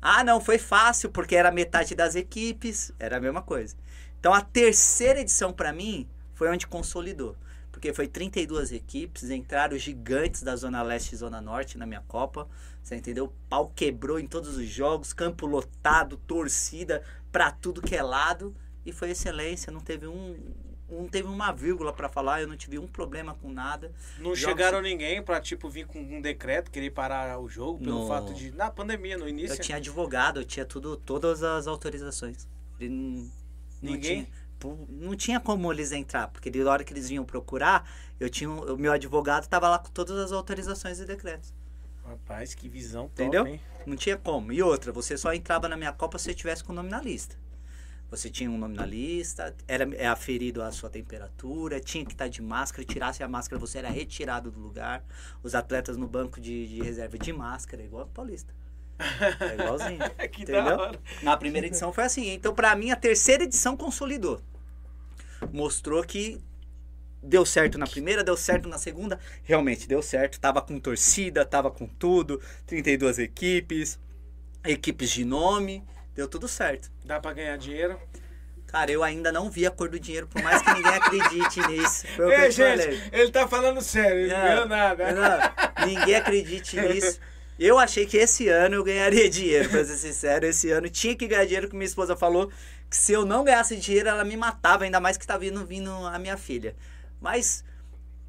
Ah, 0.00 0.22
não, 0.22 0.40
foi 0.40 0.58
fácil 0.58 1.10
porque 1.10 1.34
era 1.34 1.50
metade 1.50 1.94
das 1.94 2.14
equipes, 2.14 2.92
era 2.98 3.16
a 3.16 3.20
mesma 3.20 3.42
coisa. 3.42 3.76
Então 4.24 4.32
a 4.32 4.40
terceira 4.40 5.20
edição 5.20 5.52
para 5.52 5.70
mim 5.70 6.08
foi 6.32 6.48
onde 6.48 6.66
consolidou. 6.66 7.36
Porque 7.70 7.92
foi 7.92 8.08
32 8.08 8.72
equipes, 8.72 9.28
entraram 9.28 9.76
os 9.76 9.82
gigantes 9.82 10.42
da 10.42 10.56
Zona 10.56 10.82
Leste 10.82 11.14
e 11.14 11.18
Zona 11.18 11.42
Norte 11.42 11.76
na 11.76 11.84
minha 11.84 12.00
Copa. 12.08 12.48
Você 12.82 12.96
entendeu? 12.96 13.26
O 13.26 13.32
pau 13.50 13.70
quebrou 13.76 14.18
em 14.18 14.26
todos 14.26 14.56
os 14.56 14.66
jogos, 14.66 15.12
campo 15.12 15.44
lotado, 15.44 16.16
torcida 16.26 17.04
pra 17.30 17.50
tudo 17.50 17.82
que 17.82 17.94
é 17.94 18.02
lado. 18.02 18.56
E 18.86 18.92
foi 18.92 19.10
excelência, 19.10 19.70
não 19.70 19.80
teve 19.80 20.06
um, 20.06 20.38
não 20.88 21.06
teve 21.06 21.28
uma 21.28 21.52
vírgula 21.52 21.92
para 21.92 22.08
falar, 22.08 22.40
eu 22.40 22.48
não 22.48 22.56
tive 22.56 22.78
um 22.78 22.86
problema 22.86 23.34
com 23.34 23.52
nada. 23.52 23.92
Não 24.16 24.34
Jogos... 24.34 24.40
chegaram 24.40 24.80
ninguém 24.80 25.22
para 25.22 25.38
tipo 25.38 25.68
vir 25.68 25.86
com 25.86 25.98
um 25.98 26.22
decreto, 26.22 26.70
querer 26.70 26.92
parar 26.92 27.38
o 27.38 27.46
jogo 27.46 27.78
pelo 27.78 28.00
no... 28.00 28.08
fato 28.08 28.32
de 28.32 28.50
na 28.52 28.70
pandemia 28.70 29.18
no 29.18 29.28
início. 29.28 29.54
Eu 29.54 29.60
tinha 29.60 29.76
advogado, 29.76 30.40
eu 30.40 30.44
tinha 30.46 30.64
tudo, 30.64 30.96
todas 30.96 31.42
as 31.42 31.66
autorizações. 31.66 32.48
Não, 32.80 33.43
ninguém 33.84 34.28
não 34.62 34.76
tinha, 34.76 34.86
não 34.88 35.16
tinha 35.16 35.40
como 35.40 35.72
eles 35.72 35.92
entrar, 35.92 36.28
porque 36.28 36.50
na 36.50 36.70
hora 36.70 36.84
que 36.84 36.92
eles 36.92 37.08
vinham 37.08 37.24
procurar, 37.24 37.88
eu 38.18 38.30
tinha 38.30 38.50
o 38.50 38.76
meu 38.76 38.92
advogado 38.92 39.44
estava 39.44 39.68
lá 39.68 39.78
com 39.78 39.90
todas 39.90 40.16
as 40.18 40.32
autorizações 40.32 40.98
e 41.00 41.04
decretos. 41.04 41.52
Rapaz, 42.04 42.54
que 42.54 42.68
visão 42.68 43.04
top, 43.08 43.22
Entendeu? 43.22 43.46
Hein? 43.46 43.60
Não 43.86 43.96
tinha 43.96 44.16
como. 44.16 44.52
E 44.52 44.62
outra, 44.62 44.92
você 44.92 45.16
só 45.16 45.32
entrava 45.32 45.68
na 45.68 45.76
minha 45.76 45.92
Copa 45.92 46.18
se 46.18 46.24
você 46.24 46.34
tivesse 46.34 46.62
com 46.62 46.72
o 46.72 46.74
nome 46.74 46.90
na 46.90 47.00
lista. 47.00 47.36
Você 48.10 48.30
tinha 48.30 48.50
um 48.50 48.58
nome 48.58 48.76
na 48.76 48.86
lista, 48.86 49.54
era 49.66 49.84
é 49.96 50.06
aferido 50.06 50.62
a 50.62 50.70
sua 50.70 50.88
temperatura, 50.88 51.80
tinha 51.80 52.04
que 52.04 52.12
estar 52.12 52.28
de 52.28 52.40
máscara, 52.42 52.84
tirasse 52.84 53.22
a 53.22 53.28
máscara, 53.28 53.58
você 53.58 53.78
era 53.78 53.88
retirado 53.88 54.50
do 54.50 54.60
lugar. 54.60 55.02
Os 55.42 55.54
atletas 55.54 55.96
no 55.96 56.06
banco 56.06 56.40
de, 56.40 56.68
de 56.68 56.82
reserva 56.82 57.18
de 57.18 57.32
máscara, 57.32 57.82
igual 57.82 58.04
a 58.04 58.06
Paulista. 58.06 58.54
É 58.98 59.54
igualzinho. 59.54 59.98
que 60.30 60.42
entendeu? 60.42 60.92
Na 61.22 61.36
primeira 61.36 61.66
edição 61.66 61.92
foi 61.92 62.04
assim. 62.04 62.32
Então, 62.32 62.54
para 62.54 62.74
mim, 62.76 62.90
a 62.90 62.96
terceira 62.96 63.44
edição 63.44 63.76
consolidou. 63.76 64.40
Mostrou 65.52 66.02
que 66.02 66.40
deu 67.22 67.44
certo 67.44 67.78
na 67.78 67.86
primeira, 67.86 68.22
deu 68.22 68.36
certo 68.36 68.68
na 68.68 68.78
segunda. 68.78 69.18
Realmente 69.42 69.88
deu 69.88 70.02
certo. 70.02 70.38
Tava 70.38 70.60
com 70.62 70.78
torcida, 70.78 71.44
tava 71.44 71.70
com 71.70 71.86
tudo. 71.86 72.40
32 72.66 73.18
equipes, 73.18 73.98
equipes 74.64 75.10
de 75.10 75.24
nome. 75.24 75.84
Deu 76.14 76.28
tudo 76.28 76.46
certo. 76.46 76.90
Dá 77.04 77.18
para 77.18 77.32
ganhar 77.32 77.56
dinheiro? 77.56 77.98
Cara, 78.66 78.90
eu 78.90 79.04
ainda 79.04 79.30
não 79.30 79.48
vi 79.48 79.64
a 79.66 79.70
cor 79.70 79.88
do 79.88 80.00
dinheiro, 80.00 80.26
por 80.26 80.42
mais 80.42 80.60
que 80.60 80.74
ninguém 80.74 80.94
acredite 80.94 81.60
nisso. 81.68 82.06
Ei, 82.18 82.50
gente, 82.50 83.08
ele 83.12 83.30
tá 83.30 83.46
falando 83.46 83.80
sério, 83.80 84.22
ele 84.22 84.32
não, 84.32 84.36
não 84.36 84.48
ganhou 84.48 84.66
nada. 84.66 85.12
Não, 85.12 85.86
ninguém 85.86 86.16
acredite 86.16 86.74
nisso. 86.82 87.20
Eu 87.58 87.78
achei 87.78 88.04
que 88.04 88.16
esse 88.16 88.48
ano 88.48 88.74
eu 88.74 88.84
ganharia 88.84 89.28
dinheiro, 89.30 89.68
pra 89.68 89.84
ser 89.84 89.96
sincero. 89.96 90.46
Esse 90.46 90.70
ano 90.70 90.88
tinha 90.88 91.14
que 91.14 91.26
ganhar 91.26 91.44
dinheiro, 91.44 91.68
que 91.68 91.76
minha 91.76 91.86
esposa 91.86 92.16
falou 92.16 92.50
que 92.90 92.96
se 92.96 93.12
eu 93.12 93.24
não 93.24 93.44
ganhasse 93.44 93.76
dinheiro, 93.76 94.08
ela 94.08 94.24
me 94.24 94.36
matava, 94.36 94.84
ainda 94.84 95.00
mais 95.00 95.16
que 95.16 95.26
tá 95.26 95.36
vindo, 95.36 95.64
vindo 95.64 95.90
a 95.90 96.18
minha 96.18 96.36
filha. 96.36 96.76
Mas 97.20 97.64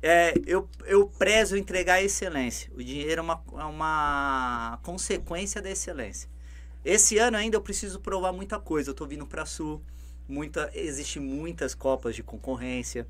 é, 0.01 0.34
eu, 0.45 0.69
eu 0.86 1.07
prezo 1.07 1.57
entregar 1.57 1.95
a 1.95 2.03
excelência. 2.03 2.71
O 2.76 2.84
dinheiro 2.84 3.19
é 3.19 3.23
uma, 3.23 3.43
é 3.57 3.63
uma 3.63 4.80
consequência 4.84 5.61
da 5.61 5.69
excelência. 5.69 6.30
Esse 6.84 7.17
ano 7.17 7.38
ainda 7.38 7.57
eu 7.57 7.61
preciso 7.61 7.99
provar 7.99 8.32
muita 8.32 8.59
coisa. 8.59 8.91
Eu 8.91 8.93
tô 8.93 9.07
vindo 9.07 9.26
para 9.26 9.45
Sul, 9.45 9.82
muita, 10.28 10.69
existe 10.76 11.19
muitas 11.19 11.73
copas 11.73 12.15
de 12.15 12.21
concorrência. 12.21 13.07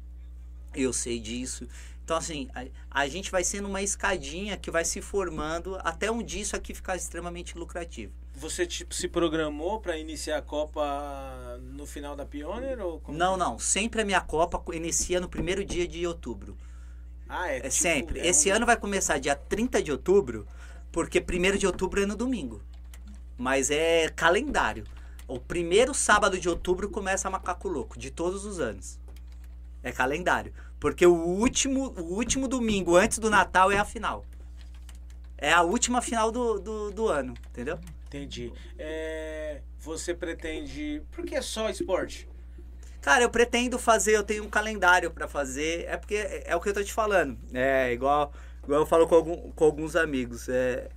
Eu 0.73 0.93
sei 0.93 1.19
disso. 1.19 1.67
Então, 2.05 2.15
assim, 2.15 2.47
a, 2.55 2.65
a, 3.01 3.07
gente 3.07 3.29
vai 3.31 3.43
sendo 3.43 3.67
uma 3.67 3.81
escadinha 3.81 4.55
que 4.55 4.71
vai 4.71 4.85
se 4.85 5.01
formando 5.01 5.77
até 5.83 6.09
um 6.09 6.23
dia 6.23 6.43
isso 6.43 6.55
aqui 6.55 6.73
ficar 6.73 6.95
extremamente 6.95 7.57
lucrativo. 7.57 8.13
Você 8.35 8.65
tipo, 8.65 8.93
se 8.93 9.07
programou 9.07 9.81
para 9.81 9.97
iniciar 9.97 10.37
a 10.37 10.41
Copa 10.41 11.59
no 11.61 11.85
final 11.85 12.15
da 12.15 12.25
Pioneer? 12.25 12.79
Ou 12.79 13.01
não, 13.09 13.35
não. 13.35 13.59
Sempre 13.59 14.01
a 14.01 14.05
minha 14.05 14.21
Copa 14.21 14.63
inicia 14.73 15.19
no 15.19 15.27
primeiro 15.27 15.65
dia 15.65 15.87
de 15.87 16.05
outubro. 16.05 16.55
Ah, 17.27 17.49
é? 17.49 17.57
É 17.57 17.61
tipo, 17.61 17.73
sempre. 17.73 18.19
É 18.19 18.27
Esse 18.27 18.51
um... 18.51 18.55
ano 18.55 18.65
vai 18.65 18.77
começar 18.77 19.17
dia 19.17 19.35
30 19.35 19.81
de 19.81 19.91
outubro, 19.91 20.47
porque 20.91 21.19
primeiro 21.19 21.57
de 21.57 21.65
outubro 21.65 22.01
é 22.01 22.05
no 22.05 22.15
domingo 22.15 22.61
mas 23.37 23.69
é 23.69 24.09
calendário. 24.09 24.85
O 25.27 25.39
primeiro 25.39 25.93
sábado 25.93 26.39
de 26.39 26.47
outubro 26.47 26.89
começa 26.89 27.29
Macaco 27.29 27.67
Louco, 27.67 27.97
de 27.97 28.11
todos 28.11 28.45
os 28.45 28.59
anos. 28.59 28.99
É 29.81 29.91
calendário. 29.91 30.53
Porque 30.85 31.03
o 31.03 31.15
último, 31.15 31.95
o 31.97 32.13
último 32.13 32.47
domingo 32.47 32.95
antes 32.95 33.17
do 33.17 33.27
Natal 33.27 33.71
é 33.71 33.77
a 33.79 33.83
final. 33.83 34.23
É 35.35 35.51
a 35.51 35.63
última 35.63 35.99
final 35.99 36.31
do, 36.31 36.59
do, 36.59 36.91
do 36.91 37.07
ano, 37.07 37.33
entendeu? 37.49 37.79
Entendi. 38.05 38.53
É, 38.77 39.61
você 39.79 40.13
pretende. 40.13 41.01
Por 41.11 41.25
que 41.25 41.41
só 41.41 41.71
esporte? 41.71 42.29
Cara, 43.01 43.23
eu 43.23 43.31
pretendo 43.31 43.79
fazer, 43.79 44.15
eu 44.15 44.21
tenho 44.21 44.43
um 44.43 44.47
calendário 44.47 45.09
para 45.09 45.27
fazer. 45.27 45.85
É 45.87 45.97
porque 45.97 46.17
é, 46.17 46.43
é, 46.45 46.55
o 46.55 46.61
que 46.61 46.69
eu 46.69 46.73
tô 46.75 46.83
te 46.83 46.93
falando. 46.93 47.35
É 47.51 47.91
igual, 47.91 48.31
igual 48.63 48.81
eu 48.81 48.85
falo 48.85 49.07
com, 49.07 49.15
algum, 49.15 49.51
com 49.53 49.65
alguns 49.65 49.95
amigos. 49.95 50.47
É, 50.49 50.87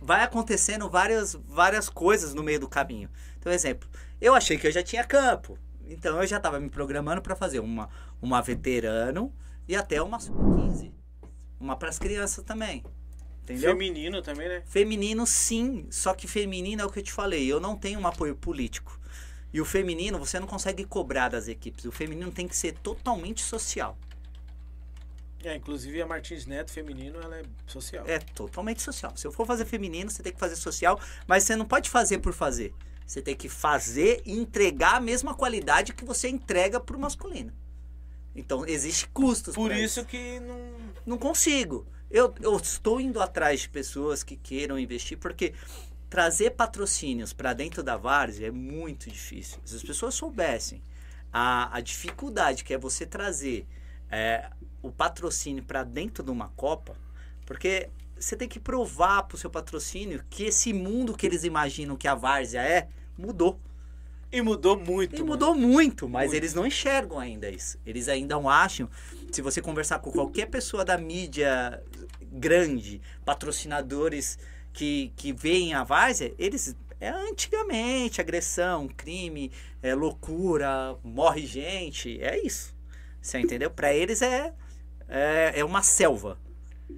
vai 0.00 0.22
acontecendo 0.22 0.88
várias, 0.88 1.34
várias 1.34 1.88
coisas 1.88 2.32
no 2.32 2.44
meio 2.44 2.60
do 2.60 2.68
caminho. 2.68 3.10
Então, 3.40 3.52
exemplo, 3.52 3.88
eu 4.20 4.36
achei 4.36 4.56
que 4.56 4.68
eu 4.68 4.72
já 4.72 4.84
tinha 4.84 5.02
campo. 5.02 5.58
Então 5.88 6.20
eu 6.20 6.26
já 6.26 6.38
estava 6.38 6.58
me 6.60 6.68
programando 6.68 7.20
para 7.22 7.36
fazer 7.36 7.60
uma, 7.60 7.88
uma 8.20 8.40
veterano 8.40 9.32
e 9.68 9.76
até 9.76 10.00
uma 10.02 10.18
sub-15. 10.18 10.92
Uma 11.58 11.76
para 11.76 11.88
as 11.88 11.98
crianças 11.98 12.44
também. 12.44 12.84
Entendeu? 13.42 13.72
Feminino 13.72 14.22
também, 14.22 14.48
né? 14.48 14.62
Feminino 14.66 15.26
sim, 15.26 15.86
só 15.90 16.14
que 16.14 16.26
feminino 16.26 16.80
é 16.82 16.84
o 16.84 16.90
que 16.90 17.00
eu 17.00 17.02
te 17.02 17.12
falei, 17.12 17.46
eu 17.46 17.60
não 17.60 17.76
tenho 17.76 18.00
um 18.00 18.06
apoio 18.06 18.34
político. 18.34 18.98
E 19.52 19.60
o 19.60 19.64
feminino 19.64 20.18
você 20.18 20.40
não 20.40 20.46
consegue 20.46 20.84
cobrar 20.84 21.28
das 21.28 21.46
equipes. 21.46 21.84
O 21.84 21.92
feminino 21.92 22.32
tem 22.32 22.48
que 22.48 22.56
ser 22.56 22.72
totalmente 22.72 23.40
social. 23.42 23.96
É, 25.44 25.54
inclusive 25.54 26.00
a 26.00 26.06
Martins 26.06 26.46
Neto 26.46 26.72
feminino, 26.72 27.20
ela 27.20 27.36
é 27.36 27.42
social. 27.66 28.04
É 28.08 28.18
totalmente 28.18 28.80
social. 28.82 29.14
Se 29.14 29.26
eu 29.26 29.30
for 29.30 29.46
fazer 29.46 29.66
feminino, 29.66 30.10
você 30.10 30.22
tem 30.22 30.32
que 30.32 30.40
fazer 30.40 30.56
social, 30.56 30.98
mas 31.26 31.44
você 31.44 31.54
não 31.54 31.66
pode 31.66 31.90
fazer 31.90 32.18
por 32.18 32.32
fazer. 32.32 32.74
Você 33.06 33.20
tem 33.20 33.36
que 33.36 33.48
fazer 33.48 34.22
e 34.24 34.32
entregar 34.32 34.96
a 34.96 35.00
mesma 35.00 35.34
qualidade 35.34 35.92
que 35.92 36.04
você 36.04 36.28
entrega 36.28 36.80
pro 36.80 36.98
masculino. 36.98 37.52
Então, 38.34 38.66
existe 38.66 39.06
custos. 39.08 39.54
Por 39.54 39.70
isso, 39.70 40.00
isso 40.00 40.04
que 40.04 40.40
não. 40.40 40.74
Não 41.06 41.18
consigo. 41.18 41.86
Eu, 42.10 42.34
eu 42.40 42.56
estou 42.56 43.00
indo 43.00 43.20
atrás 43.20 43.60
de 43.60 43.68
pessoas 43.68 44.22
que 44.22 44.36
queiram 44.36 44.78
investir, 44.78 45.18
porque 45.18 45.52
trazer 46.08 46.50
patrocínios 46.50 47.32
para 47.32 47.52
dentro 47.52 47.82
da 47.82 47.96
várzea 47.96 48.48
é 48.48 48.50
muito 48.50 49.10
difícil. 49.10 49.58
Se 49.64 49.76
as 49.76 49.82
pessoas 49.82 50.14
soubessem 50.14 50.80
a, 51.32 51.76
a 51.76 51.80
dificuldade 51.80 52.64
que 52.64 52.72
é 52.72 52.78
você 52.78 53.04
trazer 53.04 53.66
é, 54.10 54.48
o 54.80 54.92
patrocínio 54.92 55.64
para 55.64 55.82
dentro 55.82 56.22
de 56.22 56.30
uma 56.30 56.48
Copa, 56.50 56.96
porque 57.44 57.90
você 58.24 58.36
tem 58.36 58.48
que 58.48 58.58
provar 58.58 59.22
para 59.24 59.36
o 59.36 59.38
seu 59.38 59.50
patrocínio 59.50 60.24
que 60.30 60.44
esse 60.44 60.72
mundo 60.72 61.16
que 61.16 61.26
eles 61.26 61.44
imaginam 61.44 61.96
que 61.96 62.08
a 62.08 62.14
várzea 62.14 62.62
é, 62.62 62.88
mudou. 63.16 63.60
E 64.32 64.40
mudou 64.42 64.76
muito. 64.76 65.20
E 65.20 65.22
mudou 65.22 65.54
muito, 65.54 66.08
mas 66.08 66.26
muito. 66.26 66.36
eles 66.36 66.54
não 66.54 66.66
enxergam 66.66 67.18
ainda 67.18 67.48
isso. 67.48 67.78
Eles 67.86 68.08
ainda 68.08 68.34
não 68.34 68.48
acham. 68.48 68.88
Se 69.30 69.40
você 69.40 69.62
conversar 69.62 70.00
com 70.00 70.10
qualquer 70.10 70.46
pessoa 70.46 70.84
da 70.84 70.98
mídia 70.98 71.82
grande, 72.20 73.00
patrocinadores 73.24 74.38
que, 74.72 75.12
que 75.14 75.32
veem 75.32 75.74
a 75.74 75.84
várzea, 75.84 76.34
eles. 76.38 76.74
É 77.00 77.10
antigamente 77.10 78.20
agressão, 78.20 78.88
crime, 78.88 79.52
é 79.82 79.94
loucura, 79.94 80.96
morre 81.04 81.44
gente. 81.44 82.18
É 82.22 82.40
isso. 82.42 82.74
Você 83.20 83.38
entendeu? 83.38 83.70
Para 83.70 83.92
eles 83.92 84.22
é 84.22 84.54
é, 85.08 85.60
é 85.60 85.64
uma 85.64 85.82
selva. 85.82 86.38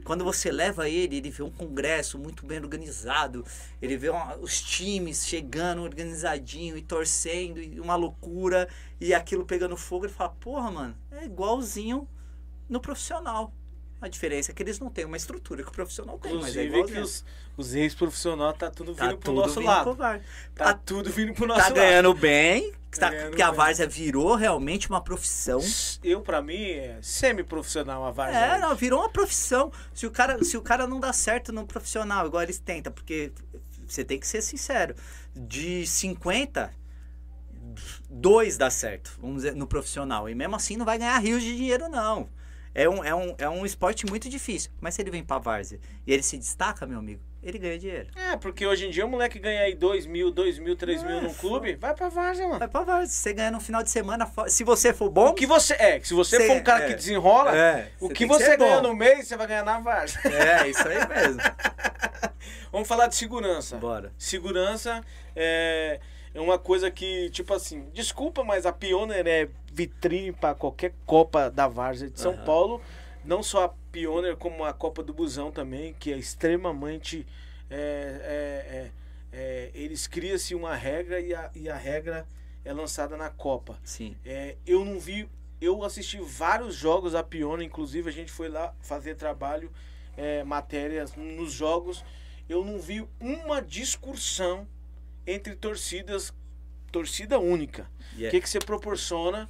Quando 0.05 0.25
você 0.25 0.51
leva 0.53 0.89
ele, 0.89 1.17
ele 1.17 1.31
vê 1.31 1.43
um 1.43 1.51
congresso 1.51 2.19
muito 2.19 2.47
bem 2.47 2.59
organizado, 2.59 3.45
ele 3.83 3.97
vê 3.97 4.09
uma, 4.09 4.37
os 4.37 4.61
times 4.63 5.27
chegando 5.27 5.83
organizadinho 5.83 6.77
e 6.77 6.83
torcendo, 6.83 7.61
e 7.61 7.81
uma 7.81 7.97
loucura, 7.97 8.69
e 9.01 9.13
aquilo 9.13 9.45
pegando 9.45 9.77
fogo, 9.77 10.07
ele 10.07 10.13
fala, 10.13 10.31
porra, 10.31 10.71
mano, 10.71 10.97
é 11.11 11.25
igualzinho 11.25 12.09
no 12.69 12.81
profissional. 12.81 13.53
A 14.01 14.09
diferença 14.09 14.53
é 14.53 14.55
que 14.55 14.63
eles 14.63 14.79
não 14.79 14.91
têm 14.91 15.07
uma 15.07 15.17
estrutura 15.17 15.63
que 15.63 15.71
o 15.71 15.73
profissional 15.73 16.19
tem, 16.19 16.35
Inclusive, 16.35 16.71
mas 16.71 16.91
é 16.91 16.93
que 16.93 17.01
os, 17.01 17.25
os 17.57 17.75
ex-profissionais 17.75 18.57
tá 18.59 18.71
tudo 18.71 18.95
tá 18.95 19.07
vindo 19.07 19.17
tá 19.17 19.21
pro 19.23 19.33
tudo 19.33 19.47
nosso 19.47 19.61
lado. 19.61 19.85
Pro 19.85 19.97
tá, 19.97 20.21
tá 20.55 20.75
tudo 20.75 21.11
vindo 21.11 21.33
pro 21.33 21.47
nosso 21.47 21.61
tá 21.61 21.67
lado. 21.69 21.75
Tá 21.75 21.81
ganhando 21.81 22.15
bem, 22.15 22.73
tá, 22.99 23.11
porque 23.11 23.43
a 23.43 23.51
várzea 23.51 23.87
virou 23.87 24.35
realmente 24.35 24.89
uma 24.89 25.01
profissão. 25.01 25.61
Eu, 26.03 26.21
para 26.21 26.43
mim, 26.43 26.63
é 26.71 26.99
semi-profissional 27.01 28.05
a 28.05 28.11
várzea. 28.11 28.39
É, 28.39 28.59
não, 28.59 28.75
virou 28.75 29.01
uma 29.01 29.09
profissão. 29.09 29.73
Se 29.95 30.07
o, 30.07 30.11
cara, 30.11 30.43
se 30.45 30.57
o 30.57 30.63
cara 30.63 30.87
não 30.87 31.01
dá 31.01 31.13
certo 31.13 31.53
no 31.53 31.67
profissional, 31.67 32.27
igual 32.27 32.43
eles 32.43 32.59
tentam, 32.59 32.93
porque 32.93 33.33
você 33.87 34.05
tem 34.05 34.19
que 34.19 34.27
ser 34.27 34.43
sincero. 34.43 34.95
De 35.35 35.87
50, 35.87 36.73
dois 38.09 38.57
dá 38.57 38.71
certo, 38.71 39.17
vamos 39.21 39.37
dizer, 39.37 39.55
no 39.55 39.67
profissional. 39.67 40.29
E 40.29 40.35
mesmo 40.35 40.57
assim 40.57 40.77
não 40.77 40.85
vai 40.85 40.99
ganhar 40.99 41.19
rios 41.19 41.43
de 41.43 41.57
dinheiro, 41.57 41.89
não. 41.89 42.29
É 42.75 42.89
um, 42.89 43.03
é 43.03 43.15
um, 43.15 43.35
é 43.39 43.49
um 43.49 43.65
esporte 43.65 44.05
muito 44.07 44.29
difícil. 44.29 44.71
Mas 44.81 44.95
se 44.95 45.03
ele 45.03 45.11
vem 45.11 45.25
pra 45.25 45.39
várzea 45.39 45.81
e 46.07 46.13
ele 46.13 46.23
se 46.23 46.37
destaca, 46.37 46.87
meu 46.87 46.99
amigo, 46.99 47.23
ele 47.43 47.59
ganha 47.59 47.79
dinheiro. 47.79 48.09
É, 48.17 48.37
porque 48.37 48.67
hoje 48.67 48.87
em 48.87 48.91
dia 48.91 49.07
o 49.07 49.09
moleque 49.09 49.39
ganha 49.39 49.61
aí 49.61 49.75
2 49.75 50.07
mil, 50.07 50.31
2 50.31 50.59
mil, 50.59 50.75
3 50.77 51.03
mil 51.05 51.23
num 51.23 51.33
clube, 51.35 51.75
vai 51.77 51.95
pra 51.95 52.09
várzea, 52.09 52.47
mano. 52.47 52.59
Vai 52.59 52.69
pra 52.69 52.83
várzea. 52.83 53.09
Você 53.15 53.33
ganha 53.33 53.51
no 53.51 53.61
final 53.61 53.83
de 53.83 53.91
semana, 53.91 54.29
se 54.49 54.65
você 54.65 54.93
for 54.93 55.09
bom... 55.11 55.29
O 55.29 55.35
que 55.35 55.47
você 55.47 55.75
é, 55.75 56.01
se 56.01 56.13
você 56.15 56.37
Cê- 56.39 56.47
for 56.47 56.57
um 56.57 56.63
cara 56.63 56.85
é. 56.85 56.89
que 56.89 56.95
desenrola, 56.95 57.57
É, 57.57 57.91
o 58.01 58.09
que 58.09 58.27
você 58.27 58.57
ganha 58.57 58.81
bom. 58.81 58.89
no 58.89 58.95
mês, 58.97 59.29
você 59.29 59.37
vai 59.37 59.47
ganhar 59.47 59.65
na 59.65 59.79
várzea. 59.79 60.21
É, 60.25 60.69
isso 60.69 60.87
aí 60.89 61.07
mesmo. 61.09 61.41
Vamos 62.73 62.89
falar 62.89 63.07
de 63.07 63.15
segurança. 63.17 63.77
Bora. 63.77 64.13
Segurança 64.19 65.03
é, 65.35 66.01
é 66.35 66.41
uma 66.41 66.59
coisa 66.59 66.91
que, 66.91 67.31
tipo 67.31 67.55
assim, 67.55 67.89
desculpa, 67.93 68.43
mas 68.45 68.67
a 68.67 68.73
Pioneer 68.73 69.27
é 69.27 69.49
vitrine 69.73 70.33
para 70.33 70.55
qualquer 70.55 70.93
Copa 71.07 71.51
da 71.51 71.69
Várzea 71.69 72.11
de 72.11 72.21
São 72.21 72.33
Aham. 72.33 72.45
Paulo. 72.45 72.83
Não 73.25 73.43
só 73.43 73.65
a 73.65 73.69
Pioneer, 73.97 74.37
como 74.37 74.63
a 74.63 74.75
Copa 74.75 75.03
do 75.03 75.15
Busão 75.15 75.51
também, 75.51 75.95
que 75.95 76.13
é 76.13 76.19
extremamente. 76.19 77.27
é, 77.71 77.81
é, 78.23 78.77
é, 78.77 78.91
é, 79.33 79.71
eles 79.75 80.07
criam-se 80.07 80.55
uma 80.55 80.75
regra 80.75 81.19
e 81.19 81.35
a, 81.35 81.51
e 81.55 81.69
a 81.69 81.77
regra 81.77 82.27
é 82.63 82.73
lançada 82.75 83.17
na 83.17 83.31
Copa. 83.31 83.79
Sim. 83.83 84.15
É, 84.25 84.57
eu 84.67 84.85
não 84.85 85.01
vi. 85.01 85.29
Eu 85.61 85.83
assisti 85.83 86.19
vários 86.21 86.75
jogos 86.75 87.13
da 87.13 87.23
Piona, 87.23 87.65
inclusive 87.65 88.11
a 88.11 88.13
gente 88.13 88.31
foi 88.31 88.51
lá 88.51 88.75
fazer 88.81 89.15
trabalho, 89.15 89.73
é, 90.15 90.45
matérias 90.45 91.17
nos 91.17 91.53
jogos. 91.53 92.05
Eu 92.47 92.63
não 92.65 92.79
vi 92.79 93.07
uma 93.19 93.63
discussão 93.63 94.69
entre 95.27 95.57
torcidas, 95.57 96.35
torcida 96.93 97.39
única. 97.39 97.91
O 98.13 98.19
Yeah. 98.19 98.31
que, 98.31 98.41
que 98.43 98.49
você 98.49 98.59
proporciona 98.59 99.49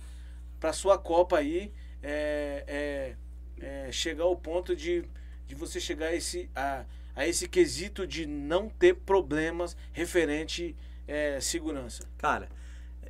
para 0.61 0.72
sua 0.72 0.97
Copa 0.97 1.38
aí 1.38 1.72
é, 2.03 3.16
é, 3.61 3.90
chegar 3.90 4.24
ao 4.24 4.36
ponto 4.36 4.74
de, 4.74 5.04
de 5.46 5.54
você 5.54 5.80
chegar 5.80 6.09
a 6.09 6.14
esse, 6.14 6.50
a, 6.54 6.84
a 7.14 7.26
esse 7.26 7.48
quesito 7.48 8.07
de 8.07 8.26
não 8.26 8.68
ter 8.68 8.94
problemas 8.94 9.76
referente 9.92 10.76
é, 11.07 11.40
segurança? 11.40 12.04
Cara, 12.18 12.48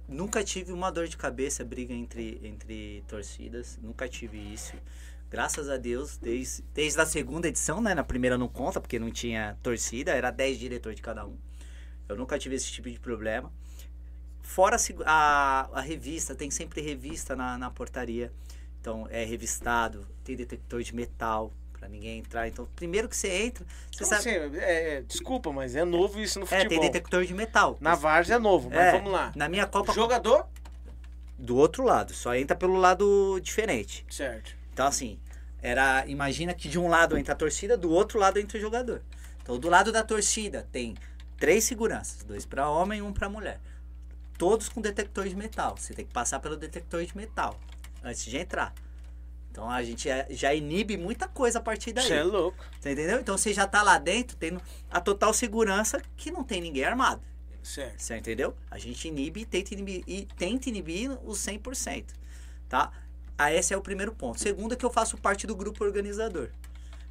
nunca 0.08 0.42
tive 0.44 0.72
uma 0.72 0.90
dor 0.90 1.08
de 1.08 1.16
cabeça, 1.16 1.64
briga 1.64 1.92
entre, 1.92 2.40
entre 2.42 3.04
torcidas. 3.08 3.78
Nunca 3.82 4.08
tive 4.08 4.38
isso. 4.38 4.74
Graças 5.28 5.68
a 5.68 5.76
Deus, 5.76 6.16
desde, 6.16 6.62
desde 6.72 7.00
a 7.00 7.06
segunda 7.06 7.48
edição, 7.48 7.80
né? 7.80 7.94
Na 7.94 8.04
primeira 8.04 8.38
não 8.38 8.48
conta, 8.48 8.80
porque 8.80 8.98
não 8.98 9.10
tinha 9.10 9.58
torcida, 9.62 10.12
era 10.12 10.30
10 10.30 10.58
diretores 10.58 10.96
de 10.96 11.02
cada 11.02 11.26
um. 11.26 11.36
Eu 12.08 12.16
nunca 12.16 12.38
tive 12.38 12.54
esse 12.54 12.70
tipo 12.70 12.88
de 12.88 13.00
problema. 13.00 13.52
Fora 14.40 14.76
a 14.76 14.78
a, 15.04 15.78
a 15.78 15.80
revista, 15.80 16.34
tem 16.34 16.50
sempre 16.50 16.80
revista 16.80 17.34
na, 17.34 17.58
na 17.58 17.70
portaria. 17.70 18.32
Então 18.86 19.08
é 19.10 19.24
revistado, 19.24 20.06
tem 20.22 20.36
detector 20.36 20.80
de 20.80 20.94
metal 20.94 21.52
pra 21.72 21.88
ninguém 21.88 22.20
entrar. 22.20 22.46
Então, 22.46 22.68
primeiro 22.76 23.08
que 23.08 23.16
você 23.16 23.26
entra, 23.28 23.66
você 23.90 24.04
Como 24.04 24.10
sabe. 24.22 24.30
assim? 24.30 24.58
É, 24.60 24.94
é, 24.98 25.02
desculpa, 25.02 25.52
mas 25.52 25.74
é 25.74 25.84
novo 25.84 26.20
isso 26.20 26.38
no 26.38 26.44
É, 26.46 26.48
tem 26.50 26.60
futebol. 26.62 26.84
detector 26.84 27.24
de 27.24 27.34
metal. 27.34 27.76
Na 27.80 27.96
Várzea 27.96 28.36
é 28.36 28.38
novo, 28.38 28.70
mas 28.70 28.78
É, 28.78 28.92
vamos 28.92 29.10
lá. 29.10 29.32
Na 29.34 29.48
minha 29.48 29.66
Copa 29.66 29.92
Jogador? 29.92 30.46
do 31.36 31.56
outro 31.56 31.82
lado, 31.82 32.14
só 32.14 32.32
entra 32.36 32.54
pelo 32.56 32.76
lado 32.76 33.40
diferente. 33.42 34.06
Certo. 34.08 34.54
Então, 34.72 34.86
assim, 34.86 35.18
era. 35.60 36.06
Imagina 36.06 36.54
que 36.54 36.68
de 36.68 36.78
um 36.78 36.86
lado 36.86 37.18
entra 37.18 37.32
a 37.34 37.36
torcida, 37.36 37.76
do 37.76 37.90
outro 37.90 38.20
lado 38.20 38.38
entra 38.38 38.56
o 38.56 38.60
jogador. 38.60 39.02
Então, 39.42 39.58
do 39.58 39.68
lado 39.68 39.90
da 39.90 40.04
torcida 40.04 40.64
tem 40.70 40.94
três 41.40 41.64
seguranças: 41.64 42.22
dois 42.22 42.46
para 42.46 42.70
homem 42.70 43.00
e 43.00 43.02
um 43.02 43.12
para 43.12 43.28
mulher. 43.28 43.58
Todos 44.38 44.68
com 44.68 44.80
detector 44.80 45.26
de 45.28 45.34
metal. 45.34 45.74
Você 45.76 45.92
tem 45.92 46.06
que 46.06 46.12
passar 46.12 46.38
pelo 46.38 46.56
detector 46.56 47.04
de 47.04 47.16
metal 47.16 47.58
antes 48.06 48.24
de 48.24 48.36
entrar. 48.36 48.72
Então 49.50 49.70
a 49.70 49.82
gente 49.82 50.04
já- 50.08 50.26
já 50.28 50.54
inibe 50.54 50.96
muita 50.96 51.26
coisa 51.26 51.58
a 51.58 51.62
partir 51.62 51.92
daí. 51.92 52.06
Você 52.06 52.14
é 52.14 52.22
louco. 52.22 52.62
Você 52.80 52.92
entendeu? 52.92 53.18
Então 53.20 53.36
você 53.38 53.52
já 53.54 53.66
tá 53.66 53.82
lá 53.82 53.98
dentro 53.98 54.36
tendo 54.36 54.60
a 54.90 55.00
total 55.00 55.32
segurança 55.32 56.00
que 56.16 56.30
não 56.30 56.44
tem 56.44 56.60
ninguém 56.60 56.84
armado. 56.84 57.22
Certo. 57.62 57.98
Você 58.00 58.16
entendeu? 58.16 58.54
A 58.70 58.78
gente 58.78 59.08
inibe 59.08 59.40
e 59.40 59.44
tenta 59.46 59.74
inibir, 59.74 60.04
e 60.06 60.26
tenta 60.36 60.68
inibir 60.68 61.10
os 61.24 61.38
100%. 61.38 62.14
Tá? 62.68 62.92
Ah, 63.38 63.52
esse 63.52 63.74
é 63.74 63.76
o 63.76 63.82
primeiro 63.82 64.14
ponto. 64.14 64.38
Segundo 64.40 64.74
é 64.74 64.76
que 64.76 64.84
eu 64.84 64.90
faço 64.90 65.16
parte 65.16 65.46
do 65.46 65.56
grupo 65.56 65.82
organizador. 65.84 66.50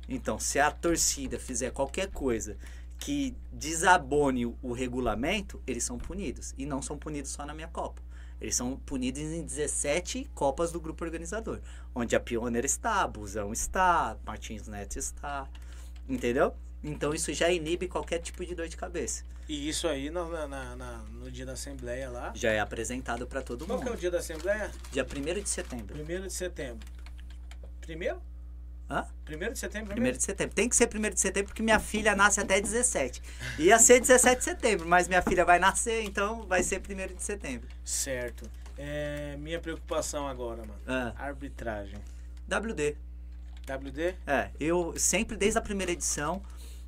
Então, 0.07 0.39
se 0.39 0.59
a 0.59 0.69
torcida 0.71 1.39
fizer 1.39 1.71
qualquer 1.71 2.09
coisa 2.11 2.57
que 2.99 3.35
desabone 3.51 4.45
o 4.45 4.71
regulamento, 4.71 5.61
eles 5.67 5.83
são 5.83 5.97
punidos. 5.97 6.53
E 6.57 6.65
não 6.65 6.81
são 6.81 6.97
punidos 6.97 7.31
só 7.31 7.45
na 7.45 7.53
minha 7.53 7.67
Copa. 7.67 8.01
Eles 8.45 8.55
são 8.55 8.77
punidos 8.77 9.23
em 9.23 9.43
17 9.43 10.29
Copas 10.35 10.71
do 10.71 10.79
grupo 10.79 11.03
organizador. 11.03 11.59
Onde 11.95 12.15
a 12.15 12.19
Pioneer 12.19 12.63
está, 12.63 13.01
a 13.01 13.07
Busão 13.07 13.51
está, 13.51 14.15
Martins 14.23 14.67
Neto 14.67 14.99
está. 14.99 15.47
Entendeu? 16.07 16.53
Então 16.83 17.11
isso 17.11 17.33
já 17.33 17.49
inibe 17.49 17.87
qualquer 17.87 18.19
tipo 18.19 18.45
de 18.45 18.53
dor 18.53 18.67
de 18.67 18.77
cabeça. 18.77 19.23
E 19.49 19.67
isso 19.67 19.87
aí 19.87 20.11
na, 20.11 20.47
na- 20.47 20.75
na- 20.75 20.97
no 21.11 21.31
dia 21.31 21.43
da 21.43 21.53
Assembleia 21.53 22.07
lá. 22.11 22.31
Já 22.35 22.51
é 22.51 22.59
apresentado 22.59 23.25
para 23.25 23.41
todo 23.41 23.65
Qual 23.65 23.79
que 23.79 23.85
é 23.85 23.87
o 23.87 23.89
mundo. 23.93 23.99
dia 23.99 24.11
da 24.11 24.19
Assembleia? 24.19 24.69
Dia 24.91 25.03
1 25.03 25.41
de 25.41 25.49
setembro. 25.49 25.95
Primeiro 25.95 26.27
de 26.27 26.33
setembro. 26.33 26.87
Primeiro? 27.81 28.21
Hã? 28.89 29.05
Primeiro 29.25 29.53
de 29.53 29.59
setembro? 29.59 29.99
1 29.99 30.11
de 30.11 30.23
setembro. 30.23 30.53
Tem 30.55 30.69
que 30.69 30.75
ser 30.75 30.87
1 30.93 31.09
de 31.09 31.19
setembro 31.19 31.47
porque 31.49 31.63
minha 31.63 31.79
filha 31.79 32.15
nasce 32.15 32.39
até 32.39 32.61
17. 32.61 33.21
Ia 33.57 33.79
ser 33.79 33.99
17 33.99 34.37
de 34.37 34.43
setembro, 34.43 34.87
mas 34.87 35.07
minha 35.07 35.21
filha 35.23 35.43
vai 35.43 35.57
nascer, 35.57 36.03
então 36.03 36.43
vai 36.43 36.61
ser 36.61 36.79
1 36.81 37.15
de 37.15 37.23
setembro. 37.23 37.67
Certo. 37.83 38.47
É, 38.77 39.35
minha 39.39 39.59
preocupação 39.59 40.27
agora, 40.27 40.57
mano. 40.61 40.79
Ah, 40.85 41.13
Arbitragem. 41.17 41.97
WD. 42.47 42.95
WD? 43.67 44.15
É, 44.27 44.51
eu 44.59 44.93
sempre, 44.97 45.35
desde 45.35 45.57
a 45.57 45.61
primeira 45.61 45.91
edição, 45.91 46.43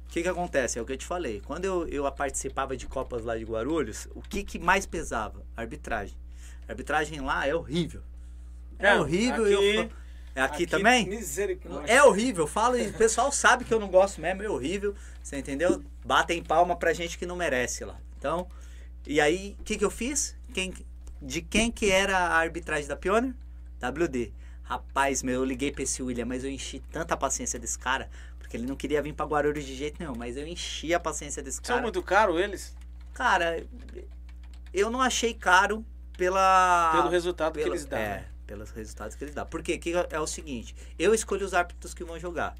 o 0.06 0.10
que 0.10 0.22
que 0.22 0.28
acontece? 0.28 0.78
É 0.78 0.82
o 0.82 0.86
que 0.86 0.94
eu 0.94 0.98
te 0.98 1.06
falei. 1.06 1.42
Quando 1.46 1.66
eu, 1.66 1.88
eu 1.88 2.12
participava 2.12 2.78
de 2.78 2.86
Copas 2.86 3.24
lá 3.24 3.36
de 3.36 3.44
Guarulhos, 3.44 4.08
o 4.14 4.22
que 4.22 4.44
que 4.44 4.60
mais 4.60 4.86
pesava? 4.86 5.42
Arbitragem. 5.56 6.16
A 6.68 6.72
arbitragem 6.74 7.22
lá 7.22 7.48
é 7.48 7.56
horrível. 7.56 8.04
É, 8.78 8.94
Não, 8.94 9.02
horrível. 9.02 9.44
aqui- 9.46 9.54
eu 9.54 9.90
é 10.40 10.44
aqui, 10.44 10.66
também? 10.68 11.08
Misericórdia. 11.08 11.92
É 11.92 12.04
horrível, 12.04 12.44
eu 12.44 12.48
falo 12.48 12.78
e 12.78 12.88
o 12.88 12.94
pessoal 12.94 13.32
sabe 13.32 13.64
que 13.66 13.74
eu 13.74 13.80
não 13.80 13.88
gosto 13.88 14.22
mesmo, 14.22 14.44
é 14.44 14.50
horrível. 14.50 14.96
Você 15.22 15.38
entendeu? 15.38 15.84
Batem 16.06 16.44
palma 16.44 16.76
pra 16.76 16.94
gente 16.94 17.18
que 17.18 17.26
não 17.26 17.36
merece 17.36 17.84
lá. 17.84 17.98
Então, 18.18 18.48
e 19.06 19.20
aí, 19.20 19.56
o 19.60 19.64
que, 19.64 19.78
que 19.78 19.86
eu 19.86 19.92
fiz? 19.92 20.36
Quem, 20.54 20.74
de 21.22 21.42
quem 21.42 21.72
que 21.72 21.92
era 21.92 22.18
a 22.18 22.38
arbitragem 22.38 22.88
da 22.88 22.96
Pioneer? 22.96 23.34
WD. 23.82 24.32
Rapaz, 24.64 25.24
meu, 25.24 25.36
eu 25.36 25.46
liguei 25.46 25.72
pra 25.72 25.84
esse 25.84 26.02
William, 26.04 26.26
mas 26.26 26.44
eu 26.44 26.50
enchi 26.50 26.80
tanta 26.92 27.16
paciência 27.16 27.58
desse 27.60 27.80
cara, 27.80 28.10
porque 28.38 28.58
ele 28.58 28.66
não 28.66 28.76
queria 28.76 29.02
vir 29.02 29.14
pra 29.14 29.26
Guarulhos 29.26 29.64
de 29.66 29.76
jeito 29.76 29.98
nenhum, 30.00 30.16
mas 30.16 30.36
eu 30.36 30.46
enchi 30.46 30.94
a 30.94 31.00
paciência 31.00 31.42
desse 31.42 31.58
São 31.58 31.76
cara. 31.76 31.82
muito 31.82 32.02
caros 32.04 32.40
eles? 32.40 32.76
Cara, 33.14 33.64
eu 34.74 34.90
não 34.90 35.02
achei 35.02 35.34
caro 35.34 35.86
pela... 36.18 36.92
Pelo 36.94 37.10
resultado 37.10 37.54
que 37.54 37.64
pelo- 37.64 37.74
eles 37.76 37.86
dão. 37.86 37.98
É? 37.98 38.26
Pelos 38.48 38.72
resultados 38.72 39.16
que 39.16 39.24
eles 39.24 39.36
dão. 39.36 39.46
Porque 39.46 39.78
que 39.78 39.94
é 40.10 40.20
o 40.20 40.26
seguinte, 40.26 40.74
eu 40.98 41.14
escolho 41.14 41.46
os 41.46 41.54
árbitros 41.54 41.94
que 41.94 42.04
vão 42.04 42.18
jogar. 42.18 42.56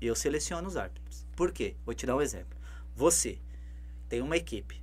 Eu 0.00 0.14
seleciono 0.14 0.68
os 0.68 0.76
árbitros. 0.76 1.24
Por 1.34 1.52
quê? 1.52 1.76
Vou 1.86 1.94
te 1.94 2.04
dar 2.04 2.16
um 2.16 2.20
exemplo. 2.20 2.58
Você 2.94 3.38
tem 4.08 4.20
uma 4.20 4.36
equipe. 4.36 4.82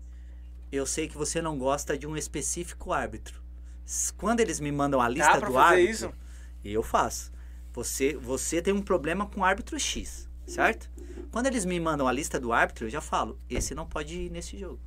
Eu 0.71 0.85
sei 0.85 1.07
que 1.07 1.17
você 1.17 1.41
não 1.41 1.57
gosta 1.57 1.97
de 1.97 2.07
um 2.07 2.15
específico 2.15 2.93
árbitro. 2.93 3.41
Quando 4.17 4.39
eles 4.39 4.59
me 4.59 4.71
mandam 4.71 5.01
a 5.01 5.09
lista 5.09 5.33
do 5.33 5.41
fazer 5.41 5.57
árbitro, 5.57 5.91
isso? 5.91 6.13
eu 6.63 6.81
faço. 6.81 7.31
Você, 7.73 8.15
você 8.15 8.61
tem 8.61 8.73
um 8.73 8.81
problema 8.81 9.25
com 9.25 9.41
o 9.41 9.43
árbitro 9.43 9.77
X, 9.79 10.29
certo? 10.47 10.89
Quando 11.31 11.47
eles 11.47 11.65
me 11.65 11.79
mandam 11.79 12.07
a 12.07 12.11
lista 12.11 12.39
do 12.39 12.51
árbitro, 12.51 12.85
eu 12.85 12.89
já 12.89 13.01
falo, 13.01 13.37
esse 13.49 13.75
não 13.75 13.85
pode 13.85 14.15
ir 14.15 14.29
nesse 14.29 14.57
jogo. 14.57 14.79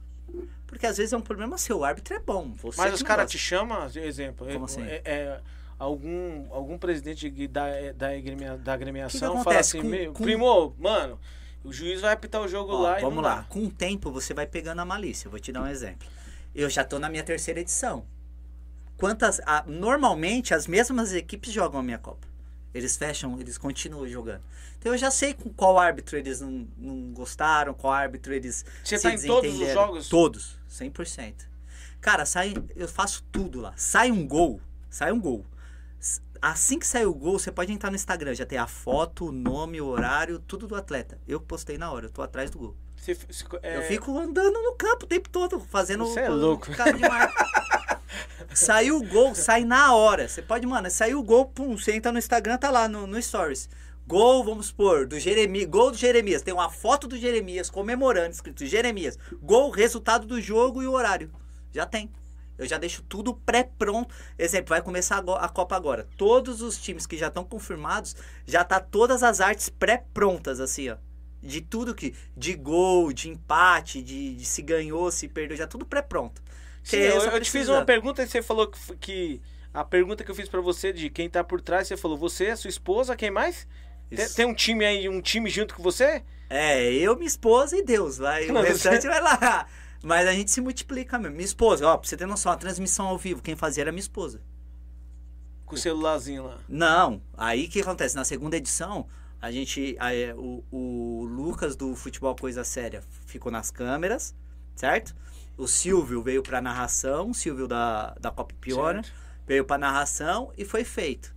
Porque 0.67 0.87
às 0.87 0.97
vezes 0.97 1.13
é 1.13 1.17
um 1.17 1.21
problema 1.21 1.57
seu, 1.59 1.79
o 1.79 1.85
árbitro 1.85 2.15
é 2.15 2.19
bom. 2.19 2.53
Você 2.63 2.81
Mas 2.81 2.93
os 2.95 3.03
caras 3.03 3.31
te 3.31 3.39
chamam, 3.39 3.85
exemplo. 3.95 4.47
Como 4.47 4.59
é, 4.61 4.65
assim? 4.65 4.83
é- 4.83 5.03
é 5.05 5.41
algum, 5.79 6.47
algum 6.53 6.77
presidente 6.79 7.29
da, 7.49 7.67
da, 7.93 8.09
da 8.57 8.73
agremiação 8.73 9.43
fala 9.45 9.61
assim, 9.61 9.81
Com- 9.83 9.89
"Meu, 9.89 10.13
com- 10.13 10.25
primo, 10.25 10.75
mano, 10.79 11.19
o 11.63 11.73
juiz 11.73 12.01
vai 12.01 12.13
apitar 12.13 12.41
o 12.43 12.49
jogo 12.49 12.73
Ó, 12.73 12.83
lá 12.83 12.99
e 12.99 13.03
vamos 13.03 13.23
lá. 13.23 13.37
dá. 13.37 13.43
Com 13.45 13.61
o 13.65 13.71
tempo 13.71 14.11
você 14.11 14.35
vai 14.35 14.47
pegando 14.47 14.81
a 14.81 14.85
malícia. 14.85 15.27
Eu 15.27 15.31
vou 15.31 15.39
te 15.41 15.53
dar 15.53 15.63
um 15.63 15.67
exemplo. 15.69 16.09
Eu 16.55 16.69
já 16.69 16.83
tô 16.85 16.99
na 16.99 17.09
minha 17.09 17.23
terceira 17.23 17.61
edição. 17.61 18.05
Quantas. 18.97 19.41
a- 19.45 19.65
normalmente 19.67 20.55
as 20.55 20.67
mesmas 20.67 21.13
equipes 21.13 21.53
jogam 21.53 21.81
a 21.81 21.83
minha 21.83 21.99
Copa. 21.99 22.27
Eles 22.75 22.97
fecham, 22.97 23.39
eles 23.39 23.57
continuam 23.57 24.07
jogando. 24.09 24.43
Então 24.79 24.93
eu 24.93 24.99
já 24.99 25.11
sei 25.11 25.33
com 25.33 25.49
qual 25.49 25.79
árbitro 25.79 26.17
eles 26.19 26.41
não, 26.41 26.67
não 26.77 27.13
gostaram, 27.13 27.73
qual 27.73 27.93
árbitro 27.93 28.35
eles. 28.35 28.65
Você 28.83 28.97
se 28.99 29.03
tá 29.05 29.15
em 29.15 29.27
todos 29.27 29.61
os 29.61 29.73
jogos? 29.73 30.09
Todos, 30.09 30.59
100%. 30.69 31.35
Cara, 32.01 32.27
sai, 32.27 32.53
eu 32.75 32.89
faço 32.89 33.25
tudo 33.31 33.61
lá. 33.61 33.73
Sai 33.77 34.11
um 34.11 34.27
gol, 34.27 34.61
sai 34.91 35.13
um 35.13 35.21
gol. 35.21 35.47
Assim 36.43 36.79
que 36.79 36.87
sair 36.87 37.07
o 37.07 37.15
gol, 37.15 37.39
você 37.39 37.51
pode 37.51 37.73
entrar 37.73 37.89
no 37.91 37.97
Instagram, 37.97 38.35
já 38.35 38.45
tem 38.45 38.59
a 38.59 38.67
foto, 38.67 39.29
o 39.29 39.33
nome, 39.33 39.81
o 39.81 39.87
horário, 39.87 40.39
tudo 40.41 40.67
do 40.67 40.75
atleta. 40.77 41.19
Eu 41.27 41.41
postei 41.41 41.79
na 41.79 41.91
hora, 41.91 42.07
eu 42.07 42.11
tô 42.11 42.21
atrás 42.21 42.51
do 42.51 42.59
gol. 42.59 42.77
Você, 42.97 43.15
você- 43.15 43.45
é, 43.63 43.79
Eu 43.79 43.83
fico 43.83 44.19
andando 44.19 44.53
no 44.63 44.75
campo 44.75 45.05
o 45.05 45.09
tempo 45.09 45.31
todo, 45.31 45.59
fazendo. 45.61 46.05
Você 46.05 46.21
é 46.21 46.29
louco. 46.29 46.71
cara 46.75 46.93
de 46.93 47.01
marca. 47.01 47.33
Saiu 48.55 48.99
o 48.99 49.07
gol, 49.07 49.35
sai 49.35 49.65
na 49.65 49.95
hora. 49.95 50.29
Você 50.29 50.43
pode, 50.43 50.67
mano, 50.67 50.91
saiu 50.91 51.19
o 51.19 51.23
gol, 51.23 51.47
pum, 51.47 51.77
você 51.77 51.93
entra 51.93 52.13
no 52.13 52.19
Instagram, 52.19 52.59
tá 52.59 52.71
lá 52.71 52.89
no, 52.89 53.07
no 53.07 53.21
Stories. 53.21 53.69
Gol, 54.07 54.45
vamos 54.45 54.67
supor, 54.67 55.07
do 55.07 55.19
Jeremias. 55.19 55.67
Gol 55.67 55.91
do 55.91 55.97
Jeremias. 55.97 56.43
Tem 56.43 56.53
uma 56.53 56.69
foto 56.69 57.09
do 57.09 57.17
Jeremias 57.17 57.71
comemorando, 57.71 58.33
escrito 58.33 58.67
Jeremias. 58.67 59.19
Gol, 59.43 59.71
resultado 59.71 60.27
do 60.27 60.41
jogo 60.41 60.83
e 60.83 60.87
o 60.87 60.93
horário. 60.93 61.31
Já 61.73 61.87
tem. 61.87 62.11
Eu 62.59 62.67
já 62.67 62.77
deixo 62.77 63.03
tudo 63.03 63.35
pré-pronto. 63.35 64.15
Exemplo, 64.39 64.69
vai 64.69 64.83
começar 64.83 65.19
a 65.19 65.49
Copa 65.49 65.75
agora. 65.75 66.07
Todos 66.17 66.61
os 66.61 66.77
times 66.77 67.07
que 67.07 67.17
já 67.17 67.29
estão 67.29 67.45
confirmados, 67.45 68.15
já 68.47 68.63
tá 68.63 68.79
todas 68.79 69.23
as 69.23 69.41
artes 69.41 69.69
pré-prontas, 69.71 70.61
assim, 70.61 70.91
ó. 70.91 70.97
De 71.43 71.61
tudo 71.63 71.95
que. 71.95 72.15
De 72.37 72.55
gol, 72.55 73.13
de 73.13 73.29
empate, 73.31 74.03
de, 74.03 74.35
de 74.35 74.45
se 74.45 74.61
ganhou, 74.63 75.11
se 75.11 75.29
perdeu, 75.29 75.57
já 75.57 75.67
tudo 75.67 75.85
pré-pronto. 75.85 76.43
Sim, 76.85 76.99
é 76.99 77.09
eu, 77.11 77.21
eu 77.23 77.41
te 77.41 77.51
fiz 77.51 77.69
uma 77.69 77.85
pergunta 77.85 78.23
e 78.23 78.27
você 78.29 78.43
falou 78.43 78.69
que, 78.69 78.97
que 78.99 79.41
a 79.73 79.83
pergunta 79.85 80.23
que 80.23 80.31
eu 80.31 80.35
fiz 80.35 80.49
pra 80.49 80.61
você 80.61 80.93
de 80.93 81.11
quem 81.11 81.29
tá 81.29 81.43
por 81.43 81.61
trás, 81.61 81.89
você 81.89 81.97
falou 81.97 82.17
você, 82.17 82.55
sua 82.57 82.69
esposa, 82.69 83.17
quem 83.17 83.31
mais? 83.31 83.67
Tem, 84.15 84.29
tem 84.29 84.47
um 84.47 84.55
time 84.55 84.85
aí, 84.85 85.09
um 85.09 85.21
time 85.21 85.51
junto 85.51 85.75
com 85.75 85.83
você? 85.83 86.23
É, 86.49 86.93
eu, 86.93 87.17
minha 87.17 87.27
esposa 87.27 87.77
e 87.77 87.83
Deus. 87.83 88.19
Vai, 88.19 88.47
Não, 88.47 88.61
o 88.61 88.65
você- 88.65 88.69
restante 88.91 89.07
vai 89.09 89.21
lá. 89.21 89.67
Mas 90.03 90.29
a 90.29 90.33
gente 90.33 90.51
se 90.51 90.61
multiplica 90.61 91.19
mesmo. 91.19 91.35
Minha 91.35 91.47
esposa, 91.47 91.89
ó, 91.89 91.97
pra 91.97 92.07
você 92.07 92.17
ter 92.17 92.27
noção, 92.27 92.53
a 92.53 92.57
transmissão 92.57 93.07
ao 93.07 93.17
vivo, 93.19 93.41
quem 93.43 93.57
fazia 93.57 93.83
era 93.85 93.91
minha 93.91 94.01
esposa. 94.03 94.41
Com 95.65 95.75
o 95.75 95.79
celularzinho 95.79 96.45
lá. 96.45 96.59
Não, 96.69 97.23
aí 97.37 97.65
o 97.65 97.69
que 97.71 97.81
acontece? 97.81 98.15
Na 98.15 98.25
segunda 98.25 98.57
edição, 98.59 99.07
a 99.41 99.51
gente. 99.51 99.97
a- 99.99 100.15
é, 100.15 100.35
o, 100.35 100.63
o 100.71 101.25
Lucas 101.25 101.75
do 101.75 101.97
Futebol 101.97 102.37
Coisa 102.37 102.63
Séria 102.65 103.03
ficou 103.27 103.51
nas 103.51 103.71
câmeras, 103.71 104.35
certo? 104.77 105.17
O 105.57 105.67
Silvio 105.69 106.23
veio 106.23 106.43
pra 106.43 106.61
narração, 106.61 107.31
o 107.31 107.35
Silvio 107.35 107.69
da, 107.69 108.15
da 108.21 108.31
Copa 108.31 108.55
Piona, 108.61 109.03
Certo. 109.03 109.13
veio 109.47 109.65
pra 109.65 109.79
narração 109.79 110.53
e 110.57 110.65
foi 110.65 110.85
feito. 110.85 111.35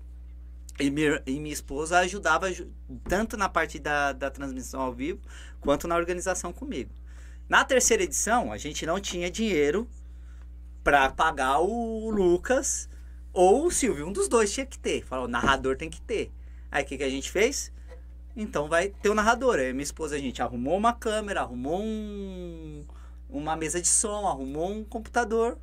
E 0.80 0.89
minha, 0.91 1.22
e 1.26 1.39
minha 1.39 1.53
esposa 1.53 1.99
ajudava 1.99 2.51
ju- 2.51 2.72
tanto 3.07 3.36
na 3.38 3.47
parte 3.49 3.80
da, 3.80 4.11
da 4.13 4.30
transmissão 4.30 4.82
ao 4.82 4.93
vivo 4.93 5.20
quanto 5.59 5.88
na 5.88 5.95
organização 5.95 6.51
comigo. 6.53 6.91
Na 7.49 7.63
terceira 7.63 8.03
edição, 8.03 8.51
a 8.51 8.57
gente 8.57 8.86
não 8.86 8.99
tinha 8.99 9.30
dinheiro 9.32 9.88
para 10.84 11.09
pagar 11.09 11.59
o 11.59 12.09
Lucas 12.09 12.89
ou 13.34 13.65
o 13.68 13.72
Silvio. 13.72 14.07
Um 14.07 14.11
dos 14.11 14.28
dois 14.28 14.51
tinha 14.53 14.65
que 14.65 14.78
ter. 14.80 15.03
Falou, 15.05 15.26
o 15.26 15.30
narrador 15.30 15.76
tem 15.78 15.89
que 15.89 16.01
ter. 16.01 16.32
Aí 16.72 16.84
o 16.84 16.86
que, 16.86 16.97
que 16.97 17.03
a 17.03 17.09
gente 17.09 17.32
fez? 17.32 17.72
Então 18.36 18.68
vai 18.68 18.89
ter 18.89 19.09
o 19.09 19.15
narrador. 19.15 19.55
Aí 19.57 19.72
minha 19.74 19.84
esposa, 19.84 20.15
a 20.15 20.20
gente 20.20 20.41
arrumou 20.41 20.78
uma 20.78 20.93
câmera, 20.93 21.41
arrumou 21.41 21.82
um, 21.82 22.86
uma 23.30 23.55
mesa 23.55 23.82
de 23.82 23.88
som, 23.88 24.28
arrumou 24.28 24.71
um 24.71 24.84
computador. 24.84 25.57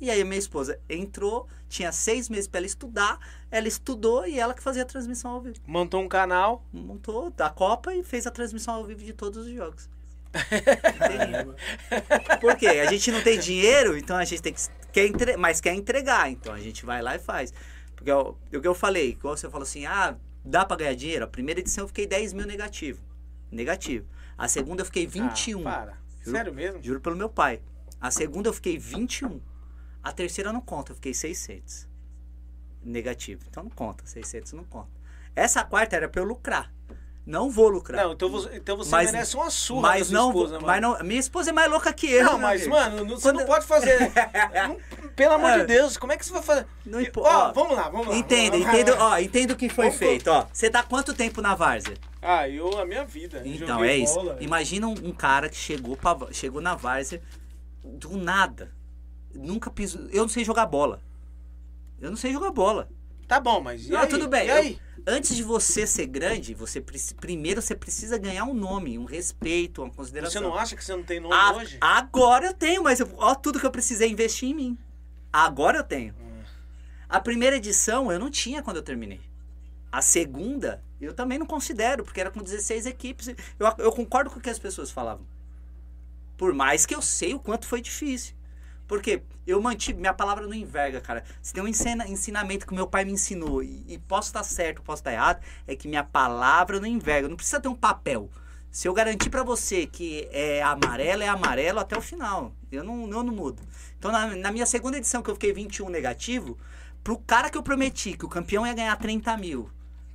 E 0.00 0.10
aí 0.10 0.22
a 0.22 0.24
minha 0.24 0.38
esposa 0.38 0.80
entrou, 0.88 1.46
tinha 1.68 1.92
seis 1.92 2.30
meses 2.30 2.48
para 2.48 2.60
ela 2.60 2.66
estudar, 2.66 3.18
ela 3.50 3.68
estudou 3.68 4.26
e 4.26 4.40
ela 4.40 4.54
que 4.54 4.62
fazia 4.62 4.82
a 4.82 4.86
transmissão 4.86 5.32
ao 5.32 5.42
vivo. 5.42 5.56
Montou 5.66 6.00
um 6.00 6.08
canal. 6.08 6.64
Montou 6.72 7.30
da 7.30 7.50
Copa 7.50 7.94
e 7.94 8.02
fez 8.02 8.26
a 8.26 8.30
transmissão 8.30 8.74
ao 8.74 8.84
vivo 8.84 9.04
de 9.04 9.12
todos 9.12 9.46
os 9.46 9.52
jogos. 9.52 9.90
Por 12.40 12.56
quê? 12.56 12.66
A 12.66 12.86
gente 12.86 13.10
não 13.10 13.22
tem 13.22 13.38
dinheiro, 13.38 13.98
então 13.98 14.16
a 14.16 14.24
gente 14.24 14.40
tem 14.40 14.54
que. 14.54 14.62
Quer 14.92 15.06
entre... 15.06 15.36
Mas 15.36 15.60
quer 15.60 15.74
entregar, 15.74 16.30
então 16.30 16.54
a 16.54 16.60
gente 16.60 16.86
vai 16.86 17.02
lá 17.02 17.16
e 17.16 17.18
faz. 17.18 17.52
Porque 17.94 18.10
o 18.10 18.60
que 18.60 18.66
eu 18.66 18.74
falei, 18.74 19.10
igual 19.10 19.36
você 19.36 19.50
falou 19.50 19.64
assim, 19.64 19.84
ah, 19.84 20.16
dá 20.42 20.64
pra 20.64 20.76
ganhar 20.76 20.94
dinheiro? 20.94 21.24
A 21.24 21.28
primeira 21.28 21.60
edição 21.60 21.84
eu 21.84 21.88
fiquei 21.88 22.06
10 22.06 22.32
mil 22.32 22.46
negativo. 22.46 23.02
Negativo. 23.50 24.06
A 24.38 24.48
segunda 24.48 24.80
eu 24.80 24.86
fiquei 24.86 25.06
21. 25.06 25.60
Ah, 25.60 25.62
para. 25.62 25.98
Juro. 26.20 26.36
Sério 26.36 26.54
mesmo? 26.54 26.82
Juro 26.82 27.00
pelo 27.00 27.16
meu 27.16 27.28
pai. 27.28 27.60
A 28.00 28.10
segunda 28.10 28.48
eu 28.48 28.52
fiquei 28.52 28.78
21. 28.78 29.40
A 30.02 30.12
terceira 30.12 30.52
não 30.52 30.60
conta, 30.60 30.92
eu 30.92 30.96
fiquei 30.96 31.12
600. 31.14 31.88
Negativo. 32.82 33.42
Então 33.48 33.62
não 33.64 33.70
conta, 33.70 34.06
600 34.06 34.52
não 34.52 34.64
conta. 34.64 34.88
Essa 35.36 35.62
quarta 35.64 35.96
era 35.96 36.08
pra 36.08 36.20
eu 36.20 36.24
lucrar. 36.24 36.72
Não 37.26 37.50
vou 37.50 37.68
lucrar. 37.68 38.02
Não, 38.04 38.12
então 38.14 38.30
você, 38.30 38.56
então 38.56 38.76
você 38.78 38.90
Mas- 38.90 39.12
merece 39.12 39.36
uma 39.36 39.50
surra 39.50 39.82
mas 39.82 40.08
da 40.10 40.16
sua 40.16 40.18
não, 40.18 40.28
esposa, 40.30 40.54
mano. 40.54 40.66
mas 40.66 40.80
não, 40.82 40.98
minha 41.04 41.20
esposa 41.20 41.50
é 41.50 41.52
mais 41.52 41.70
louca 41.70 41.92
que 41.92 42.10
eu. 42.10 42.24
Não, 42.24 42.32
meu 42.32 42.40
mas, 42.40 42.62
amigo. 42.62 42.74
mano, 42.74 42.96
não- 43.04 43.08
você 43.16 43.22
Quando- 43.22 43.36
não 43.40 43.46
pode 43.46 43.66
fazer. 43.66 43.98
Não- 44.66 44.76
pelo 45.20 45.34
amor 45.34 45.52
de 45.52 45.60
É. 45.60 45.64
Deus, 45.66 45.96
como 45.96 46.12
é 46.12 46.16
que 46.16 46.24
você 46.24 46.32
vai 46.32 46.42
fazer? 46.42 46.66
Não 46.86 47.00
impo- 47.00 47.20
Ó, 47.20 47.48
ó, 47.48 47.52
vamos 47.52 47.76
lá, 47.76 47.88
vamos 47.88 48.08
lá. 48.08 48.16
Entenda, 48.16 48.56
lá. 48.56 48.62
entendo, 48.62 48.96
ó, 48.98 49.18
entendo 49.18 49.50
o 49.52 49.56
que 49.56 49.68
foi 49.68 49.86
Vamos 49.86 49.98
feito, 49.98 50.28
ó. 50.30 50.46
Você 50.52 50.70
tá 50.70 50.82
quanto 50.82 51.12
tempo 51.14 51.42
na 51.42 51.54
várzea? 51.54 51.96
Ah, 52.22 52.48
eu, 52.48 52.78
a 52.78 52.84
minha 52.86 53.04
vida. 53.04 53.42
Então, 53.44 53.84
é 53.84 53.96
isso. 53.96 54.14
bola. 54.14 54.36
Imagina 54.40 54.86
um, 54.86 54.94
um 55.04 55.12
cara 55.12 55.48
que 55.48 55.56
chegou, 55.56 55.96
pra, 55.96 56.16
chegou 56.32 56.60
na 56.60 56.74
várzea 56.74 57.20
do 57.84 58.16
nada. 58.16 58.70
Nunca 59.34 59.70
pisou. 59.70 60.02
Eu 60.10 60.22
não 60.22 60.28
sei 60.28 60.44
jogar 60.44 60.66
bola. 60.66 61.00
Eu 62.00 62.10
não 62.10 62.16
sei 62.16 62.32
jogar 62.32 62.50
bola. 62.50 62.88
Tá 63.28 63.38
bom, 63.38 63.60
mas 63.60 63.86
e 63.86 63.90
Não, 63.90 64.00
aí? 64.00 64.08
tudo 64.08 64.26
bem. 64.26 64.46
E 64.48 64.50
aí? 64.50 64.78
eu- 65.06 65.14
antes 65.14 65.36
de 65.36 65.42
você 65.42 65.86
ser 65.86 66.06
grande, 66.06 66.52
você 66.52 66.82
primeiro 67.20 67.62
você 67.62 67.74
precisa 67.76 68.18
ganhar 68.18 68.44
um 68.44 68.54
nome, 68.54 68.98
um 68.98 69.04
respeito, 69.04 69.82
uma 69.82 69.90
consideração. 69.90 70.42
Você 70.42 70.48
não 70.48 70.54
acha 70.56 70.74
que 70.74 70.84
você 70.84 70.96
não 70.96 71.02
tem 71.04 71.20
nome 71.20 71.34
A- 71.34 71.52
hoje? 71.52 71.78
Agora 71.80 72.46
eu 72.46 72.54
tenho, 72.54 72.82
mas 72.82 72.98
eu, 73.00 73.08
ó, 73.18 73.34
tudo 73.34 73.60
que 73.60 73.66
eu 73.66 73.70
precisei 73.70 74.10
investir 74.10 74.48
em 74.48 74.54
mim. 74.54 74.78
Agora 75.32 75.78
eu 75.78 75.84
tenho. 75.84 76.14
Hum. 76.20 76.42
A 77.08 77.20
primeira 77.20 77.56
edição 77.56 78.10
eu 78.10 78.18
não 78.18 78.30
tinha 78.30 78.62
quando 78.62 78.76
eu 78.78 78.82
terminei. 78.82 79.20
A 79.90 80.00
segunda 80.02 80.82
eu 81.00 81.14
também 81.14 81.38
não 81.38 81.46
considero, 81.46 82.04
porque 82.04 82.20
era 82.20 82.30
com 82.30 82.42
16 82.42 82.86
equipes. 82.86 83.28
Eu, 83.58 83.74
eu 83.78 83.92
concordo 83.92 84.30
com 84.30 84.38
o 84.38 84.42
que 84.42 84.50
as 84.50 84.58
pessoas 84.58 84.90
falavam. 84.90 85.24
Por 86.36 86.52
mais 86.54 86.86
que 86.86 86.94
eu 86.94 87.02
sei 87.02 87.34
o 87.34 87.38
quanto 87.38 87.66
foi 87.66 87.80
difícil. 87.80 88.34
Porque 88.86 89.22
eu 89.46 89.60
mantive, 89.62 89.98
minha 90.00 90.12
palavra 90.12 90.46
não 90.46 90.54
enverga, 90.54 91.00
cara. 91.00 91.22
Se 91.40 91.52
tem 91.52 91.62
um 91.62 91.68
ensina- 91.68 92.08
ensinamento 92.08 92.66
que 92.66 92.74
meu 92.74 92.86
pai 92.88 93.04
me 93.04 93.12
ensinou, 93.12 93.62
e, 93.62 93.84
e 93.86 93.98
posso 93.98 94.28
estar 94.30 94.42
certo, 94.42 94.82
posso 94.82 95.00
estar 95.00 95.12
errado, 95.12 95.40
é 95.66 95.76
que 95.76 95.86
minha 95.86 96.02
palavra 96.02 96.80
não 96.80 96.86
enverga. 96.86 97.28
Não 97.28 97.36
precisa 97.36 97.60
ter 97.60 97.68
um 97.68 97.74
papel. 97.74 98.28
Se 98.70 98.88
eu 98.88 98.92
garantir 98.94 99.30
pra 99.30 99.42
você 99.42 99.86
que 99.86 100.28
é 100.32 100.62
amarelo, 100.62 101.22
é 101.22 101.28
amarelo 101.28 101.78
até 101.78 101.96
o 101.96 102.00
final. 102.00 102.52
Eu 102.70 102.82
não, 102.82 103.02
eu 103.08 103.22
não 103.22 103.34
mudo. 103.34 103.62
Então, 104.00 104.10
na, 104.10 104.34
na 104.34 104.50
minha 104.50 104.64
segunda 104.64 104.96
edição, 104.96 105.22
que 105.22 105.30
eu 105.30 105.34
fiquei 105.34 105.52
21 105.52 105.90
negativo, 105.90 106.58
pro 107.04 107.18
cara 107.18 107.50
que 107.50 107.58
eu 107.58 107.62
prometi 107.62 108.16
que 108.16 108.24
o 108.24 108.30
campeão 108.30 108.66
ia 108.66 108.72
ganhar 108.72 108.96
30 108.96 109.36
mil, 109.36 109.70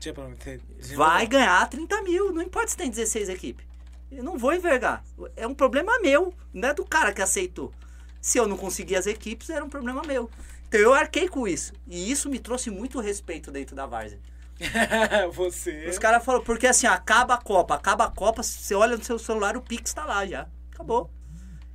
eu 0.09 0.13
prometer. 0.13 0.59
vai 0.95 1.27
ganhar 1.27 1.69
30 1.69 2.01
mil. 2.01 2.33
Não 2.33 2.41
importa 2.41 2.69
se 2.69 2.77
tem 2.77 2.89
16 2.89 3.29
equipes. 3.29 3.65
Eu 4.11 4.23
não 4.23 4.37
vou 4.37 4.53
envergar. 4.53 5.03
É 5.35 5.45
um 5.45 5.53
problema 5.53 5.99
meu, 5.99 6.33
não 6.51 6.69
é 6.69 6.73
do 6.73 6.83
cara 6.83 7.13
que 7.13 7.21
aceitou. 7.21 7.71
Se 8.19 8.39
eu 8.39 8.47
não 8.47 8.57
conseguir 8.57 8.95
as 8.95 9.05
equipes, 9.05 9.51
era 9.51 9.63
um 9.63 9.69
problema 9.69 10.01
meu. 10.01 10.29
Então 10.67 10.79
eu 10.79 10.93
arquei 10.93 11.29
com 11.29 11.47
isso. 11.47 11.73
E 11.87 12.11
isso 12.11 12.27
me 12.27 12.39
trouxe 12.39 12.71
muito 12.71 12.99
respeito 12.99 13.51
dentro 13.51 13.75
da 13.75 13.85
Várzea. 13.85 14.19
você. 15.31 15.87
Os 15.87 15.99
caras 15.99 16.23
falaram, 16.23 16.43
porque 16.43 16.65
assim, 16.65 16.87
acaba 16.87 17.35
a 17.35 17.37
Copa, 17.41 17.75
acaba 17.75 18.05
a 18.05 18.09
Copa, 18.09 18.41
você 18.41 18.73
olha 18.73 18.97
no 18.97 19.03
seu 19.03 19.19
celular, 19.19 19.55
o 19.55 19.61
Pix 19.61 19.93
tá 19.93 20.05
lá 20.05 20.25
já. 20.25 20.47
Acabou. 20.73 21.11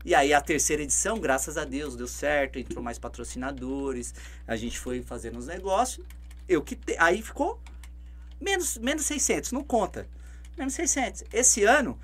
E 0.05 0.15
aí 0.15 0.33
a 0.33 0.41
terceira 0.41 0.83
edição, 0.83 1.19
graças 1.21 1.57
a 1.59 1.65
Deus, 1.65 1.95
deu 1.97 2.09
certo, 2.09 2.59
entrou 2.59 2.83
mais 2.83 2.99
patrocinadores, 2.99 4.15
a 4.47 4.57
gente 4.57 4.79
foi 4.79 5.03
fazendo 5.03 5.39
os 5.39 5.47
negócios. 5.47 6.07
Eu 6.49 6.63
que 6.63 6.75
te- 6.77 6.97
aí 6.99 7.21
ficou 7.23 7.61
menos 8.41 8.79
menos 8.79 9.05
600, 9.07 9.53
não 9.53 9.63
conta. 9.65 10.07
Menos 10.57 10.75
600. 10.75 11.25
Esse 11.33 11.65
ano 11.65 11.99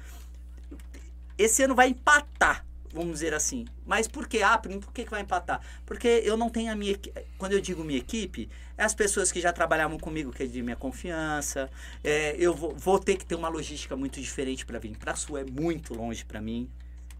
esse 1.38 1.62
ano 1.62 1.74
vai 1.74 1.88
empatar, 1.88 2.64
vamos 2.92 3.14
dizer 3.14 3.34
assim. 3.34 3.66
Mas 3.84 4.08
por 4.08 4.26
quê? 4.26 4.42
Ah, 4.42 4.58
por 4.58 4.70
que 4.92 5.04
que 5.04 5.10
vai 5.10 5.20
empatar? 5.22 5.60
Porque 5.84 6.08
eu 6.24 6.36
não 6.36 6.48
tenho 6.48 6.72
a 6.72 6.76
minha 6.76 6.98
quando 7.38 7.52
eu 7.52 7.60
digo 7.60 7.84
minha 7.84 7.98
equipe, 7.98 8.48
é 8.76 8.84
as 8.84 8.94
pessoas 8.94 9.30
que 9.30 9.40
já 9.40 9.52
trabalhavam 9.52 9.98
comigo, 9.98 10.32
que 10.32 10.42
é 10.42 10.46
de 10.46 10.62
minha 10.62 10.76
confiança. 10.76 11.70
É, 12.02 12.34
eu 12.38 12.54
vou, 12.54 12.74
vou 12.74 12.98
ter 12.98 13.16
que 13.16 13.26
ter 13.26 13.34
uma 13.34 13.48
logística 13.48 13.96
muito 13.96 14.20
diferente 14.20 14.64
para 14.64 14.78
vir 14.78 14.96
para 14.96 15.14
Sul, 15.14 15.38
é 15.38 15.44
muito 15.44 15.94
longe 15.94 16.24
para 16.24 16.40
mim. 16.40 16.68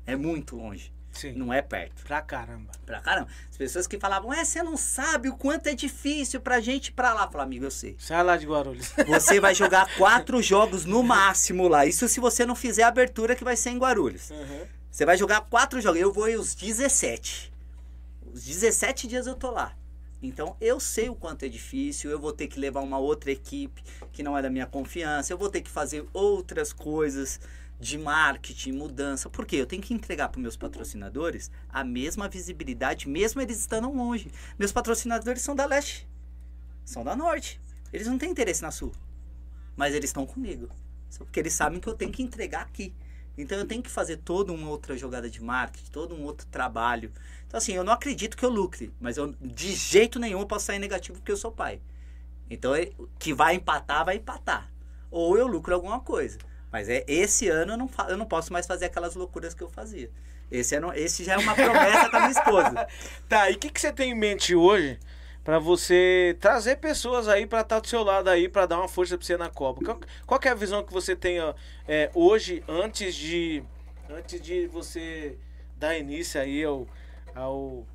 É 0.07 0.15
muito 0.15 0.55
longe, 0.57 0.93
Sim. 1.13 1.33
não 1.33 1.53
é 1.53 1.61
perto. 1.61 2.05
Pra 2.05 2.23
caramba. 2.23 2.71
Pra 2.85 3.01
caramba. 3.01 3.29
As 3.51 3.57
pessoas 3.57 3.87
que 3.87 3.99
falavam, 3.99 4.33
é, 4.33 4.45
você 4.45 4.63
não 4.63 4.77
sabe 4.77 5.29
o 5.29 5.37
quanto 5.37 5.67
é 5.67 5.75
difícil 5.75 6.41
pra 6.41 6.61
gente 6.61 6.89
ir 6.89 6.93
pra 6.93 7.13
lá. 7.13 7.29
Falar, 7.29 7.45
amigo, 7.45 7.65
eu 7.65 7.71
sei. 7.71 7.97
Sai 7.99 8.23
lá 8.23 8.37
de 8.37 8.47
Guarulhos. 8.47 8.93
Você 9.09 9.41
vai 9.41 9.55
jogar 9.55 9.93
quatro 9.99 10.41
jogos 10.41 10.85
no 10.85 11.03
máximo 11.03 11.67
lá. 11.67 11.85
Isso 11.85 12.07
se 12.09 12.21
você 12.21 12.47
não 12.47 12.55
fizer 12.55 12.85
a 12.85 12.89
abertura 12.89 13.35
que 13.35 13.43
vai 13.43 13.57
ser 13.57 13.71
em 13.71 13.79
Guarulhos. 13.79 14.31
Uhum. 14.31 14.67
Você 14.91 15.05
vai 15.05 15.17
jogar 15.17 15.41
quatro 15.43 15.81
jogos. 15.81 16.01
Eu 16.01 16.13
vou 16.13 16.29
ir 16.29 16.39
os 16.39 16.55
17. 16.55 17.53
Os 18.33 18.45
17 18.45 19.07
dias 19.09 19.27
eu 19.27 19.35
tô 19.35 19.51
lá. 19.51 19.77
Então 20.23 20.57
eu 20.61 20.81
sei 20.81 21.09
o 21.09 21.15
quanto 21.15 21.45
é 21.45 21.49
difícil. 21.49 22.11
Eu 22.11 22.19
vou 22.19 22.33
ter 22.33 22.47
que 22.47 22.59
levar 22.61 22.81
uma 22.81 22.99
outra 22.99 23.31
equipe 23.31 23.83
que 24.13 24.23
não 24.23 24.39
é 24.39 24.43
da 24.43 24.49
minha 24.51 24.67
confiança. 24.67 25.33
Eu 25.33 25.39
vou 25.39 25.51
ter 25.51 25.61
que 25.61 25.71
fazer 25.71 26.07
outras 26.13 26.73
coisas 26.73 27.41
de 27.79 27.99
marketing, 27.99 28.73
mudança. 28.73 29.29
Por 29.29 29.45
quê? 29.47 29.57
Eu 29.57 29.67
tenho 29.67 29.83
que 29.83 29.93
entregar 29.93 30.29
para 30.29 30.41
meus 30.41 30.57
patrocinadores 30.57 31.51
a 31.69 31.85
mesma 31.85 32.29
visibilidade, 32.29 33.09
mesmo 33.09 33.41
eles 33.41 33.59
estando 33.59 33.91
longe. 33.91 34.31
Meus 34.59 34.73
patrocinadores 34.73 35.43
são 35.43 35.55
da 35.55 35.67
leste, 35.67 36.09
são 36.85 37.05
da 37.05 37.15
norte. 37.15 37.61
Eles 37.93 38.07
não 38.07 38.19
têm 38.19 38.31
interesse 38.31 38.63
na 38.63 38.71
Sul. 38.71 38.93
Mas 39.77 39.95
eles 39.95 40.11
estão 40.11 40.27
comigo. 40.27 40.69
Porque 41.19 41.41
eles 41.41 41.53
sabem 41.53 41.81
que 41.81 41.89
eu 41.89 41.95
tenho 41.95 42.11
que 42.11 42.23
entregar 42.23 42.63
aqui. 42.63 42.95
Então 43.39 43.59
eu 43.59 43.67
tenho 43.67 43.83
que 43.83 43.91
fazer 43.91 44.17
toda 44.19 44.53
uma 44.53 44.69
outra 44.71 44.97
jogada 44.97 45.29
de 45.29 45.43
marketing, 45.43 45.91
todo 45.91 46.15
um 46.15 46.25
outro 46.25 46.47
trabalho. 46.47 47.13
Então 47.47 47.59
assim, 47.59 47.73
eu 47.73 47.85
não 47.85 47.93
acredito 47.93 48.37
que 48.37 48.45
eu 48.45 48.49
lucre, 48.49 48.93
mas 48.99 49.19
eu 49.19 49.35
de 49.41 49.75
jeito 49.75 50.19
nenhum 50.19 50.41
eu 50.41 50.47
posso 50.47 50.67
sair 50.67 50.79
negativo 50.79 51.19
porque 51.19 51.33
eu 51.33 51.37
sou 51.37 51.53
pai. 51.53 51.81
Então 52.49 52.75
é- 52.75 52.91
que 53.19 53.35
vai 53.35 53.55
empatar, 53.55 54.05
vai 54.05 54.17
empatar. 54.17 54.71
Ou 55.11 55.37
eu 55.37 55.47
lucro 55.47 55.75
alguma 55.75 56.01
coisa. 56.01 56.39
Mas 56.77 56.91
é 56.91 57.07
esse 57.09 57.49
ano 57.49 57.73
eu 57.73 57.77
não, 57.79 57.91
eu 58.07 58.19
não 58.19 58.27
posso 58.27 58.53
mais 58.53 58.67
fazer 58.67 58.85
aquelas 58.85 59.15
loucuras 59.15 59.55
que 59.55 59.63
eu 59.63 59.69
fazia. 59.71 60.11
Esse, 60.51 60.75
ano, 60.75 60.93
esse 60.93 61.25
já 61.25 61.33
é 61.33 61.39
uma 61.39 61.55
promessa 61.55 62.11
com 62.11 62.17
a 62.19 62.21
minha 62.21 62.33
esposa. 62.33 62.87
Tá, 63.27 63.51
e 63.51 63.55
o 63.55 63.59
que, 63.59 63.71
que 63.71 63.81
você 63.81 63.91
tem 63.91 64.11
em 64.11 64.15
mente 64.15 64.55
hoje 64.55 64.99
pra 65.43 65.59
você 65.59 66.37
trazer 66.39 66.77
pessoas 66.77 67.29
aí 67.29 67.47
pra 67.47 67.63
estar 67.63 67.81
do 67.81 67.87
seu 67.87 68.03
lado 68.03 68.29
aí, 68.29 68.47
pra 68.47 68.67
dar 68.67 68.77
uma 68.77 68.89
força 68.89 69.17
pra 69.17 69.27
você 69.27 69.39
na 69.39 69.49
Copa? 69.49 69.83
Qual, 69.83 70.01
qual 70.27 70.41
é 70.45 70.49
a 70.51 70.55
visão 70.55 70.85
que 70.85 70.93
você 70.93 71.17
tem 71.17 71.39
é, 71.89 72.11
hoje, 72.13 72.63
antes 72.69 73.15
de, 73.15 73.65
antes 74.11 74.39
de 74.39 74.67
você 74.67 75.39
dar 75.79 75.97
início 75.97 76.39
aí 76.39 76.63
ao, 76.63 76.87
ao, 77.35 77.87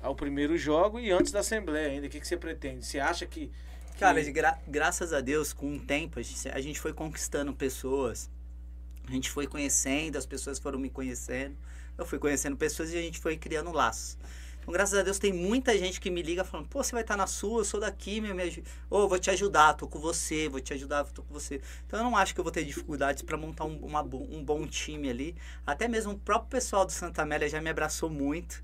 ao 0.00 0.14
primeiro 0.14 0.56
jogo 0.56 1.00
e 1.00 1.10
antes 1.10 1.32
da 1.32 1.40
Assembleia 1.40 1.88
ainda? 1.88 2.06
O 2.06 2.08
que, 2.08 2.20
que 2.20 2.28
você 2.28 2.36
pretende? 2.36 2.86
Você 2.86 3.00
acha 3.00 3.26
que... 3.26 3.50
Cara, 3.98 4.22
de 4.22 4.32
gra- 4.32 4.58
graças 4.66 5.12
a 5.12 5.20
Deus, 5.20 5.52
com 5.52 5.76
o 5.76 5.80
tempo, 5.80 6.18
a 6.18 6.22
gente, 6.22 6.48
a 6.48 6.60
gente 6.60 6.80
foi 6.80 6.92
conquistando 6.92 7.52
pessoas. 7.52 8.30
A 9.08 9.12
gente 9.12 9.30
foi 9.30 9.46
conhecendo, 9.46 10.18
as 10.18 10.26
pessoas 10.26 10.58
foram 10.58 10.78
me 10.78 10.90
conhecendo. 10.90 11.56
Eu 11.98 12.06
fui 12.06 12.18
conhecendo 12.18 12.56
pessoas 12.56 12.92
e 12.92 12.98
a 12.98 13.02
gente 13.02 13.20
foi 13.20 13.36
criando 13.36 13.72
laços. 13.72 14.18
Então, 14.60 14.72
graças 14.72 14.98
a 14.98 15.02
Deus, 15.02 15.18
tem 15.18 15.32
muita 15.32 15.76
gente 15.78 16.00
que 16.00 16.10
me 16.10 16.22
liga 16.22 16.44
falando: 16.44 16.68
pô, 16.68 16.82
você 16.84 16.92
vai 16.92 17.02
estar 17.02 17.16
na 17.16 17.26
sua, 17.26 17.60
eu 17.60 17.64
sou 17.64 17.80
daqui, 17.80 18.20
meu, 18.20 18.34
me 18.34 18.64
Ô, 18.90 19.08
vou 19.08 19.18
te 19.18 19.30
ajudar, 19.30 19.74
tô 19.74 19.88
com 19.88 20.00
você, 20.00 20.48
vou 20.48 20.60
te 20.60 20.74
ajudar, 20.74 21.04
tô 21.06 21.22
com 21.22 21.34
você. 21.34 21.60
Então, 21.86 22.00
eu 22.00 22.04
não 22.04 22.16
acho 22.16 22.34
que 22.34 22.40
eu 22.40 22.44
vou 22.44 22.52
ter 22.52 22.64
dificuldades 22.64 23.22
para 23.22 23.36
montar 23.36 23.64
um, 23.64 23.76
uma 23.78 24.02
um 24.02 24.44
bom 24.44 24.66
time 24.66 25.10
ali. 25.10 25.36
Até 25.66 25.88
mesmo 25.88 26.12
o 26.12 26.18
próprio 26.18 26.50
pessoal 26.50 26.86
do 26.86 26.92
Santa 26.92 27.22
Amélia 27.22 27.48
já 27.48 27.60
me 27.60 27.70
abraçou 27.70 28.10
muito. 28.10 28.62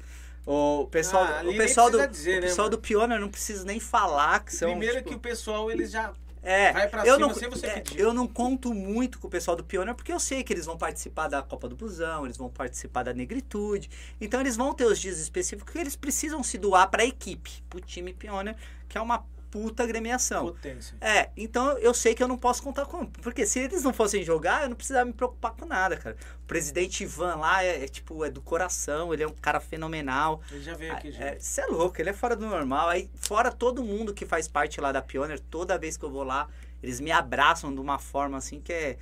O 0.50 0.86
pessoal, 0.86 1.24
Ah, 1.24 1.42
o 1.44 1.54
pessoal 1.54 1.90
do, 1.90 1.98
precisa 1.98 2.08
dizer, 2.10 2.38
o 2.38 2.40
né, 2.40 2.46
pessoal 2.48 2.70
mano? 2.70 2.80
do 2.80 3.14
eu 3.14 3.20
não 3.20 3.28
preciso 3.28 3.66
nem 3.66 3.78
falar 3.78 4.40
que 4.42 4.54
são. 4.54 4.70
Primeiro 4.70 4.96
tipo, 4.96 5.10
que 5.10 5.14
o 5.14 5.18
pessoal, 5.18 5.70
eles 5.70 5.90
já... 5.90 6.10
é, 6.42 6.72
Vai 6.72 6.88
pra 6.88 7.04
eu 7.06 7.16
cima 7.16 7.26
não, 7.26 7.34
é, 7.68 7.80
pedir. 7.80 8.00
eu 8.00 8.14
não 8.14 8.26
conto 8.26 8.72
muito 8.72 9.18
com 9.18 9.26
o 9.26 9.30
pessoal 9.30 9.54
do 9.54 9.62
Pioneer, 9.62 9.94
porque 9.94 10.10
eu 10.10 10.18
sei 10.18 10.42
que 10.42 10.50
eles 10.50 10.64
vão 10.64 10.78
participar 10.78 11.28
da 11.28 11.42
Copa 11.42 11.68
do 11.68 11.76
Busão, 11.76 12.24
eles 12.24 12.38
vão 12.38 12.48
participar 12.48 13.02
da 13.02 13.12
Negritude. 13.12 13.90
Então 14.18 14.40
eles 14.40 14.56
vão 14.56 14.72
ter 14.72 14.86
os 14.86 14.98
dias 14.98 15.18
específicos 15.18 15.70
que 15.70 15.78
eles 15.78 15.96
precisam 15.96 16.42
se 16.42 16.56
doar 16.56 16.88
para 16.88 17.02
a 17.02 17.06
equipe, 17.06 17.62
pro 17.68 17.78
time 17.78 18.14
Pioneer, 18.14 18.56
que 18.88 18.96
é 18.96 19.00
uma 19.02 19.26
puta 19.50 19.82
agremiação. 19.82 20.46
Potência. 20.46 20.96
É, 21.00 21.30
então 21.36 21.76
eu 21.78 21.92
sei 21.94 22.14
que 22.14 22.22
eu 22.22 22.28
não 22.28 22.36
posso 22.36 22.62
contar 22.62 22.86
com. 22.86 23.06
Porque 23.06 23.46
se 23.46 23.58
eles 23.58 23.82
não 23.82 23.92
fossem 23.92 24.22
jogar, 24.22 24.62
eu 24.62 24.68
não 24.68 24.76
precisava 24.76 25.04
me 25.04 25.12
preocupar 25.12 25.52
com 25.52 25.66
nada, 25.66 25.96
cara. 25.96 26.16
O 26.42 26.46
presidente 26.46 27.02
Ivan 27.02 27.36
lá 27.36 27.64
é, 27.64 27.84
é, 27.84 27.88
tipo, 27.88 28.24
é 28.24 28.30
do 28.30 28.40
coração, 28.40 29.12
ele 29.12 29.22
é 29.22 29.26
um 29.26 29.32
cara 29.32 29.60
fenomenal. 29.60 30.40
Ele 30.50 30.62
já 30.62 30.74
veio 30.74 30.92
aqui, 30.92 31.10
já. 31.12 31.38
Você 31.38 31.60
é, 31.60 31.66
louco, 31.66 32.00
ele 32.00 32.10
é 32.10 32.12
fora 32.12 32.36
do 32.36 32.46
normal. 32.46 32.88
Aí, 32.88 33.10
fora 33.14 33.50
todo 33.50 33.82
mundo 33.82 34.14
que 34.14 34.26
faz 34.26 34.48
parte 34.48 34.80
lá 34.80 34.92
da 34.92 35.02
Pioneer, 35.02 35.40
toda 35.40 35.78
vez 35.78 35.96
que 35.96 36.04
eu 36.04 36.10
vou 36.10 36.24
lá, 36.24 36.48
eles 36.82 37.00
me 37.00 37.10
abraçam 37.10 37.74
de 37.74 37.80
uma 37.80 37.98
forma 37.98 38.38
assim 38.38 38.60
que 38.60 38.72
é. 38.72 38.98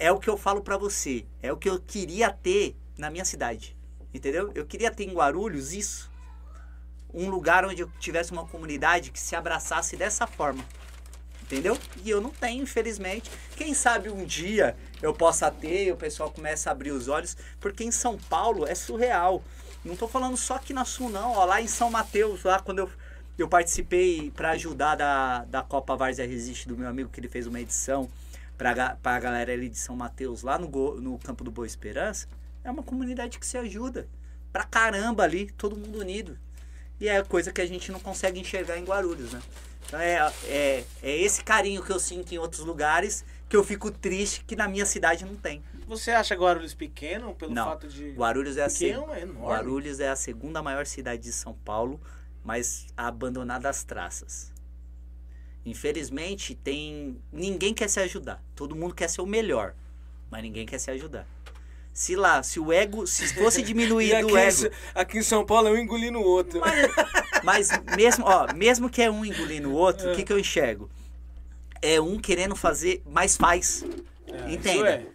É 0.00 0.12
o 0.12 0.18
que 0.18 0.28
eu 0.28 0.36
falo 0.36 0.60
pra 0.60 0.76
você. 0.76 1.24
É 1.42 1.50
o 1.50 1.56
que 1.56 1.68
eu 1.68 1.80
queria 1.80 2.30
ter 2.30 2.76
na 2.98 3.10
minha 3.10 3.24
cidade. 3.24 3.74
Entendeu? 4.12 4.50
Eu 4.54 4.66
queria 4.66 4.90
ter 4.90 5.04
em 5.04 5.14
Guarulhos 5.14 5.72
isso. 5.72 6.07
Um 7.12 7.28
lugar 7.30 7.64
onde 7.64 7.82
eu 7.82 7.90
tivesse 7.98 8.32
uma 8.32 8.46
comunidade 8.46 9.10
que 9.10 9.18
se 9.20 9.34
abraçasse 9.34 9.96
dessa 9.96 10.26
forma. 10.26 10.64
Entendeu? 11.42 11.78
E 12.04 12.10
eu 12.10 12.20
não 12.20 12.30
tenho, 12.30 12.62
infelizmente. 12.62 13.30
Quem 13.56 13.72
sabe 13.72 14.10
um 14.10 14.24
dia 14.26 14.76
eu 15.00 15.14
possa 15.14 15.50
ter 15.50 15.86
e 15.86 15.92
o 15.92 15.96
pessoal 15.96 16.30
começa 16.30 16.68
a 16.68 16.72
abrir 16.72 16.90
os 16.90 17.08
olhos, 17.08 17.36
porque 17.58 17.82
em 17.82 17.90
São 17.90 18.18
Paulo 18.18 18.66
é 18.66 18.74
surreal. 18.74 19.42
Não 19.82 19.96
tô 19.96 20.06
falando 20.06 20.36
só 20.36 20.56
aqui 20.56 20.74
na 20.74 20.84
Sul, 20.84 21.08
não. 21.08 21.32
Ó, 21.32 21.44
lá 21.46 21.62
em 21.62 21.66
São 21.66 21.90
Mateus, 21.90 22.44
lá 22.44 22.60
quando 22.60 22.80
eu, 22.80 22.90
eu 23.38 23.48
participei 23.48 24.30
para 24.30 24.50
ajudar 24.50 24.96
da, 24.96 25.44
da 25.46 25.62
Copa 25.62 25.96
Várzea 25.96 26.26
Resiste 26.26 26.68
do 26.68 26.76
meu 26.76 26.86
amigo, 26.88 27.08
que 27.08 27.18
ele 27.18 27.28
fez 27.28 27.46
uma 27.46 27.60
edição 27.60 28.10
pra, 28.58 28.74
ga- 28.74 28.98
pra 29.02 29.18
galera 29.18 29.50
ali 29.50 29.70
de 29.70 29.78
São 29.78 29.96
Mateus, 29.96 30.42
lá 30.42 30.58
no, 30.58 31.00
no 31.00 31.18
campo 31.20 31.42
do 31.42 31.50
Boa 31.50 31.66
Esperança, 31.66 32.26
é 32.62 32.70
uma 32.70 32.82
comunidade 32.82 33.38
que 33.38 33.46
se 33.46 33.56
ajuda. 33.56 34.06
Pra 34.52 34.64
caramba 34.64 35.22
ali, 35.22 35.50
todo 35.52 35.76
mundo 35.76 35.98
unido. 36.00 36.38
E 37.00 37.08
é 37.08 37.22
coisa 37.22 37.52
que 37.52 37.60
a 37.60 37.66
gente 37.66 37.92
não 37.92 38.00
consegue 38.00 38.40
enxergar 38.40 38.76
em 38.78 38.84
Guarulhos, 38.84 39.32
né? 39.32 39.42
Então 39.86 40.00
é, 40.00 40.16
é, 40.46 40.84
é 41.02 41.16
esse 41.16 41.42
carinho 41.44 41.82
que 41.82 41.90
eu 41.90 41.98
sinto 41.98 42.32
em 42.34 42.38
outros 42.38 42.62
lugares 42.64 43.24
que 43.48 43.56
eu 43.56 43.64
fico 43.64 43.90
triste 43.90 44.44
que 44.44 44.54
na 44.54 44.68
minha 44.68 44.84
cidade 44.84 45.24
não 45.24 45.34
tem. 45.34 45.62
Você 45.86 46.10
acha 46.10 46.34
Guarulhos 46.34 46.74
pequeno 46.74 47.34
pelo 47.34 47.54
Não. 47.54 47.64
fato 47.64 47.88
de... 47.88 48.10
Guarulhos 48.10 48.58
é 48.58 48.64
a, 48.64 48.68
se- 48.68 48.86
Pequeno 48.86 49.14
é 49.14 49.22
enorme. 49.22 49.46
Guarulhos 49.46 50.00
é 50.00 50.08
a 50.10 50.16
segunda 50.16 50.62
maior 50.62 50.84
cidade 50.84 51.22
de 51.22 51.32
São 51.32 51.54
Paulo, 51.54 51.98
mas 52.44 52.86
abandonada 52.94 53.70
às 53.70 53.84
traças. 53.84 54.52
Infelizmente, 55.64 56.54
tem 56.54 57.18
ninguém 57.32 57.72
quer 57.74 57.88
se 57.88 58.00
ajudar. 58.00 58.42
Todo 58.54 58.76
mundo 58.76 58.94
quer 58.94 59.08
ser 59.08 59.20
o 59.22 59.26
melhor, 59.26 59.74
mas 60.30 60.42
ninguém 60.42 60.66
quer 60.66 60.78
se 60.78 60.90
ajudar. 60.90 61.26
Se 61.98 62.14
lá, 62.14 62.44
se 62.44 62.60
o 62.60 62.72
ego, 62.72 63.08
se 63.08 63.34
fosse 63.34 63.60
diminuir 63.64 64.14
aqui, 64.14 64.30
em 64.32 64.36
ego, 64.36 64.70
aqui 64.94 65.18
em 65.18 65.22
São 65.22 65.44
Paulo 65.44 65.66
é 65.66 65.72
um 65.72 65.76
engolindo 65.76 66.20
o 66.20 66.22
outro. 66.22 66.60
Mas, 66.60 66.88
mas 67.42 67.82
mesmo, 67.96 68.24
ó, 68.24 68.46
mesmo 68.54 68.88
que 68.88 69.02
é 69.02 69.10
um 69.10 69.24
engolindo 69.24 69.70
o 69.70 69.72
outro, 69.72 70.06
o 70.06 70.12
É. 70.12 70.14
que, 70.14 70.22
que 70.22 70.32
eu 70.32 70.38
enxergo? 70.38 70.88
É 71.82 72.00
um 72.00 72.16
querendo 72.16 72.54
fazer, 72.54 73.02
mas 73.04 73.36
faz. 73.36 73.84
É, 74.28 74.52
Entenda. 74.52 74.88
É, 74.88 75.06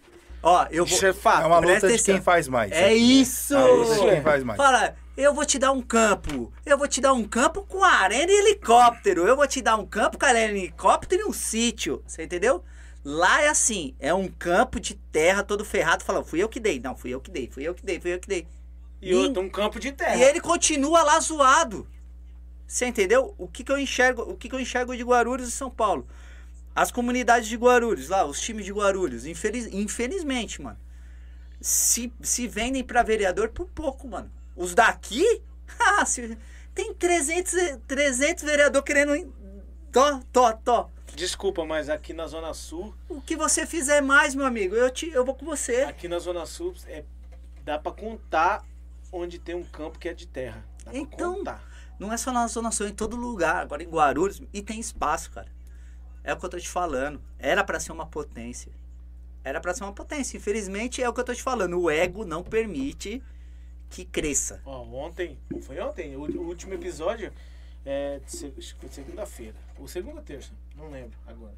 Ó, 0.41 0.67
eu 0.71 0.86
vou. 0.86 0.93
isso 0.93 1.05
é 1.05 1.13
fato. 1.13 1.43
É 1.43 1.45
uma 1.45 1.59
luta 1.59 1.88
de 1.88 2.03
quem 2.03 2.19
faz 2.21 2.49
mais. 2.49 2.69
É 2.73 2.88
né? 2.88 2.93
isso! 2.93 3.57
Luta 3.57 3.95
de 3.95 4.09
quem 4.09 4.21
faz 4.21 4.43
mais. 4.43 4.57
Fala, 4.57 4.93
eu 5.15 5.34
vou 5.34 5.45
te 5.45 5.57
dar 5.57 5.71
um 5.71 5.81
campo. 5.81 6.51
Eu 6.65 6.77
vou 6.77 6.86
te 6.89 6.99
dar 6.99 7.13
um 7.13 7.23
campo 7.23 7.63
com 7.63 7.81
arena 7.81 8.29
e 8.29 8.36
helicóptero. 8.39 9.25
Eu 9.25 9.38
vou 9.38 9.47
te 9.47 9.61
dar 9.61 9.77
um 9.77 9.86
campo 9.86 10.19
com 10.19 10.25
arena 10.25 10.51
e 10.51 10.63
helicóptero 10.63 11.21
e 11.21 11.25
um 11.25 11.31
sítio. 11.31 12.03
Você 12.05 12.23
entendeu? 12.23 12.61
Lá 13.03 13.41
é 13.41 13.49
assim, 13.49 13.95
é 13.99 14.13
um 14.13 14.27
campo 14.27 14.79
de 14.79 14.95
terra 15.11 15.43
todo 15.43 15.65
ferrado. 15.65 16.03
Falando, 16.03 16.25
fui 16.25 16.41
eu 16.41 16.47
que 16.47 16.59
dei. 16.59 16.79
Não, 16.79 16.95
fui 16.95 17.09
eu 17.11 17.19
que 17.19 17.29
dei, 17.29 17.49
fui 17.51 17.63
eu 17.63 17.73
que 17.73 17.85
dei, 17.85 17.99
fui 17.99 18.13
eu 18.13 18.19
que 18.19 18.27
dei. 18.27 18.47
E 19.01 19.13
outro, 19.13 19.41
um 19.41 19.49
campo 19.49 19.79
de 19.79 19.91
terra. 19.91 20.15
E 20.15 20.23
ele 20.23 20.39
continua 20.39 21.03
lá 21.03 21.19
zoado. 21.19 21.85
Você 22.65 22.85
entendeu? 22.85 23.35
O 23.37 23.47
que, 23.47 23.63
que 23.63 23.71
eu 23.71 23.77
enxergo? 23.77 24.21
O 24.21 24.37
que, 24.37 24.47
que 24.47 24.55
eu 24.55 24.59
enxergo 24.59 24.95
de 24.95 25.03
Guarulhos 25.03 25.49
e 25.49 25.51
São 25.51 25.69
Paulo? 25.69 26.07
As 26.73 26.91
comunidades 26.91 27.47
de 27.47 27.55
Guarulhos, 27.55 28.09
lá, 28.09 28.25
os 28.25 28.39
times 28.41 28.65
de 28.65 28.71
Guarulhos, 28.71 29.27
infeliz, 29.27 29.67
infelizmente, 29.71 30.59
mano, 30.59 30.79
se, 31.61 32.11
se 32.21 32.47
vendem 32.47 32.83
pra 32.83 33.03
vereador 33.03 33.49
por 33.49 33.67
pouco, 33.67 34.07
mano. 34.07 34.31
Os 34.55 34.73
daqui, 34.73 35.41
ah, 35.79 36.03
tem 36.73 36.93
300, 36.93 37.53
e- 37.53 37.77
300 37.87 38.43
vereador 38.43 38.81
querendo. 38.81 39.31
Tó, 39.91 40.19
tó, 40.31 40.53
tó. 40.53 40.89
Desculpa, 41.16 41.64
mas 41.66 41.89
aqui 41.89 42.11
na 42.14 42.26
Zona 42.28 42.53
Sul, 42.53 42.93
O 43.07 43.22
que 43.22 43.36
você 43.36 43.66
fizer 43.66 44.01
mais, 44.01 44.34
meu 44.36 44.45
amigo, 44.45 44.76
eu, 44.76 44.89
te, 44.89 45.09
eu 45.09 45.24
vou 45.24 45.36
com 45.36 45.45
você. 45.45 45.84
aqui 45.84 46.07
na 46.07 46.20
Zona 46.20 46.45
Sul, 46.45 46.74
é, 46.88 47.03
dá 47.64 47.78
pra 47.78 47.91
contar 47.91 48.66
onde 49.11 49.38
tem 49.38 49.53
um 49.55 49.64
campo 49.64 49.99
que 49.99 50.09
é 50.09 50.14
de 50.14 50.28
terra. 50.28 50.66
Dá 50.84 50.91
Então, 50.93 51.36
contar. 51.36 51.64
Não 51.99 52.11
é 52.11 52.18
só 52.18 52.32
na 52.32 52.47
Zona 52.47 52.72
Sul, 52.72 52.88
é 52.88 52.89
em 52.89 52.93
todo 52.93 53.16
lugar. 53.16 53.57
Agora 53.57 53.84
em 53.84 53.88
Guarulhos. 53.88 54.41
E 54.51 54.61
tem 54.61 54.80
espaço, 54.80 55.30
cara. 55.32 55.47
É 56.24 56.34
o 56.34 56.38
que 56.38 56.45
eu 56.45 56.49
tô 56.49 56.57
te 56.57 56.68
falando. 56.68 57.22
Era 57.38 57.64
pra 57.64 57.80
ser 57.80 57.91
uma 57.91 58.07
potência. 58.07 58.72
Era 59.43 59.61
pra 59.61 59.74
ser 59.74 59.84
uma 59.84 59.93
potência. 59.93 60.36
Infelizmente, 60.38 61.01
é 61.03 61.07
o 61.07 61.14
que 61.14 61.20
eu 61.20 61.24
tô 61.24 61.34
te 61.34 61.43
falando. 61.43 61.80
O 61.80 61.89
ego 61.91 62.26
não 62.26 62.41
permite 62.41 63.22
que 63.89 64.03
cresça. 64.03 64.59
Ó, 64.66 64.82
ontem, 64.82 65.38
foi 65.61 65.80
ontem, 65.80 66.16
o, 66.16 66.22
o 66.22 66.47
último 66.47 66.74
episódio 66.74 67.32
é 67.86 68.20
segunda-feira. 68.89 69.55
Ou 69.78 69.88
segunda 69.88 70.18
ou 70.18 70.24
terça, 70.24 70.51
não 70.76 70.89
lembro 70.89 71.17
agora. 71.28 71.55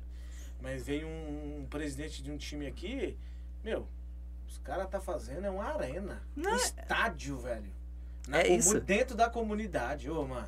Mas 0.62 0.86
veio 0.86 1.08
um, 1.08 1.60
um 1.62 1.66
presidente 1.70 2.24
de 2.24 2.32
um 2.32 2.38
time 2.38 2.66
aqui, 2.68 3.18
meu, 3.64 3.88
os 4.48 4.58
caras 4.60 4.90
tá 4.90 5.00
fazendo 5.00 5.46
é 5.46 5.50
uma 5.50 5.66
arena. 5.66 6.22
Não 6.36 6.52
um 6.52 6.54
é- 6.54 6.58
estádio, 6.58 7.38
velho. 7.38 7.72
Na 8.28 8.42
É 8.42 8.48
isso. 8.48 8.80
Dentro 8.80 9.16
da 9.16 9.30
comunidade, 9.30 10.10
ô, 10.10 10.26
mano. 10.26 10.48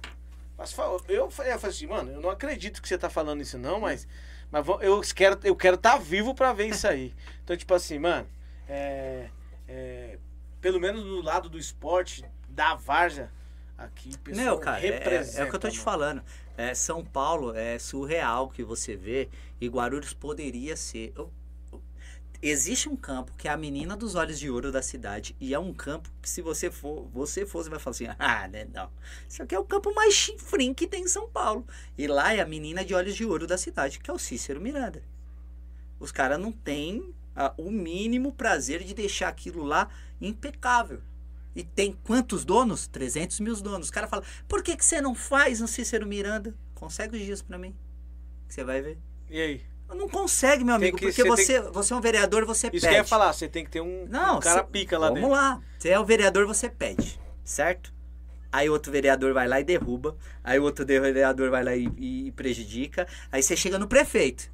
Mas, 0.58 0.72
eu 0.76 1.00
falei, 1.00 1.20
eu 1.20 1.30
falei 1.32 1.52
assim, 1.52 1.86
mano, 1.86 2.12
eu 2.12 2.22
não 2.22 2.32
acredito 2.32 2.82
que 2.82 2.88
você 2.88 2.98
tá 2.98 3.10
falando 3.10 3.42
isso 3.42 3.60
não, 3.60 3.80
mas, 3.80 4.08
mas 4.50 4.66
eu 4.82 5.02
quero 5.16 5.40
eu 5.44 5.56
quero 5.56 5.76
estar 5.76 5.98
vivo 5.98 6.34
pra 6.34 6.52
ver 6.54 6.68
isso 6.68 6.88
aí. 6.88 7.14
Então, 7.44 7.56
tipo 7.56 7.74
assim, 7.74 7.98
mano, 7.98 8.28
é, 8.68 9.30
é, 9.70 10.18
pelo 10.60 10.82
menos 10.82 11.06
no 11.06 11.22
lado 11.22 11.48
do 11.48 11.58
esporte, 11.58 12.26
da 12.50 12.76
Varja, 12.76 13.32
aqui, 13.78 14.18
pessoal 14.18 14.46
Meu, 14.46 14.60
cara, 14.60 14.86
é, 14.86 14.90
é- 14.90 15.32
é 15.36 15.44
o 15.46 15.50
que 15.50 15.56
eu 15.56 15.60
tô 15.60 15.70
te 15.70 15.76
mano. 15.78 15.84
falando. 15.84 16.24
É, 16.58 16.74
São 16.74 17.06
Paulo 17.06 17.56
é 17.56 17.78
surreal 17.78 18.50
que 18.50 18.64
você 18.64 18.96
vê. 18.96 19.30
E 19.62 19.68
Guarulhos 19.68 20.14
poderia 20.14 20.76
ser. 20.76 21.14
existe 22.42 22.90
um 22.90 22.96
campo 22.96 23.32
que 23.38 23.48
é 23.48 23.52
a 23.52 23.58
menina 23.58 23.96
dos 23.96 24.16
olhos 24.16 24.40
de 24.40 24.50
ouro 24.50 24.72
da 24.72 24.82
cidade 24.82 25.36
e 25.40 25.54
é 25.54 25.60
um 25.60 25.74
campo 25.74 26.10
que 26.22 26.30
se 26.30 26.42
você 26.42 26.70
for, 26.70 27.08
você 27.14 27.46
for, 27.46 27.64
você 27.64 27.70
vai 27.70 27.80
falar 27.80 27.92
assim, 27.92 28.08
ah, 28.18 28.48
né, 28.48 28.68
não. 28.74 28.90
Isso 29.30 29.44
aqui 29.44 29.54
é 29.54 29.60
o 29.60 29.66
campo 29.66 29.94
mais 29.94 30.14
chifrim 30.14 30.74
que 30.74 30.88
tem 30.88 31.04
em 31.04 31.08
São 31.08 31.30
Paulo. 31.30 31.66
E 31.96 32.08
lá 32.08 32.34
é 32.34 32.42
a 32.42 32.46
menina 32.46 32.84
de 32.84 32.94
olhos 32.96 33.16
de 33.16 33.24
ouro 33.24 33.46
da 33.46 33.58
cidade, 33.58 34.00
que 34.00 34.10
é 34.10 34.14
o 34.14 34.20
Cícero 34.20 34.60
Miranda. 34.60 35.04
Os 36.00 36.12
caras 36.12 36.40
não 36.40 36.52
têm 36.52 37.14
ah, 37.36 37.54
o 37.56 37.70
mínimo 37.70 38.32
prazer 38.32 38.84
de 38.84 38.96
deixar 38.96 39.30
aquilo 39.30 39.64
lá 39.64 39.90
impecável. 40.20 41.02
E 41.58 41.64
tem 41.64 41.92
quantos 42.04 42.46
donos? 42.46 42.88
300 42.88 43.40
mil 43.40 43.56
donos. 43.56 43.88
Os 43.88 43.92
caras 43.92 44.10
falam, 44.12 44.24
por 44.48 44.62
que, 44.62 44.78
que 44.78 44.86
você 44.86 45.02
não 45.02 45.16
faz 45.16 45.60
no 45.60 45.68
Cícero 45.68 46.06
Miranda? 46.06 46.54
Consegue 46.76 47.18
os 47.18 47.24
dias 47.24 47.42
para 47.42 47.58
mim. 47.58 47.76
Você 48.48 48.64
vai 48.64 48.80
ver. 48.80 49.00
E 49.28 49.42
aí? 49.42 49.62
Não 49.90 50.08
consegue, 50.08 50.64
meu 50.64 50.76
amigo, 50.76 50.98
que- 50.98 51.08
porque 51.08 51.24
você 51.24 51.60
você, 51.62 51.94
é 51.94 51.98
um 51.98 52.02
vereador, 52.02 52.46
você 52.46 52.68
Isso 52.68 52.72
pede. 52.74 52.88
que 52.88 52.94
eu 52.94 52.98
ia 52.98 53.04
falar, 53.04 53.34
você 53.34 53.48
tem 53.48 53.64
que 53.66 53.72
ter 53.72 53.82
um, 53.82 54.06
Não, 54.08 54.38
um 54.38 54.40
cara 54.40 54.60
cê- 54.62 54.68
pica 54.72 55.00
lá 55.00 55.08
Vamos 55.08 55.22
dentro. 55.22 55.36
lá. 55.36 55.62
Você 55.80 55.90
é 55.90 56.00
o 56.00 56.06
vereador, 56.06 56.46
você 56.46 56.70
pede, 56.70 57.20
certo? 57.44 57.92
Aí 58.52 58.70
outro 58.70 58.92
vereador 58.92 59.34
vai 59.34 59.48
lá 59.48 59.60
e 59.60 59.64
derruba. 59.64 60.16
Aí 60.44 60.60
o 60.60 60.64
outro 60.64 60.86
vereador 60.86 61.50
vai 61.50 61.64
lá 61.64 61.76
e, 61.76 61.88
e 62.28 62.32
prejudica. 62.34 63.08
Aí 63.32 63.42
você 63.42 63.56
chega 63.56 63.80
no 63.80 63.88
prefeito. 63.88 64.52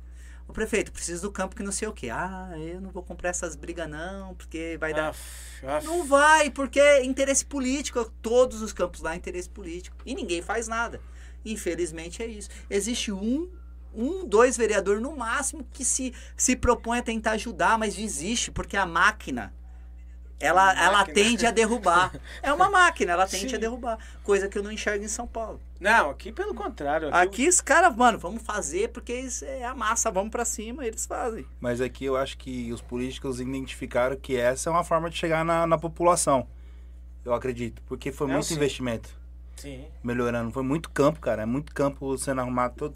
O 0.48 0.54
prefeito, 0.54 0.92
preciso 0.92 1.22
do 1.24 1.32
campo 1.32 1.56
que 1.56 1.64
não 1.64 1.72
sei 1.72 1.88
o 1.88 1.94
quê. 1.94 2.10
Ah, 2.10 2.52
eu 2.58 2.82
não 2.82 2.92
vou 2.92 3.02
comprar 3.02 3.30
essas 3.30 3.56
brigas 3.56 3.90
não, 3.90 4.36
porque 4.36 4.78
vai 4.80 4.94
dar... 4.94 5.10
Aff, 5.10 5.66
aff. 5.66 5.86
Não 5.86 6.06
vai, 6.06 6.50
porque 6.50 6.80
é 6.80 7.04
interesse 7.04 7.46
político. 7.46 8.12
Todos 8.22 8.62
os 8.62 8.74
campos 8.74 9.02
lá 9.02 9.14
é 9.14 9.18
interesse 9.18 9.50
político. 9.50 9.98
E 10.06 10.14
ninguém 10.14 10.42
faz 10.42 10.68
nada. 10.68 11.00
Infelizmente 11.46 12.22
é 12.22 12.28
isso. 12.28 12.50
Existe 12.70 13.12
um, 13.12 13.50
um, 13.94 14.26
dois 14.26 14.58
vereadores 14.58 15.02
no 15.02 15.16
máximo 15.16 15.66
que 15.72 15.86
se, 15.86 16.14
se 16.36 16.56
propõe 16.56 17.00
a 17.00 17.04
tentar 17.04 17.32
ajudar, 17.32 17.78
mas 17.78 17.96
desiste, 17.96 18.52
porque 18.52 18.78
a 18.78 18.86
máquina. 18.86 19.54
Ela, 20.44 20.84
ela 20.84 21.06
tende 21.06 21.46
a 21.46 21.52
derrubar. 21.52 22.14
É 22.42 22.52
uma 22.52 22.70
máquina, 22.72 23.14
ela 23.14 23.26
tende 23.26 23.52
Sim. 23.52 23.56
a 23.56 23.60
derrubar. 23.60 23.98
Coisa 24.24 24.50
que 24.50 24.58
eu 24.58 24.64
não 24.64 24.72
enxergo 24.72 25.04
em 25.04 25.08
São 25.08 25.26
Paulo. 25.26 25.60
Não, 25.80 26.10
aqui 26.10 26.32
pelo 26.32 26.54
contrário. 26.54 27.08
Aqui, 27.08 27.18
Aqui 27.18 27.48
os 27.48 27.62
caras, 27.62 27.96
mano, 27.96 28.18
vamos 28.18 28.42
fazer 28.44 28.90
porque 28.90 29.14
isso 29.14 29.46
é 29.46 29.64
a 29.64 29.74
massa, 29.74 30.12
vamos 30.12 30.32
pra 30.32 30.44
cima, 30.46 30.86
eles 30.86 31.06
fazem. 31.06 31.46
Mas 31.60 31.80
aqui 31.82 32.06
eu 32.06 32.16
acho 32.18 32.38
que 32.38 32.72
os 32.72 32.82
políticos 32.82 33.40
identificaram 33.40 34.16
que 34.16 34.36
essa 34.36 34.70
é 34.70 34.72
uma 34.72 34.84
forma 34.84 35.10
de 35.10 35.18
chegar 35.18 35.44
na, 35.46 35.66
na 35.66 35.78
população. 35.78 36.48
Eu 37.24 37.34
acredito. 37.34 37.82
Porque 37.88 38.12
foi 38.12 38.28
Não, 38.28 38.34
muito 38.36 38.48
sim. 38.48 38.56
investimento 38.56 39.10
Sim. 39.56 39.86
melhorando. 40.04 40.52
Foi 40.52 40.64
muito 40.64 40.90
campo, 40.90 41.20
cara. 41.20 41.44
É 41.44 41.46
muito 41.46 41.74
campo 41.74 42.18
sendo 42.18 42.42
arrumado 42.42 42.76
todo, 42.76 42.96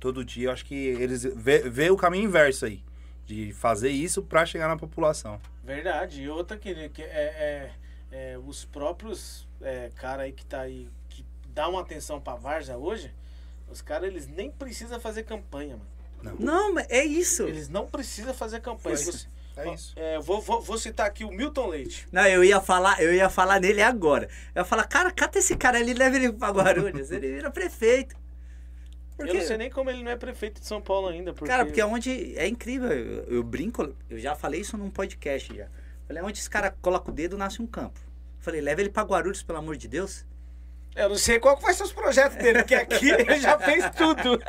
todo 0.00 0.24
dia. 0.24 0.48
Eu 0.48 0.52
acho 0.52 0.64
que 0.64 0.74
eles 0.74 1.22
vê, 1.22 1.68
vê 1.68 1.90
o 1.90 1.96
caminho 1.96 2.24
inverso 2.24 2.64
aí. 2.66 2.82
De 3.26 3.52
fazer 3.52 3.90
isso 3.90 4.22
pra 4.22 4.44
chegar 4.44 4.66
na 4.66 4.76
população. 4.76 5.40
Verdade. 5.62 6.22
E 6.22 6.28
outra 6.28 6.56
que, 6.56 6.88
que 6.90 7.02
é, 7.02 7.06
é- 7.06 7.70
é 8.12 8.38
os 8.38 8.64
próprios 8.64 9.46
é, 9.62 9.90
cara 9.96 10.22
aí 10.24 10.32
que 10.32 10.44
tá 10.44 10.62
aí, 10.62 10.88
que 11.08 11.24
dá 11.48 11.68
uma 11.68 11.80
atenção 11.80 12.20
pra 12.20 12.34
Varza 12.34 12.76
hoje, 12.76 13.12
os 13.68 13.80
caras 13.82 14.08
eles 14.08 14.26
nem 14.26 14.50
precisam 14.50 14.98
fazer 15.00 15.22
campanha, 15.24 15.76
mano. 16.22 16.36
Não, 16.38 16.74
mas 16.74 16.86
é 16.90 17.04
isso. 17.04 17.44
Eles 17.44 17.68
não 17.68 17.86
precisam 17.86 18.34
fazer 18.34 18.60
campanha. 18.60 18.96
Você- 18.96 19.26
É 19.56 19.74
isso. 19.74 19.92
é, 19.96 20.18
vou, 20.18 20.40
vou, 20.40 20.62
vou 20.62 20.78
citar 20.78 21.06
aqui 21.06 21.22
o 21.24 21.30
Milton 21.30 21.66
Leite. 21.66 22.06
Não, 22.10 22.24
eu 22.26 22.42
ia 22.42 22.60
falar, 22.60 23.02
eu 23.02 23.12
ia 23.12 23.28
falar 23.28 23.60
nele 23.60 23.82
agora. 23.82 24.28
Eu 24.54 24.60
ia 24.60 24.64
falar, 24.64 24.84
cara, 24.84 25.10
cata 25.10 25.38
esse 25.38 25.54
cara 25.56 25.76
ali, 25.78 25.92
leva 25.92 26.16
ele 26.16 26.32
pra 26.32 26.50
Guarulhos, 26.50 27.10
ele 27.10 27.34
vira 27.34 27.50
prefeito. 27.50 28.16
Eu 29.28 29.34
não 29.34 29.40
sei 29.40 29.56
nem 29.56 29.70
como 29.70 29.90
ele 29.90 30.02
não 30.02 30.10
é 30.10 30.16
prefeito 30.16 30.60
de 30.60 30.66
São 30.66 30.80
Paulo 30.80 31.08
ainda. 31.08 31.32
Porque... 31.32 31.50
Cara, 31.50 31.64
porque 31.64 31.82
onde 31.82 32.36
é 32.36 32.46
incrível, 32.46 32.90
eu, 32.90 33.24
eu 33.24 33.42
brinco, 33.42 33.94
eu 34.08 34.18
já 34.18 34.34
falei 34.34 34.60
isso 34.60 34.76
num 34.76 34.90
podcast 34.90 35.54
já. 35.54 35.68
Falei, 36.06 36.22
onde 36.22 36.38
esse 36.38 36.50
cara 36.50 36.74
coloca 36.82 37.10
o 37.10 37.14
dedo, 37.14 37.38
nasce 37.38 37.62
um 37.62 37.66
campo. 37.66 38.00
Falei, 38.40 38.60
leva 38.60 38.80
ele 38.80 38.90
pra 38.90 39.02
Guarulhos, 39.02 39.42
pelo 39.42 39.58
amor 39.58 39.76
de 39.76 39.86
Deus. 39.86 40.26
Eu 40.96 41.08
não 41.08 41.16
sei 41.16 41.38
qual 41.38 41.56
que 41.56 41.62
vai 41.62 41.72
ser 41.72 41.84
os 41.84 41.92
projetos 41.92 42.36
dele, 42.36 42.60
porque 42.60 42.74
aqui 42.74 43.10
ele 43.14 43.38
já 43.38 43.58
fez 43.58 43.88
tudo. 43.90 44.40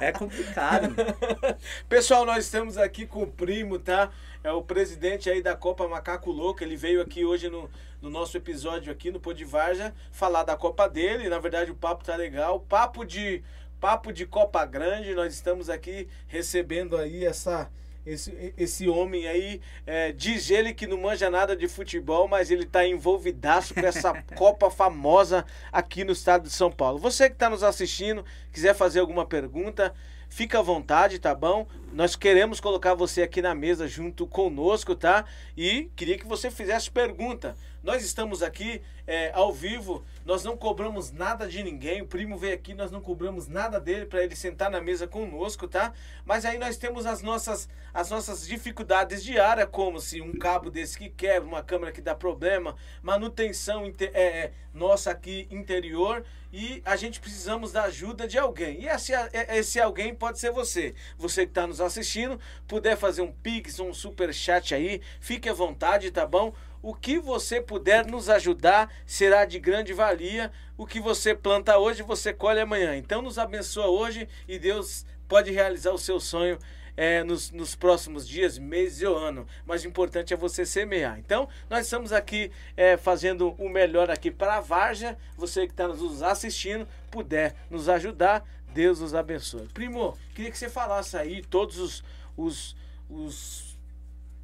É 0.00 0.12
complicado. 0.12 0.94
Pessoal, 1.88 2.24
nós 2.24 2.44
estamos 2.44 2.78
aqui 2.78 3.04
com 3.06 3.22
o 3.22 3.26
primo, 3.26 3.78
tá? 3.78 4.10
É 4.48 4.52
o 4.52 4.62
presidente 4.62 5.28
aí 5.28 5.42
da 5.42 5.54
Copa 5.54 5.86
Macaco 5.86 6.30
Louco. 6.30 6.64
Ele 6.64 6.74
veio 6.74 7.02
aqui 7.02 7.22
hoje 7.22 7.50
no, 7.50 7.68
no 8.00 8.08
nosso 8.08 8.34
episódio 8.34 8.90
aqui 8.90 9.10
no 9.10 9.20
Podivarja 9.20 9.94
falar 10.10 10.42
da 10.42 10.56
Copa 10.56 10.88
dele. 10.88 11.28
Na 11.28 11.38
verdade, 11.38 11.70
o 11.70 11.74
papo 11.74 12.02
tá 12.02 12.16
legal. 12.16 12.58
Papo 12.60 13.04
de 13.04 13.42
papo 13.78 14.10
de 14.10 14.24
Copa 14.24 14.64
Grande. 14.64 15.14
Nós 15.14 15.34
estamos 15.34 15.68
aqui 15.68 16.08
recebendo 16.26 16.96
aí 16.96 17.26
essa 17.26 17.70
esse, 18.06 18.54
esse 18.56 18.88
homem 18.88 19.28
aí, 19.28 19.60
é, 19.86 20.12
diz 20.12 20.50
ele 20.50 20.72
que 20.72 20.86
não 20.86 20.96
manja 20.96 21.28
nada 21.28 21.54
de 21.54 21.68
futebol, 21.68 22.26
mas 22.26 22.50
ele 22.50 22.64
tá 22.64 22.86
envolvidaço 22.86 23.74
com 23.74 23.84
essa 23.84 24.14
Copa 24.34 24.70
famosa 24.70 25.44
aqui 25.70 26.04
no 26.04 26.12
estado 26.12 26.44
de 26.44 26.50
São 26.50 26.72
Paulo. 26.72 26.98
Você 26.98 27.28
que 27.28 27.34
está 27.34 27.50
nos 27.50 27.62
assistindo, 27.62 28.24
quiser 28.50 28.74
fazer 28.74 29.00
alguma 29.00 29.26
pergunta, 29.26 29.94
fica 30.28 30.58
à 30.58 30.62
vontade, 30.62 31.18
tá 31.18 31.34
bom? 31.34 31.66
Nós 31.92 32.14
queremos 32.14 32.60
colocar 32.60 32.94
você 32.94 33.22
aqui 33.22 33.40
na 33.40 33.54
mesa 33.54 33.88
junto 33.88 34.26
conosco, 34.26 34.94
tá? 34.94 35.24
E 35.56 35.90
queria 35.96 36.18
que 36.18 36.26
você 36.26 36.50
fizesse 36.50 36.90
pergunta. 36.90 37.56
Nós 37.82 38.04
estamos 38.04 38.42
aqui 38.42 38.82
é, 39.06 39.30
ao 39.32 39.52
vivo, 39.52 40.04
nós 40.24 40.44
não 40.44 40.56
cobramos 40.56 41.12
nada 41.12 41.48
de 41.48 41.62
ninguém. 41.62 42.02
O 42.02 42.06
primo 42.06 42.36
veio 42.36 42.54
aqui, 42.54 42.74
nós 42.74 42.90
não 42.90 43.00
cobramos 43.00 43.46
nada 43.46 43.80
dele 43.80 44.04
para 44.04 44.22
ele 44.22 44.34
sentar 44.34 44.70
na 44.70 44.80
mesa 44.80 45.06
conosco, 45.06 45.68
tá? 45.68 45.92
Mas 46.24 46.44
aí 46.44 46.58
nós 46.58 46.76
temos 46.76 47.06
as 47.06 47.22
nossas, 47.22 47.68
as 47.94 48.10
nossas 48.10 48.46
dificuldades 48.46 49.22
diárias, 49.22 49.68
como 49.70 50.00
se 50.00 50.20
um 50.20 50.32
cabo 50.32 50.70
desse 50.70 50.98
que 50.98 51.08
quebra, 51.08 51.48
uma 51.48 51.62
câmera 51.62 51.92
que 51.92 52.00
dá 52.00 52.14
problema, 52.14 52.76
manutenção 53.02 53.84
é, 53.86 54.04
é, 54.12 54.52
nossa 54.74 55.10
aqui 55.10 55.46
interior 55.50 56.24
e 56.52 56.82
a 56.84 56.96
gente 56.96 57.20
precisamos 57.20 57.72
da 57.72 57.84
ajuda 57.84 58.26
de 58.26 58.38
alguém. 58.38 58.82
E 58.82 58.88
esse, 58.88 59.12
esse 59.32 59.80
alguém 59.80 60.14
pode 60.14 60.38
ser 60.38 60.50
você. 60.50 60.94
Você 61.16 61.44
que 61.44 61.50
está 61.50 61.66
nos 61.66 61.80
assistindo, 61.80 62.40
puder 62.66 62.96
fazer 62.96 63.22
um 63.22 63.32
pix, 63.32 63.78
um 63.78 63.92
super 63.92 64.32
chat 64.32 64.74
aí, 64.74 65.00
fique 65.20 65.48
à 65.48 65.52
vontade, 65.52 66.10
tá 66.10 66.26
bom? 66.26 66.54
O 66.82 66.94
que 66.94 67.18
você 67.18 67.60
puder 67.60 68.06
nos 68.06 68.28
ajudar 68.28 68.92
será 69.06 69.44
de 69.44 69.58
grande 69.58 69.92
valia. 69.92 70.52
O 70.76 70.86
que 70.86 71.00
você 71.00 71.34
planta 71.34 71.78
hoje, 71.78 72.02
você 72.02 72.32
colhe 72.32 72.60
amanhã. 72.60 72.96
Então 72.96 73.20
nos 73.20 73.38
abençoa 73.38 73.86
hoje 73.86 74.28
e 74.46 74.58
Deus 74.58 75.04
pode 75.28 75.50
realizar 75.50 75.92
o 75.92 75.98
seu 75.98 76.20
sonho 76.20 76.58
é, 76.98 77.22
nos, 77.22 77.52
nos 77.52 77.76
próximos 77.76 78.26
dias, 78.26 78.58
meses 78.58 79.02
ou 79.02 79.16
ano. 79.16 79.46
Mas 79.64 79.84
o 79.84 79.86
importante 79.86 80.34
é 80.34 80.36
você 80.36 80.66
semear. 80.66 81.16
Então, 81.18 81.48
nós 81.70 81.84
estamos 81.84 82.12
aqui 82.12 82.50
é, 82.76 82.96
fazendo 82.96 83.54
o 83.56 83.68
melhor 83.68 84.10
aqui 84.10 84.32
para 84.32 84.56
a 84.56 84.60
Varja. 84.60 85.16
Você 85.36 85.66
que 85.66 85.72
está 85.72 85.86
nos 85.86 86.24
assistindo, 86.24 86.88
puder 87.08 87.54
nos 87.70 87.88
ajudar, 87.88 88.44
Deus 88.72 88.98
nos 88.98 89.14
abençoe. 89.14 89.68
Primo, 89.68 90.18
queria 90.34 90.50
que 90.50 90.58
você 90.58 90.68
falasse 90.68 91.16
aí 91.16 91.40
todos 91.40 91.78
os, 91.78 92.04
os, 92.36 92.76
os 93.08 93.67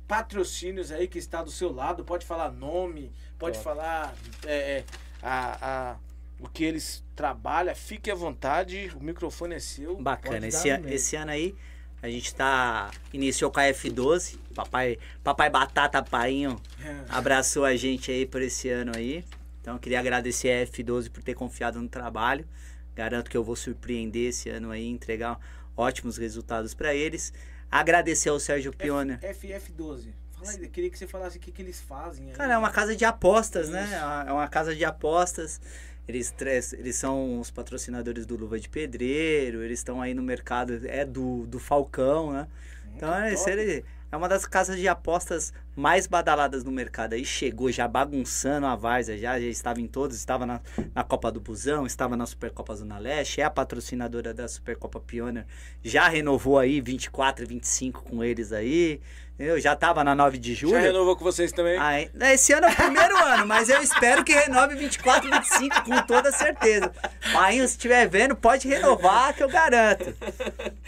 patrocínios 0.06 0.90
aí 0.90 1.08
que 1.08 1.18
está 1.18 1.42
do 1.42 1.50
seu 1.50 1.72
lado. 1.72 2.04
Pode 2.04 2.26
falar 2.26 2.50
nome, 2.50 3.12
pode 3.38 3.58
falar 3.58 4.14
é, 4.44 4.54
é, 4.54 4.84
a, 5.22 5.92
a, 5.92 5.96
o 6.40 6.48
que 6.48 6.64
eles 6.64 7.04
trabalham. 7.14 7.74
Fique 7.74 8.10
à 8.10 8.14
vontade, 8.14 8.90
o 8.94 9.02
microfone 9.02 9.54
é 9.54 9.60
seu. 9.60 9.96
Bacana. 9.96 10.46
Esse, 10.46 10.76
meio. 10.78 10.94
esse 10.94 11.16
ano 11.16 11.30
aí, 11.30 11.54
a 12.02 12.08
gente 12.08 12.34
tá. 12.34 12.90
Iniciou 13.12 13.50
com 13.50 13.60
a 13.60 13.64
F12. 13.64 14.38
Papai, 14.54 14.98
papai 15.22 15.50
Batata 15.50 16.02
Painho 16.02 16.60
abraçou 17.08 17.64
a 17.64 17.74
gente 17.74 18.10
aí 18.10 18.24
por 18.24 18.42
esse 18.42 18.68
ano 18.68 18.92
aí. 18.94 19.24
Então 19.60 19.74
eu 19.74 19.80
queria 19.80 19.98
agradecer 19.98 20.50
a 20.50 20.66
F12 20.66 21.10
por 21.10 21.22
ter 21.22 21.34
confiado 21.34 21.80
no 21.80 21.88
trabalho. 21.88 22.46
Garanto 22.94 23.30
que 23.30 23.36
eu 23.36 23.42
vou 23.42 23.56
surpreender 23.56 24.28
esse 24.28 24.48
ano 24.48 24.70
aí, 24.70 24.86
entregar 24.86 25.40
ótimos 25.76 26.16
resultados 26.16 26.74
para 26.74 26.94
eles. 26.94 27.32
Agradecer 27.74 28.28
ao 28.28 28.38
Sérgio 28.38 28.72
Piona. 28.72 29.18
FF12. 29.20 30.12
Fala 30.32 30.50
aí, 30.50 30.62
eu 30.62 30.70
queria 30.70 30.88
que 30.88 30.96
você 30.96 31.08
falasse 31.08 31.38
o 31.38 31.40
que, 31.40 31.50
que 31.50 31.60
eles 31.60 31.80
fazem. 31.80 32.28
aí. 32.28 32.32
Cara, 32.32 32.54
é 32.54 32.58
uma 32.58 32.70
casa 32.70 32.94
de 32.94 33.04
apostas, 33.04 33.68
né? 33.68 33.88
É 34.28 34.32
uma- 34.32 34.46
casa 34.46 34.76
de 34.76 34.84
apostas. 34.84 35.60
Eles, 36.06 36.32
eles 36.78 36.94
são 36.94 37.40
os 37.40 37.50
patrocinadores 37.50 38.26
do 38.26 38.36
Luva 38.36 38.60
de 38.60 38.68
Pedreiro, 38.68 39.62
eles 39.62 39.80
estão 39.80 40.00
aí 40.00 40.14
no 40.14 40.22
mercado, 40.22 40.82
é 40.86 41.04
do, 41.04 41.46
do 41.48 41.58
Falcão, 41.58 42.32
né? 42.32 42.46
Então 42.94 43.12
é, 43.12 43.30
top. 43.30 43.84
É 44.14 44.16
uma 44.16 44.28
das 44.28 44.46
casas 44.46 44.76
de 44.76 44.86
apostas 44.86 45.52
mais 45.74 46.06
badaladas 46.06 46.62
no 46.62 46.70
mercado. 46.70 47.14
Aí 47.14 47.24
chegou 47.24 47.70
já 47.72 47.88
bagunçando 47.88 48.64
a 48.64 48.76
Várzea, 48.76 49.18
já, 49.18 49.40
já 49.40 49.46
estava 49.46 49.80
em 49.80 49.88
todos, 49.88 50.16
estava 50.16 50.46
na, 50.46 50.60
na 50.94 51.02
Copa 51.02 51.32
do 51.32 51.40
Busão, 51.40 51.84
estava 51.84 52.16
na 52.16 52.24
Supercopa 52.24 52.76
Zona 52.76 52.96
Leste, 52.96 53.40
é 53.40 53.44
a 53.44 53.50
patrocinadora 53.50 54.32
da 54.32 54.46
Supercopa 54.46 55.00
Pioneer, 55.00 55.46
já 55.82 56.08
renovou 56.08 56.60
aí 56.60 56.80
24 56.80 57.44
e 57.44 57.48
25 57.48 58.04
com 58.04 58.22
eles 58.22 58.52
aí. 58.52 59.00
Eu 59.36 59.60
já 59.60 59.74
tava 59.74 60.04
na 60.04 60.14
9 60.14 60.38
de 60.38 60.54
julho. 60.54 60.74
Já 60.74 60.80
renovou 60.80 61.16
com 61.16 61.24
vocês 61.24 61.50
também? 61.50 61.76
Ah, 61.76 62.00
é- 62.00 62.08
esse 62.34 62.52
ano 62.52 62.66
é 62.66 62.70
o 62.70 62.76
primeiro 62.76 63.16
ano, 63.24 63.44
mas 63.46 63.68
eu 63.68 63.82
espero 63.82 64.22
que 64.22 64.32
renove 64.32 64.76
24, 64.76 65.28
25 65.28 65.82
com 65.84 66.02
toda 66.02 66.30
certeza. 66.30 66.92
Marinho, 67.32 67.66
se 67.66 67.72
estiver 67.74 68.08
vendo, 68.08 68.36
pode 68.36 68.68
renovar 68.68 69.34
que 69.34 69.42
eu 69.42 69.48
garanto. 69.48 70.14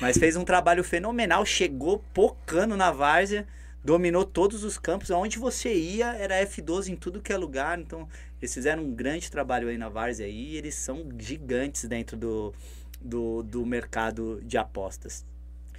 Mas 0.00 0.16
fez 0.16 0.36
um 0.36 0.44
trabalho 0.44 0.84
fenomenal, 0.84 1.44
chegou 1.44 2.04
pocando 2.14 2.76
na 2.76 2.92
várzea, 2.92 3.48
dominou 3.84 4.24
todos 4.24 4.62
os 4.62 4.78
campos. 4.78 5.10
Aonde 5.10 5.40
você 5.40 5.74
ia 5.74 6.14
era 6.14 6.40
F12 6.46 6.88
em 6.88 6.96
tudo 6.96 7.20
que 7.20 7.32
é 7.32 7.36
lugar. 7.36 7.76
Então, 7.76 8.08
eles 8.40 8.54
fizeram 8.54 8.84
um 8.84 8.94
grande 8.94 9.28
trabalho 9.28 9.68
aí 9.68 9.76
na 9.76 9.88
várzea 9.88 10.24
aí, 10.24 10.52
e 10.52 10.56
eles 10.56 10.76
são 10.76 11.08
gigantes 11.18 11.84
dentro 11.86 12.16
do, 12.16 12.54
do, 13.00 13.42
do 13.42 13.66
mercado 13.66 14.40
de 14.44 14.56
apostas. 14.56 15.24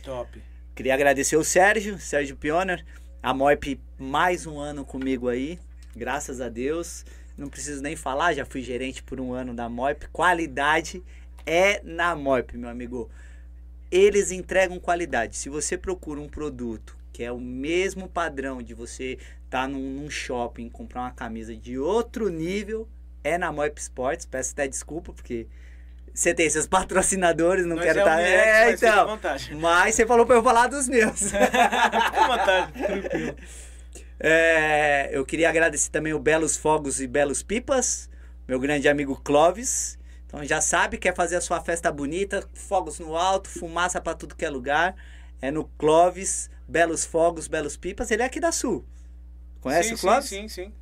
Top. 0.03 0.41
Queria 0.77 0.93
agradecer 0.93 1.35
o 1.35 1.43
Sérgio, 1.43 1.97
Sérgio 1.97 2.35
Pioner, 2.35 2.85
a 3.23 3.33
Moip 3.33 3.81
mais 3.97 4.45
um 4.45 4.59
ano 4.59 4.85
comigo 4.85 5.27
aí, 5.27 5.57
graças 5.95 6.39
a 6.39 6.49
Deus. 6.49 7.03
Não 7.35 7.49
preciso 7.49 7.81
nem 7.81 7.95
falar, 7.95 8.35
já 8.35 8.45
fui 8.45 8.61
gerente 8.61 9.01
por 9.01 9.19
um 9.19 9.33
ano 9.33 9.55
da 9.55 9.67
Moip. 9.67 10.07
Qualidade 10.09 11.01
é 11.47 11.81
na 11.83 12.15
Moip, 12.15 12.55
meu 12.55 12.69
amigo. 12.69 13.09
Eles 13.89 14.31
entregam 14.31 14.79
qualidade. 14.79 15.35
Se 15.35 15.49
você 15.49 15.75
procura 15.75 16.21
um 16.21 16.29
produto 16.29 16.95
que 17.11 17.23
é 17.23 17.31
o 17.31 17.39
mesmo 17.39 18.07
padrão 18.07 18.61
de 18.61 18.75
você 18.75 19.13
estar 19.45 19.63
tá 19.63 19.67
num, 19.67 19.95
num 19.95 20.11
shopping 20.11 20.69
comprar 20.69 21.01
uma 21.01 21.11
camisa 21.11 21.55
de 21.55 21.79
outro 21.79 22.29
nível, 22.29 22.87
é 23.23 23.35
na 23.35 23.51
Moip 23.51 23.81
Sports. 23.81 24.27
Peço 24.27 24.51
até 24.51 24.67
desculpa, 24.67 25.11
porque 25.11 25.47
você 26.17 26.33
tem 26.33 26.49
seus 26.49 26.65
patrocinadores, 26.67 27.65
não 27.65 27.75
Nós 27.75 27.85
quero 27.85 27.99
é 27.99 28.01
estar. 28.01 28.19
é, 28.21 28.71
fica 28.77 28.89
à 28.89 29.13
então. 29.13 29.59
Mas 29.59 29.93
você 29.95 30.05
falou 30.05 30.25
pra 30.25 30.35
eu 30.35 30.43
falar 30.43 30.65
dos 30.67 30.87
meus. 30.89 31.19
Fica 31.31 32.23
à 32.23 32.27
vontade, 32.27 32.73
tranquilo. 32.73 33.35
É, 34.19 35.09
eu 35.11 35.23
queria 35.23 35.47
agradecer 35.47 35.91
também 35.91 36.13
o 36.13 36.19
Belos 36.19 36.57
Fogos 36.57 36.99
e 36.99 37.05
Belos 37.05 37.43
Pipas, 37.43 38.09
meu 38.47 38.59
grande 38.59 38.89
amigo 38.89 39.15
Clóvis. 39.23 39.97
Então 40.25 40.43
já 40.43 40.59
sabe, 40.59 40.97
quer 40.97 41.13
fazer 41.15 41.35
a 41.35 41.41
sua 41.41 41.61
festa 41.61 41.91
bonita, 41.91 42.43
fogos 42.53 42.97
no 42.99 43.15
alto, 43.15 43.47
fumaça 43.47 44.01
pra 44.01 44.15
tudo 44.15 44.35
que 44.35 44.43
é 44.43 44.49
lugar. 44.49 44.95
É 45.39 45.51
no 45.51 45.65
Clóvis, 45.77 46.49
Belos 46.67 47.05
Fogos, 47.05 47.47
Belos 47.47 47.77
Pipas. 47.77 48.09
Ele 48.09 48.23
é 48.23 48.25
aqui 48.25 48.39
da 48.39 48.51
Sul. 48.51 48.83
Conhece 49.61 49.89
sim, 49.89 49.95
o 49.95 49.97
Clóvis? 49.99 50.29
Sim, 50.29 50.47
sim, 50.47 50.63
sim. 50.65 50.73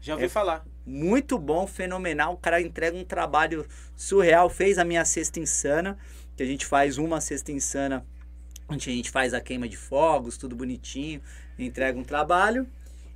Já 0.00 0.12
ouvi 0.14 0.26
É- 0.26 0.28
falar. 0.28 0.64
Muito 0.86 1.38
bom, 1.38 1.66
fenomenal. 1.66 2.34
O 2.34 2.36
cara 2.36 2.60
entrega 2.60 2.96
um 2.96 3.04
trabalho 3.04 3.66
surreal. 3.96 4.50
Fez 4.50 4.78
a 4.78 4.84
minha 4.84 5.04
cesta 5.04 5.40
insana, 5.40 5.98
que 6.36 6.42
a 6.42 6.46
gente 6.46 6.66
faz 6.66 6.98
uma 6.98 7.20
cesta 7.20 7.50
insana, 7.52 8.04
onde 8.68 8.90
a 8.90 8.92
gente 8.92 9.10
faz 9.10 9.32
a 9.32 9.40
queima 9.40 9.68
de 9.68 9.76
fogos, 9.76 10.36
tudo 10.36 10.54
bonitinho, 10.54 11.22
entrega 11.58 11.98
um 11.98 12.04
trabalho. 12.04 12.66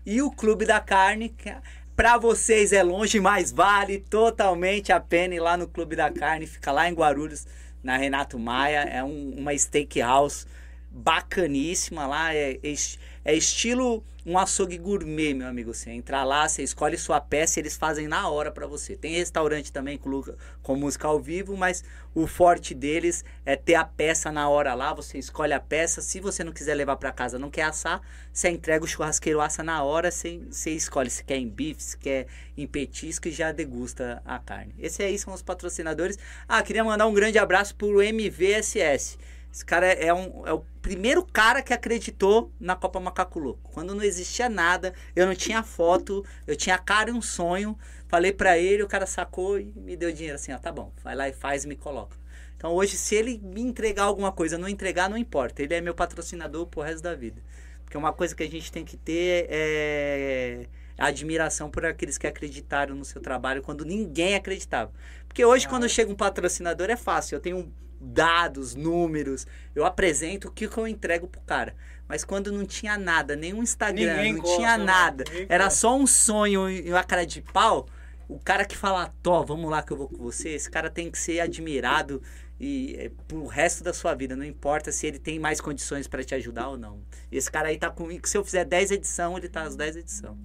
E 0.07 0.23
o 0.23 0.31
Clube 0.31 0.65
da 0.65 0.81
Carne, 0.81 1.29
que 1.29 1.55
para 1.95 2.17
vocês 2.17 2.73
é 2.73 2.83
longe, 2.83 3.21
mas 3.21 3.53
vale 3.53 3.99
totalmente 3.99 4.93
a 4.93 5.01
pena 5.01 5.35
ir 5.35 5.41
lá 5.41 5.57
no 5.57 5.69
Clube 5.69 5.97
da 5.97 6.11
Carne. 6.11 6.47
Fica 6.47 6.73
lá 6.73 6.89
em 6.89 6.95
Guarulhos, 6.95 7.47
na 7.83 7.97
Renato 7.97 8.39
Maia. 8.39 8.81
É 8.83 9.05
um- 9.05 9.35
uma 9.37 9.57
steakhouse 9.59 10.47
bacaníssima 10.91 12.07
lá. 12.07 12.35
É, 12.35 12.59
es- 12.63 12.99
é 13.29 13.35
estilo 13.35 14.03
um 14.25 14.39
açougue 14.39 14.79
gourmet, 14.79 15.35
meu 15.35 15.47
amigo. 15.47 15.75
Você 15.75 15.91
entra 15.91 16.25
lá, 16.25 16.49
você 16.49 16.63
escolhe 16.63 16.97
sua 16.97 17.21
peça 17.21 17.59
e 17.59 17.61
eles 17.61 17.77
fazem 17.77 18.09
na 18.09 18.27
hora 18.27 18.51
pra 18.51 18.67
você. 18.67 18.97
Tem 18.97 19.17
restaurante 19.17 19.71
também 19.71 19.99
com, 19.99 20.25
com 20.63 20.75
música 20.75 21.09
ao 21.09 21.21
vivo, 21.21 21.55
mas 21.55 21.85
o 22.15 22.27
forte 22.27 22.75
deles 22.75 23.23
é 23.45 23.55
ter 23.55 23.75
a 23.75 23.85
peça 23.85 24.33
na 24.33 24.49
hora 24.49 24.73
lá. 24.73 24.95
Você 24.95 25.19
escolhe 25.19 25.53
a 25.53 25.61
peça. 25.61 26.01
Se 26.01 26.21
você 26.21 26.43
não 26.43 26.53
quiser 26.53 26.75
levar 26.75 26.97
pra 26.97 27.13
casa, 27.13 27.39
não 27.39 27.51
quer 27.51 27.65
assar, 27.65 28.01
você 28.33 28.49
entrega 28.49 28.83
o 28.83 28.89
churrasqueiro 28.89 29.43
assa 29.43 29.63
na 29.63 29.83
hora. 29.83 30.11
Você, 30.11 30.41
você 30.51 30.71
escolhe 30.71 31.11
se 31.11 31.23
quer 31.23 31.37
em 31.37 31.49
bife, 31.49 31.83
se 31.83 31.99
quer 31.99 32.27
em 32.57 32.67
petisco 32.67 33.29
e 33.29 33.31
já 33.31 33.53
degusta 33.53 34.23
a 34.25 34.39
carne. 34.39 34.75
Esses 34.79 35.01
aí 35.01 35.19
são 35.19 35.35
os 35.35 35.43
patrocinadores. 35.43 36.19
Ah, 36.49 36.63
queria 36.63 36.83
mandar 36.83 37.07
um 37.07 37.13
grande 37.13 37.39
abraço 37.39 37.75
pro 37.75 38.03
MVSS. 38.03 39.19
Esse 39.53 39.65
cara 39.65 39.87
é, 39.87 40.07
é 40.07 40.15
um, 40.15 40.47
é 40.47 40.53
o 40.53 40.65
primeiro 40.83 41.25
cara 41.25 41.63
que 41.63 41.73
acreditou 41.73 42.53
na 42.61 42.77
Copa 42.77 43.01
Macaco 43.01 43.39
Louco. 43.39 43.71
Quando 43.73 43.95
não 43.95 44.03
existia 44.03 44.49
nada, 44.49 44.95
eu 45.17 45.27
não 45.27 45.35
tinha 45.35 45.63
foto, 45.63 46.25
eu 46.47 46.55
tinha 46.57 46.77
a 46.77 46.79
cara 46.79 47.11
e 47.11 47.13
um 47.13 47.23
sonho. 47.23 47.77
Falei 48.09 48.33
pra 48.33 48.59
ele, 48.59 48.83
o 48.83 48.89
cara 48.89 49.07
sacou 49.07 49.59
e 49.59 49.73
me 49.77 49.97
deu 49.97 50.13
dinheiro 50.13 50.37
assim, 50.37 50.53
ó, 50.53 50.59
tá 50.59 50.71
bom, 50.73 50.93
vai 51.03 51.15
lá 51.15 51.29
e 51.29 51.33
faz 51.33 51.65
e 51.65 51.69
me 51.69 51.77
coloca. 51.77 52.17
Então 52.57 52.73
hoje, 52.73 52.97
se 52.97 53.15
ele 53.15 53.39
me 53.39 53.61
entregar 53.61 54.05
alguma 54.05 54.33
coisa, 54.33 54.59
não 54.59 54.69
entregar, 54.69 55.09
não 55.09 55.17
importa. 55.17 55.63
Ele 55.63 55.75
é 55.75 55.81
meu 55.81 55.95
patrocinador 55.95 56.67
pro 56.67 56.81
resto 56.81 57.03
da 57.03 57.15
vida. 57.15 57.43
Porque 57.85 57.97
uma 57.97 58.13
coisa 58.13 58.35
que 58.35 58.43
a 58.43 58.51
gente 58.51 58.71
tem 58.71 58.85
que 58.85 58.97
ter 58.97 59.47
é 59.49 60.67
admiração 60.99 61.71
por 61.71 61.87
aqueles 61.87 62.19
que 62.19 62.27
acreditaram 62.27 62.97
no 62.97 63.05
seu 63.05 63.23
trabalho 63.23 63.63
quando 63.63 63.85
ninguém 63.85 64.35
acreditava. 64.35 64.93
Porque 65.29 65.45
hoje, 65.45 65.69
quando 65.69 65.89
chega 65.89 66.11
um 66.11 66.17
patrocinador, 66.17 66.91
é 66.91 66.97
fácil. 66.97 67.37
Eu 67.37 67.41
tenho 67.41 67.73
dados, 68.01 68.75
números, 68.75 69.47
eu 69.75 69.85
apresento 69.85 70.49
o 70.49 70.51
que, 70.51 70.69
que 70.69 70.79
eu 70.79 70.87
entrego 70.87 71.27
pro 71.27 71.41
cara. 71.43 71.75
Mas 72.07 72.25
quando 72.25 72.51
não 72.51 72.65
tinha 72.65 72.97
nada, 72.97 73.37
nenhum 73.37 73.63
Instagram, 73.63 74.17
Ninguém 74.17 74.33
não 74.33 74.41
gosta, 74.41 74.57
tinha 74.57 74.79
né? 74.79 74.85
nada, 74.85 75.25
era 75.49 75.65
gosta. 75.65 75.81
só 75.81 75.97
um 75.97 76.07
sonho 76.07 76.69
e 76.71 76.91
uma 76.91 77.05
cara 77.05 77.27
de 77.27 77.43
pau, 77.43 77.87
o 78.27 78.39
cara 78.39 78.65
que 78.65 78.77
fala, 78.77 79.13
Tó, 79.23 79.43
vamos 79.43 79.71
lá 79.71 79.83
que 79.83 79.93
eu 79.93 79.97
vou 79.97 80.09
com 80.09 80.17
você, 80.17 80.51
esse 80.51 80.71
cara 80.71 80.89
tem 80.89 81.11
que 81.11 81.19
ser 81.19 81.41
admirado 81.41 82.23
e 82.61 82.97
é, 82.99 83.11
pro 83.29 83.47
resto 83.47 83.85
da 83.85 83.93
sua 83.93 84.15
vida, 84.15 84.35
não 84.35 84.45
importa 84.45 84.91
se 84.91 85.07
ele 85.07 85.19
tem 85.19 85.39
mais 85.39 85.61
condições 85.61 86.09
para 86.09 86.25
te 86.25 86.35
ajudar 86.35 86.69
ou 86.69 86.79
não. 86.79 87.01
Esse 87.31 87.51
cara 87.51 87.69
aí 87.69 87.79
tá 87.79 87.91
comigo, 87.91 88.27
se 88.27 88.37
eu 88.37 88.45
fizer 88.45 88.65
10 88.65 88.91
edição, 88.93 89.37
ele 89.37 89.49
tá 89.49 89.63
às 89.63 89.77
10 89.77 89.97
edição. 89.97 90.37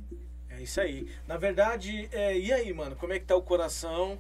É 0.49 0.61
isso 0.61 0.79
aí. 0.79 1.09
Na 1.27 1.37
verdade, 1.37 2.07
é, 2.11 2.37
e 2.37 2.53
aí, 2.53 2.71
mano, 2.73 2.95
como 2.95 3.13
é 3.13 3.19
que 3.19 3.25
tá 3.25 3.35
o 3.35 3.41
coração? 3.41 4.19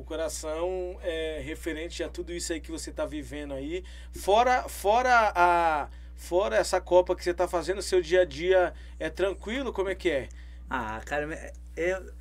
O 0.00 0.04
coração 0.04 0.98
é 1.02 1.42
referente 1.44 2.02
a 2.02 2.08
tudo 2.08 2.32
isso 2.32 2.54
aí 2.54 2.58
que 2.58 2.70
você 2.70 2.90
tá 2.90 3.04
vivendo 3.04 3.52
aí. 3.52 3.84
Fora, 4.14 4.62
fora 4.66 5.30
a. 5.34 5.88
Fora 6.16 6.56
essa 6.56 6.80
Copa 6.80 7.14
que 7.14 7.22
você 7.22 7.34
tá 7.34 7.46
fazendo, 7.46 7.82
seu 7.82 8.00
dia 8.00 8.22
a 8.22 8.24
dia 8.24 8.72
é 8.98 9.10
tranquilo? 9.10 9.74
Como 9.74 9.90
é 9.90 9.94
que 9.94 10.08
é? 10.10 10.28
Ah, 10.70 11.02
cara, 11.04 11.52
eu 11.76 12.12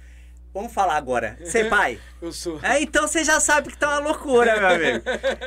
Vamos 0.54 0.74
falar 0.74 0.96
agora. 0.98 1.38
Ser 1.46 1.70
pai. 1.70 2.00
Eu 2.22 2.34
sou. 2.34 2.60
É, 2.64 2.82
então 2.82 3.08
você 3.08 3.24
já 3.24 3.40
sabe 3.40 3.70
que 3.70 3.78
tá 3.78 3.88
uma 3.90 4.00
loucura, 4.10 4.60
meu 4.60 4.68
amigo. 4.68 5.06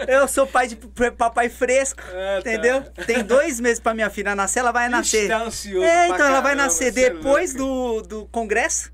Eu 0.09 0.27
sou 0.29 0.47
pai 0.47 0.69
de 0.69 0.77
papai 1.19 1.49
fresco, 1.49 2.01
Ah, 2.07 2.41
tá. 2.43 2.51
entendeu? 2.51 2.83
Tem 3.07 3.23
dois 3.25 3.59
meses 3.59 3.81
pra 3.81 3.93
minha 3.95 4.09
filha 4.09 4.35
nascer, 4.35 4.61
ela 4.61 4.71
vai 4.73 4.89
nascer. 4.89 5.29
Tá 5.29 5.43
ansioso 5.43 5.85
É, 5.85 6.07
então 6.07 6.19
ela 6.27 6.41
vai 6.41 6.53
caramba, 6.53 6.63
nascer 6.65 6.93
cê 6.93 7.05
é 7.07 7.11
depois 7.11 7.53
do, 7.53 8.03
do 8.03 8.27
congresso. 8.27 8.92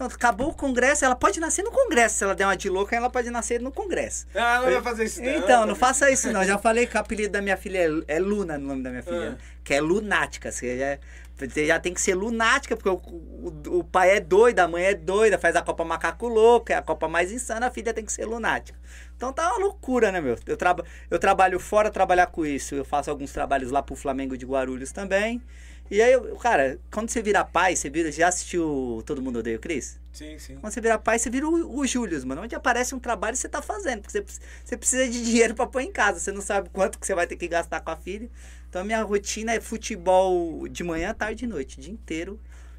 Então 0.00 0.06
acabou 0.06 0.48
o 0.48 0.54
congresso, 0.54 1.04
ela 1.04 1.14
pode 1.14 1.38
nascer 1.38 1.62
no 1.62 1.70
congresso. 1.70 2.16
Se 2.16 2.24
ela 2.24 2.34
der 2.34 2.46
uma 2.46 2.56
de 2.56 2.70
louca, 2.70 2.96
ela 2.96 3.10
pode 3.10 3.28
nascer 3.28 3.60
no 3.60 3.70
congresso. 3.70 4.26
Ah, 4.34 4.62
não 4.62 4.72
vai 4.72 4.80
fazer 4.80 5.04
isso, 5.04 5.20
não. 5.20 5.30
Então, 5.30 5.66
não 5.66 5.74
faça 5.76 6.10
isso 6.10 6.32
não. 6.32 6.42
Já 6.42 6.56
falei 6.58 6.86
que 6.86 6.96
o 6.96 7.00
apelido 7.00 7.32
da 7.34 7.42
minha 7.42 7.56
filha 7.58 7.80
é, 8.08 8.16
é 8.16 8.18
Luna, 8.18 8.54
o 8.54 8.58
nome 8.58 8.82
da 8.82 8.88
minha 8.88 9.02
filha. 9.02 9.36
Ah. 9.38 9.60
Que 9.62 9.74
é 9.74 9.80
lunática. 9.82 10.50
Você 10.50 10.78
já, 10.78 10.98
você 11.36 11.66
já 11.66 11.78
tem 11.78 11.92
que 11.92 12.00
ser 12.00 12.14
lunática, 12.14 12.74
porque 12.78 12.88
o, 12.88 12.94
o, 12.94 13.80
o 13.80 13.84
pai 13.84 14.16
é 14.16 14.20
doido, 14.20 14.60
a 14.60 14.66
mãe 14.66 14.84
é 14.84 14.94
doida, 14.94 15.38
faz 15.38 15.54
a 15.54 15.60
Copa 15.60 15.84
Macaco 15.84 16.28
Louco, 16.28 16.72
é 16.72 16.76
a 16.76 16.82
Copa 16.82 17.06
mais 17.06 17.30
insana, 17.30 17.66
a 17.66 17.70
filha 17.70 17.92
tem 17.92 18.02
que 18.02 18.12
ser 18.12 18.24
lunática. 18.24 18.78
Então 19.14 19.34
tá 19.34 19.50
uma 19.50 19.58
loucura, 19.58 20.10
né, 20.10 20.18
meu? 20.18 20.38
Eu, 20.46 20.56
traba, 20.56 20.82
eu 21.10 21.18
trabalho 21.18 21.60
fora 21.60 21.90
trabalhar 21.90 22.28
com 22.28 22.46
isso. 22.46 22.74
Eu 22.74 22.86
faço 22.86 23.10
alguns 23.10 23.32
trabalhos 23.34 23.70
lá 23.70 23.82
pro 23.82 23.94
Flamengo 23.94 24.34
de 24.34 24.46
Guarulhos 24.46 24.92
também. 24.92 25.42
E 25.90 26.00
aí, 26.00 26.12
cara, 26.40 26.78
quando 26.92 27.10
você 27.10 27.20
vira 27.20 27.44
pai, 27.44 27.74
você 27.74 27.90
vira. 27.90 28.12
Já 28.12 28.28
assistiu 28.28 29.02
Todo 29.04 29.20
Mundo 29.20 29.40
Odeia 29.40 29.56
o 29.56 29.60
Cris? 29.60 29.98
Sim, 30.12 30.38
sim. 30.38 30.56
Quando 30.56 30.72
você 30.72 30.80
vira 30.80 30.96
pai, 30.98 31.18
você 31.18 31.28
vira 31.28 31.48
o, 31.48 31.78
o 31.80 31.84
Július, 31.84 32.24
mano. 32.24 32.42
Onde 32.42 32.54
aparece 32.54 32.94
um 32.94 33.00
trabalho, 33.00 33.36
você 33.36 33.48
tá 33.48 33.60
fazendo. 33.60 34.02
Porque 34.02 34.20
você, 34.20 34.24
você 34.64 34.76
precisa 34.76 35.08
de 35.08 35.24
dinheiro 35.24 35.52
pra 35.52 35.66
pôr 35.66 35.80
em 35.80 35.90
casa. 35.90 36.20
Você 36.20 36.30
não 36.30 36.40
sabe 36.40 36.68
quanto 36.68 36.96
que 36.96 37.04
você 37.04 37.14
vai 37.14 37.26
ter 37.26 37.34
que 37.34 37.48
gastar 37.48 37.80
com 37.80 37.90
a 37.90 37.96
filha. 37.96 38.30
Então, 38.68 38.82
a 38.82 38.84
minha 38.84 39.02
rotina 39.02 39.52
é 39.52 39.60
futebol 39.60 40.68
de 40.68 40.84
manhã, 40.84 41.12
tarde 41.12 41.44
e 41.44 41.48
noite, 41.48 41.76
o 41.78 41.80
dia 41.80 41.92
inteiro. 41.92 42.38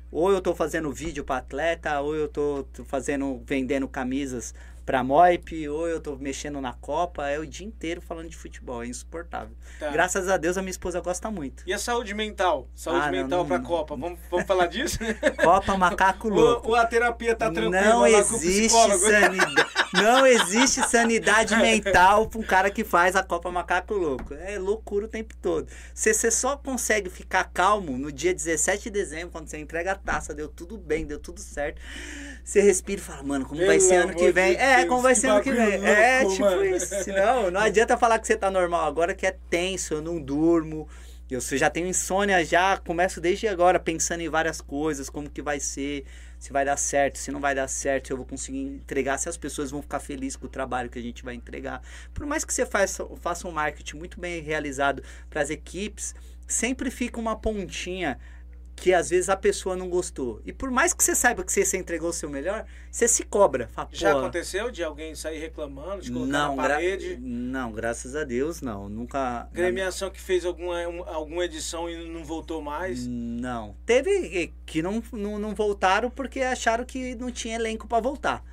Ou 0.10 0.32
eu 0.32 0.40
tô 0.42 0.56
fazendo 0.56 0.92
vídeo 0.92 1.24
pra 1.26 1.38
atleta, 1.38 2.00
ou 2.00 2.16
eu 2.16 2.30
tô 2.30 2.66
tô 2.74 2.86
fazendo, 2.86 3.42
vendendo 3.46 3.88
camisas 3.90 4.54
pra 4.86 5.04
Moip, 5.04 5.68
ou 5.70 5.88
eu 5.88 6.00
tô 6.00 6.16
mexendo 6.16 6.60
na 6.62 6.74
Copa. 6.74 7.28
É 7.28 7.40
o 7.40 7.46
dia 7.46 7.66
inteiro 7.66 8.02
falando 8.02 8.30
de 8.30 8.36
futebol. 8.36 8.84
É 8.84 8.88
insuportável. 8.88 9.56
Tá. 9.80 9.90
Graças 9.90 10.28
a 10.28 10.38
Deus, 10.38 10.58
a 10.58 10.62
minha 10.62 10.72
esposa 10.72 11.00
gosta 11.02 11.30
muito. 11.32 11.64
E 11.68 11.74
a 11.74 11.78
saúde 11.80 12.14
mental? 12.14 12.68
Saúde 12.76 13.00
Ah, 13.02 13.06
não, 13.06 13.12
mental 13.12 13.40
não- 13.40 13.48
pra 13.48 13.60
Copa. 13.60 13.96
Vamos, 13.96 14.20
vamos 14.30 14.46
falar 14.46 14.68
disso? 14.68 14.98
Copa 15.44 15.78
Macaco 15.78 16.30
Louco. 16.30 16.68
ou, 16.68 16.74
ou 16.74 16.76
a 16.76 16.86
terapia 16.86 17.36
tá 17.36 17.50
tranquila 17.52 17.82
Não 17.82 18.08
existe 18.08 18.70
sanidade. 19.00 19.66
Não 19.94 20.26
existe 20.26 20.82
sanidade 20.88 21.56
mental 21.58 22.28
pra 22.28 22.40
um 22.40 22.44
cara 22.44 22.70
que 22.72 22.84
faz 22.84 23.16
a 23.16 23.24
Copa 23.24 23.52
Macaco 23.52 23.94
Louco. 23.94 24.34
É 24.34 24.58
loucura 24.58 25.06
o 25.06 25.10
tempo 25.10 25.36
todo. 25.42 25.68
Você, 25.94 26.14
você 26.14 26.32
só 26.32 26.56
consegue 26.58 27.10
ficar 27.10 27.44
calmo 27.54 27.98
no 27.98 28.12
dia 28.12 28.34
17 28.34 28.84
de 28.84 28.90
dezembro, 28.90 29.30
quando 29.32 29.48
você 29.48 29.58
entrega 29.58 29.92
a 29.92 29.96
taça, 29.96 30.34
deu 30.34 30.48
tudo 30.48 30.78
bem, 30.78 31.06
deu 31.06 31.20
tudo 31.20 31.40
certo. 31.40 31.82
Você 32.44 32.62
respira 32.62 33.00
e 33.00 33.04
fala, 33.04 33.22
mano, 33.24 33.46
como 33.46 33.66
vai 33.66 33.80
ser 33.80 33.96
ano 33.96 34.16
que 34.16 34.32
vem? 34.32 34.54
de 34.56 34.60
é, 34.62 34.71
Deus, 34.78 34.90
como 34.90 35.02
vai 35.02 35.16
ser 35.16 35.28
ano 35.28 35.42
que 35.42 35.52
vem? 35.52 35.86
é, 35.86 36.26
tipo 36.26 36.42
mano. 36.42 36.66
isso. 36.66 36.96
Não, 37.12 37.52
não 37.52 37.62
adianta 37.62 37.98
falar 37.98 38.20
que 38.20 38.28
você 38.28 38.36
tá 38.36 38.50
normal 38.50 38.86
agora, 38.88 39.14
que 39.14 39.26
é 39.26 39.36
tenso, 39.50 39.94
eu 39.94 40.02
não 40.02 40.20
durmo. 40.20 40.88
Eu 41.30 41.40
já 41.40 41.70
tenho 41.70 41.88
insônia, 41.88 42.44
já 42.44 42.78
começo 42.78 43.22
desde 43.22 43.48
agora 43.48 43.80
pensando 43.80 44.20
em 44.20 44.28
várias 44.28 44.60
coisas, 44.60 45.10
como 45.10 45.30
que 45.30 45.42
vai 45.42 45.62
ser, 45.62 46.04
se 46.38 46.52
vai 46.52 46.66
dar 46.66 46.76
certo, 46.76 47.18
se 47.18 47.32
não 47.32 47.40
vai 47.40 47.56
dar 47.56 47.70
certo, 47.70 48.08
se 48.08 48.14
eu 48.14 48.18
vou 48.18 48.26
conseguir 48.26 48.60
entregar, 48.60 49.18
se 49.18 49.30
as 49.30 49.38
pessoas 49.38 49.72
vão 49.72 49.82
ficar 49.82 50.02
felizes 50.02 50.36
com 50.36 50.48
o 50.48 50.50
trabalho 50.50 50.90
que 50.90 51.00
a 51.00 51.02
gente 51.02 51.24
vai 51.24 51.34
entregar. 51.34 51.82
Por 52.14 52.26
mais 52.26 52.44
que 52.44 52.54
você 52.54 52.66
faça, 52.66 53.08
faça 53.22 53.48
um 53.48 53.52
marketing 53.52 53.96
muito 53.96 54.20
bem 54.20 54.42
realizado 54.42 55.02
para 55.30 55.42
as 55.42 55.50
equipes, 55.50 56.14
sempre 56.46 56.92
fica 56.92 57.18
uma 57.18 57.38
pontinha 57.38 58.20
que 58.82 58.96
às 58.96 59.12
vezes 59.12 59.30
a 59.30 59.38
pessoa 59.38 59.76
não 59.76 59.88
gostou. 59.88 60.42
E 60.44 60.52
por 60.52 60.72
mais 60.72 60.92
que 60.92 61.04
você 61.04 61.14
saiba 61.14 61.44
que 61.44 61.52
você, 61.52 61.78
entregou 61.78 62.10
o 62.10 62.14
seu 62.14 62.28
melhor, 62.28 62.66
você 62.90 63.08
se 63.08 63.22
cobra. 63.22 63.70
Fala, 63.72 63.88
Já 63.92 64.12
aconteceu 64.18 64.72
de 64.72 64.84
alguém 64.84 65.14
sair 65.14 65.38
reclamando, 65.38 66.02
de 66.02 66.12
colocar 66.12 66.32
não, 66.32 66.56
na 66.56 66.64
parede? 66.64 67.10
Gra 67.10 67.20
não, 67.22 67.72
graças 67.72 68.16
a 68.16 68.24
Deus, 68.24 68.60
não. 68.60 68.90
Nunca. 68.90 69.48
Gremiação 69.54 70.10
que 70.10 70.20
fez 70.20 70.44
alguma, 70.46 70.82
alguma 71.06 71.46
edição 71.46 71.88
e 71.88 72.08
não 72.08 72.26
voltou 72.26 72.60
mais? 72.60 73.06
Não. 73.06 73.76
Teve 73.86 74.52
que 74.66 74.82
não, 74.82 75.04
não, 75.14 75.38
não 75.38 75.54
voltaram 75.54 76.10
porque 76.10 76.40
acharam 76.40 76.84
que 76.84 77.14
não 77.14 77.30
tinha 77.30 77.58
elenco 77.58 77.88
para 77.88 78.02
voltar. 78.02 78.44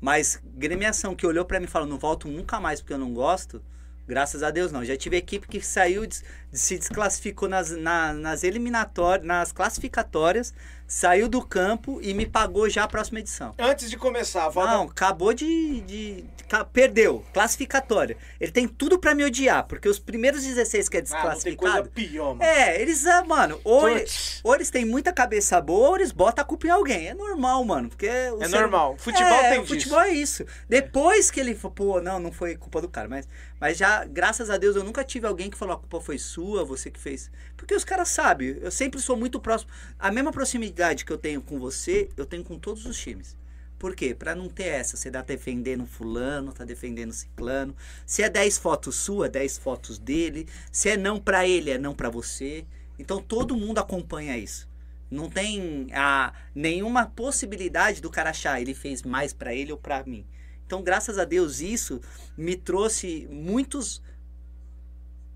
Mas 0.00 0.42
gremiação 0.44 1.14
que 1.14 1.24
olhou 1.24 1.44
para 1.44 1.60
mim 1.60 1.66
e 1.66 1.68
falou: 1.68 1.86
não 1.86 1.96
volto 1.96 2.26
nunca 2.26 2.58
mais 2.58 2.80
porque 2.80 2.92
eu 2.92 2.98
não 2.98 3.14
gosto 3.14 3.62
Graças 4.06 4.42
a 4.42 4.50
Deus 4.50 4.70
não. 4.70 4.84
Já 4.84 4.96
tive 4.96 5.16
equipe 5.16 5.48
que 5.48 5.60
saiu, 5.60 6.06
se 6.52 6.78
desclassificou 6.78 7.48
nas, 7.48 7.70
na, 7.70 8.12
nas 8.12 8.44
eliminatórias, 8.44 9.26
nas 9.26 9.52
classificatórias, 9.52 10.54
saiu 10.86 11.28
do 11.28 11.42
campo 11.44 11.98
e 12.02 12.14
me 12.14 12.26
pagou 12.26 12.68
já 12.68 12.84
a 12.84 12.88
próxima 12.88 13.18
edição. 13.18 13.54
Antes 13.58 13.90
de 13.90 13.96
começar, 13.96 14.48
Valda... 14.48 14.72
Não, 14.72 14.82
acabou 14.84 15.34
de, 15.34 15.80
de, 15.82 16.22
de, 16.22 16.64
Perdeu. 16.72 17.24
Classificatória. 17.32 18.16
Ele 18.40 18.52
tem 18.52 18.68
tudo 18.68 18.98
para 18.98 19.14
me 19.14 19.24
odiar, 19.24 19.66
porque 19.66 19.88
os 19.88 19.98
primeiros 19.98 20.44
16 20.44 20.88
que 20.88 20.96
é 20.98 21.00
desclassificado. 21.00 21.66
Ah, 21.68 21.74
não 21.76 21.82
tem 21.82 21.96
coisa 21.96 22.10
pior, 22.12 22.34
mano. 22.34 22.42
É, 22.42 22.80
eles, 22.80 23.04
mano, 23.26 23.60
ou, 23.64 23.88
eles, 23.88 24.40
ou 24.44 24.54
eles 24.54 24.70
têm 24.70 24.84
muita 24.84 25.12
cabeça 25.12 25.60
boa, 25.60 25.90
ou 25.90 25.96
eles 25.96 26.12
botam 26.12 26.42
a 26.42 26.46
culpa 26.46 26.68
em 26.68 26.70
alguém. 26.70 27.08
É 27.08 27.14
normal, 27.14 27.64
mano. 27.64 27.88
Porque 27.88 28.06
é 28.06 28.30
ser... 28.30 28.48
normal. 28.48 28.96
Futebol 28.98 29.32
é, 29.32 29.50
tem 29.50 29.60
disso. 29.62 29.74
Futebol 29.74 30.00
é 30.00 30.10
isso. 30.10 30.44
Depois 30.68 31.30
que 31.30 31.40
ele 31.40 31.54
pô, 31.54 32.00
não, 32.00 32.20
não 32.20 32.30
foi 32.30 32.56
culpa 32.56 32.80
do 32.80 32.88
cara, 32.88 33.08
mas, 33.08 33.28
mas 33.60 33.76
já, 33.76 34.04
graças 34.04 34.50
a 34.50 34.56
Deus, 34.56 34.76
eu 34.76 34.84
nunca 34.84 35.02
tive 35.02 35.26
alguém 35.26 35.50
que 35.50 35.58
falou 35.58 35.74
a 35.74 35.78
culpa 35.78 36.00
foi 36.00 36.18
sua, 36.18 36.64
você 36.64 36.90
que 36.90 37.00
fez. 37.00 37.30
Porque 37.56 37.74
os 37.74 37.84
caras 37.84 38.08
sabem, 38.08 38.58
eu 38.60 38.70
sempre 38.70 39.00
sou 39.00 39.16
muito 39.16 39.40
próximo. 39.40 39.70
A 39.98 40.12
mesma 40.12 40.30
proximidade 40.30 40.75
que 41.04 41.12
eu 41.12 41.18
tenho 41.18 41.40
com 41.40 41.58
você, 41.58 42.08
eu 42.16 42.26
tenho 42.26 42.44
com 42.44 42.58
todos 42.58 42.84
os 42.86 42.98
times. 42.98 43.36
Por 43.78 43.94
quê? 43.94 44.14
Para 44.14 44.34
não 44.34 44.48
ter 44.48 44.64
essa, 44.64 44.96
você 44.96 45.10
tá 45.10 45.22
defendendo 45.22 45.86
fulano, 45.86 46.52
tá 46.52 46.64
defendendo 46.64 47.12
ciclano. 47.12 47.76
Se 48.06 48.22
é 48.22 48.28
10 48.28 48.58
fotos 48.58 48.94
sua, 48.96 49.28
10 49.28 49.58
fotos 49.58 49.98
dele. 49.98 50.48
Se 50.72 50.88
é 50.88 50.96
não 50.96 51.20
para 51.20 51.46
ele, 51.46 51.70
é 51.70 51.78
não 51.78 51.94
para 51.94 52.08
você. 52.08 52.64
Então 52.98 53.20
todo 53.20 53.56
mundo 53.56 53.78
acompanha 53.78 54.38
isso. 54.38 54.68
Não 55.10 55.28
tem 55.28 55.88
a, 55.92 56.32
nenhuma 56.54 57.06
possibilidade 57.06 58.00
do 58.00 58.10
cara 58.10 58.30
achar 58.30 58.60
ele 58.60 58.74
fez 58.74 59.02
mais 59.02 59.32
para 59.32 59.54
ele 59.54 59.72
ou 59.72 59.78
para 59.78 60.02
mim. 60.04 60.26
Então, 60.66 60.82
graças 60.82 61.16
a 61.16 61.24
Deus, 61.24 61.60
isso 61.60 62.00
me 62.36 62.56
trouxe 62.56 63.28
muitos 63.30 64.02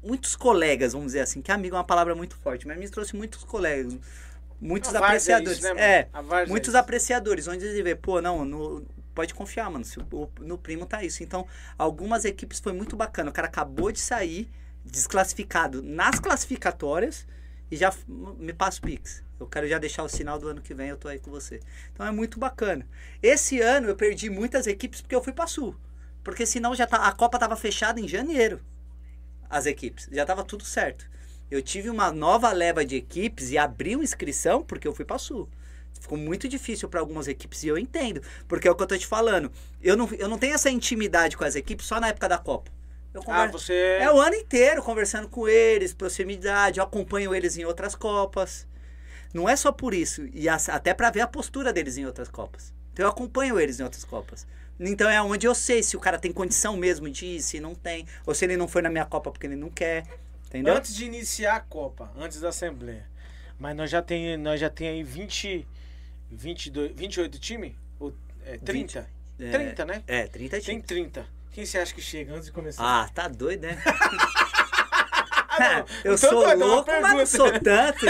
muitos 0.02 0.34
colegas, 0.34 0.94
vamos 0.94 1.08
dizer 1.08 1.20
assim, 1.20 1.42
que 1.42 1.52
amigo 1.52 1.76
é 1.76 1.78
uma 1.78 1.84
palavra 1.84 2.14
muito 2.14 2.34
forte, 2.36 2.66
mas 2.66 2.78
me 2.78 2.88
trouxe 2.88 3.14
muitos 3.14 3.44
colegas, 3.44 3.98
muitos 4.60 4.94
apreciadores. 4.94 5.64
É, 5.64 5.68
isso, 5.68 5.74
né, 5.74 6.02
é 6.42 6.46
muitos 6.46 6.74
é 6.74 6.78
apreciadores, 6.78 7.48
onde 7.48 7.64
ele 7.64 7.82
vê, 7.82 7.94
pô, 7.94 8.20
não, 8.20 8.44
no, 8.44 8.86
pode 9.14 9.34
confiar, 9.34 9.70
mano, 9.70 9.84
se 9.84 9.98
o, 9.98 10.30
no 10.40 10.58
primo 10.58 10.86
tá 10.86 11.02
isso. 11.02 11.22
Então, 11.22 11.46
algumas 11.78 12.24
equipes 12.24 12.60
foi 12.60 12.72
muito 12.72 12.96
bacana. 12.96 13.30
O 13.30 13.32
cara 13.32 13.48
acabou 13.48 13.90
de 13.90 14.00
sair 14.00 14.50
desclassificado 14.84 15.82
nas 15.82 16.18
classificatórias 16.18 17.26
e 17.70 17.76
já 17.76 17.92
me 18.08 18.52
passa 18.52 18.78
o 18.78 18.82
Pix. 18.82 19.22
Eu 19.38 19.46
quero 19.46 19.66
já 19.68 19.78
deixar 19.78 20.02
o 20.02 20.08
sinal 20.08 20.38
do 20.38 20.48
ano 20.48 20.60
que 20.60 20.74
vem, 20.74 20.88
eu 20.90 20.96
tô 20.96 21.08
aí 21.08 21.18
com 21.18 21.30
você. 21.30 21.60
Então 21.92 22.04
é 22.04 22.10
muito 22.10 22.38
bacana. 22.38 22.86
Esse 23.22 23.60
ano 23.60 23.88
eu 23.88 23.96
perdi 23.96 24.28
muitas 24.28 24.66
equipes 24.66 25.00
porque 25.00 25.14
eu 25.14 25.22
fui 25.22 25.32
para 25.32 25.46
Sul. 25.46 25.74
Porque 26.22 26.44
senão 26.44 26.74
já 26.74 26.86
tá, 26.86 27.06
a 27.06 27.12
Copa 27.12 27.38
tava 27.38 27.56
fechada 27.56 28.00
em 28.00 28.06
janeiro. 28.06 28.60
As 29.48 29.66
equipes, 29.66 30.08
já 30.12 30.26
tava 30.26 30.44
tudo 30.44 30.64
certo. 30.64 31.08
Eu 31.50 31.60
tive 31.60 31.90
uma 31.90 32.12
nova 32.12 32.52
leva 32.52 32.84
de 32.84 32.96
equipes 32.96 33.50
e 33.50 33.58
abri 33.58 33.96
uma 33.96 34.04
inscrição 34.04 34.62
porque 34.62 34.86
eu 34.86 34.94
fui 34.94 35.04
para 35.04 35.18
Sul. 35.18 35.48
Ficou 36.00 36.16
muito 36.16 36.48
difícil 36.48 36.88
para 36.88 37.00
algumas 37.00 37.28
equipes 37.28 37.62
e 37.64 37.68
eu 37.68 37.76
entendo. 37.76 38.22
Porque 38.48 38.68
é 38.68 38.70
o 38.70 38.74
que 38.74 38.82
eu 38.82 38.86
tô 38.86 38.96
te 38.96 39.06
falando. 39.06 39.50
Eu 39.82 39.96
não, 39.96 40.08
eu 40.14 40.28
não 40.28 40.38
tenho 40.38 40.54
essa 40.54 40.70
intimidade 40.70 41.36
com 41.36 41.44
as 41.44 41.54
equipes 41.54 41.86
só 41.86 42.00
na 42.00 42.08
época 42.08 42.28
da 42.28 42.38
Copa. 42.38 42.70
Eu 43.12 43.22
converso, 43.22 43.56
ah, 43.56 43.58
você... 43.58 43.98
É 44.00 44.12
o 44.12 44.20
ano 44.20 44.36
inteiro 44.36 44.82
conversando 44.82 45.28
com 45.28 45.48
eles, 45.48 45.92
proximidade, 45.92 46.78
eu 46.78 46.84
acompanho 46.84 47.34
eles 47.34 47.58
em 47.58 47.64
outras 47.64 47.94
Copas. 47.96 48.68
Não 49.34 49.48
é 49.48 49.56
só 49.56 49.72
por 49.72 49.94
isso, 49.94 50.28
e 50.32 50.48
até 50.48 50.94
para 50.94 51.10
ver 51.10 51.20
a 51.20 51.26
postura 51.26 51.72
deles 51.72 51.96
em 51.98 52.06
outras 52.06 52.28
Copas. 52.28 52.72
Então 52.92 53.04
eu 53.04 53.10
acompanho 53.10 53.58
eles 53.58 53.80
em 53.80 53.82
outras 53.82 54.04
Copas. 54.04 54.46
Então 54.78 55.10
é 55.10 55.20
onde 55.20 55.46
eu 55.46 55.54
sei 55.54 55.82
se 55.82 55.96
o 55.96 56.00
cara 56.00 56.18
tem 56.18 56.32
condição 56.32 56.76
mesmo 56.76 57.10
de 57.10 57.26
ir, 57.26 57.42
se 57.42 57.60
não 57.60 57.74
tem, 57.74 58.06
ou 58.24 58.34
se 58.34 58.44
ele 58.44 58.56
não 58.56 58.68
foi 58.68 58.80
na 58.80 58.88
minha 58.88 59.04
Copa 59.04 59.30
porque 59.30 59.46
ele 59.46 59.56
não 59.56 59.70
quer. 59.70 60.04
Entendeu? 60.50 60.74
Antes 60.74 60.96
de 60.96 61.04
iniciar 61.04 61.54
a 61.54 61.60
Copa, 61.60 62.10
antes 62.16 62.40
da 62.40 62.48
Assembleia. 62.48 63.06
Mas 63.56 63.76
nós 63.76 63.88
já 63.88 64.02
tem, 64.02 64.36
nós 64.36 64.58
já 64.58 64.68
tem 64.68 64.88
aí 64.88 65.02
20, 65.04 65.64
22, 66.28 66.92
28 66.92 67.38
times? 67.38 67.72
Ou, 68.00 68.12
é, 68.44 68.58
30? 68.58 69.08
20, 69.38 69.52
30, 69.52 69.82
é, 69.82 69.84
né? 69.84 70.02
É, 70.08 70.26
30 70.26 70.60
times. 70.60 70.66
Tem 70.66 70.80
30. 70.82 71.26
Quem 71.52 71.64
você 71.64 71.78
acha 71.78 71.94
que 71.94 72.02
chega 72.02 72.32
antes 72.34 72.46
de 72.46 72.52
começar? 72.52 72.82
Ah, 72.82 73.08
tá 73.08 73.28
doido, 73.28 73.62
né? 73.62 73.80
não, 75.60 75.78
eu 76.02 76.14
então 76.14 76.16
sou 76.16 76.56
louco, 76.56 76.90
mas 77.00 77.14
não 77.14 77.26
sou 77.26 77.60
tanto. 77.60 78.06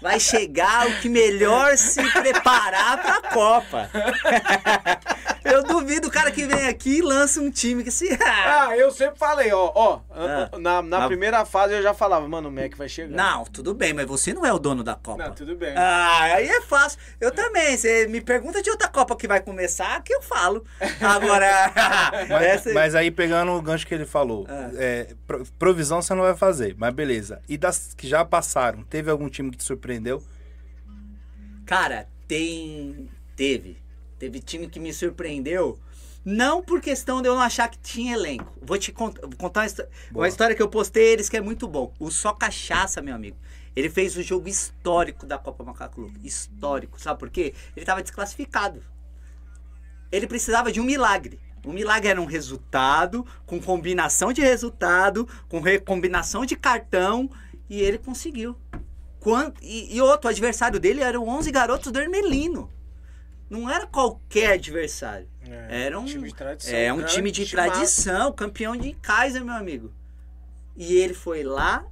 vai 0.00 0.18
chegar 0.18 0.88
o 0.88 1.00
que 1.00 1.08
melhor 1.08 1.78
se 1.78 2.02
preparar 2.10 3.00
para 3.00 3.16
a 3.16 3.22
Copa. 3.22 3.90
Eu 5.44 5.62
duvido 5.62 6.08
o 6.08 6.10
cara 6.10 6.30
que 6.30 6.44
vem 6.46 6.66
aqui 6.68 6.98
e 6.98 7.02
lança 7.02 7.40
um 7.40 7.50
time 7.50 7.82
que 7.82 7.90
se. 7.90 8.08
ah, 8.22 8.76
eu 8.76 8.90
sempre 8.90 9.18
falei, 9.18 9.52
ó, 9.52 9.72
ó. 9.74 10.00
Ah, 10.10 10.50
na, 10.58 10.82
na 10.82 11.06
primeira 11.06 11.44
fase 11.44 11.74
eu 11.74 11.82
já 11.82 11.94
falava, 11.94 12.26
mano, 12.28 12.48
o 12.48 12.52
Mac 12.52 12.76
vai 12.76 12.88
chegar. 12.88 13.14
Não, 13.14 13.44
tudo 13.44 13.74
bem, 13.74 13.92
mas 13.92 14.06
você 14.06 14.32
não 14.32 14.44
é 14.44 14.52
o 14.52 14.58
dono 14.58 14.82
da 14.82 14.94
Copa. 14.94 15.24
Não, 15.24 15.34
tudo 15.34 15.56
bem. 15.56 15.74
Ah, 15.76 16.22
aí 16.34 16.48
é 16.48 16.60
fácil. 16.62 16.98
Eu 17.20 17.30
também. 17.30 17.76
Você 17.76 18.06
me 18.06 18.20
pergunta 18.20 18.62
de 18.62 18.70
outra 18.70 18.88
Copa 18.88 19.16
que 19.16 19.26
vai 19.26 19.40
começar, 19.40 20.02
que 20.02 20.14
eu 20.14 20.22
falo. 20.22 20.64
Agora. 21.00 21.72
mas, 22.28 22.42
essa... 22.42 22.72
mas, 22.72 22.94
aí, 22.94 23.10
pegando 23.10 23.52
o 23.52 23.62
gancho 23.62 23.86
que 23.86 23.94
ele 23.94 24.06
falou, 24.06 24.46
ah. 24.48 24.70
é, 24.74 25.14
provisão 25.58 26.00
você 26.00 26.14
não 26.14 26.22
vai 26.22 26.36
fazer, 26.36 26.74
mas 26.78 26.94
beleza. 26.94 27.40
E 27.48 27.56
das 27.56 27.94
que 27.94 28.08
já 28.08 28.24
passaram, 28.24 28.82
teve 28.84 29.10
algum 29.10 29.28
time 29.28 29.50
que 29.50 29.56
te 29.56 29.64
surpreendeu? 29.64 30.22
Cara, 31.66 32.06
tem. 32.28 33.08
Teve. 33.36 33.81
Teve 34.22 34.38
time 34.38 34.68
que 34.68 34.78
me 34.78 34.92
surpreendeu. 34.94 35.80
Não 36.24 36.62
por 36.62 36.80
questão 36.80 37.20
de 37.20 37.26
eu 37.26 37.34
não 37.34 37.42
achar 37.42 37.68
que 37.68 37.76
tinha 37.76 38.14
elenco. 38.14 38.56
Vou 38.62 38.78
te 38.78 38.92
cont 38.92 39.20
vou 39.20 39.36
contar 39.36 39.66
uma, 39.66 39.88
uma, 40.14 40.28
história 40.28 40.54
que 40.54 40.62
eu 40.62 40.68
postei 40.68 41.06
eles 41.06 41.28
que 41.28 41.36
é 41.36 41.40
muito 41.40 41.66
bom. 41.66 41.92
O 41.98 42.08
Só 42.08 42.32
Cachaça, 42.32 43.02
meu 43.02 43.16
amigo. 43.16 43.36
Ele 43.74 43.90
fez 43.90 44.16
o 44.16 44.22
jogo 44.22 44.48
histórico 44.48 45.26
da 45.26 45.38
Copa 45.38 45.64
Macaco 45.64 45.96
Clube. 45.96 46.20
Histórico. 46.22 47.02
Sabe 47.02 47.18
por 47.18 47.30
quê? 47.30 47.52
Ele 47.74 47.82
estava 47.82 48.00
desclassificado. 48.00 48.80
Ele 50.12 50.28
precisava 50.28 50.70
de 50.70 50.80
um 50.80 50.84
milagre. 50.84 51.40
O 51.66 51.72
milagre 51.72 52.08
era 52.08 52.22
um 52.22 52.24
resultado, 52.24 53.26
com 53.44 53.60
combinação 53.60 54.32
de 54.32 54.40
resultado, 54.40 55.28
com 55.48 55.60
combinação 55.84 56.46
de 56.46 56.54
cartão, 56.54 57.28
e 57.68 57.80
ele 57.80 57.98
conseguiu. 57.98 58.56
Quanto, 59.18 59.60
e, 59.60 59.96
e 59.96 60.00
outro, 60.00 60.28
o 60.28 60.30
adversário 60.30 60.78
dele 60.78 61.00
eram 61.00 61.26
11 61.26 61.50
garotos 61.50 61.90
do 61.90 61.98
Ermelino 61.98 62.70
não 63.52 63.68
era 63.68 63.86
qualquer 63.86 64.54
adversário. 64.54 65.28
É, 65.46 65.84
era 65.84 66.00
um 66.00 66.06
time 66.06 66.28
de 66.28 66.34
tradição. 66.34 66.74
É 66.74 66.90
um 66.90 67.04
time 67.04 67.30
de 67.30 67.50
tradição, 67.50 68.32
campeão 68.32 68.74
de 68.74 68.94
Kaiser, 68.94 69.44
meu 69.44 69.52
amigo. 69.54 69.92
E 70.74 70.94
ele 70.94 71.12
foi 71.12 71.42
lá 71.42 71.84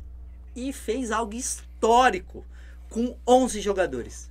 e 0.56 0.72
fez 0.72 1.10
algo 1.10 1.34
histórico 1.34 2.46
com 2.88 3.14
11 3.28 3.60
jogadores. 3.60 4.30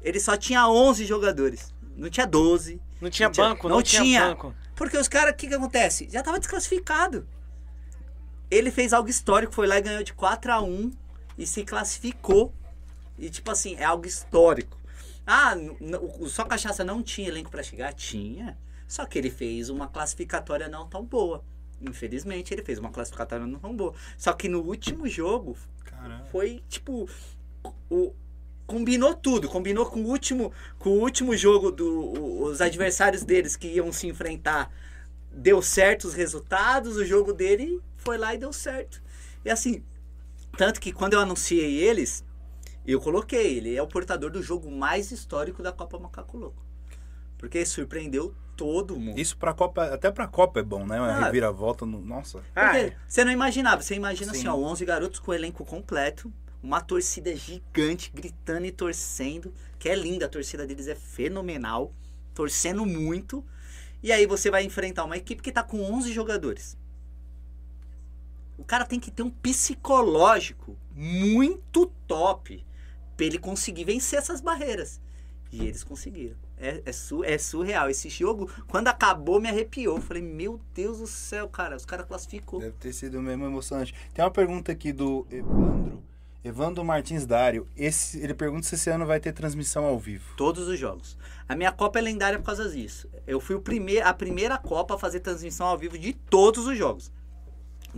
Ele 0.00 0.20
só 0.20 0.36
tinha 0.36 0.68
11 0.68 1.04
jogadores. 1.06 1.74
Não 1.96 2.08
tinha 2.08 2.24
12. 2.24 2.80
Não 3.00 3.10
tinha 3.10 3.28
não 3.28 3.34
banco, 3.34 3.62
tinha, 3.62 3.68
não, 3.68 3.76
não 3.76 3.82
tinha, 3.82 4.02
tinha 4.02 4.28
banco. 4.28 4.54
Porque 4.76 4.96
os 4.96 5.08
caras, 5.08 5.32
o 5.32 5.36
que, 5.36 5.48
que 5.48 5.54
acontece? 5.54 6.08
Já 6.08 6.22
tava 6.22 6.38
desclassificado. 6.38 7.26
Ele 8.48 8.70
fez 8.70 8.92
algo 8.92 9.08
histórico, 9.08 9.52
foi 9.52 9.66
lá 9.66 9.78
e 9.78 9.82
ganhou 9.82 10.04
de 10.04 10.14
4 10.14 10.52
a 10.52 10.62
1 10.62 10.92
e 11.36 11.44
se 11.44 11.64
classificou. 11.64 12.54
E 13.18 13.28
tipo 13.28 13.50
assim, 13.50 13.74
é 13.74 13.82
algo 13.82 14.06
histórico. 14.06 14.77
Ah, 15.30 15.54
o 16.18 16.26
Só 16.26 16.42
Cachaça 16.42 16.82
não 16.82 17.02
tinha 17.02 17.28
elenco 17.28 17.50
para 17.50 17.62
chegar? 17.62 17.92
Tinha. 17.92 18.56
Só 18.86 19.04
que 19.04 19.18
ele 19.18 19.30
fez 19.30 19.68
uma 19.68 19.86
classificatória 19.86 20.68
não 20.68 20.88
tão 20.88 21.04
boa. 21.04 21.44
Infelizmente, 21.82 22.54
ele 22.54 22.62
fez 22.62 22.78
uma 22.78 22.90
classificatória 22.90 23.46
não 23.46 23.58
tão 23.58 23.76
boa. 23.76 23.92
Só 24.16 24.32
que 24.32 24.48
no 24.48 24.62
último 24.62 25.06
jogo, 25.06 25.54
Caramba. 25.84 26.24
foi 26.32 26.62
tipo. 26.66 27.06
O, 27.90 28.14
combinou 28.66 29.14
tudo. 29.14 29.50
Combinou 29.50 29.84
com 29.84 30.00
o 30.00 30.06
último, 30.06 30.50
com 30.78 30.88
o 30.88 31.00
último 31.00 31.36
jogo 31.36 31.70
dos 31.70 32.62
adversários 32.62 33.22
deles 33.22 33.54
que 33.54 33.68
iam 33.68 33.92
se 33.92 34.06
enfrentar. 34.06 34.72
Deu 35.30 35.60
certo 35.60 36.08
os 36.08 36.14
resultados, 36.14 36.96
o 36.96 37.04
jogo 37.04 37.34
dele 37.34 37.82
foi 37.98 38.16
lá 38.16 38.34
e 38.34 38.38
deu 38.38 38.50
certo. 38.50 39.02
E 39.44 39.50
assim, 39.50 39.84
tanto 40.56 40.80
que 40.80 40.90
quando 40.90 41.12
eu 41.12 41.20
anunciei 41.20 41.76
eles, 41.76 42.24
eu 42.92 43.00
coloquei, 43.00 43.56
ele 43.58 43.74
é 43.74 43.82
o 43.82 43.86
portador 43.86 44.30
do 44.30 44.42
jogo 44.42 44.70
mais 44.70 45.10
histórico 45.10 45.62
da 45.62 45.72
Copa 45.72 45.98
Macaco 45.98 46.36
Louco. 46.36 46.62
Porque 47.36 47.64
surpreendeu 47.64 48.34
todo 48.56 48.98
mundo. 48.98 49.18
Isso 49.18 49.36
pra 49.36 49.54
Copa, 49.54 49.84
até 49.84 50.10
pra 50.10 50.26
Copa 50.26 50.58
é 50.58 50.62
bom, 50.62 50.84
né? 50.86 50.98
Uma 51.00 51.08
Ah. 51.08 51.24
reviravolta 51.26 51.86
no. 51.86 52.00
Nossa. 52.00 52.42
Ah, 52.54 52.70
Porque 52.70 52.92
você 53.06 53.24
não 53.24 53.30
imaginava, 53.30 53.80
você 53.82 53.94
imagina 53.94 54.32
Sim. 54.32 54.38
assim, 54.40 54.48
ó, 54.48 54.54
11 54.56 54.84
garotos 54.84 55.20
com 55.20 55.30
o 55.30 55.34
elenco 55.34 55.64
completo, 55.64 56.32
uma 56.60 56.80
torcida 56.80 57.34
gigante 57.36 58.10
gritando 58.12 58.66
e 58.66 58.72
torcendo, 58.72 59.54
que 59.78 59.88
é 59.88 59.94
linda, 59.94 60.26
a 60.26 60.28
torcida 60.28 60.66
deles 60.66 60.88
é 60.88 60.96
fenomenal, 60.96 61.92
torcendo 62.34 62.84
muito. 62.84 63.44
E 64.02 64.10
aí 64.10 64.26
você 64.26 64.50
vai 64.50 64.64
enfrentar 64.64 65.04
uma 65.04 65.16
equipe 65.16 65.40
que 65.42 65.52
tá 65.52 65.62
com 65.62 65.80
11 65.82 66.12
jogadores. 66.12 66.76
O 68.56 68.64
cara 68.64 68.84
tem 68.84 68.98
que 68.98 69.10
ter 69.10 69.22
um 69.22 69.30
psicológico 69.30 70.76
muito 70.92 71.86
top 72.08 72.64
pra 73.18 73.26
ele 73.26 73.36
conseguir 73.38 73.84
vencer 73.84 74.18
essas 74.18 74.40
barreiras. 74.40 74.98
E 75.50 75.66
eles 75.66 75.82
conseguiram. 75.82 76.36
É, 76.58 76.82
é, 76.84 76.92
su- 76.92 77.24
é 77.24 77.36
surreal. 77.38 77.88
Esse 77.90 78.08
jogo, 78.08 78.50
quando 78.68 78.88
acabou, 78.88 79.40
me 79.40 79.48
arrepiou. 79.48 79.96
Eu 79.96 80.02
Falei, 80.02 80.22
meu 80.22 80.60
Deus 80.74 80.98
do 80.98 81.06
céu, 81.06 81.48
cara. 81.48 81.74
Os 81.76 81.84
caras 81.86 82.06
classificou. 82.06 82.60
Deve 82.60 82.76
ter 82.78 82.92
sido 82.92 83.20
mesmo 83.20 83.44
emocionante. 83.46 83.94
Tem 84.14 84.24
uma 84.24 84.30
pergunta 84.30 84.70
aqui 84.70 84.92
do 84.92 85.26
Evandro. 85.30 86.02
Evandro 86.44 86.84
Martins 86.84 87.24
Dário. 87.26 87.66
Esse, 87.76 88.20
ele 88.20 88.34
pergunta 88.34 88.66
se 88.66 88.74
esse 88.74 88.88
ano 88.90 89.06
vai 89.06 89.18
ter 89.18 89.32
transmissão 89.32 89.84
ao 89.84 89.98
vivo. 89.98 90.24
Todos 90.36 90.68
os 90.68 90.78
jogos. 90.78 91.16
A 91.48 91.56
minha 91.56 91.72
Copa 91.72 91.98
é 91.98 92.02
lendária 92.02 92.38
por 92.38 92.44
causa 92.46 92.68
disso. 92.68 93.08
Eu 93.26 93.40
fui 93.40 93.56
o 93.56 93.60
primeir, 93.60 94.06
a 94.06 94.12
primeira 94.14 94.56
Copa 94.58 94.94
a 94.94 94.98
fazer 94.98 95.20
transmissão 95.20 95.66
ao 95.66 95.78
vivo 95.78 95.98
de 95.98 96.12
todos 96.12 96.66
os 96.66 96.76
jogos. 96.76 97.10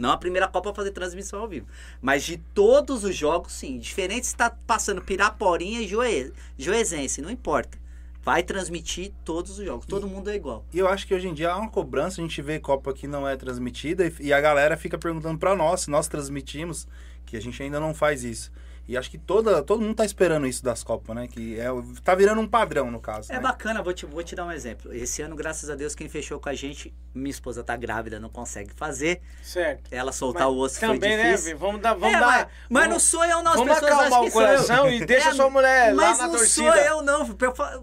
Não 0.00 0.12
a 0.12 0.16
primeira 0.16 0.48
Copa 0.48 0.70
a 0.70 0.74
fazer 0.74 0.92
transmissão 0.92 1.40
ao 1.40 1.48
vivo. 1.48 1.66
Mas 2.00 2.24
de 2.24 2.38
todos 2.54 3.04
os 3.04 3.14
jogos, 3.14 3.52
sim. 3.52 3.78
Diferente 3.78 4.26
se 4.26 4.34
tá 4.34 4.50
passando 4.66 5.02
Piraporinha 5.02 5.82
e 5.82 5.86
Joe, 5.86 6.32
Joezense, 6.56 7.20
não 7.20 7.30
importa. 7.30 7.78
Vai 8.22 8.42
transmitir 8.42 9.12
todos 9.24 9.58
os 9.58 9.64
jogos. 9.64 9.84
Todo 9.84 10.08
mundo 10.08 10.30
é 10.30 10.34
igual. 10.34 10.64
E 10.72 10.78
eu 10.78 10.88
acho 10.88 11.06
que 11.06 11.14
hoje 11.14 11.28
em 11.28 11.34
dia 11.34 11.52
há 11.52 11.56
uma 11.56 11.70
cobrança, 11.70 12.20
a 12.20 12.24
gente 12.24 12.40
vê 12.40 12.58
Copa 12.58 12.94
que 12.94 13.06
não 13.06 13.28
é 13.28 13.36
transmitida 13.36 14.06
e, 14.06 14.14
e 14.20 14.32
a 14.32 14.40
galera 14.40 14.74
fica 14.76 14.98
perguntando 14.98 15.38
pra 15.38 15.54
nós 15.54 15.82
se 15.82 15.90
nós 15.90 16.08
transmitimos, 16.08 16.88
que 17.26 17.36
a 17.36 17.40
gente 17.40 17.62
ainda 17.62 17.78
não 17.78 17.92
faz 17.94 18.24
isso. 18.24 18.50
E 18.90 18.96
acho 18.96 19.08
que 19.08 19.18
toda, 19.18 19.62
todo 19.62 19.80
mundo 19.80 19.94
tá 19.94 20.04
esperando 20.04 20.48
isso 20.48 20.64
das 20.64 20.82
Copas, 20.82 21.14
né? 21.14 21.28
Que 21.28 21.60
é, 21.60 21.68
tá 22.02 22.12
virando 22.12 22.40
um 22.40 22.48
padrão, 22.48 22.90
no 22.90 22.98
caso. 22.98 23.30
É 23.30 23.36
né? 23.36 23.40
bacana, 23.40 23.80
vou 23.84 23.92
te, 23.92 24.04
vou 24.04 24.20
te 24.24 24.34
dar 24.34 24.44
um 24.44 24.50
exemplo. 24.50 24.92
Esse 24.92 25.22
ano, 25.22 25.36
graças 25.36 25.70
a 25.70 25.76
Deus, 25.76 25.94
quem 25.94 26.08
fechou 26.08 26.40
com 26.40 26.48
a 26.48 26.54
gente, 26.54 26.92
minha 27.14 27.30
esposa 27.30 27.62
tá 27.62 27.76
grávida, 27.76 28.18
não 28.18 28.28
consegue 28.28 28.72
fazer. 28.74 29.20
certo. 29.44 29.92
Ela 29.92 30.10
soltar 30.10 30.48
Mas 30.48 30.52
o 30.56 30.58
osso 30.58 30.80
também, 30.80 30.98
foi 30.98 31.08
né, 31.08 31.30
difícil. 31.30 31.52
Vi? 31.52 31.60
Vamos 31.60 31.80
dar. 31.80 31.94
Vamos 31.94 32.16
É, 32.16 32.18
dar 32.18 32.26
mas, 32.26 32.46
mas 32.68 32.82
vamos, 32.82 32.88
não 32.94 32.98
sou 32.98 33.24
eu, 33.24 33.42
não. 33.44 33.52
As 33.52 33.58
vamos 33.58 33.74
pessoas 33.74 33.92
acalmar 33.92 34.06
acham 34.18 34.26
o 34.26 34.32
coração 34.32 34.90
e 34.90 35.04
deixa 35.06 35.28
É, 35.28 35.32
sua 35.34 35.50
mulher 35.50 35.94
lá 35.94 36.02
mas 36.08 36.18
na 36.18 36.24
não 36.26 36.34
torcida. 36.34 36.72
sou 36.72 36.74
eu, 36.82 37.02
não. 37.02 37.24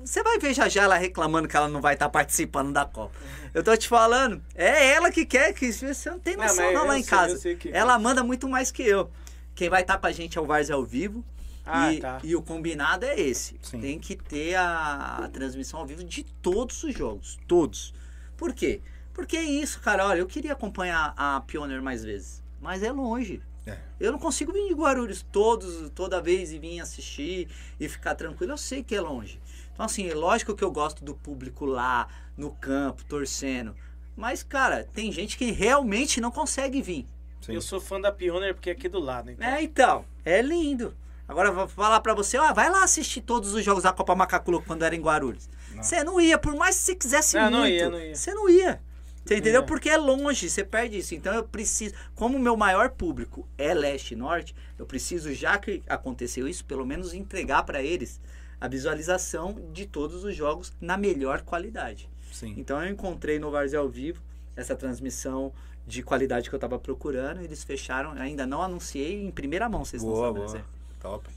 Você 0.02 0.22
vai 0.22 0.38
ver 0.40 0.54
já 0.54 0.68
já 0.68 0.84
ela 0.84 0.98
reclamando 0.98 1.48
que 1.48 1.56
ela 1.56 1.70
não 1.70 1.80
vai 1.80 1.94
estar 1.94 2.10
participando 2.10 2.74
da 2.74 2.84
Copa. 2.84 3.16
Eu 3.54 3.64
tô 3.64 3.78
te 3.78 3.88
falando. 3.88 4.42
É 4.54 4.88
ela 4.92 5.10
que 5.10 5.26
quer, 5.26 5.54
que 5.54 5.72
você 5.72 6.10
não 6.10 6.20
tem 6.20 6.36
Não, 6.36 6.44
noção 6.44 6.66
mas 6.66 6.74
não, 6.74 6.82
eu 6.82 6.88
lá 6.88 7.00
em 7.00 7.04
sei, 7.04 7.10
casa. 7.10 7.34
eu 7.34 7.40
sei 7.40 7.56
que- 7.56 7.70
Ela 7.74 7.98
manda 7.98 8.22
muito 8.26 8.50
mais 8.50 8.72
que 8.72 8.84
eu. 8.84 9.10
Quem 9.58 9.70
vai 9.70 9.82
estar 9.82 9.98
com 9.98 10.06
a 10.06 10.12
gente 10.12 10.38
é 10.38 10.42
o 10.42 10.46
Várzea 10.46 10.76
ao 10.76 10.86
vivo. 10.86 11.26
Ah, 11.66 11.92
e, 11.92 12.00
tá. 12.00 12.22
e 12.24 12.36
o 12.36 12.44
combinado 12.44 13.06
é 13.06 13.20
esse. 13.20 13.60
Sim. 13.64 13.82
Tem 13.82 14.00
que 14.00 14.16
ter 14.16 14.54
a, 14.54 15.24
a 15.24 15.28
transmissão 15.30 15.80
ao 15.80 15.86
vivo 15.86 16.04
de 16.04 16.24
todos 16.24 16.84
os 16.84 16.94
jogos. 16.94 17.40
Todos. 17.48 17.92
Por 18.38 18.54
quê? 18.54 18.82
Porque 19.16 19.36
é 19.36 19.44
isso, 19.44 19.82
cara. 19.82 20.06
Olha, 20.06 20.20
eu 20.20 20.28
queria 20.28 20.54
acompanhar 20.54 21.12
a 21.18 21.42
Pioneer 21.42 21.82
mais 21.82 22.04
vezes. 22.04 22.44
Mas 22.62 22.84
é 22.84 22.92
longe. 22.92 23.42
É. 23.66 23.80
Eu 24.00 24.12
não 24.12 24.20
consigo 24.20 24.54
vir 24.54 24.68
de 24.68 24.76
Guarulhos 24.76 25.26
todos, 25.32 25.90
toda 25.90 26.22
vez 26.22 26.52
e 26.52 26.60
vir 26.60 26.80
assistir 26.80 27.50
e 27.80 27.90
ficar 27.90 28.14
tranquilo. 28.14 28.54
Eu 28.54 28.58
sei 28.60 28.84
que 28.84 28.94
é 28.94 29.02
longe. 29.02 29.42
Então, 29.74 29.88
assim, 29.88 30.08
é 30.08 30.14
lógico 30.14 30.56
que 30.56 30.64
eu 30.64 30.72
gosto 30.72 31.04
do 31.04 31.16
público 31.16 31.66
lá, 31.66 32.08
no 32.38 32.52
campo, 32.52 33.04
torcendo. 33.06 33.76
Mas, 34.16 34.44
cara, 34.44 34.88
tem 34.94 35.12
gente 35.12 35.36
que 35.36 35.50
realmente 35.50 36.22
não 36.22 36.30
consegue 36.30 36.80
vir. 36.80 37.08
Sim. 37.48 37.54
Eu 37.54 37.62
sou 37.62 37.80
fã 37.80 38.00
da 38.00 38.12
Pioneer 38.12 38.54
porque 38.54 38.70
é 38.70 38.74
aqui 38.74 38.88
do 38.88 39.00
lado. 39.00 39.32
Então. 39.32 39.48
É, 39.48 39.64
então, 39.64 40.06
é 40.24 40.42
lindo. 40.42 40.94
Agora 41.28 41.50
eu 41.50 41.54
vou 41.54 41.68
falar 41.68 42.00
pra 42.00 42.14
você, 42.14 42.38
ó, 42.38 42.54
vai 42.54 42.70
lá 42.70 42.84
assistir 42.84 43.22
todos 43.22 43.54
os 43.54 43.64
jogos 43.64 43.84
da 43.84 43.92
Copa 43.92 44.16
Macaco 44.16 44.50
Louco 44.52 44.68
quando 44.68 44.84
era 44.84 44.96
em 44.96 45.02
Guarulhos. 45.02 45.50
Você 45.76 46.04
não 46.04 46.22
ia, 46.22 46.38
por 46.38 46.56
mais 46.56 46.78
que 46.78 46.84
você 46.84 46.96
quisesse 46.96 47.36
Não, 47.36 47.44
muito. 47.52 47.58
não 47.60 47.68
ia, 47.68 47.90
não 47.90 48.00
ia. 48.00 48.16
Você 48.16 48.34
não 48.34 48.50
ia. 48.50 48.82
Você 49.26 49.36
entendeu? 49.38 49.64
Porque 49.64 49.90
é 49.90 49.98
longe, 49.98 50.50
você 50.50 50.64
perde 50.64 50.98
isso. 50.98 51.14
Então 51.14 51.34
eu 51.34 51.44
preciso, 51.44 51.94
como 52.16 52.38
o 52.38 52.40
meu 52.40 52.56
maior 52.56 52.92
público 52.92 53.46
é 53.58 53.74
leste 53.74 54.12
e 54.14 54.16
norte, 54.16 54.56
eu 54.80 54.86
preciso, 54.86 55.34
já 55.34 55.58
que 55.58 55.84
aconteceu 55.88 56.48
isso, 56.48 56.64
pelo 56.64 56.86
menos 56.86 57.14
entregar 57.14 57.64
pra 57.64 57.82
eles 57.84 58.22
a 58.60 58.70
visualização 58.70 59.70
de 59.74 59.86
todos 59.86 60.24
os 60.24 60.34
jogos 60.34 60.72
na 60.80 60.98
melhor 60.98 61.42
qualidade. 61.42 62.10
Sim. 62.32 62.54
Então 62.58 62.82
eu 62.82 62.90
encontrei 62.90 63.38
no 63.38 63.52
Várzea 63.52 63.80
ao 63.80 63.90
vivo 63.90 64.22
essa 64.56 64.76
transmissão 64.76 65.54
de 65.88 66.04
qualidade 66.04 66.50
que 66.50 66.56
eu 66.56 66.60
tava 66.60 66.78
procurando, 66.78 67.42
eles 67.42 67.64
fecharam, 67.64 68.12
ainda 68.12 68.46
não 68.46 68.62
anunciei 68.62 69.24
em 69.24 69.32
primeira 69.32 69.70
mão, 69.70 69.86
vocês 69.86 70.04
Boa, 70.04 70.16
não 70.16 70.24
sabem. 70.26 70.42
boa. 70.42 70.48
Zé. 70.50 70.64
Top. 71.00 71.30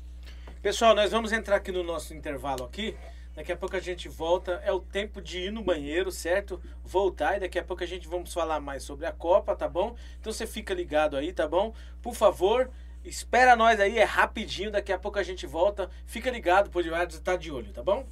Pessoal, 0.60 0.92
nós 0.94 1.12
vamos 1.12 1.30
entrar 1.30 1.56
aqui 1.56 1.70
no 1.70 1.84
nosso 1.84 2.12
intervalo 2.12 2.64
aqui. 2.64 2.96
Daqui 3.34 3.52
a 3.52 3.56
pouco 3.56 3.76
a 3.76 3.80
gente 3.80 4.08
volta. 4.08 4.60
É 4.64 4.72
o 4.72 4.80
tempo 4.80 5.22
de 5.22 5.38
ir 5.38 5.52
no 5.52 5.62
banheiro, 5.62 6.10
certo? 6.10 6.60
Voltar 6.84 7.36
e 7.36 7.40
daqui 7.40 7.60
a 7.60 7.64
pouco 7.64 7.84
a 7.84 7.86
gente 7.86 8.08
vamos 8.08 8.34
falar 8.34 8.58
mais 8.58 8.82
sobre 8.82 9.06
a 9.06 9.12
Copa, 9.12 9.54
tá 9.54 9.68
bom? 9.68 9.94
Então 10.20 10.32
você 10.32 10.46
fica 10.48 10.74
ligado 10.74 11.16
aí, 11.16 11.32
tá 11.32 11.46
bom? 11.46 11.72
Por 12.02 12.14
favor, 12.14 12.68
espera 13.04 13.54
nós 13.54 13.78
aí, 13.78 13.98
é 13.98 14.04
rapidinho. 14.04 14.72
Daqui 14.72 14.92
a 14.92 14.98
pouco 14.98 15.18
a 15.18 15.22
gente 15.22 15.46
volta. 15.46 15.88
Fica 16.04 16.28
ligado, 16.28 16.70
pode 16.70 16.90
tá 17.22 17.36
de 17.36 17.52
olho, 17.52 17.72
tá 17.72 17.84
bom? 17.84 18.04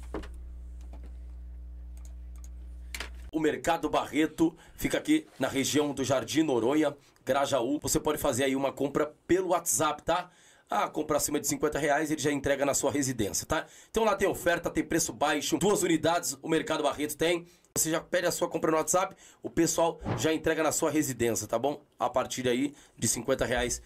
O 3.31 3.39
Mercado 3.39 3.89
Barreto 3.89 4.55
fica 4.73 4.97
aqui 4.97 5.27
na 5.37 5.47
região 5.47 5.93
do 5.93 6.03
Jardim 6.03 6.41
Noronha, 6.41 6.95
Grajaú. 7.23 7.79
Você 7.81 7.99
pode 7.99 8.17
fazer 8.17 8.45
aí 8.45 8.55
uma 8.55 8.71
compra 8.71 9.13
pelo 9.27 9.49
WhatsApp, 9.49 10.01
tá? 10.01 10.31
Ah, 10.67 10.87
compra 10.87 11.17
acima 11.17 11.39
de 11.39 11.47
50 11.47 11.77
reais, 11.79 12.11
ele 12.11 12.21
já 12.21 12.31
entrega 12.31 12.65
na 12.65 12.73
sua 12.73 12.91
residência, 12.91 13.45
tá? 13.45 13.65
Então 13.89 14.03
lá 14.03 14.15
tem 14.15 14.27
oferta, 14.27 14.69
tem 14.69 14.83
preço 14.83 15.11
baixo, 15.13 15.57
duas 15.57 15.83
unidades 15.83 16.37
o 16.41 16.49
Mercado 16.49 16.83
Barreto 16.83 17.15
tem. 17.17 17.45
Você 17.75 17.91
já 17.91 18.01
pede 18.01 18.25
a 18.25 18.31
sua 18.31 18.47
compra 18.49 18.71
no 18.71 18.77
WhatsApp, 18.77 19.15
o 19.43 19.49
pessoal 19.49 19.99
já 20.17 20.33
entrega 20.33 20.63
na 20.63 20.71
sua 20.71 20.89
residência, 20.89 21.47
tá 21.47 21.57
bom? 21.57 21.81
A 21.99 22.09
partir 22.09 22.47
aí 22.47 22.73
de 22.97 23.07
50 23.07 23.45
reais. 23.45 23.81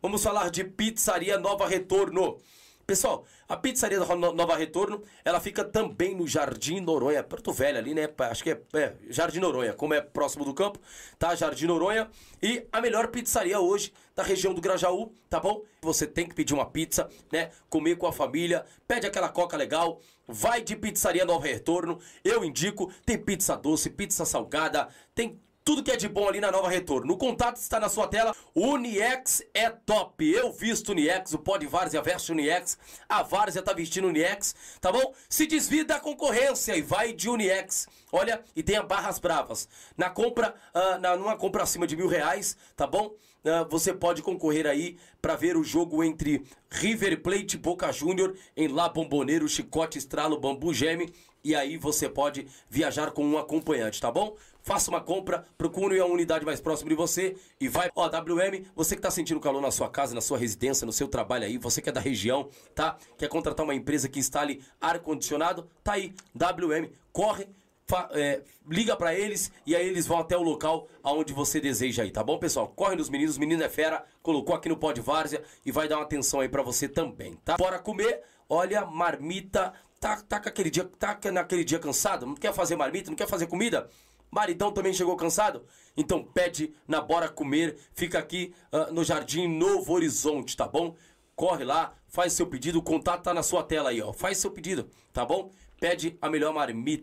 Vamos 0.00 0.22
falar 0.22 0.50
de 0.50 0.64
Pizzaria 0.64 1.38
Nova 1.38 1.66
Retorno. 1.68 2.38
Pessoal, 2.86 3.24
a 3.48 3.56
pizzaria 3.56 3.98
da 3.98 4.14
No- 4.14 4.32
Nova 4.32 4.56
Retorno, 4.56 5.02
ela 5.24 5.40
fica 5.40 5.64
também 5.64 6.14
no 6.14 6.24
Jardim 6.24 6.78
Noronha, 6.78 7.20
Porto 7.24 7.52
Velho 7.52 7.78
ali, 7.78 7.92
né? 7.92 8.08
Acho 8.30 8.44
que 8.44 8.50
é, 8.50 8.60
é, 8.74 8.94
Jardim 9.10 9.40
Noronha, 9.40 9.72
como 9.72 9.92
é 9.92 10.00
próximo 10.00 10.44
do 10.44 10.54
campo, 10.54 10.78
tá? 11.18 11.34
Jardim 11.34 11.66
Noronha. 11.66 12.08
E 12.40 12.64
a 12.70 12.80
melhor 12.80 13.08
pizzaria 13.08 13.58
hoje 13.58 13.92
da 14.14 14.22
região 14.22 14.54
do 14.54 14.60
Grajaú, 14.60 15.12
tá 15.28 15.40
bom? 15.40 15.62
Você 15.82 16.06
tem 16.06 16.28
que 16.28 16.34
pedir 16.34 16.54
uma 16.54 16.64
pizza, 16.70 17.10
né? 17.32 17.50
Comer 17.68 17.96
com 17.96 18.06
a 18.06 18.12
família, 18.12 18.64
pede 18.86 19.04
aquela 19.04 19.28
coca 19.30 19.56
legal, 19.56 20.00
vai 20.28 20.62
de 20.62 20.76
pizzaria 20.76 21.24
Nova 21.24 21.44
Retorno. 21.44 21.98
Eu 22.22 22.44
indico, 22.44 22.92
tem 23.04 23.18
pizza 23.18 23.56
doce, 23.56 23.90
pizza 23.90 24.24
salgada, 24.24 24.88
tem 25.12 25.40
tudo 25.66 25.82
que 25.82 25.90
é 25.90 25.96
de 25.96 26.08
bom 26.08 26.28
ali 26.28 26.40
na 26.40 26.52
Nova 26.52 26.68
Retorno. 26.68 27.12
O 27.12 27.16
contato 27.16 27.56
está 27.56 27.80
na 27.80 27.88
sua 27.88 28.06
tela. 28.06 28.32
Uniex 28.54 29.42
é 29.52 29.68
top. 29.68 30.24
Eu 30.24 30.52
visto 30.52 30.92
Uniex, 30.92 31.34
o 31.34 31.40
pó 31.40 31.56
de 31.56 31.66
Várzea 31.66 32.00
veste 32.00 32.30
Uniex. 32.30 32.78
A 33.08 33.24
Várzea 33.24 33.60
tá 33.60 33.72
vestindo 33.72 34.06
Uniex, 34.06 34.54
tá 34.80 34.92
bom? 34.92 35.12
Se 35.28 35.44
desvia 35.44 35.84
da 35.84 35.98
concorrência 35.98 36.76
e 36.76 36.82
vai 36.82 37.12
de 37.12 37.28
Uniex. 37.28 37.88
Olha, 38.12 38.44
e 38.54 38.62
tenha 38.62 38.80
barras 38.80 39.18
bravas. 39.18 39.68
Na 39.96 40.08
compra, 40.08 40.54
ah, 40.72 40.98
na, 40.98 41.16
numa 41.16 41.36
compra 41.36 41.64
acima 41.64 41.84
de 41.84 41.96
mil 41.96 42.06
reais, 42.06 42.56
tá 42.76 42.86
bom? 42.86 43.16
Ah, 43.44 43.66
você 43.68 43.92
pode 43.92 44.22
concorrer 44.22 44.68
aí 44.68 44.96
para 45.20 45.34
ver 45.34 45.56
o 45.56 45.64
jogo 45.64 46.04
entre 46.04 46.44
River 46.70 47.20
Plate 47.22 47.56
e 47.56 47.58
Boca 47.58 47.90
Júnior 47.90 48.36
em 48.56 48.68
La 48.68 48.88
Bomboneiro, 48.88 49.48
Chicote, 49.48 49.98
Estralo, 49.98 50.38
Bambu 50.38 50.72
Geme. 50.72 51.12
E 51.42 51.54
aí 51.54 51.76
você 51.76 52.08
pode 52.08 52.48
viajar 52.68 53.12
com 53.12 53.24
um 53.24 53.38
acompanhante, 53.38 54.00
tá 54.00 54.10
bom? 54.10 54.36
Faça 54.66 54.90
uma 54.90 55.00
compra, 55.00 55.46
procure 55.56 55.96
a 56.00 56.04
unidade 56.04 56.44
mais 56.44 56.60
próxima 56.60 56.90
de 56.90 56.96
você 56.96 57.36
e 57.60 57.68
vai. 57.68 57.88
Ó, 57.94 58.04
WM, 58.08 58.66
você 58.74 58.96
que 58.96 59.00
tá 59.00 59.12
sentindo 59.12 59.38
calor 59.38 59.62
na 59.62 59.70
sua 59.70 59.88
casa, 59.88 60.12
na 60.12 60.20
sua 60.20 60.36
residência, 60.36 60.84
no 60.84 60.92
seu 60.92 61.06
trabalho 61.06 61.44
aí, 61.44 61.56
você 61.56 61.80
que 61.80 61.88
é 61.88 61.92
da 61.92 62.00
região, 62.00 62.48
tá? 62.74 62.96
Quer 63.16 63.28
contratar 63.28 63.62
uma 63.62 63.76
empresa 63.76 64.08
que 64.08 64.18
instale 64.18 64.60
ar-condicionado? 64.80 65.68
Tá 65.84 65.92
aí, 65.92 66.12
WM, 66.34 66.90
corre. 67.12 67.46
fa- 67.86 68.08
é, 68.12 68.42
liga 68.68 68.96
pra 68.96 69.14
eles 69.14 69.52
e 69.64 69.76
aí 69.76 69.86
eles 69.86 70.04
vão 70.08 70.18
até 70.18 70.36
o 70.36 70.42
local 70.42 70.88
aonde 71.00 71.32
você 71.32 71.60
deseja 71.60 72.02
aí, 72.02 72.10
tá 72.10 72.24
bom, 72.24 72.36
pessoal? 72.36 72.66
Corre 72.66 72.96
nos 72.96 73.08
meninos, 73.08 73.38
menino 73.38 73.62
é 73.62 73.68
fera, 73.68 74.04
colocou 74.20 74.56
aqui 74.56 74.68
no 74.68 74.76
pó 74.76 74.90
de 74.90 75.00
várzea 75.00 75.44
e 75.64 75.70
vai 75.70 75.86
dar 75.86 75.98
uma 75.98 76.02
atenção 76.02 76.40
aí 76.40 76.48
pra 76.48 76.62
você 76.64 76.88
também, 76.88 77.36
tá? 77.44 77.56
Bora 77.56 77.78
comer, 77.78 78.22
olha, 78.48 78.84
marmita, 78.84 79.72
tá, 80.00 80.20
tá 80.22 80.40
com 80.40 80.48
aquele 80.48 80.70
dia, 80.70 80.84
tá 80.98 81.16
naquele 81.32 81.62
dia 81.62 81.78
cansado, 81.78 82.26
não 82.26 82.34
quer 82.34 82.52
fazer 82.52 82.74
marmita, 82.74 83.08
não 83.10 83.16
quer 83.16 83.28
fazer 83.28 83.46
comida? 83.46 83.88
Maridão 84.36 84.70
também 84.70 84.92
chegou 84.92 85.16
cansado? 85.16 85.64
Então 85.96 86.22
pede 86.22 86.74
na 86.86 87.00
Bora 87.00 87.26
Comer, 87.26 87.74
fica 87.94 88.18
aqui 88.18 88.52
uh, 88.70 88.92
no 88.92 89.02
Jardim 89.02 89.48
Novo 89.48 89.94
Horizonte, 89.94 90.54
tá 90.54 90.68
bom? 90.68 90.94
Corre 91.34 91.64
lá, 91.64 91.94
faz 92.06 92.34
seu 92.34 92.46
pedido, 92.46 92.78
o 92.78 92.82
contato 92.82 93.22
tá 93.22 93.32
na 93.32 93.42
sua 93.42 93.62
tela 93.62 93.88
aí, 93.88 94.02
ó. 94.02 94.12
Faz 94.12 94.36
seu 94.36 94.50
pedido, 94.50 94.90
tá 95.10 95.24
bom? 95.24 95.50
Pede 95.80 96.18
a 96.20 96.28
melhor 96.28 96.52
marmita. 96.52 97.02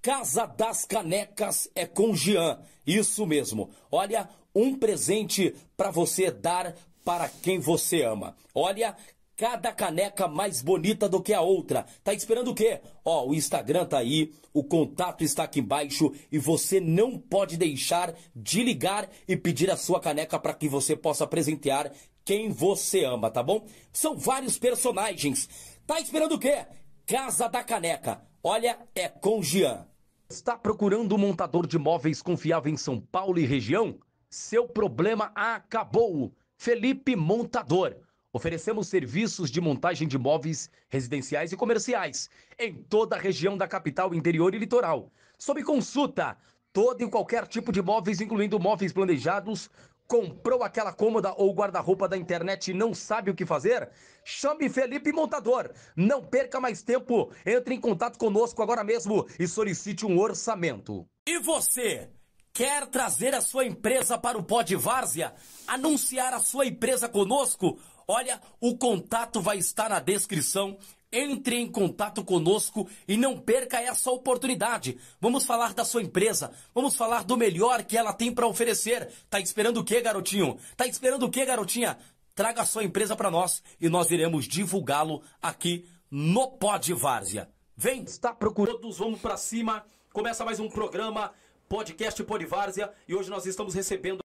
Casa 0.00 0.46
das 0.46 0.86
Canecas 0.86 1.70
é 1.74 1.84
com 1.84 2.14
Jean. 2.14 2.58
Isso 2.86 3.26
mesmo. 3.26 3.68
Olha, 3.92 4.26
um 4.54 4.74
presente 4.74 5.54
para 5.76 5.90
você 5.90 6.30
dar 6.30 6.74
para 7.04 7.28
quem 7.28 7.58
você 7.58 8.02
ama. 8.02 8.34
Olha, 8.54 8.96
cada 9.40 9.72
caneca 9.72 10.28
mais 10.28 10.60
bonita 10.60 11.08
do 11.08 11.22
que 11.22 11.32
a 11.32 11.40
outra. 11.40 11.86
Tá 12.04 12.12
esperando 12.12 12.50
o 12.50 12.54
quê? 12.54 12.82
Ó, 13.02 13.26
o 13.26 13.34
Instagram 13.34 13.86
tá 13.86 13.96
aí, 13.96 14.34
o 14.52 14.62
contato 14.62 15.24
está 15.24 15.44
aqui 15.44 15.60
embaixo 15.60 16.12
e 16.30 16.38
você 16.38 16.78
não 16.78 17.18
pode 17.18 17.56
deixar 17.56 18.14
de 18.36 18.62
ligar 18.62 19.08
e 19.26 19.38
pedir 19.38 19.70
a 19.70 19.78
sua 19.78 19.98
caneca 19.98 20.38
para 20.38 20.52
que 20.52 20.68
você 20.68 20.94
possa 20.94 21.26
presentear 21.26 21.90
quem 22.22 22.50
você 22.50 23.02
ama, 23.06 23.30
tá 23.30 23.42
bom? 23.42 23.66
São 23.90 24.14
vários 24.14 24.58
personagens. 24.58 25.48
Tá 25.86 25.98
esperando 25.98 26.34
o 26.34 26.38
quê? 26.38 26.66
Casa 27.06 27.48
da 27.48 27.64
Caneca. 27.64 28.20
Olha, 28.44 28.78
é 28.94 29.08
com 29.08 29.42
Jean. 29.42 29.86
Está 30.28 30.54
procurando 30.54 31.14
um 31.14 31.18
montador 31.18 31.66
de 31.66 31.78
móveis 31.78 32.20
confiável 32.20 32.70
em 32.70 32.76
São 32.76 33.00
Paulo 33.00 33.38
e 33.38 33.46
região? 33.46 33.98
Seu 34.28 34.68
problema 34.68 35.32
acabou. 35.34 36.30
Felipe 36.58 37.16
Montador. 37.16 37.96
Oferecemos 38.32 38.88
serviços 38.88 39.50
de 39.50 39.60
montagem 39.60 40.06
de 40.06 40.16
móveis 40.16 40.70
residenciais 40.88 41.52
e 41.52 41.56
comerciais 41.56 42.30
em 42.58 42.74
toda 42.74 43.16
a 43.16 43.18
região 43.18 43.56
da 43.56 43.66
capital, 43.66 44.14
interior 44.14 44.54
e 44.54 44.58
litoral. 44.58 45.10
Sob 45.38 45.62
consulta, 45.64 46.36
todo 46.72 47.02
e 47.02 47.10
qualquer 47.10 47.46
tipo 47.46 47.72
de 47.72 47.82
móveis, 47.82 48.20
incluindo 48.20 48.60
móveis 48.60 48.92
planejados, 48.92 49.68
Comprou 50.10 50.64
aquela 50.64 50.92
cômoda 50.92 51.32
ou 51.36 51.54
guarda-roupa 51.54 52.08
da 52.08 52.16
internet 52.16 52.72
e 52.72 52.74
não 52.74 52.92
sabe 52.92 53.30
o 53.30 53.34
que 53.34 53.46
fazer? 53.46 53.88
Chame 54.24 54.68
Felipe 54.68 55.12
Montador. 55.12 55.70
Não 55.94 56.20
perca 56.20 56.58
mais 56.58 56.82
tempo. 56.82 57.30
Entre 57.46 57.76
em 57.76 57.80
contato 57.80 58.18
conosco 58.18 58.60
agora 58.60 58.82
mesmo 58.82 59.24
e 59.38 59.46
solicite 59.46 60.04
um 60.04 60.18
orçamento. 60.18 61.06
E 61.24 61.38
você? 61.38 62.10
Quer 62.52 62.88
trazer 62.88 63.36
a 63.36 63.40
sua 63.40 63.64
empresa 63.64 64.18
para 64.18 64.36
o 64.36 64.42
Pod 64.42 64.74
Várzea? 64.74 65.32
Anunciar 65.64 66.34
a 66.34 66.40
sua 66.40 66.66
empresa 66.66 67.08
conosco? 67.08 67.78
Olha, 68.12 68.40
o 68.60 68.76
contato 68.76 69.40
vai 69.40 69.58
estar 69.58 69.88
na 69.88 70.00
descrição 70.00 70.76
entre 71.12 71.54
em 71.54 71.70
contato 71.70 72.24
conosco 72.24 72.88
e 73.06 73.16
não 73.16 73.38
perca 73.38 73.80
essa 73.80 74.10
oportunidade. 74.10 74.98
Vamos 75.20 75.44
falar 75.44 75.72
da 75.74 75.84
sua 75.84 76.02
empresa, 76.02 76.50
vamos 76.74 76.96
falar 76.96 77.22
do 77.22 77.36
melhor 77.36 77.84
que 77.84 77.96
ela 77.96 78.12
tem 78.12 78.34
para 78.34 78.48
oferecer. 78.48 79.08
Tá 79.30 79.38
esperando 79.38 79.76
o 79.78 79.84
quê, 79.84 80.00
garotinho? 80.00 80.58
Tá 80.76 80.88
esperando 80.88 81.22
o 81.24 81.30
quê, 81.30 81.44
garotinha? 81.44 81.96
Traga 82.34 82.62
a 82.62 82.66
sua 82.66 82.82
empresa 82.82 83.14
para 83.14 83.30
nós 83.30 83.62
e 83.80 83.88
nós 83.88 84.10
iremos 84.10 84.44
divulgá-lo 84.46 85.22
aqui 85.40 85.86
no 86.10 86.48
Pod 86.48 86.92
Várzea. 86.92 87.48
Vem, 87.76 88.02
está 88.02 88.34
procurando, 88.34 88.80
todos 88.80 88.98
vamos 88.98 89.20
para 89.20 89.36
cima. 89.36 89.84
Começa 90.12 90.44
mais 90.44 90.58
um 90.58 90.68
programa, 90.68 91.32
podcast 91.68 92.24
Pod 92.24 92.44
Várzea, 92.44 92.92
e 93.06 93.14
hoje 93.14 93.30
nós 93.30 93.46
estamos 93.46 93.72
recebendo 93.72 94.20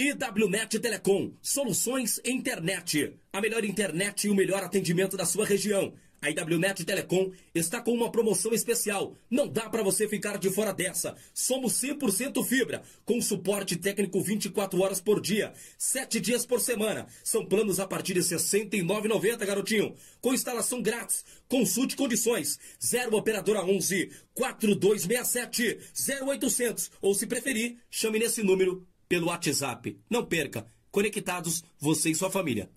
IWNet 0.00 0.78
Telecom, 0.78 1.32
soluções 1.42 2.20
internet. 2.24 3.16
A 3.32 3.40
melhor 3.40 3.64
internet 3.64 4.28
e 4.28 4.30
o 4.30 4.34
melhor 4.34 4.62
atendimento 4.62 5.16
da 5.16 5.26
sua 5.26 5.44
região. 5.44 5.92
A 6.22 6.30
IWNet 6.30 6.84
Telecom 6.84 7.32
está 7.52 7.80
com 7.80 7.90
uma 7.90 8.08
promoção 8.08 8.52
especial. 8.52 9.16
Não 9.28 9.48
dá 9.48 9.68
para 9.68 9.82
você 9.82 10.06
ficar 10.06 10.38
de 10.38 10.50
fora 10.50 10.72
dessa. 10.72 11.16
Somos 11.34 11.72
100% 11.82 12.44
fibra, 12.46 12.84
com 13.04 13.20
suporte 13.20 13.74
técnico 13.74 14.22
24 14.22 14.80
horas 14.80 15.00
por 15.00 15.20
dia, 15.20 15.52
7 15.76 16.20
dias 16.20 16.46
por 16.46 16.60
semana. 16.60 17.08
São 17.24 17.44
planos 17.44 17.80
a 17.80 17.86
partir 17.86 18.14
de 18.14 18.20
R$ 18.20 18.26
69,90, 18.26 19.44
garotinho. 19.44 19.96
Com 20.20 20.32
instalação 20.32 20.80
grátis. 20.80 21.24
Consulte 21.48 21.96
condições. 21.96 22.56
0 22.80 23.16
operadora 23.16 23.64
11 23.64 24.12
4267 24.32 25.76
0800 26.24 26.88
ou 27.02 27.16
se 27.16 27.26
preferir, 27.26 27.78
chame 27.90 28.20
nesse 28.20 28.44
número 28.44 28.86
pelo 29.08 29.28
WhatsApp. 29.28 29.98
Não 30.10 30.24
perca, 30.24 30.66
conectados 30.90 31.64
você 31.78 32.10
e 32.10 32.14
sua 32.14 32.30
família. 32.30 32.70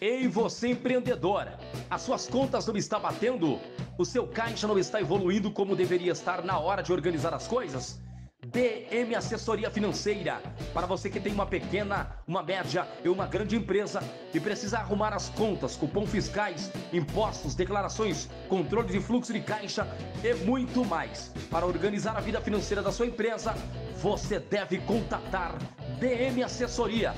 Ei, 0.00 0.28
você 0.28 0.68
empreendedora! 0.68 1.58
As 1.90 2.02
suas 2.02 2.28
contas 2.28 2.66
não 2.66 2.76
estão 2.76 3.00
batendo? 3.00 3.58
O 3.98 4.04
seu 4.04 4.26
caixa 4.26 4.66
não 4.66 4.78
está 4.78 5.00
evoluindo 5.00 5.50
como 5.50 5.74
deveria 5.74 6.12
estar 6.12 6.44
na 6.44 6.58
hora 6.58 6.82
de 6.82 6.92
organizar 6.92 7.32
as 7.34 7.48
coisas? 7.48 7.98
DM 8.44 9.14
Assessoria 9.14 9.70
Financeira. 9.70 10.40
Para 10.72 10.86
você 10.86 11.10
que 11.10 11.18
tem 11.18 11.32
uma 11.32 11.46
pequena, 11.46 12.10
uma 12.26 12.42
média 12.42 12.86
e 13.04 13.08
uma 13.08 13.26
grande 13.26 13.56
empresa 13.56 14.00
e 14.32 14.38
precisa 14.38 14.78
arrumar 14.78 15.12
as 15.12 15.28
contas, 15.30 15.76
cupom 15.76 16.06
fiscais, 16.06 16.70
impostos, 16.92 17.54
declarações, 17.54 18.28
controle 18.48 18.88
de 18.88 19.00
fluxo 19.00 19.32
de 19.32 19.40
caixa 19.40 19.86
e 20.22 20.34
muito 20.44 20.84
mais. 20.84 21.32
Para 21.50 21.66
organizar 21.66 22.16
a 22.16 22.20
vida 22.20 22.40
financeira 22.40 22.82
da 22.82 22.92
sua 22.92 23.06
empresa, 23.06 23.54
você 24.00 24.38
deve 24.38 24.78
contatar 24.78 25.56
DM 25.98 26.42
Assessoria. 26.42 27.14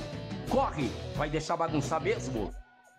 Corre, 0.48 0.88
vai 1.14 1.28
deixar 1.28 1.56
bagunçar 1.56 2.00
mesmo? 2.00 2.52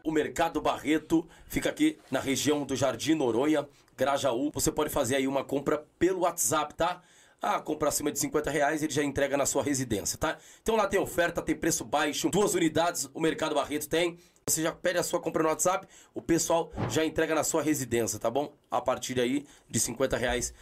O 0.04 0.12
Mercado 0.12 0.62
Barreto 0.62 1.28
fica 1.46 1.70
aqui 1.70 2.00
na 2.10 2.20
região 2.20 2.64
do 2.64 2.76
Jardim 2.76 3.16
Noronha, 3.16 3.68
Grajaú. 3.98 4.52
Você 4.54 4.72
pode 4.72 4.90
fazer 4.90 5.18
aí 5.18 5.28
uma 5.28 5.44
compra 5.44 5.86
pelo 5.98 6.22
WhatsApp, 6.22 6.74
tá? 6.74 7.02
Ah, 7.42 7.62
comprar 7.62 7.88
acima 7.88 8.12
de 8.12 8.20
50 8.20 8.52
reais, 8.52 8.84
ele 8.84 8.92
já 8.92 9.02
entrega 9.02 9.38
na 9.38 9.46
sua 9.46 9.64
residência, 9.64 10.18
tá? 10.18 10.38
Então 10.62 10.76
lá 10.76 10.88
tem 10.88 11.00
oferta, 11.00 11.42
tem 11.42 11.56
preço 11.56 11.86
baixo, 11.86 12.30
duas 12.30 12.54
unidades 12.54 13.10
o 13.14 13.20
Mercado 13.22 13.56
Barreto 13.56 13.88
tem. 13.88 14.18
Você 14.46 14.62
já 14.62 14.74
pede 14.74 14.98
a 14.98 15.04
sua 15.04 15.22
compra 15.22 15.44
no 15.44 15.50
WhatsApp, 15.50 15.88
o 16.14 16.22
pessoal 16.22 16.72
já 16.90 17.06
entrega 17.06 17.34
na 17.36 17.44
sua 17.44 17.62
residência, 17.62 18.20
tá 18.20 18.30
bom? 18.30 18.54
A 18.70 18.82
partir 18.82 19.20
aí 19.20 19.46
de 19.70 19.80
50 19.80 20.18
reais. 20.18 20.54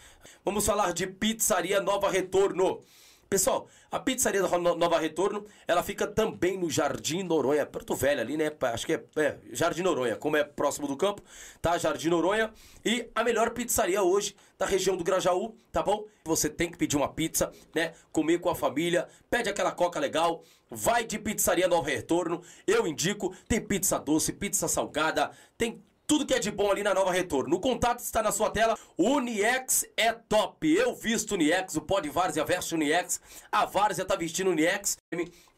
Vamos 0.46 0.66
falar 0.66 0.94
de 0.94 1.08
Pizzaria 1.08 1.82
Nova 1.82 2.12
Retorno. 2.12 2.84
Pessoal, 3.30 3.68
a 3.92 4.00
pizzaria 4.00 4.42
da 4.42 4.58
Nova 4.58 4.98
Retorno, 5.00 5.46
ela 5.68 5.84
fica 5.84 6.08
também 6.08 6.58
no 6.58 6.70
Jardim 6.70 7.24
Noronha, 7.24 7.66
Porto 7.66 7.94
Velho 7.94 8.22
ali, 8.22 8.38
né? 8.38 8.50
Acho 8.62 8.86
que 8.86 8.94
é, 8.94 9.04
é, 9.18 9.38
Jardim 9.52 9.82
Noronha, 9.82 10.16
como 10.16 10.38
é 10.38 10.46
próximo 10.46 10.88
do 10.88 10.96
campo, 10.96 11.22
tá? 11.62 11.78
Jardim 11.78 12.08
Noronha. 12.08 12.54
E 12.86 13.10
a 13.14 13.26
melhor 13.26 13.50
pizzaria 13.50 14.02
hoje 14.02 14.34
da 14.58 14.66
região 14.66 14.96
do 14.96 15.04
Grajaú, 15.04 15.58
tá 15.74 15.84
bom? 15.84 16.06
Você 16.24 16.50
tem 16.50 16.72
que 16.72 16.78
pedir 16.78 16.96
uma 16.96 17.10
pizza, 17.10 17.52
né? 17.76 17.94
Comer 18.14 18.40
com 18.40 18.50
a 18.50 18.56
família, 18.56 19.10
pede 19.30 19.50
aquela 19.50 19.74
coca 19.74 20.00
legal, 20.00 20.42
vai 20.70 21.04
de 21.04 21.20
pizzaria 21.20 21.68
Nova 21.68 21.90
Retorno. 21.90 22.42
Eu 22.66 22.88
indico, 22.88 23.36
tem 23.48 23.60
pizza 23.60 24.00
doce, 24.00 24.32
pizza 24.32 24.70
salgada, 24.70 25.32
tem 25.58 25.84
tudo 26.08 26.26
que 26.26 26.34
é 26.34 26.40
de 26.40 26.50
bom 26.50 26.72
ali 26.72 26.82
na 26.82 26.94
Nova 26.94 27.12
Retorno. 27.12 27.58
O 27.58 27.60
contato 27.60 28.00
está 28.00 28.24
na 28.24 28.32
sua 28.32 28.50
tela. 28.50 28.78
Uniex 28.98 29.86
é 29.98 30.14
top. 30.14 30.74
Eu 30.74 30.96
visto 30.96 31.34
Uniex, 31.34 31.76
o 31.76 31.82
Pod 31.82 32.10
Várzea 32.10 32.46
veste 32.46 32.74
Uniex. 32.74 33.20
A 33.52 33.66
Várzea 33.66 34.06
tá 34.06 34.16
vestindo 34.16 34.50
Uniex. 34.50 34.98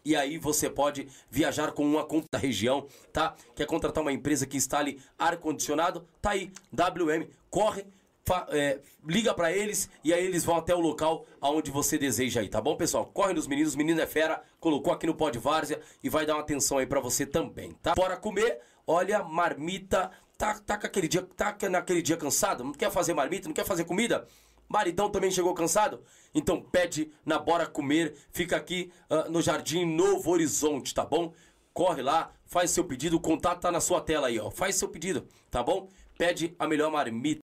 E 0.03 0.15
aí 0.15 0.39
você 0.39 0.67
pode 0.67 1.07
viajar 1.29 1.71
com 1.71 1.85
uma 1.85 2.03
conta 2.03 2.25
da 2.33 2.39
região, 2.39 2.87
tá? 3.13 3.35
Quer 3.55 3.67
contratar 3.67 4.01
uma 4.01 4.11
empresa 4.11 4.47
que 4.47 4.57
instale 4.57 4.99
ar-condicionado? 5.19 6.07
Tá 6.19 6.31
aí, 6.31 6.51
WM. 6.73 7.27
Corre, 7.49 7.85
é, 8.49 8.79
liga 9.05 9.33
para 9.33 9.51
eles 9.51 9.89
e 10.03 10.13
aí 10.13 10.25
eles 10.25 10.43
vão 10.43 10.55
até 10.55 10.73
o 10.73 10.79
local 10.79 11.25
aonde 11.41 11.69
você 11.69 11.97
deseja 11.97 12.41
aí, 12.41 12.49
tá 12.49 12.61
bom, 12.61 12.75
pessoal? 12.75 13.05
Corre 13.07 13.33
nos 13.33 13.45
meninos, 13.45 13.75
menino 13.75 13.99
é 14.01 14.07
fera, 14.07 14.41
colocou 14.59 14.93
aqui 14.93 15.05
no 15.05 15.15
Pod 15.15 15.37
Várzea 15.37 15.81
e 16.03 16.09
vai 16.09 16.25
dar 16.25 16.35
uma 16.35 16.41
atenção 16.41 16.77
aí 16.77 16.85
para 16.85 16.99
você 16.99 17.25
também, 17.25 17.73
tá? 17.81 17.93
Bora 17.95 18.15
comer, 18.17 18.61
olha, 18.87 19.23
marmita 19.23 20.11
Tá, 20.39 20.57
tá, 20.57 20.77
com 20.77 20.87
aquele 20.87 21.09
dia, 21.09 21.21
tá 21.35 21.53
naquele 21.69 22.01
dia 22.01 22.15
cansado? 22.15 22.63
Não 22.63 22.71
quer 22.71 22.89
fazer 22.89 23.13
marmita? 23.13 23.49
Não 23.49 23.53
quer 23.53 23.65
fazer 23.65 23.83
comida? 23.83 24.25
Maridão 24.69 25.09
também 25.09 25.29
chegou 25.29 25.53
cansado? 25.53 26.01
Então 26.33 26.61
pede 26.61 27.11
na 27.25 27.37
Bora 27.37 27.67
Comer. 27.67 28.15
Fica 28.31 28.55
aqui 28.55 28.89
uh, 29.09 29.29
no 29.29 29.41
Jardim 29.41 29.83
Novo 29.83 30.31
Horizonte, 30.31 30.93
tá 30.93 31.03
bom? 31.03 31.33
Corre 31.73 32.01
lá, 32.01 32.31
faz 32.45 32.71
seu 32.71 32.85
pedido. 32.85 33.17
O 33.17 33.19
contato 33.19 33.59
tá 33.59 33.69
na 33.69 33.81
sua 33.81 33.99
tela 33.99 34.27
aí, 34.27 34.39
ó. 34.39 34.49
Faz 34.49 34.77
seu 34.77 34.87
pedido, 34.87 35.27
tá 35.51 35.61
bom? 35.61 35.89
Pede 36.17 36.55
a 36.57 36.65
melhor 36.65 36.89
marmita. 36.89 37.41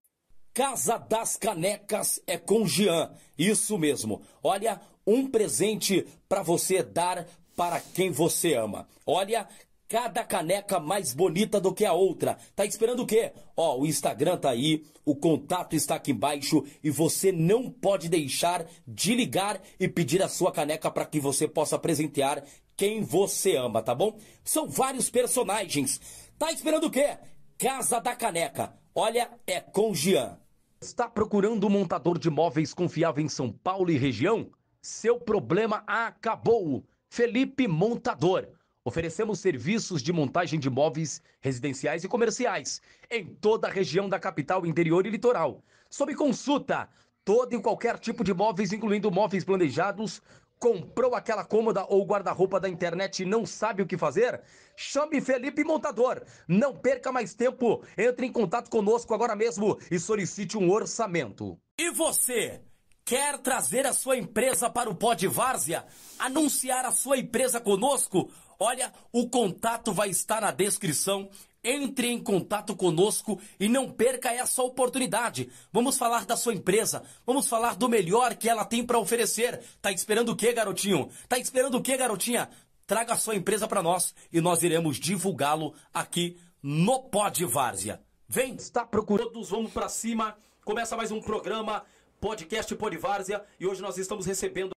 Casa 0.51 0.97
das 0.97 1.37
Canecas 1.37 2.19
é 2.25 2.35
com 2.35 2.65
Jean. 2.65 3.11
Isso 3.37 3.77
mesmo. 3.77 4.23
Olha, 4.41 4.81
um 5.05 5.29
presente 5.29 6.07
para 6.27 6.41
você 6.41 6.81
dar 6.81 7.27
para 7.55 7.79
quem 7.79 8.09
você 8.09 8.55
ama. 8.55 8.87
Olha, 9.05 9.47
cada 9.87 10.23
caneca 10.23 10.79
mais 10.79 11.13
bonita 11.13 11.59
do 11.59 11.73
que 11.73 11.85
a 11.85 11.93
outra. 11.93 12.37
Tá 12.55 12.65
esperando 12.65 13.03
o 13.03 13.05
quê? 13.05 13.31
Ó, 13.55 13.79
o 13.79 13.85
Instagram 13.85 14.37
tá 14.37 14.49
aí, 14.49 14.83
o 15.05 15.15
contato 15.15 15.75
está 15.75 15.95
aqui 15.95 16.11
embaixo 16.11 16.63
e 16.83 16.89
você 16.89 17.31
não 17.31 17.71
pode 17.71 18.09
deixar 18.09 18.65
de 18.87 19.15
ligar 19.15 19.61
e 19.79 19.87
pedir 19.87 20.21
a 20.21 20.29
sua 20.29 20.51
caneca 20.51 20.91
para 20.91 21.05
que 21.05 21.19
você 21.19 21.47
possa 21.47 21.79
presentear 21.79 22.43
quem 22.75 23.01
você 23.01 23.55
ama, 23.55 23.81
tá 23.81 23.95
bom? 23.95 24.17
São 24.43 24.69
vários 24.69 25.09
personagens. 25.09 25.99
Tá 26.37 26.51
esperando 26.51 26.85
o 26.85 26.91
quê? 26.91 27.17
Casa 27.57 27.99
da 27.99 28.15
Caneca. 28.15 28.73
Olha, 28.93 29.31
é 29.47 29.59
com 29.59 29.95
Jean. 29.95 30.37
Está 30.79 31.09
procurando 31.09 31.65
um 31.65 31.71
montador 31.71 32.19
de 32.19 32.29
móveis 32.29 32.73
confiável 32.73 33.23
em 33.23 33.27
São 33.27 33.51
Paulo 33.51 33.89
e 33.89 33.97
região? 33.97 34.51
Seu 34.79 35.19
problema 35.19 35.83
acabou. 35.87 36.85
Felipe 37.09 37.67
Montador. 37.67 38.47
Oferecemos 38.87 39.41
serviços 39.41 40.01
de 40.01 40.13
montagem 40.13 40.57
de 40.57 40.69
móveis 40.69 41.21
residenciais 41.41 42.05
e 42.05 42.07
comerciais 42.07 42.81
em 43.11 43.25
toda 43.25 43.67
a 43.67 43.69
região 43.69 44.07
da 44.07 44.17
capital, 44.17 44.65
interior 44.65 45.05
e 45.05 45.09
litoral. 45.09 45.61
Sob 45.89 46.15
consulta, 46.15 46.87
todo 47.25 47.53
e 47.53 47.61
qualquer 47.61 47.99
tipo 47.99 48.23
de 48.23 48.33
móveis, 48.33 48.71
incluindo 48.71 49.11
móveis 49.11 49.43
planejados, 49.43 50.21
Comprou 50.57 51.13
aquela 51.13 51.45
cômoda 51.45 51.85
ou 51.87 52.03
guarda-roupa 52.03 52.59
da 52.59 52.67
internet 52.67 53.21
e 53.21 53.25
não 53.25 53.45
sabe 53.45 53.83
o 53.83 53.85
que 53.85 53.95
fazer? 53.95 54.41
Chame 54.75 55.21
Felipe 55.21 55.63
Montador. 55.63 56.23
Não 56.47 56.75
perca 56.75 57.11
mais 57.11 57.35
tempo. 57.35 57.83
Entre 57.95 58.25
em 58.25 58.31
contato 58.31 58.67
conosco 58.67 59.13
agora 59.13 59.35
mesmo 59.35 59.77
e 59.91 59.99
solicite 59.99 60.57
um 60.57 60.71
orçamento. 60.71 61.59
E 61.77 61.91
você? 61.91 62.59
Quer 63.07 63.37
trazer 63.37 63.87
a 63.87 63.93
sua 63.93 64.17
empresa 64.17 64.69
para 64.69 64.89
o 64.89 64.93
Pod 64.93 65.25
Várzea? 65.29 65.85
Anunciar 66.19 66.83
a 66.83 66.91
sua 66.91 67.17
empresa 67.17 67.57
conosco? 67.61 68.29
Olha, 68.59 68.91
o 69.13 69.29
contato 69.29 69.93
vai 69.93 70.09
estar 70.09 70.41
na 70.41 70.51
descrição 70.51 71.29
entre 71.63 72.09
em 72.09 72.21
contato 72.21 72.75
conosco 72.75 73.39
e 73.57 73.69
não 73.69 73.89
perca 73.89 74.33
essa 74.33 74.61
oportunidade. 74.61 75.49
Vamos 75.71 75.97
falar 75.97 76.25
da 76.25 76.35
sua 76.35 76.53
empresa, 76.53 77.01
vamos 77.25 77.47
falar 77.47 77.77
do 77.77 77.87
melhor 77.87 78.35
que 78.35 78.49
ela 78.49 78.65
tem 78.65 78.85
para 78.85 78.99
oferecer. 78.99 79.63
Tá 79.81 79.89
esperando 79.89 80.33
o 80.33 80.35
que, 80.35 80.51
garotinho? 80.51 81.07
Tá 81.29 81.39
esperando 81.39 81.77
o 81.77 81.81
que, 81.81 81.95
garotinha? 81.95 82.49
Traga 82.85 83.13
a 83.13 83.17
sua 83.17 83.37
empresa 83.37 83.69
para 83.69 83.81
nós 83.81 84.13
e 84.33 84.41
nós 84.41 84.63
iremos 84.63 84.97
divulgá-lo 84.97 85.73
aqui 85.93 86.37
no 86.61 87.03
Pod 87.03 87.45
Várzea. 87.45 88.01
Vem, 88.27 88.55
está 88.55 88.85
procurando, 88.85 89.31
todos 89.31 89.49
vamos 89.49 89.71
para 89.71 89.87
cima. 89.87 90.35
Começa 90.65 90.97
mais 90.97 91.11
um 91.11 91.21
programa, 91.21 91.85
podcast 92.19 92.75
Pod 92.75 92.97
Várzea, 92.97 93.43
e 93.59 93.65
hoje 93.67 93.81
nós 93.81 93.97
estamos 93.97 94.25
recebendo 94.25 94.71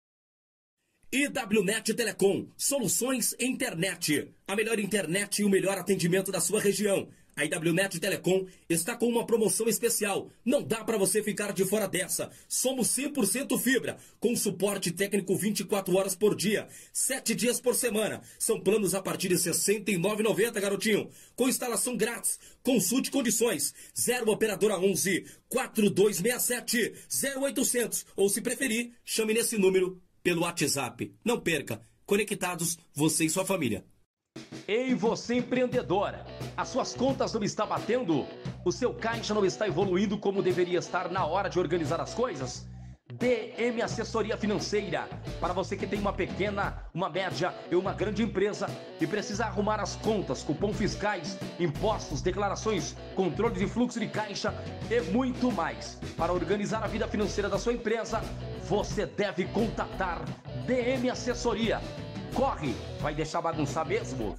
IWNet 1.10 1.94
Telecom, 1.94 2.48
soluções 2.56 3.34
internet. 3.38 4.34
A 4.46 4.54
melhor 4.54 4.78
internet 4.78 5.40
e 5.40 5.44
o 5.44 5.48
melhor 5.48 5.78
atendimento 5.78 6.30
da 6.30 6.40
sua 6.40 6.60
região. 6.60 7.08
A 7.38 7.44
IWNet 7.44 8.00
Telecom 8.00 8.46
está 8.68 8.96
com 8.96 9.06
uma 9.06 9.24
promoção 9.24 9.68
especial. 9.68 10.28
Não 10.44 10.60
dá 10.60 10.82
para 10.82 10.98
você 10.98 11.22
ficar 11.22 11.52
de 11.52 11.64
fora 11.64 11.86
dessa. 11.86 12.32
Somos 12.48 12.88
100% 12.88 13.56
fibra, 13.60 13.96
com 14.18 14.34
suporte 14.34 14.90
técnico 14.90 15.36
24 15.36 15.96
horas 15.96 16.16
por 16.16 16.34
dia, 16.34 16.66
7 16.92 17.36
dias 17.36 17.60
por 17.60 17.76
semana. 17.76 18.22
São 18.40 18.60
planos 18.60 18.92
a 18.92 19.00
partir 19.00 19.28
de 19.28 19.36
R$ 19.36 19.40
69,90, 19.52 20.60
garotinho. 20.60 21.10
Com 21.36 21.48
instalação 21.48 21.96
grátis. 21.96 22.40
Consulte 22.60 23.08
condições. 23.08 23.72
0 23.96 24.32
operadora 24.32 24.76
11 24.76 25.24
4267 25.48 26.92
0800 27.40 28.04
ou 28.16 28.28
se 28.28 28.40
preferir, 28.40 28.90
chame 29.04 29.32
nesse 29.32 29.56
número 29.56 30.02
pelo 30.24 30.42
WhatsApp. 30.42 31.14
Não 31.24 31.38
perca. 31.38 31.80
Conectados, 32.04 32.76
você 32.92 33.26
e 33.26 33.30
sua 33.30 33.46
família. 33.46 33.84
Ei, 34.66 34.94
você 34.94 35.36
empreendedora! 35.36 36.24
As 36.56 36.68
suas 36.68 36.94
contas 36.94 37.32
não 37.32 37.42
estão 37.42 37.66
batendo? 37.66 38.26
O 38.64 38.72
seu 38.72 38.92
caixa 38.92 39.34
não 39.34 39.44
está 39.44 39.66
evoluindo 39.66 40.18
como 40.18 40.42
deveria 40.42 40.78
estar 40.78 41.10
na 41.10 41.24
hora 41.24 41.48
de 41.48 41.58
organizar 41.58 42.00
as 42.00 42.14
coisas? 42.14 42.66
DM 43.14 43.80
Assessoria 43.80 44.36
Financeira. 44.36 45.08
Para 45.40 45.54
você 45.54 45.76
que 45.78 45.86
tem 45.86 45.98
uma 45.98 46.12
pequena, 46.12 46.84
uma 46.92 47.08
média 47.08 47.54
e 47.70 47.74
uma 47.74 47.94
grande 47.94 48.22
empresa 48.22 48.68
e 49.00 49.06
precisa 49.06 49.46
arrumar 49.46 49.80
as 49.80 49.96
contas, 49.96 50.42
cupom 50.42 50.74
fiscais, 50.74 51.38
impostos, 51.58 52.20
declarações, 52.20 52.94
controle 53.14 53.58
de 53.58 53.66
fluxo 53.66 53.98
de 53.98 54.08
caixa 54.08 54.52
e 54.90 55.00
muito 55.10 55.50
mais. 55.50 55.98
Para 56.18 56.34
organizar 56.34 56.84
a 56.84 56.86
vida 56.86 57.08
financeira 57.08 57.48
da 57.48 57.58
sua 57.58 57.72
empresa, 57.72 58.20
você 58.68 59.06
deve 59.06 59.46
contatar 59.46 60.22
DM 60.66 61.08
Assessoria. 61.08 61.80
Corre, 62.38 62.72
vai 63.00 63.12
deixar 63.12 63.42
bagunçar 63.42 63.84
mesmo? 63.84 64.38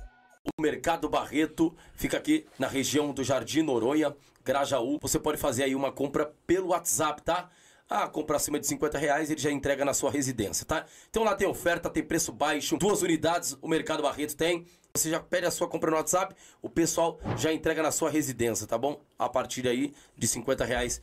O 0.58 0.62
Mercado 0.62 1.10
Barreto 1.10 1.76
fica 1.94 2.16
aqui 2.16 2.46
na 2.58 2.66
região 2.66 3.12
do 3.12 3.26
Jardim 3.26 3.62
Noronha, 3.62 4.16
Grajaú. 4.42 4.98
Você 5.02 5.20
pode 5.20 5.38
fazer 5.38 5.66
aí 5.66 5.76
uma 5.76 5.92
compra 5.92 6.34
pelo 6.48 6.70
WhatsApp, 6.70 7.22
tá? 7.22 7.50
Ah, 7.90 8.08
comprar 8.08 8.38
acima 8.38 8.58
de 8.58 8.66
50 8.68 8.98
reais, 8.98 9.30
ele 9.30 9.42
já 9.42 9.52
entrega 9.52 9.84
na 9.84 9.94
sua 9.94 10.10
residência, 10.10 10.66
tá? 10.66 10.86
Então 11.10 11.26
lá 11.26 11.36
tem 11.36 11.46
oferta, 11.46 11.90
tem 11.90 12.02
preço 12.02 12.32
baixo, 12.32 12.78
duas 12.78 13.02
unidades 13.02 13.58
o 13.62 13.68
Mercado 13.68 14.02
Barreto 14.02 14.34
tem. 14.34 14.66
Você 14.94 15.10
já 15.10 15.20
pede 15.20 15.48
a 15.48 15.52
sua 15.52 15.68
compra 15.68 15.92
no 15.92 15.98
WhatsApp, 15.98 16.34
o 16.62 16.70
pessoal 16.70 17.20
já 17.36 17.52
entrega 17.52 17.84
na 17.84 17.92
sua 17.92 18.10
residência, 18.10 18.66
tá 18.66 18.78
bom? 18.78 19.02
A 19.18 19.28
partir 19.28 19.68
aí 19.68 19.94
de 20.18 20.26
50 20.26 20.64
reais. 20.64 21.02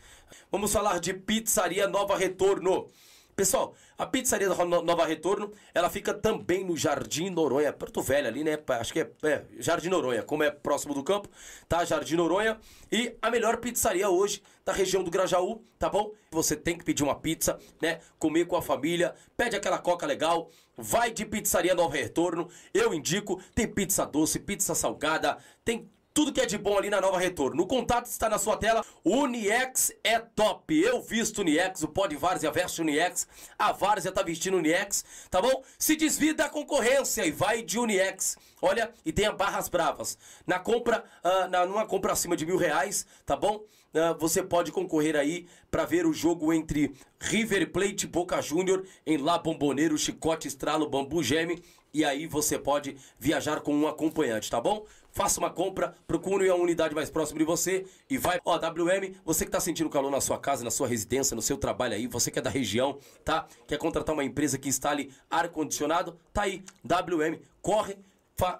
Vamos 0.50 0.72
falar 0.72 0.98
de 0.98 1.12
Pizzaria 1.12 1.86
Nova 1.86 2.16
Retorno. 2.16 2.88
Pessoal, 3.36 3.74
a 3.98 4.06
pizzaria 4.06 4.48
da 4.48 4.64
Nova 4.64 5.04
Retorno, 5.04 5.52
ela 5.74 5.90
fica 5.90 6.14
também 6.14 6.64
no 6.64 6.74
Jardim 6.74 7.28
Noronha, 7.28 7.70
Porto 7.70 8.00
Velho 8.00 8.26
ali, 8.26 8.42
né? 8.42 8.58
Acho 8.80 8.94
que 8.94 9.00
é, 9.00 9.10
é, 9.24 9.44
Jardim 9.58 9.90
Noronha, 9.90 10.22
como 10.22 10.42
é 10.42 10.50
próximo 10.50 10.94
do 10.94 11.04
campo, 11.04 11.28
tá? 11.68 11.84
Jardim 11.84 12.16
Noronha. 12.16 12.58
E 12.90 13.14
a 13.20 13.30
melhor 13.30 13.58
pizzaria 13.58 14.08
hoje 14.08 14.42
da 14.64 14.72
região 14.72 15.04
do 15.04 15.10
Grajaú, 15.10 15.62
tá 15.78 15.90
bom? 15.90 16.12
Você 16.30 16.56
tem 16.56 16.78
que 16.78 16.84
pedir 16.84 17.02
uma 17.02 17.14
pizza, 17.14 17.58
né? 17.78 18.00
Comer 18.18 18.46
com 18.46 18.56
a 18.56 18.62
família, 18.62 19.14
pede 19.36 19.54
aquela 19.54 19.78
coca 19.78 20.06
legal, 20.06 20.50
vai 20.74 21.10
de 21.10 21.26
pizzaria 21.26 21.74
Nova 21.74 21.94
Retorno. 21.94 22.48
Eu 22.72 22.94
indico, 22.94 23.38
tem 23.54 23.68
pizza 23.68 24.06
doce, 24.06 24.38
pizza 24.38 24.74
salgada, 24.74 25.36
tem 25.62 25.90
tudo 26.16 26.32
que 26.32 26.40
é 26.40 26.46
de 26.46 26.56
bom 26.56 26.78
ali 26.78 26.88
na 26.88 26.98
Nova 26.98 27.18
Retorno. 27.18 27.62
O 27.62 27.66
contato 27.66 28.06
está 28.06 28.26
na 28.26 28.38
sua 28.38 28.56
tela. 28.56 28.82
Uniex 29.04 29.92
é 30.02 30.18
top. 30.18 30.74
Eu 30.74 31.02
visto 31.02 31.42
Uniex, 31.42 31.82
o 31.82 31.88
Pod 31.88 32.16
Várzea 32.16 32.50
veste 32.50 32.80
Uniex. 32.80 33.28
A 33.58 33.70
Várzea 33.70 34.10
tá 34.10 34.22
vestindo 34.22 34.56
Uniex, 34.56 35.04
tá 35.30 35.42
bom? 35.42 35.62
Se 35.78 35.94
desvia 35.94 36.32
da 36.32 36.48
concorrência 36.48 37.26
e 37.26 37.30
vai 37.30 37.60
de 37.60 37.78
Uniex. 37.78 38.38
Olha, 38.62 38.90
e 39.04 39.12
tenha 39.12 39.30
barras 39.30 39.68
bravas. 39.68 40.16
Na 40.46 40.58
compra, 40.58 41.04
uh, 41.22 41.50
na, 41.50 41.66
numa 41.66 41.84
compra 41.84 42.14
acima 42.14 42.34
de 42.34 42.46
mil 42.46 42.56
reais, 42.56 43.06
tá 43.26 43.36
bom? 43.36 43.56
Uh, 43.92 44.18
você 44.18 44.42
pode 44.42 44.72
concorrer 44.72 45.16
aí 45.16 45.46
para 45.70 45.84
ver 45.84 46.06
o 46.06 46.14
jogo 46.14 46.50
entre 46.50 46.94
River 47.20 47.70
Plate 47.70 48.06
e 48.06 48.08
Boca 48.08 48.40
Júnior 48.40 48.86
em 49.06 49.18
La 49.18 49.36
Bomboneiro, 49.36 49.98
Chicote, 49.98 50.48
Estralo, 50.48 50.88
Bambu 50.88 51.22
Geme. 51.22 51.62
E 51.92 52.04
aí 52.04 52.26
você 52.26 52.58
pode 52.58 52.96
viajar 53.18 53.60
com 53.60 53.74
um 53.74 53.86
acompanhante, 53.86 54.50
tá 54.50 54.60
bom? 54.60 54.84
Faça 55.16 55.40
uma 55.40 55.48
compra, 55.48 55.96
procure 56.06 56.46
a 56.46 56.54
unidade 56.54 56.94
mais 56.94 57.08
próxima 57.08 57.38
de 57.38 57.44
você 57.46 57.86
e 58.08 58.18
vai. 58.18 58.38
Ó, 58.44 58.54
WM, 58.54 59.14
você 59.24 59.46
que 59.46 59.48
está 59.48 59.58
sentindo 59.58 59.88
calor 59.88 60.10
na 60.10 60.20
sua 60.20 60.38
casa, 60.38 60.62
na 60.62 60.70
sua 60.70 60.86
residência, 60.86 61.34
no 61.34 61.40
seu 61.40 61.56
trabalho 61.56 61.94
aí, 61.94 62.06
você 62.06 62.30
que 62.30 62.38
é 62.38 62.42
da 62.42 62.50
região, 62.50 62.98
tá? 63.24 63.46
Quer 63.66 63.78
contratar 63.78 64.12
uma 64.12 64.22
empresa 64.22 64.58
que 64.58 64.68
instale 64.68 65.10
ar-condicionado? 65.30 66.18
Tá 66.34 66.42
aí, 66.42 66.62
WM, 66.84 67.40
corre. 67.62 67.96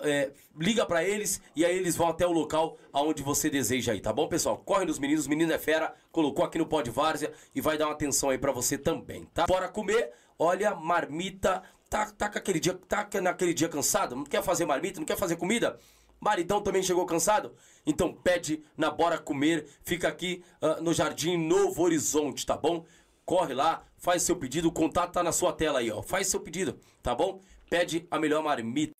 É, 0.01 0.33
liga 0.59 0.87
para 0.87 1.05
eles 1.05 1.39
e 1.55 1.62
aí 1.62 1.77
eles 1.77 1.95
vão 1.95 2.09
até 2.09 2.27
o 2.27 2.33
local 2.33 2.78
aonde 2.91 3.23
você 3.23 3.51
deseja 3.51 3.93
aí, 3.93 4.01
tá 4.01 4.11
bom, 4.11 4.27
pessoal? 4.27 4.57
Corre 4.57 4.87
nos 4.87 4.99
meninos, 4.99 5.27
menino 5.27 5.53
é 5.53 5.59
fera, 5.59 5.93
colocou 6.11 6.43
aqui 6.43 6.57
no 6.57 6.65
Pod 6.65 6.89
Várzea 6.89 7.31
e 7.55 7.61
vai 7.61 7.77
dar 7.77 7.85
uma 7.85 7.93
atenção 7.93 8.31
aí 8.31 8.39
para 8.39 8.53
você 8.53 8.78
também, 8.78 9.27
tá? 9.35 9.45
Bora 9.45 9.69
comer, 9.69 10.12
olha, 10.39 10.74
marmita, 10.74 11.62
tá, 11.91 12.11
tá, 12.11 12.24
aquele 12.24 12.59
dia, 12.59 12.73
tá 12.89 13.07
naquele 13.20 13.53
dia 13.53 13.69
cansado, 13.69 14.16
não 14.16 14.24
quer 14.24 14.43
fazer 14.43 14.65
marmita, 14.65 14.99
não 14.99 15.05
quer 15.05 15.19
fazer 15.19 15.37
comida? 15.37 15.78
Maridão 16.21 16.61
também 16.61 16.83
chegou 16.83 17.07
cansado? 17.07 17.55
Então 17.87 18.13
pede 18.13 18.63
na 18.77 18.91
Bora 18.91 19.19
Comer, 19.19 19.67
fica 19.83 20.09
aqui 20.09 20.43
uh, 20.61 20.83
no 20.83 20.93
Jardim 20.93 21.37
Novo 21.37 21.83
Horizonte, 21.83 22.45
tá 22.45 22.57
bom? 22.57 22.85
Corre 23.25 23.55
lá, 23.55 23.85
faz 23.97 24.23
seu 24.23 24.37
pedido, 24.37 24.69
o 24.69 24.73
contato 24.73 25.13
tá 25.13 25.23
na 25.23 25.33
sua 25.33 25.53
tela 25.53 25.81
aí, 25.81 25.91
ó. 25.91 26.03
Faz 26.03 26.29
seu 26.29 26.41
pedido, 26.41 26.79
tá 27.03 27.15
bom? 27.15 27.41
Pede 27.69 28.07
a 28.11 28.19
melhor 28.19 28.43
marmita. 28.43 28.93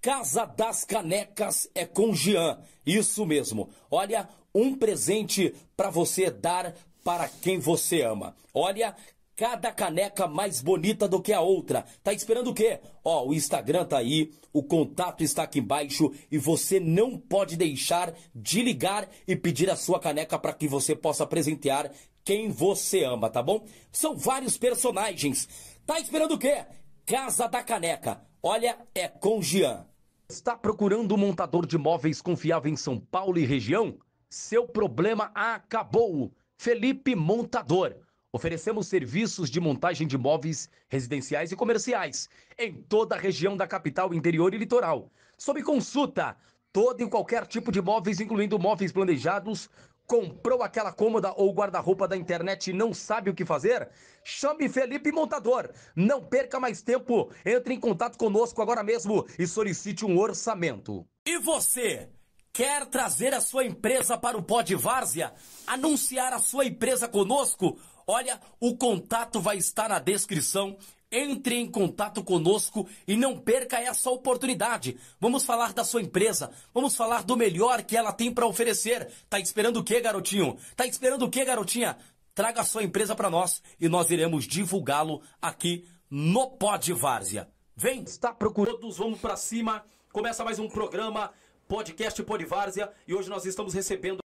Casa 0.00 0.46
das 0.46 0.84
Canecas 0.84 1.68
é 1.74 1.84
com 1.84 2.14
Jean, 2.14 2.58
isso 2.86 3.26
mesmo. 3.26 3.68
Olha, 3.90 4.28
um 4.54 4.74
presente 4.74 5.54
para 5.76 5.90
você 5.90 6.30
dar 6.30 6.74
para 7.04 7.28
quem 7.28 7.58
você 7.58 8.02
ama. 8.02 8.34
Olha, 8.52 8.96
cada 9.40 9.72
caneca 9.72 10.28
mais 10.28 10.60
bonita 10.60 11.08
do 11.08 11.22
que 11.22 11.32
a 11.32 11.40
outra. 11.40 11.86
Tá 12.04 12.12
esperando 12.12 12.50
o 12.50 12.54
quê? 12.54 12.78
Ó, 13.02 13.26
o 13.26 13.32
Instagram 13.32 13.86
tá 13.86 13.96
aí, 13.96 14.30
o 14.52 14.62
contato 14.62 15.24
está 15.24 15.44
aqui 15.44 15.60
embaixo 15.60 16.12
e 16.30 16.36
você 16.36 16.78
não 16.78 17.18
pode 17.18 17.56
deixar 17.56 18.12
de 18.34 18.60
ligar 18.60 19.08
e 19.26 19.34
pedir 19.34 19.70
a 19.70 19.76
sua 19.76 19.98
caneca 19.98 20.38
para 20.38 20.52
que 20.52 20.68
você 20.68 20.94
possa 20.94 21.26
presentear 21.26 21.90
quem 22.22 22.50
você 22.50 23.02
ama, 23.02 23.30
tá 23.30 23.42
bom? 23.42 23.64
São 23.90 24.14
vários 24.14 24.58
personagens. 24.58 25.48
Tá 25.86 25.98
esperando 25.98 26.34
o 26.34 26.38
quê? 26.38 26.66
Casa 27.06 27.48
da 27.48 27.62
Caneca. 27.62 28.20
Olha, 28.42 28.76
é 28.94 29.08
com 29.08 29.40
Jean. 29.40 29.86
Está 30.28 30.54
procurando 30.54 31.14
um 31.14 31.18
montador 31.18 31.64
de 31.64 31.78
móveis 31.78 32.20
confiável 32.20 32.70
em 32.70 32.76
São 32.76 33.00
Paulo 33.00 33.38
e 33.38 33.46
região? 33.46 33.96
Seu 34.28 34.68
problema 34.68 35.30
acabou. 35.34 36.30
Felipe 36.58 37.16
Montador 37.16 37.96
Oferecemos 38.32 38.86
serviços 38.86 39.50
de 39.50 39.60
montagem 39.60 40.06
de 40.06 40.16
móveis 40.16 40.70
residenciais 40.88 41.50
e 41.50 41.56
comerciais 41.56 42.28
em 42.58 42.74
toda 42.74 43.16
a 43.16 43.18
região 43.18 43.56
da 43.56 43.66
capital, 43.66 44.14
interior 44.14 44.54
e 44.54 44.58
litoral. 44.58 45.10
Sob 45.36 45.62
consulta, 45.62 46.36
todo 46.72 47.02
e 47.02 47.08
qualquer 47.08 47.46
tipo 47.46 47.72
de 47.72 47.82
móveis, 47.82 48.20
incluindo 48.20 48.58
móveis 48.58 48.92
planejados, 48.92 49.68
Comprou 50.10 50.60
aquela 50.64 50.92
cômoda 50.92 51.32
ou 51.36 51.54
guarda-roupa 51.54 52.08
da 52.08 52.16
internet 52.16 52.68
e 52.68 52.72
não 52.72 52.92
sabe 52.92 53.30
o 53.30 53.34
que 53.34 53.44
fazer? 53.44 53.88
Chame 54.24 54.68
Felipe 54.68 55.12
Montador. 55.12 55.70
Não 55.94 56.20
perca 56.20 56.58
mais 56.58 56.82
tempo. 56.82 57.30
Entre 57.46 57.74
em 57.74 57.78
contato 57.78 58.18
conosco 58.18 58.60
agora 58.60 58.82
mesmo 58.82 59.24
e 59.38 59.46
solicite 59.46 60.04
um 60.04 60.18
orçamento. 60.18 61.06
E 61.24 61.38
você? 61.38 62.10
Quer 62.52 62.86
trazer 62.86 63.32
a 63.32 63.40
sua 63.40 63.64
empresa 63.64 64.18
para 64.18 64.36
o 64.36 64.42
Pod 64.42 64.74
Várzea? 64.74 65.32
Anunciar 65.66 66.32
a 66.32 66.38
sua 66.40 66.66
empresa 66.66 67.06
conosco? 67.06 67.78
Olha, 68.06 68.40
o 68.58 68.76
contato 68.76 69.40
vai 69.40 69.56
estar 69.56 69.88
na 69.88 70.00
descrição. 70.00 70.76
Entre 71.12 71.56
em 71.56 71.68
contato 71.68 72.22
conosco 72.22 72.88
e 73.06 73.16
não 73.16 73.36
perca 73.36 73.80
essa 73.80 74.10
oportunidade. 74.10 74.96
Vamos 75.18 75.42
falar 75.42 75.72
da 75.72 75.82
sua 75.82 76.00
empresa, 76.00 76.52
vamos 76.72 76.94
falar 76.94 77.24
do 77.24 77.36
melhor 77.36 77.82
que 77.82 77.96
ela 77.96 78.12
tem 78.12 78.32
para 78.32 78.46
oferecer. 78.46 79.10
Tá 79.28 79.40
esperando 79.40 79.78
o 79.78 79.84
quê, 79.84 80.00
garotinho? 80.00 80.56
Tá 80.76 80.86
esperando 80.86 81.24
o 81.24 81.30
quê, 81.30 81.44
garotinha? 81.44 81.96
Traga 82.32 82.60
a 82.60 82.64
sua 82.64 82.84
empresa 82.84 83.16
para 83.16 83.28
nós 83.28 83.60
e 83.80 83.88
nós 83.88 84.08
iremos 84.08 84.44
divulgá-lo 84.44 85.20
aqui 85.42 85.84
no 86.08 86.50
Pod 86.50 86.92
Várzea. 86.92 87.48
Vem, 87.74 88.02
está 88.04 88.32
procurando, 88.32 88.78
todos 88.78 88.98
vamos 88.98 89.18
para 89.18 89.36
cima. 89.36 89.84
Começa 90.12 90.44
mais 90.44 90.60
um 90.60 90.68
programa, 90.68 91.32
podcast 91.70 92.20
Pod 92.24 92.44
Várzea, 92.44 92.92
e 93.06 93.14
hoje 93.14 93.30
nós 93.30 93.44
estamos 93.44 93.72
recebendo 93.72 94.18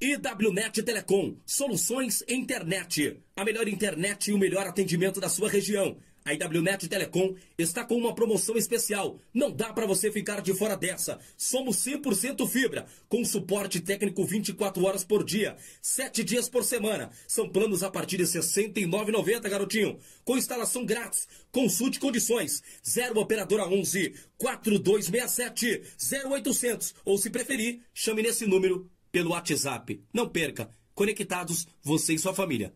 IWNet 0.00 0.82
Telecom, 0.82 1.36
soluções 1.44 2.24
internet. 2.26 3.22
A 3.36 3.44
melhor 3.44 3.68
internet 3.68 4.30
e 4.30 4.32
o 4.32 4.38
melhor 4.38 4.66
atendimento 4.66 5.20
da 5.20 5.28
sua 5.28 5.50
região. 5.50 5.98
A 6.24 6.32
IWNet 6.32 6.88
Telecom 6.88 7.34
está 7.58 7.84
com 7.84 7.96
uma 7.96 8.14
promoção 8.14 8.56
especial. 8.56 9.18
Não 9.34 9.50
dá 9.50 9.72
para 9.72 9.86
você 9.86 10.10
ficar 10.10 10.40
de 10.40 10.54
fora 10.54 10.76
dessa. 10.76 11.18
Somos 11.36 11.76
100% 11.78 12.48
fibra, 12.48 12.86
com 13.08 13.24
suporte 13.24 13.80
técnico 13.80 14.24
24 14.24 14.84
horas 14.84 15.02
por 15.02 15.24
dia, 15.24 15.56
7 15.80 16.22
dias 16.22 16.48
por 16.48 16.62
semana. 16.62 17.10
São 17.26 17.48
planos 17.48 17.82
a 17.82 17.90
partir 17.90 18.18
de 18.18 18.24
R$ 18.24 18.28
69,90, 18.28 19.48
garotinho. 19.48 19.98
Com 20.24 20.38
instalação 20.38 20.86
grátis. 20.86 21.26
Consulte 21.50 21.98
condições. 21.98 22.62
0 22.88 23.18
operadora 23.18 23.66
11 23.66 24.14
4267 24.38 25.82
0800 26.24 26.94
ou 27.04 27.18
se 27.18 27.30
preferir, 27.30 27.80
chame 27.92 28.22
nesse 28.22 28.46
número 28.46 28.90
pelo 29.10 29.30
WhatsApp. 29.30 30.02
Não 30.12 30.28
perca. 30.28 30.70
Conectados, 30.94 31.66
você 31.82 32.14
e 32.14 32.18
sua 32.18 32.34
família. 32.34 32.72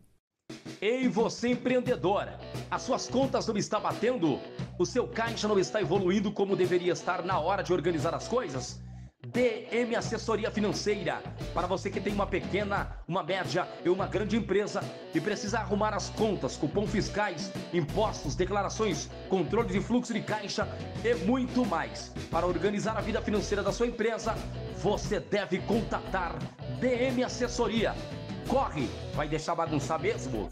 Ei, 0.79 1.07
você 1.07 1.49
empreendedora! 1.49 2.39
As 2.69 2.83
suas 2.83 3.07
contas 3.07 3.47
não 3.47 3.57
estão 3.57 3.81
batendo? 3.81 4.39
O 4.77 4.85
seu 4.85 5.07
caixa 5.07 5.47
não 5.47 5.57
está 5.57 5.81
evoluindo 5.81 6.31
como 6.31 6.55
deveria 6.55 6.93
estar 6.93 7.23
na 7.23 7.39
hora 7.39 7.63
de 7.63 7.73
organizar 7.73 8.13
as 8.13 8.27
coisas? 8.27 8.79
DM 9.25 9.95
Assessoria 9.95 10.51
Financeira. 10.51 11.21
Para 11.51 11.65
você 11.65 11.89
que 11.89 11.99
tem 11.99 12.13
uma 12.13 12.27
pequena, 12.27 12.95
uma 13.07 13.23
média 13.23 13.67
e 13.83 13.89
uma 13.89 14.05
grande 14.05 14.37
empresa 14.37 14.81
e 15.15 15.19
precisa 15.19 15.57
arrumar 15.57 15.95
as 15.95 16.11
contas, 16.11 16.55
cupom 16.55 16.85
fiscais, 16.85 17.51
impostos, 17.73 18.35
declarações, 18.35 19.09
controle 19.29 19.69
de 19.69 19.81
fluxo 19.81 20.13
de 20.13 20.21
caixa 20.21 20.67
e 21.03 21.15
muito 21.25 21.65
mais. 21.65 22.13
Para 22.29 22.45
organizar 22.45 22.95
a 22.95 23.01
vida 23.01 23.19
financeira 23.19 23.63
da 23.63 23.71
sua 23.71 23.87
empresa, 23.87 24.35
você 24.75 25.19
deve 25.19 25.57
contatar 25.61 26.37
DM 26.79 27.23
Assessoria. 27.23 27.95
Corre, 28.47 28.87
vai 29.13 29.27
deixar 29.27 29.55
bagunçar 29.55 29.99
mesmo? 29.99 30.49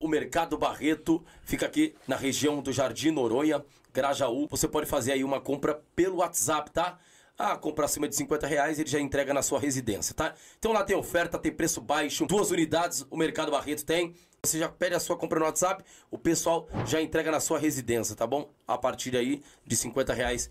O 0.00 0.08
Mercado 0.08 0.58
Barreto 0.58 1.24
fica 1.44 1.64
aqui 1.64 1.94
na 2.06 2.16
região 2.16 2.60
do 2.60 2.72
Jardim 2.72 3.12
Noronha, 3.12 3.64
Grajaú. 3.94 4.48
Você 4.50 4.66
pode 4.66 4.86
fazer 4.86 5.12
aí 5.12 5.22
uma 5.22 5.40
compra 5.40 5.80
pelo 5.94 6.16
WhatsApp, 6.16 6.70
tá? 6.72 6.98
Ah, 7.38 7.56
compra 7.56 7.84
acima 7.84 8.08
de 8.08 8.16
50 8.16 8.46
reais, 8.46 8.78
ele 8.80 8.88
já 8.88 8.98
entrega 8.98 9.32
na 9.32 9.42
sua 9.42 9.60
residência, 9.60 10.12
tá? 10.12 10.34
Então 10.58 10.72
lá 10.72 10.82
tem 10.82 10.96
oferta, 10.96 11.38
tem 11.38 11.52
preço 11.52 11.80
baixo, 11.80 12.26
duas 12.26 12.50
unidades 12.50 13.06
o 13.10 13.16
Mercado 13.16 13.52
Barreto 13.52 13.84
tem. 13.84 14.14
Você 14.42 14.58
já 14.58 14.68
pede 14.68 14.96
a 14.96 15.00
sua 15.00 15.16
compra 15.16 15.38
no 15.38 15.44
WhatsApp, 15.44 15.84
o 16.10 16.18
pessoal 16.18 16.68
já 16.84 17.00
entrega 17.00 17.30
na 17.30 17.38
sua 17.38 17.58
residência, 17.58 18.16
tá 18.16 18.26
bom? 18.26 18.50
A 18.66 18.76
partir 18.76 19.16
aí 19.16 19.42
de 19.64 19.76
50 19.76 20.12
reais. 20.12 20.50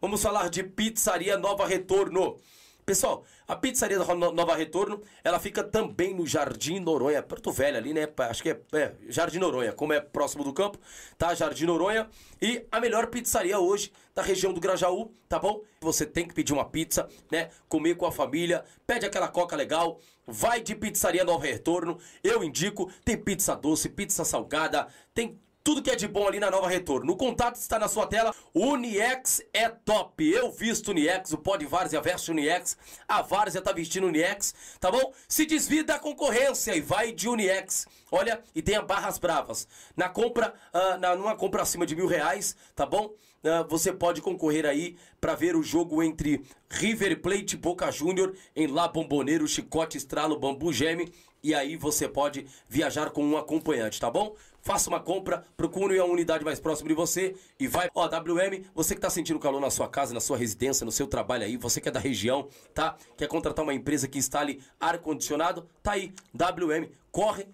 Vamos 0.00 0.22
falar 0.22 0.50
de 0.50 0.62
Pizzaria 0.62 1.38
Nova 1.38 1.66
Retorno. 1.66 2.36
Pessoal, 2.84 3.24
a 3.48 3.56
pizzaria 3.56 3.98
da 3.98 4.14
Nova 4.14 4.54
Retorno, 4.54 5.00
ela 5.22 5.40
fica 5.40 5.64
também 5.64 6.12
no 6.14 6.26
Jardim 6.26 6.80
Noronha, 6.80 7.22
Porto 7.22 7.50
Velho 7.50 7.78
ali, 7.78 7.94
né? 7.94 8.06
Acho 8.18 8.42
que 8.42 8.50
é, 8.50 8.60
é, 8.74 8.92
Jardim 9.08 9.38
Noronha, 9.38 9.72
como 9.72 9.94
é 9.94 10.00
próximo 10.00 10.44
do 10.44 10.52
campo, 10.52 10.78
tá? 11.16 11.34
Jardim 11.34 11.64
Noronha. 11.64 12.10
E 12.42 12.66
a 12.70 12.78
melhor 12.78 13.06
pizzaria 13.06 13.58
hoje 13.58 13.90
da 14.14 14.20
região 14.20 14.52
do 14.52 14.60
Grajaú, 14.60 15.10
tá 15.30 15.38
bom? 15.38 15.62
Você 15.80 16.04
tem 16.04 16.28
que 16.28 16.34
pedir 16.34 16.52
uma 16.52 16.66
pizza, 16.66 17.08
né? 17.32 17.48
Comer 17.70 17.94
com 17.94 18.04
a 18.04 18.12
família, 18.12 18.62
pede 18.86 19.06
aquela 19.06 19.28
coca 19.28 19.56
legal, 19.56 19.98
vai 20.26 20.60
de 20.60 20.74
pizzaria 20.74 21.24
Nova 21.24 21.46
Retorno. 21.46 21.98
Eu 22.22 22.44
indico, 22.44 22.92
tem 23.02 23.16
pizza 23.16 23.56
doce, 23.56 23.88
pizza 23.88 24.26
salgada, 24.26 24.88
tem 25.14 25.40
tudo 25.64 25.82
que 25.82 25.90
é 25.90 25.96
de 25.96 26.06
bom 26.06 26.28
ali 26.28 26.38
na 26.38 26.50
Nova 26.50 26.68
Retorno. 26.68 27.10
O 27.14 27.16
contato 27.16 27.56
está 27.56 27.78
na 27.78 27.88
sua 27.88 28.06
tela. 28.06 28.34
Uniex 28.54 29.42
é 29.50 29.66
top. 29.70 30.22
Eu 30.30 30.52
visto 30.52 30.90
Uniex, 30.90 31.32
o 31.32 31.38
Pod 31.38 31.64
Várzea 31.64 32.02
veste 32.02 32.30
Uniex. 32.30 32.76
A 33.08 33.22
Várzea 33.22 33.62
tá 33.62 33.72
vestindo 33.72 34.06
Uniex, 34.06 34.54
tá 34.78 34.90
bom? 34.90 35.12
Se 35.26 35.46
desvia 35.46 35.82
da 35.82 35.98
concorrência 35.98 36.76
e 36.76 36.82
vai 36.82 37.12
de 37.12 37.30
Uniex. 37.30 37.86
Olha, 38.12 38.42
e 38.54 38.60
tenha 38.60 38.82
barras 38.82 39.16
bravas. 39.16 39.66
Na 39.96 40.06
compra, 40.10 40.52
uh, 40.74 40.98
na, 40.98 41.16
numa 41.16 41.34
compra 41.34 41.62
acima 41.62 41.86
de 41.86 41.96
mil 41.96 42.06
reais, 42.06 42.54
tá 42.76 42.84
bom? 42.84 43.06
Uh, 43.06 43.66
você 43.68 43.90
pode 43.90 44.20
concorrer 44.20 44.66
aí 44.66 44.96
para 45.18 45.34
ver 45.34 45.56
o 45.56 45.62
jogo 45.62 46.02
entre 46.02 46.44
River 46.70 47.22
Plate 47.22 47.56
Boca 47.56 47.90
Júnior 47.90 48.34
em 48.54 48.66
La 48.66 48.86
Bomboneiro, 48.86 49.48
Chicote, 49.48 49.96
Estralo, 49.96 50.38
Bambu 50.38 50.74
Geme. 50.74 51.10
E 51.42 51.54
aí 51.54 51.76
você 51.76 52.08
pode 52.08 52.46
viajar 52.66 53.10
com 53.10 53.22
um 53.22 53.36
acompanhante, 53.36 54.00
tá 54.00 54.10
bom? 54.10 54.34
Faça 54.64 54.88
uma 54.88 54.98
compra, 54.98 55.44
procure 55.56 55.98
a 55.98 56.04
unidade 56.04 56.44
mais 56.44 56.58
próxima 56.58 56.88
de 56.88 56.94
você 56.94 57.36
e 57.60 57.68
vai. 57.68 57.88
Ó, 57.94 58.06
WM, 58.06 58.64
você 58.74 58.94
que 58.94 58.98
está 58.98 59.10
sentindo 59.10 59.38
calor 59.38 59.60
na 59.60 59.70
sua 59.70 59.86
casa, 59.88 60.14
na 60.14 60.20
sua 60.20 60.38
residência, 60.38 60.84
no 60.84 60.90
seu 60.90 61.06
trabalho 61.06 61.44
aí, 61.44 61.56
você 61.56 61.80
que 61.80 61.88
é 61.88 61.92
da 61.92 62.00
região, 62.00 62.48
tá? 62.72 62.96
Quer 63.16 63.28
contratar 63.28 63.62
uma 63.62 63.74
empresa 63.74 64.08
que 64.08 64.18
instale 64.18 64.62
ar-condicionado? 64.80 65.68
Tá 65.82 65.92
aí, 65.92 66.12
WM, 66.34 66.88
corre. 67.12 67.46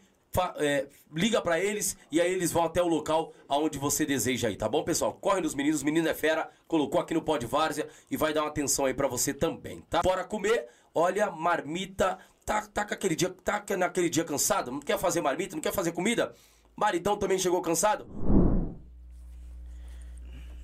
É, 0.59 0.87
liga 1.13 1.43
para 1.43 1.59
eles 1.59 1.97
e 2.09 2.21
aí 2.21 2.33
eles 2.33 2.53
vão 2.53 2.63
até 2.63 2.81
o 2.81 2.87
local 2.87 3.33
aonde 3.49 3.81
você 3.81 4.07
deseja 4.07 4.47
aí, 4.47 4.55
tá 4.55 4.69
bom, 4.69 4.85
pessoal? 4.85 5.13
Corre 5.15 5.41
nos 5.41 5.57
meninos, 5.57 5.83
menino 5.83 6.09
é 6.09 6.15
fera, 6.15 6.49
colocou 6.69 7.01
aqui 7.01 7.13
no 7.13 7.21
Pod 7.21 7.45
Várzea 7.47 7.89
e 8.09 8.17
vai 8.17 8.33
dar 8.33 8.43
uma 8.43 8.49
atenção 8.49 8.85
aí 8.85 8.95
para 8.95 9.09
você 9.09 9.35
também, 9.35 9.81
tá? 9.91 10.03
Bora 10.03 10.23
comer, 10.23 10.69
olha, 10.95 11.33
marmita, 11.33 12.17
tá, 12.45 12.63
tá, 12.63 12.83
aquele 12.83 13.17
dia, 13.17 13.35
tá 13.43 13.65
naquele 13.77 14.09
dia 14.09 14.23
cansado, 14.23 14.71
não 14.71 14.79
quer 14.79 15.01
fazer 15.01 15.21
marmita, 15.21 15.57
não 15.57 15.61
quer 15.61 15.73
fazer 15.73 15.91
comida? 15.91 16.33
Maridão 16.81 17.15
também 17.15 17.39
chegou 17.39 17.61
cansado? 17.61 18.07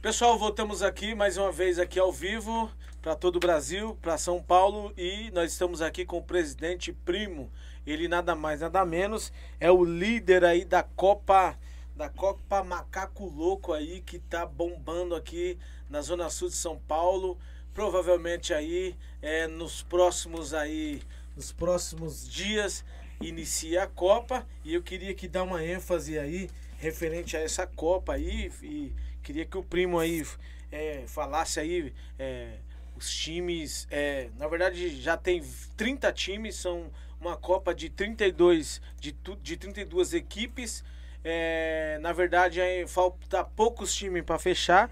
Pessoal, 0.01 0.39
voltamos 0.39 0.83
aqui 0.83 1.15
mais 1.15 1.37
uma 1.37 1.53
vez 1.53 1.79
aqui 1.79 1.99
ao 1.99 2.11
vivo 2.11 2.73
para 3.03 3.15
todo 3.15 3.37
o 3.37 3.39
Brasil, 3.39 3.99
para 4.01 4.17
São 4.17 4.43
Paulo 4.43 4.95
e 4.97 5.31
nós 5.33 5.53
estamos 5.53 5.83
aqui 5.83 6.07
com 6.07 6.17
o 6.17 6.23
presidente 6.23 6.91
Primo. 6.91 7.53
Ele 7.87 8.09
nada 8.09 8.35
mais 8.35 8.61
nada 8.61 8.83
menos 8.83 9.31
é 9.61 9.71
o 9.71 9.85
líder 9.85 10.43
aí 10.43 10.65
da 10.65 10.83
Copa 10.83 11.55
da 11.95 12.09
Copa 12.09 12.65
Macaco 12.65 13.27
Louco 13.27 13.75
aí 13.75 14.01
que 14.01 14.19
tá 14.19 14.47
bombando 14.47 15.15
aqui 15.15 15.59
na 15.91 16.01
zona 16.01 16.31
sul 16.31 16.49
de 16.49 16.55
São 16.55 16.79
Paulo. 16.89 17.37
Provavelmente 17.75 18.55
aí 18.55 18.97
é, 19.21 19.47
nos 19.47 19.83
próximos 19.83 20.55
aí 20.55 21.03
nos 21.37 21.53
próximos 21.53 22.27
dias 22.27 22.83
inicia 23.21 23.85
a 23.85 23.87
Copa 23.87 24.47
e 24.65 24.75
eu 24.75 24.83
queria 24.83 25.15
que 25.15 25.29
dar 25.29 25.43
uma 25.43 25.65
ênfase 25.65 26.19
aí 26.19 26.51
referente 26.79 27.37
a 27.37 27.41
essa 27.41 27.67
Copa 27.67 28.15
aí 28.15 28.53
e 28.63 28.93
queria 29.23 29.45
que 29.45 29.57
o 29.57 29.63
primo 29.63 29.99
aí 29.99 30.25
é, 30.71 31.05
falasse 31.07 31.59
aí 31.59 31.93
é, 32.19 32.59
os 32.97 33.11
times, 33.15 33.87
é, 33.91 34.29
na 34.39 34.49
verdade 34.49 35.01
já 35.01 35.17
tem 35.17 35.43
30 35.77 36.13
times, 36.13 36.57
são 36.57 36.91
uma 37.21 37.37
Copa 37.37 37.75
de 37.75 37.89
32 37.89 38.81
de, 39.01 39.17
de 39.43 39.57
32 39.57 40.15
equipes. 40.15 40.85
É, 41.25 41.99
na 42.01 42.13
verdade, 42.13 42.61
aí, 42.61 42.87
falta 42.87 43.43
poucos 43.43 43.93
times 43.93 44.23
para 44.23 44.39
fechar. 44.39 44.89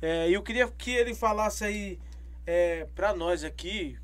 É, 0.00 0.30
eu 0.30 0.40
queria 0.42 0.68
que 0.68 0.92
ele 0.92 1.12
falasse 1.12 1.64
aí 1.64 1.98
é, 2.46 2.86
para 2.94 3.14
nós 3.14 3.42
aqui, 3.42 3.98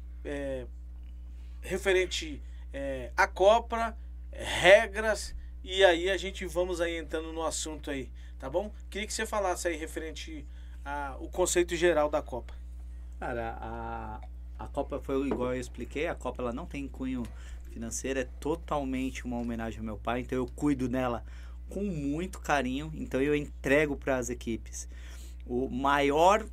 referente 1.63 2.43
é, 2.73 3.13
a 3.17 3.27
Copa, 3.27 3.97
regras, 4.33 5.35
e 5.63 5.85
aí 5.85 6.11
a 6.11 6.17
gente 6.17 6.45
vamos 6.47 6.81
aí 6.81 6.97
entrando 6.97 7.33
no 7.33 7.43
assunto 7.43 7.91
aí, 7.91 8.11
tá 8.39 8.49
bom? 8.49 8.73
Queria 8.91 9.07
que 9.07 9.13
você 9.13 9.27
falasse 9.27 9.69
aí 9.69 9.77
referente 9.77 10.47
ao 10.85 11.29
conceito 11.29 11.77
geral 11.77 12.09
da 12.09 12.23
Copa. 12.23 12.55
Cara, 13.19 13.59
a, 13.61 14.21
a 14.59 14.69
Copa 14.69 15.01
foi 15.01 15.27
igual 15.27 15.55
eu 15.55 15.61
expliquei, 15.61 16.07
a 16.07 16.15
Copa 16.15 16.43
ela 16.43 16.53
não 16.53 16.67
tem 16.67 16.87
cunho 16.89 17.23
financeiro, 17.71 18.21
é 18.21 18.25
totalmente 18.25 19.25
uma 19.25 19.39
homenagem 19.39 19.81
ao 19.81 19.85
meu 19.85 19.99
pai, 19.99 20.21
então 20.21 20.37
eu 20.39 20.47
cuido 20.47 20.89
dela 20.89 21.25
com 21.69 21.83
muito 21.83 22.41
carinho, 22.41 22.91
então 22.95 23.21
eu 23.21 23.35
entrego 23.35 23.97
para 23.97 24.17
as 24.17 24.31
equipes. 24.31 24.89
O 25.47 25.69
maior 25.69 26.47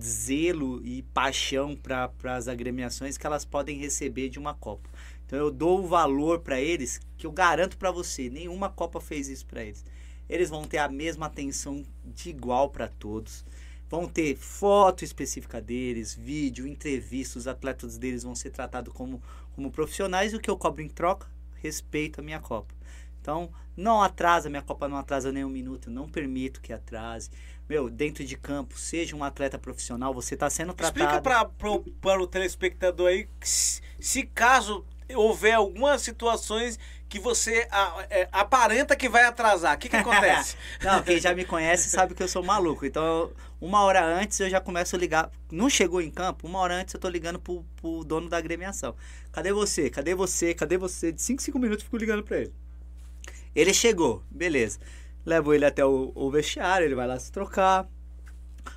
zelo 0.00 0.84
e 0.84 1.02
paixão 1.02 1.74
para 1.74 2.36
as 2.36 2.48
agremiações 2.48 3.16
que 3.16 3.26
elas 3.26 3.44
podem 3.44 3.78
receber 3.78 4.28
de 4.28 4.38
uma 4.38 4.54
Copa. 4.54 4.88
Então 5.32 5.40
eu 5.40 5.50
dou 5.50 5.82
o 5.82 5.86
valor 5.86 6.40
para 6.40 6.60
eles 6.60 7.00
que 7.16 7.26
eu 7.26 7.32
garanto 7.32 7.78
para 7.78 7.90
você, 7.90 8.28
nenhuma 8.28 8.68
Copa 8.68 9.00
fez 9.00 9.30
isso 9.30 9.46
para 9.46 9.64
eles. 9.64 9.82
Eles 10.28 10.50
vão 10.50 10.64
ter 10.64 10.76
a 10.76 10.90
mesma 10.90 11.24
atenção 11.24 11.82
de 12.04 12.28
igual 12.28 12.68
para 12.68 12.86
todos. 12.86 13.42
Vão 13.88 14.06
ter 14.06 14.36
foto 14.36 15.06
específica 15.06 15.58
deles, 15.58 16.12
vídeo, 16.12 16.66
entrevista, 16.66 17.38
os 17.38 17.48
atletas 17.48 17.96
deles 17.96 18.24
vão 18.24 18.34
ser 18.34 18.50
tratados 18.50 18.92
como, 18.92 19.22
como 19.54 19.70
profissionais 19.70 20.34
e 20.34 20.36
o 20.36 20.38
que 20.38 20.50
eu 20.50 20.56
cobro 20.58 20.82
em 20.82 20.88
troca? 20.88 21.26
Respeito 21.62 22.20
a 22.20 22.22
minha 22.22 22.38
Copa. 22.38 22.74
Então, 23.18 23.50
não 23.74 24.02
atrasa, 24.02 24.50
minha 24.50 24.60
Copa 24.60 24.86
não 24.86 24.98
atrasa 24.98 25.32
nem 25.32 25.46
um 25.46 25.48
minuto, 25.48 25.90
não 25.90 26.10
permito 26.10 26.60
que 26.60 26.74
atrase. 26.74 27.30
Meu, 27.66 27.88
dentro 27.88 28.22
de 28.22 28.36
campo, 28.36 28.78
seja 28.78 29.16
um 29.16 29.24
atleta 29.24 29.58
profissional, 29.58 30.12
você 30.12 30.34
está 30.34 30.50
sendo 30.50 30.74
tratado. 30.74 30.98
Explica 30.98 31.48
para 32.02 32.20
o 32.20 32.26
telespectador 32.26 33.08
aí 33.08 33.26
se 33.40 34.26
caso 34.26 34.84
houver 35.14 35.54
algumas 35.54 36.02
situações 36.02 36.78
que 37.08 37.18
você 37.18 37.68
a- 37.70 38.06
é, 38.10 38.28
aparenta 38.32 38.96
que 38.96 39.08
vai 39.08 39.24
atrasar, 39.24 39.76
o 39.76 39.78
que, 39.78 39.88
que 39.88 39.96
acontece? 39.96 40.56
Não, 40.82 41.02
quem 41.02 41.20
já 41.20 41.34
me 41.34 41.44
conhece 41.44 41.90
sabe 41.90 42.14
que 42.14 42.22
eu 42.22 42.28
sou 42.28 42.42
maluco. 42.42 42.86
Então, 42.86 43.30
uma 43.60 43.82
hora 43.82 44.02
antes 44.04 44.40
eu 44.40 44.48
já 44.48 44.60
começo 44.60 44.96
a 44.96 44.98
ligar. 44.98 45.30
Não 45.50 45.68
chegou 45.68 46.00
em 46.00 46.10
campo, 46.10 46.46
uma 46.46 46.58
hora 46.60 46.74
antes 46.74 46.94
eu 46.94 47.00
tô 47.00 47.08
ligando 47.08 47.38
pro, 47.38 47.64
pro 47.76 48.02
dono 48.04 48.28
da 48.28 48.38
agremiação. 48.38 48.94
Cadê 49.30 49.52
você? 49.52 49.90
Cadê 49.90 50.14
você? 50.14 50.54
Cadê 50.54 50.78
você? 50.78 51.12
De 51.12 51.20
5 51.20 51.42
5 51.42 51.58
minutos 51.58 51.82
eu 51.82 51.86
fico 51.86 51.98
ligando 51.98 52.22
pra 52.22 52.38
ele. 52.38 52.52
Ele 53.54 53.74
chegou, 53.74 54.22
beleza. 54.30 54.78
Levo 55.24 55.52
ele 55.52 55.64
até 55.66 55.84
o, 55.84 56.12
o 56.14 56.30
vestiário, 56.30 56.86
ele 56.86 56.94
vai 56.94 57.06
lá 57.06 57.18
se 57.18 57.30
trocar. 57.30 57.86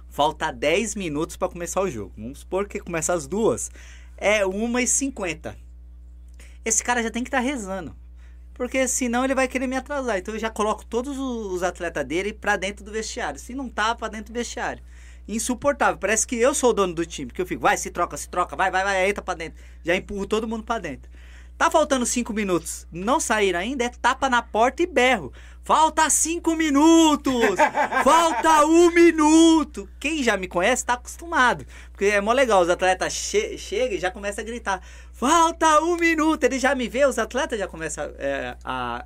Falta 0.10 0.52
10 0.52 0.96
minutos 0.96 1.36
pra 1.38 1.50
começar 1.50 1.82
o 1.82 1.90
jogo. 1.90 2.14
Vamos 2.18 2.40
supor 2.40 2.68
que 2.68 2.80
começa 2.80 3.14
às 3.14 3.28
duas. 3.28 3.72
É 4.18 4.46
1h50. 4.46 5.56
Esse 6.66 6.84
cara 6.84 7.02
já 7.04 7.12
tem 7.12 7.24
que 7.24 7.30
estar 7.30 7.40
rezando. 7.40 7.96
Porque 8.56 8.88
senão 8.88 9.24
ele 9.24 9.36
vai 9.36 9.48
querer 9.48 9.68
me 9.68 9.76
atrasar. 9.76 10.18
Então 10.18 10.34
eu 10.34 10.40
já 10.40 10.50
coloco 10.50 10.86
todos 10.86 11.18
os 11.18 11.62
atletas 11.62 12.04
dele 12.06 12.34
pra 12.34 12.58
dentro 12.58 12.84
do 12.84 12.92
vestiário. 12.92 13.40
Se 13.40 13.54
não 13.54 13.70
tá, 13.70 13.94
pra 13.94 14.08
dentro 14.08 14.34
do 14.34 14.38
vestiário. 14.38 14.82
Insuportável. 15.28 15.98
Parece 15.98 16.26
que 16.26 16.36
eu 16.36 16.54
sou 16.54 16.72
o 16.72 16.74
dono 16.74 16.94
do 16.94 17.06
time. 17.06 17.32
Que 17.32 17.42
eu 17.42 17.46
fico, 17.46 17.62
vai, 17.62 17.78
se 17.78 17.92
troca, 17.92 18.18
se 18.18 18.28
troca, 18.28 18.56
vai, 18.56 18.72
vai, 18.72 18.84
vai, 18.84 19.10
entra 19.10 19.22
pra 19.22 19.34
dentro. 19.34 19.62
Já 19.84 19.96
empurro 19.96 20.26
todo 20.26 20.48
mundo 20.48 20.64
pra 20.64 20.80
dentro. 20.80 21.10
Tá 21.58 21.70
faltando 21.72 22.06
cinco 22.06 22.34
minutos. 22.34 22.88
Não 22.92 23.20
saíram 23.20 23.60
ainda, 23.60 23.86
é 23.86 23.90
tapa 23.90 24.30
na 24.30 24.42
porta 24.42 24.84
e 24.84 24.88
berro. 24.88 25.32
Falta 25.66 26.08
cinco 26.12 26.56
minutos! 26.56 27.58
Falta 28.04 28.68
um 28.68 28.92
minuto! 28.92 29.90
Quem 30.00 30.22
já 30.22 30.38
me 30.38 30.48
conhece 30.48 30.86
tá 30.86 30.94
acostumado. 30.94 31.66
Porque 31.92 32.06
é 32.06 32.22
mó 32.22 32.34
legal, 32.34 32.62
os 32.62 32.70
atletas 32.70 33.14
che 33.14 33.58
chegam 33.58 33.98
e 33.98 34.00
já 34.00 34.12
começam 34.12 34.44
a 34.44 34.46
gritar. 34.46 34.80
Falta 35.12 35.82
um 35.82 35.98
minuto! 35.98 36.44
Ele 36.44 36.60
já 36.60 36.76
me 36.76 36.88
vê, 36.88 37.04
os 37.08 37.18
atletas 37.18 37.58
já 37.58 37.68
começam 37.68 38.14
é, 38.20 38.56
a, 38.64 39.06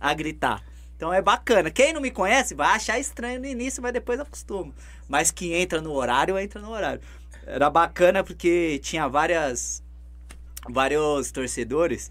a 0.00 0.14
gritar. 0.14 0.64
Então 0.96 1.12
é 1.12 1.20
bacana. 1.20 1.70
Quem 1.70 1.92
não 1.92 2.00
me 2.00 2.10
conhece 2.10 2.54
vai 2.54 2.74
achar 2.74 2.98
estranho 2.98 3.40
no 3.40 3.46
início, 3.46 3.82
mas 3.82 3.92
depois 3.92 4.18
acostuma. 4.18 4.72
Mas 5.06 5.30
que 5.30 5.52
entra 5.52 5.82
no 5.82 5.92
horário, 5.92 6.38
entra 6.38 6.58
no 6.58 6.70
horário. 6.70 7.02
Era 7.46 7.68
bacana 7.68 8.24
porque 8.24 8.80
tinha 8.82 9.06
várias 9.06 9.82
vários 10.70 11.30
torcedores 11.30 12.10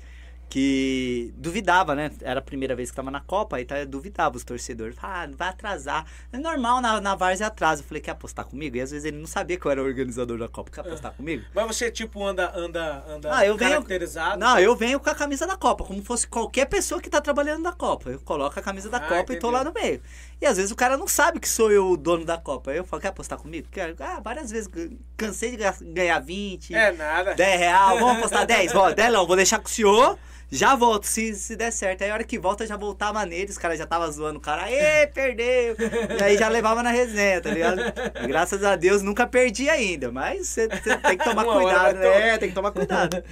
que 0.49 1.33
duvidava, 1.37 1.93
né? 1.93 2.09
Era 2.21 2.39
a 2.39 2.41
primeira 2.41 2.75
vez 2.75 2.89
que 2.89 2.95
tava 2.95 3.11
na 3.11 3.19
Copa, 3.19 3.57
aí 3.57 3.65
tá, 3.65 3.83
duvidava 3.83 4.37
os 4.37 4.43
torcedores. 4.43 4.95
Ah, 5.01 5.27
vai 5.35 5.49
atrasar. 5.49 6.05
É 6.31 6.37
normal 6.37 6.81
na, 6.81 7.01
na 7.01 7.15
Várzea 7.15 7.47
atrasa. 7.47 7.81
Eu 7.81 7.85
falei, 7.85 8.01
quer 8.01 8.11
apostar 8.11 8.45
comigo? 8.45 8.77
E 8.77 8.81
às 8.81 8.91
vezes 8.91 9.05
ele 9.05 9.17
não 9.17 9.27
sabia 9.27 9.57
que 9.59 9.65
eu 9.65 9.71
era 9.71 9.83
organizador 9.83 10.37
da 10.39 10.47
Copa. 10.47 10.71
Quer 10.71 10.81
apostar 10.81 11.11
comigo? 11.13 11.43
Mas 11.53 11.67
você, 11.75 11.91
tipo, 11.91 12.23
anda, 12.25 12.51
anda, 12.57 13.03
anda 13.09 13.35
Ah, 13.35 13.45
eu 13.45 13.57
venho- 13.57 13.71
caracterizado? 13.71 14.39
Não, 14.39 14.57
eu 14.59 14.75
venho 14.75 14.99
com 14.99 15.09
a 15.09 15.15
camisa 15.15 15.45
da 15.45 15.57
Copa, 15.57 15.83
como 15.83 16.01
fosse 16.01 16.25
qualquer 16.27 16.65
pessoa 16.65 17.01
que 17.01 17.09
tá 17.09 17.19
trabalhando 17.19 17.63
na 17.63 17.73
Copa. 17.73 18.09
Eu 18.09 18.19
coloco 18.21 18.57
a 18.57 18.61
camisa 18.63 18.89
da 18.89 18.97
Ah, 18.97 19.01
Copa 19.01 19.33
e 19.33 19.39
tô 19.39 19.49
entendi. 19.49 19.53
lá 19.53 19.63
no 19.63 19.73
meio. 19.73 20.01
E 20.39 20.45
às 20.45 20.57
vezes 20.57 20.71
o 20.71 20.75
cara 20.75 20.95
não 20.97 21.07
sabe 21.07 21.39
que 21.39 21.49
sou 21.49 21.71
eu 21.71 21.87
o 21.89 21.97
dono 21.97 22.23
da 22.23 22.37
Copa. 22.37 22.69
Aí 22.71 22.77
eu 22.77 22.83
falo, 22.85 23.01
quer 23.01 23.07
apostar 23.07 23.39
comigo? 23.39 23.67
Quero. 23.71 23.95
Ah, 23.99 24.19
várias 24.23 24.51
vezes 24.51 24.69
cansei 25.17 25.51
de 25.51 25.57
ga- 25.57 25.75
ganhar 25.81 26.19
20. 26.19 26.75
É 26.75 26.91
nada. 26.91 27.33
10 27.33 27.59
real, 27.59 27.97
vamos 27.99 28.17
apostar 28.19 28.45
10? 28.45 28.71
Vó, 28.71 28.91
10 28.91 29.11
não, 29.13 29.25
vou 29.25 29.35
deixar 29.35 29.57
com 29.59 29.65
o 29.67 29.69
senhor. 29.69 30.17
Já 30.49 30.75
volto, 30.75 31.05
se, 31.05 31.33
se 31.35 31.57
der 31.57 31.71
certo. 31.71 32.03
Aí 32.03 32.09
a 32.09 32.13
hora 32.13 32.23
que 32.23 32.39
volta, 32.39 32.65
já 32.65 32.77
voltava 32.77 33.25
nele, 33.25 33.49
os 33.51 33.57
caras 33.57 33.77
já 33.77 33.85
tava 33.85 34.09
zoando 34.09 34.37
o 34.37 34.41
cara. 34.41 34.63
Aê, 34.63 35.05
perdeu! 35.07 35.75
E 36.17 36.23
aí 36.23 36.37
já 36.37 36.47
levava 36.47 36.81
na 36.81 36.89
resenha, 36.91 37.41
tá 37.41 37.49
ligado? 37.49 37.81
Graças 38.27 38.63
a 38.63 38.77
Deus 38.77 39.01
nunca 39.01 39.27
perdi 39.27 39.67
ainda, 39.69 40.09
mas 40.09 40.47
você 40.47 40.69
tem 40.69 41.17
que 41.17 41.23
tomar 41.25 41.43
Uma 41.43 41.53
cuidado, 41.61 41.97
né? 41.99 42.37
Tem 42.37 42.47
que 42.49 42.55
tomar 42.55 42.71
cuidado. 42.71 43.21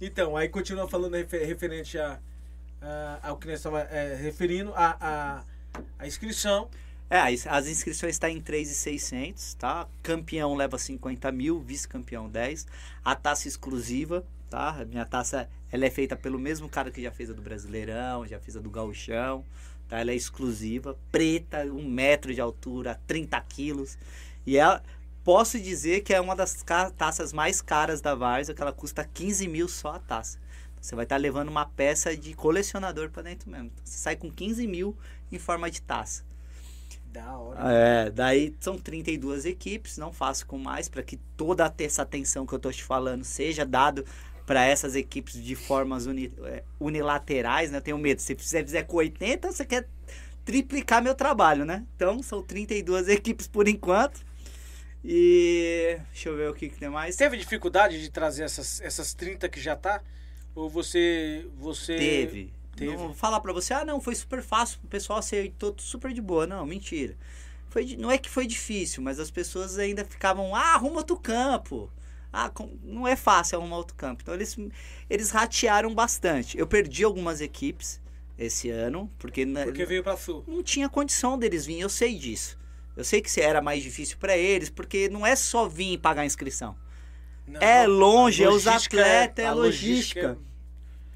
Então, 0.00 0.36
aí 0.36 0.48
continua 0.48 0.86
falando 0.88 1.14
refer- 1.16 1.46
referente 1.46 1.98
a, 1.98 2.18
a- 2.82 3.18
ao 3.22 3.36
que 3.38 3.46
nós 3.46 3.56
estávamos 3.56 3.88
referindo, 4.20 4.72
a, 4.74 4.96
a, 5.00 5.42
a 5.98 6.06
inscrição. 6.06 6.68
É, 7.08 7.18
as 7.20 7.68
inscrições 7.68 8.16
estão 8.16 8.28
em 8.28 8.40
3,600, 8.40 9.54
tá? 9.54 9.86
Campeão 10.02 10.54
leva 10.56 10.76
50 10.76 11.30
mil, 11.30 11.60
vice-campeão 11.60 12.28
10. 12.28 12.66
A 13.04 13.14
taça 13.14 13.46
exclusiva, 13.46 14.24
tá? 14.50 14.84
Minha 14.88 15.06
taça, 15.06 15.48
ela 15.70 15.84
é 15.86 15.90
feita 15.90 16.16
pelo 16.16 16.38
mesmo 16.38 16.68
cara 16.68 16.90
que 16.90 17.00
já 17.00 17.12
fez 17.12 17.30
a 17.30 17.32
do 17.32 17.42
Brasileirão, 17.42 18.26
já 18.26 18.40
fez 18.40 18.56
a 18.56 18.60
do 18.60 18.68
Gauchão, 18.68 19.44
tá? 19.88 20.00
Ela 20.00 20.10
é 20.10 20.16
exclusiva, 20.16 20.98
preta, 21.12 21.64
um 21.64 21.88
metro 21.88 22.34
de 22.34 22.40
altura, 22.40 23.00
30 23.06 23.40
quilos. 23.42 23.96
E 24.44 24.56
ela, 24.56 24.82
posso 25.22 25.60
dizer 25.60 26.00
que 26.00 26.12
é 26.12 26.20
uma 26.20 26.34
das 26.34 26.64
taças 26.96 27.32
mais 27.32 27.62
caras 27.62 28.00
da 28.00 28.16
Varsa, 28.16 28.52
que 28.52 28.60
ela 28.60 28.72
custa 28.72 29.04
15 29.04 29.46
mil 29.46 29.68
só 29.68 29.94
a 29.94 29.98
taça. 30.00 30.38
Você 30.80 30.94
vai 30.94 31.04
estar 31.04 31.16
levando 31.16 31.48
uma 31.48 31.66
peça 31.66 32.16
de 32.16 32.32
colecionador 32.34 33.10
para 33.10 33.22
dentro 33.22 33.50
mesmo. 33.50 33.72
Você 33.82 33.98
sai 33.98 34.14
com 34.14 34.30
15 34.30 34.66
mil 34.68 34.96
em 35.30 35.38
forma 35.38 35.70
de 35.70 35.80
taça. 35.82 36.24
Da 37.12 37.38
hora. 37.38 37.60
É, 37.72 38.10
daí 38.10 38.54
são 38.60 38.78
32 38.78 39.46
equipes, 39.46 39.96
não 39.96 40.12
faço 40.12 40.46
com 40.46 40.58
mais 40.58 40.88
para 40.88 41.02
que 41.02 41.16
toda 41.36 41.72
essa 41.78 42.02
atenção 42.02 42.46
que 42.46 42.52
eu 42.52 42.58
tô 42.58 42.70
te 42.70 42.84
falando 42.84 43.24
seja 43.24 43.64
dado 43.64 44.04
para 44.46 44.64
essas 44.64 44.94
equipes 44.94 45.42
de 45.42 45.54
formas 45.56 46.06
uni- 46.06 46.32
é, 46.44 46.62
unilaterais, 46.78 47.70
né? 47.70 47.78
Eu 47.78 47.82
tenho 47.82 47.98
medo, 47.98 48.20
se 48.20 48.34
você 48.34 48.62
fizer 48.62 48.82
com 48.84 48.98
80, 48.98 49.50
você 49.50 49.64
quer 49.64 49.88
triplicar 50.44 51.02
meu 51.02 51.14
trabalho, 51.14 51.64
né? 51.64 51.84
Então, 51.96 52.22
são 52.22 52.42
32 52.42 53.08
equipes 53.08 53.48
por 53.48 53.66
enquanto. 53.66 54.24
E 55.04 55.98
deixa 56.12 56.28
eu 56.28 56.36
ver 56.36 56.50
o 56.50 56.54
que, 56.54 56.68
que 56.68 56.76
tem 56.78 56.88
mais. 56.88 57.16
Teve 57.16 57.36
dificuldade 57.36 58.00
de 58.00 58.10
trazer 58.10 58.44
essas, 58.44 58.80
essas 58.80 59.14
30 59.14 59.48
que 59.48 59.60
já 59.60 59.76
tá? 59.76 60.02
Ou 60.54 60.68
você. 60.68 61.46
você... 61.56 61.96
Teve. 61.96 62.52
Teve. 62.76 62.92
Não 62.92 62.98
vou 62.98 63.14
falar 63.14 63.40
pra 63.40 63.52
você, 63.52 63.72
ah, 63.74 63.84
não, 63.84 64.00
foi 64.00 64.14
super 64.14 64.42
fácil, 64.42 64.78
o 64.84 64.86
pessoal 64.86 65.18
aceitou 65.18 65.74
super 65.78 66.12
de 66.12 66.20
boa. 66.20 66.46
Não, 66.46 66.64
mentira. 66.66 67.16
Foi, 67.70 67.96
não 67.98 68.10
é 68.10 68.18
que 68.18 68.28
foi 68.30 68.46
difícil, 68.46 69.02
mas 69.02 69.18
as 69.18 69.30
pessoas 69.30 69.78
ainda 69.78 70.04
ficavam, 70.04 70.54
ah, 70.54 70.74
arruma 70.74 70.98
outro 70.98 71.16
campo. 71.16 71.90
Ah, 72.32 72.50
não 72.82 73.08
é 73.08 73.16
fácil 73.16 73.58
arrumar 73.58 73.78
outro 73.78 73.96
campo. 73.96 74.22
Então 74.22 74.34
eles, 74.34 74.56
eles 75.08 75.30
ratearam 75.30 75.94
bastante. 75.94 76.58
Eu 76.58 76.66
perdi 76.66 77.02
algumas 77.02 77.40
equipes 77.40 78.00
esse 78.38 78.68
ano, 78.68 79.10
porque, 79.18 79.46
na- 79.46 79.64
Porque 79.64 79.86
veio 79.86 80.02
pra 80.02 80.16
Sul. 80.16 80.44
não 80.46 80.62
tinha 80.62 80.88
condição 80.88 81.38
deles 81.38 81.64
virem, 81.64 81.80
eu 81.82 81.88
sei 81.88 82.14
disso. 82.18 82.58
Eu 82.94 83.04
sei 83.04 83.20
que 83.22 83.40
era 83.40 83.60
mais 83.62 83.82
difícil 83.82 84.16
pra 84.18 84.36
eles, 84.36 84.68
porque 84.70 85.08
não 85.08 85.26
é 85.26 85.34
só 85.36 85.66
vir 85.68 85.92
e 85.94 85.98
pagar 85.98 86.22
a 86.22 86.26
inscrição. 86.26 86.76
Não, 87.46 87.60
É 87.60 87.86
longe, 87.86 88.42
é 88.42 88.48
os 88.48 88.64
logística 88.64 89.00
atletas, 89.00 89.44
é 89.44 89.48
a 89.48 89.50
a 89.50 89.54
logística. 89.54 90.38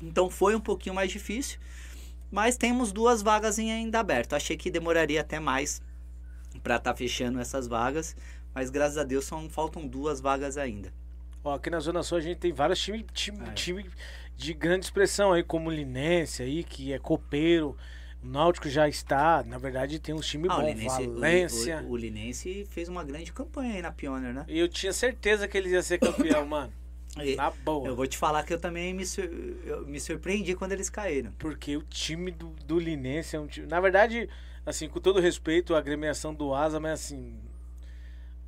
Então 0.00 0.30
foi 0.30 0.54
um 0.54 0.60
pouquinho 0.60 0.94
mais 0.94 1.10
difícil. 1.10 1.58
Mas 2.30 2.56
temos 2.56 2.92
duas 2.92 3.22
vagas 3.22 3.58
ainda 3.58 3.98
aberto. 4.00 4.34
Achei 4.34 4.56
que 4.56 4.70
demoraria 4.70 5.20
até 5.20 5.40
mais 5.40 5.82
para 6.62 6.76
estar 6.76 6.94
fechando 6.94 7.40
essas 7.40 7.66
vagas. 7.66 8.14
Mas 8.54 8.70
graças 8.70 8.98
a 8.98 9.04
Deus 9.04 9.24
são, 9.24 9.48
faltam 9.50 9.86
duas 9.86 10.20
vagas 10.20 10.56
ainda. 10.56 10.92
Ó, 11.42 11.54
aqui 11.54 11.70
na 11.70 11.80
Zona 11.80 12.02
Sul 12.02 12.18
a 12.18 12.20
gente 12.20 12.38
tem 12.38 12.52
vários 12.52 12.80
times 12.80 13.04
time, 13.12 13.38
É. 13.48 13.52
time 13.52 13.90
de 14.36 14.52
grande 14.54 14.84
expressão 14.84 15.32
aí, 15.32 15.42
como 15.42 15.68
o 15.68 15.72
Linense 15.72 16.42
aí, 16.42 16.62
que 16.64 16.92
é 16.92 16.98
copeiro. 16.98 17.76
O 18.22 18.26
Náutico 18.26 18.68
já 18.68 18.86
está, 18.88 19.42
na 19.42 19.56
verdade 19.56 19.98
tem 19.98 20.14
uns 20.14 20.26
times 20.26 20.50
Ah, 20.50 20.58
o 20.58 20.60
bons, 20.60 20.68
Linense, 20.68 21.02
o- 21.02 21.14
Valência. 21.14 21.82
o, 21.86 21.90
o 21.92 21.96
Linense 21.96 22.66
fez 22.70 22.88
uma 22.88 23.02
grande 23.02 23.32
campanha 23.32 23.74
aí 23.76 23.82
na 23.82 23.90
Pioneer, 23.90 24.34
né? 24.34 24.44
E 24.46 24.58
eu 24.58 24.68
tinha 24.68 24.92
certeza 24.92 25.48
que 25.48 25.56
eles 25.56 25.72
iam 25.72 25.82
ser 25.82 25.98
campeão, 25.98 26.44
mano. 26.46 26.70
Na 27.36 27.50
boa. 27.50 27.86
eu 27.88 27.94
vou 27.96 28.06
te 28.06 28.16
falar 28.18 28.42
que 28.44 28.52
eu 28.52 28.58
também 28.60 28.92
me, 28.94 29.04
sur- 29.06 29.30
eu 29.66 29.86
me 29.86 30.00
surpreendi 30.00 30.54
quando 30.54 30.72
eles 30.72 30.88
caíram. 30.90 31.32
Porque 31.38 31.76
o 31.76 31.82
time 31.82 32.30
do, 32.30 32.48
do 32.66 32.78
Linense 32.78 33.36
é 33.36 33.40
um 33.40 33.46
time. 33.46 33.66
Na 33.66 33.80
verdade, 33.80 34.28
assim, 34.64 34.88
com 34.88 35.00
todo 35.00 35.20
respeito, 35.20 35.74
a 35.74 35.78
agremiação 35.78 36.34
do 36.34 36.54
Asa, 36.54 36.78
mas 36.80 36.92
assim. 37.00 37.38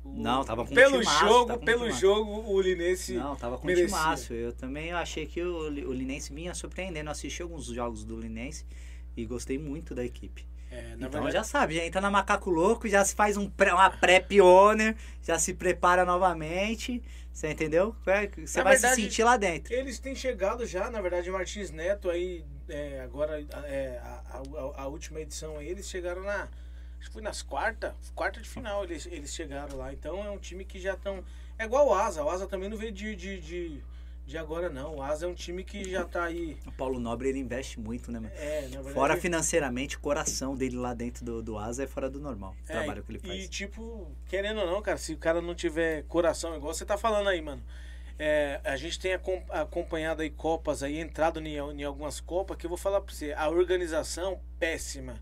o- 0.03 0.13
Não, 0.21 0.43
tava 0.43 0.65
com 0.65 0.73
Pelo 0.73 0.99
timaço, 0.99 1.25
jogo, 1.25 1.57
com 1.57 1.65
pelo 1.65 1.83
timaço. 1.85 2.01
jogo, 2.01 2.51
o 2.51 2.61
Linense. 2.61 3.13
Não, 3.13 3.35
tava 3.35 3.57
com 3.57 3.65
merecia. 3.65 3.87
timaço. 3.87 4.33
Eu 4.33 4.51
também 4.53 4.91
achei 4.91 5.25
que 5.25 5.41
o, 5.41 5.67
o 5.69 5.93
Linense 5.93 6.33
vinha 6.33 6.53
surpreendendo. 6.53 7.07
Eu 7.07 7.11
assisti 7.11 7.41
alguns 7.41 7.65
jogos 7.67 8.03
do 8.03 8.19
Linense 8.19 8.65
e 9.15 9.25
gostei 9.25 9.57
muito 9.57 9.93
da 9.95 10.03
equipe. 10.03 10.45
É, 10.75 10.95
na 10.95 11.07
Então 11.07 11.09
verdade, 11.09 11.33
já 11.33 11.43
sabe, 11.43 11.75
já 11.75 11.85
entra 11.85 12.01
na 12.01 12.09
Macaco 12.09 12.49
Louco, 12.49 12.87
já 12.87 13.03
se 13.03 13.15
faz 13.15 13.35
um 13.37 13.49
pré- 13.49 13.73
uma 13.73 13.89
pré-pioneer, 13.89 14.95
já 15.21 15.37
se 15.39 15.53
prepara 15.53 16.05
novamente. 16.05 17.01
Você 17.31 17.49
entendeu? 17.51 17.95
É, 18.05 18.27
Você 18.45 18.57
Na 18.59 18.63
vai 18.63 18.73
verdade, 18.73 18.95
se 18.95 19.01
sentir 19.01 19.23
lá 19.23 19.37
dentro. 19.37 19.73
Eles 19.73 19.97
têm 19.99 20.15
chegado 20.15 20.65
já, 20.65 20.89
na 20.91 21.01
verdade, 21.01 21.31
Martins 21.31 21.71
Neto 21.71 22.09
aí, 22.09 22.45
é, 22.69 23.01
agora 23.01 23.41
é, 23.65 23.99
a, 24.03 24.39
a- 24.39 24.83
a 24.83 24.87
última 24.87 25.19
edição 25.21 25.57
aí, 25.57 25.67
eles 25.69 25.89
chegaram 25.89 26.23
na. 26.23 26.47
Acho 26.99 27.09
que 27.09 27.13
foi 27.13 27.21
nas 27.21 27.41
quartas, 27.41 27.93
quarta 28.15 28.39
de 28.39 28.47
final 28.47 28.83
eles, 28.83 29.05
eles 29.07 29.33
chegaram 29.33 29.77
lá. 29.77 29.91
Então 29.91 30.23
é 30.23 30.29
um 30.29 30.37
time 30.37 30.63
que 30.63 30.79
já 30.79 30.93
estão. 30.93 31.23
É 31.57 31.65
igual 31.65 31.87
o 31.87 31.93
Asa. 31.93 32.23
O 32.23 32.29
Asa 32.29 32.47
também 32.47 32.69
não 32.69 32.77
veio 32.77 32.91
de, 32.91 33.15
de, 33.15 33.39
de, 33.41 33.83
de 34.33 34.37
agora, 34.39 34.67
não. 34.67 34.95
O 34.95 35.01
Asa 35.03 35.27
é 35.27 35.29
um 35.29 35.33
time 35.35 35.63
que 35.63 35.91
já 35.91 36.03
tá 36.05 36.23
aí. 36.23 36.57
O 36.65 36.71
Paulo 36.71 36.99
Nobre 36.99 37.29
ele 37.29 37.37
investe 37.37 37.79
muito, 37.79 38.11
né, 38.11 38.19
mano? 38.19 38.33
É, 38.35 38.61
na 38.63 38.77
verdade. 38.77 38.93
Fora 38.95 39.15
financeiramente, 39.15 39.95
o 39.97 39.99
coração 39.99 40.55
dele 40.55 40.75
lá 40.75 40.91
dentro 40.95 41.23
do, 41.23 41.39
do 41.43 41.55
Asa 41.55 41.83
é 41.83 41.87
fora 41.87 42.09
do 42.09 42.19
normal. 42.19 42.55
O 42.67 42.71
É, 42.71 42.73
trabalho 42.73 43.03
que 43.03 43.11
ele 43.11 43.19
faz. 43.19 43.43
E, 43.45 43.47
tipo, 43.47 44.11
querendo 44.25 44.59
ou 44.61 44.65
não, 44.65 44.81
cara, 44.81 44.97
se 44.97 45.13
o 45.13 45.17
cara 45.17 45.39
não 45.39 45.53
tiver 45.53 46.01
coração, 46.05 46.55
igual 46.57 46.73
você 46.73 46.83
tá 46.83 46.97
falando 46.97 47.29
aí, 47.29 47.41
mano. 47.43 47.61
é, 48.17 48.59
a 48.63 48.75
gente 48.75 48.99
tem 48.99 49.13
acom- 49.13 49.43
acompanhado 49.49 50.23
aí 50.23 50.31
Copas 50.31 50.81
aí, 50.81 50.99
entrado 50.99 51.39
em, 51.39 51.55
em 51.57 51.83
algumas 51.83 52.19
Copas, 52.19 52.57
que 52.57 52.65
eu 52.65 52.69
vou 52.69 52.77
falar 52.77 53.01
pra 53.01 53.13
você, 53.13 53.33
a 53.33 53.47
organização 53.49 54.39
péssima. 54.59 55.13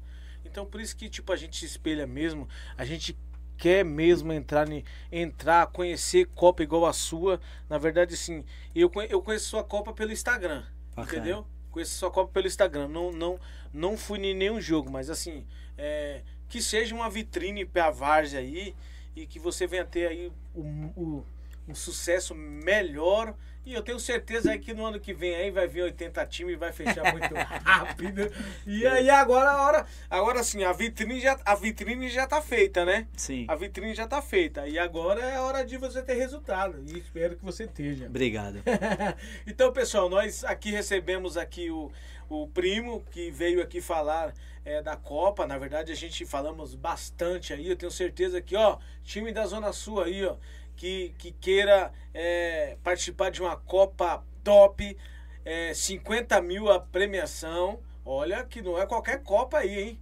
Então 0.45 0.65
por 0.65 0.79
isso 0.79 0.95
que, 0.95 1.09
tipo, 1.09 1.33
a 1.33 1.35
gente 1.35 1.57
se 1.57 1.65
espelha 1.65 2.07
mesmo, 2.07 2.47
a 2.77 2.85
gente 2.85 3.17
quer 3.61 3.85
mesmo 3.85 4.33
entrar, 4.33 4.67
em, 4.71 4.83
entrar, 5.11 5.67
conhecer 5.67 6.25
Copa 6.33 6.63
igual 6.63 6.87
a 6.87 6.93
sua. 6.93 7.39
Na 7.69 7.77
verdade, 7.77 8.15
assim, 8.15 8.43
eu, 8.73 8.91
eu 9.07 9.21
conheço 9.21 9.49
sua 9.49 9.63
Copa 9.63 9.93
pelo 9.93 10.11
Instagram, 10.11 10.63
Bacana. 10.95 11.19
entendeu? 11.21 11.47
Conheço 11.69 11.93
sua 11.95 12.09
Copa 12.09 12.31
pelo 12.33 12.47
Instagram. 12.47 12.87
Não, 12.87 13.11
não, 13.11 13.39
não 13.71 13.95
fui 13.95 14.17
em 14.17 14.33
nenhum 14.33 14.59
jogo, 14.59 14.89
mas 14.89 15.11
assim, 15.11 15.45
é, 15.77 16.21
que 16.49 16.59
seja 16.59 16.95
uma 16.95 17.07
vitrine 17.07 17.63
pra 17.63 17.91
Várzea 17.91 18.39
aí 18.39 18.75
e 19.15 19.27
que 19.27 19.37
você 19.37 19.67
venha 19.67 19.85
ter 19.85 20.07
aí 20.07 20.31
um- 20.55 21.23
um 21.67 21.75
sucesso 21.75 22.33
melhor. 22.33 23.35
E 23.63 23.73
eu 23.73 23.83
tenho 23.83 23.99
certeza 23.99 24.51
aí 24.51 24.59
que 24.59 24.73
no 24.73 24.85
ano 24.85 24.99
que 24.99 25.13
vem 25.13 25.35
aí 25.35 25.51
vai 25.51 25.67
vir 25.67 25.83
80 25.83 26.25
times 26.25 26.53
e 26.53 26.57
vai 26.57 26.71
fechar 26.71 27.11
muito 27.11 27.33
rápido. 27.63 28.31
E 28.65 28.87
aí 28.87 29.09
agora 29.09 29.51
a 29.51 29.61
hora, 29.65 29.85
agora 30.09 30.43
sim, 30.43 30.63
a 30.63 30.73
vitrine 30.73 31.19
já 31.19 31.39
a 31.45 31.53
vitrine 31.53 32.09
já 32.09 32.25
tá 32.25 32.41
feita, 32.41 32.83
né? 32.83 33.07
Sim. 33.15 33.45
A 33.47 33.55
vitrine 33.55 33.93
já 33.93 34.07
tá 34.07 34.21
feita. 34.21 34.67
E 34.67 34.79
agora 34.79 35.21
é 35.21 35.39
hora 35.39 35.63
de 35.63 35.77
você 35.77 36.01
ter 36.01 36.15
resultado. 36.15 36.83
E 36.87 36.97
espero 36.97 37.35
que 37.35 37.45
você 37.45 37.65
esteja. 37.65 38.07
Obrigado. 38.07 38.63
então, 39.45 39.71
pessoal, 39.71 40.09
nós 40.09 40.43
aqui 40.43 40.71
recebemos 40.71 41.37
aqui 41.37 41.69
o, 41.69 41.91
o 42.27 42.47
primo 42.47 43.03
que 43.11 43.29
veio 43.29 43.61
aqui 43.61 43.79
falar 43.79 44.33
é, 44.65 44.81
da 44.81 44.95
Copa. 44.95 45.45
Na 45.45 45.57
verdade, 45.57 45.91
a 45.91 45.95
gente 45.95 46.25
falamos 46.25 46.75
bastante 46.75 47.53
aí. 47.53 47.69
Eu 47.69 47.75
tenho 47.75 47.91
certeza 47.91 48.41
que, 48.41 48.55
ó, 48.55 48.77
time 49.03 49.31
da 49.31 49.45
Zona 49.45 49.73
Sul 49.73 50.01
aí, 50.01 50.25
ó, 50.25 50.35
que, 50.81 51.13
que 51.19 51.31
queira 51.33 51.91
é, 52.11 52.75
participar 52.83 53.29
de 53.29 53.39
uma 53.39 53.55
Copa 53.55 54.23
top, 54.43 54.97
é, 55.45 55.75
50 55.75 56.41
mil 56.41 56.71
a 56.71 56.79
premiação. 56.79 57.79
Olha 58.03 58.43
que 58.43 58.63
não 58.63 58.79
é 58.79 58.87
qualquer 58.87 59.21
Copa 59.21 59.59
aí, 59.59 59.79
hein? 59.79 59.99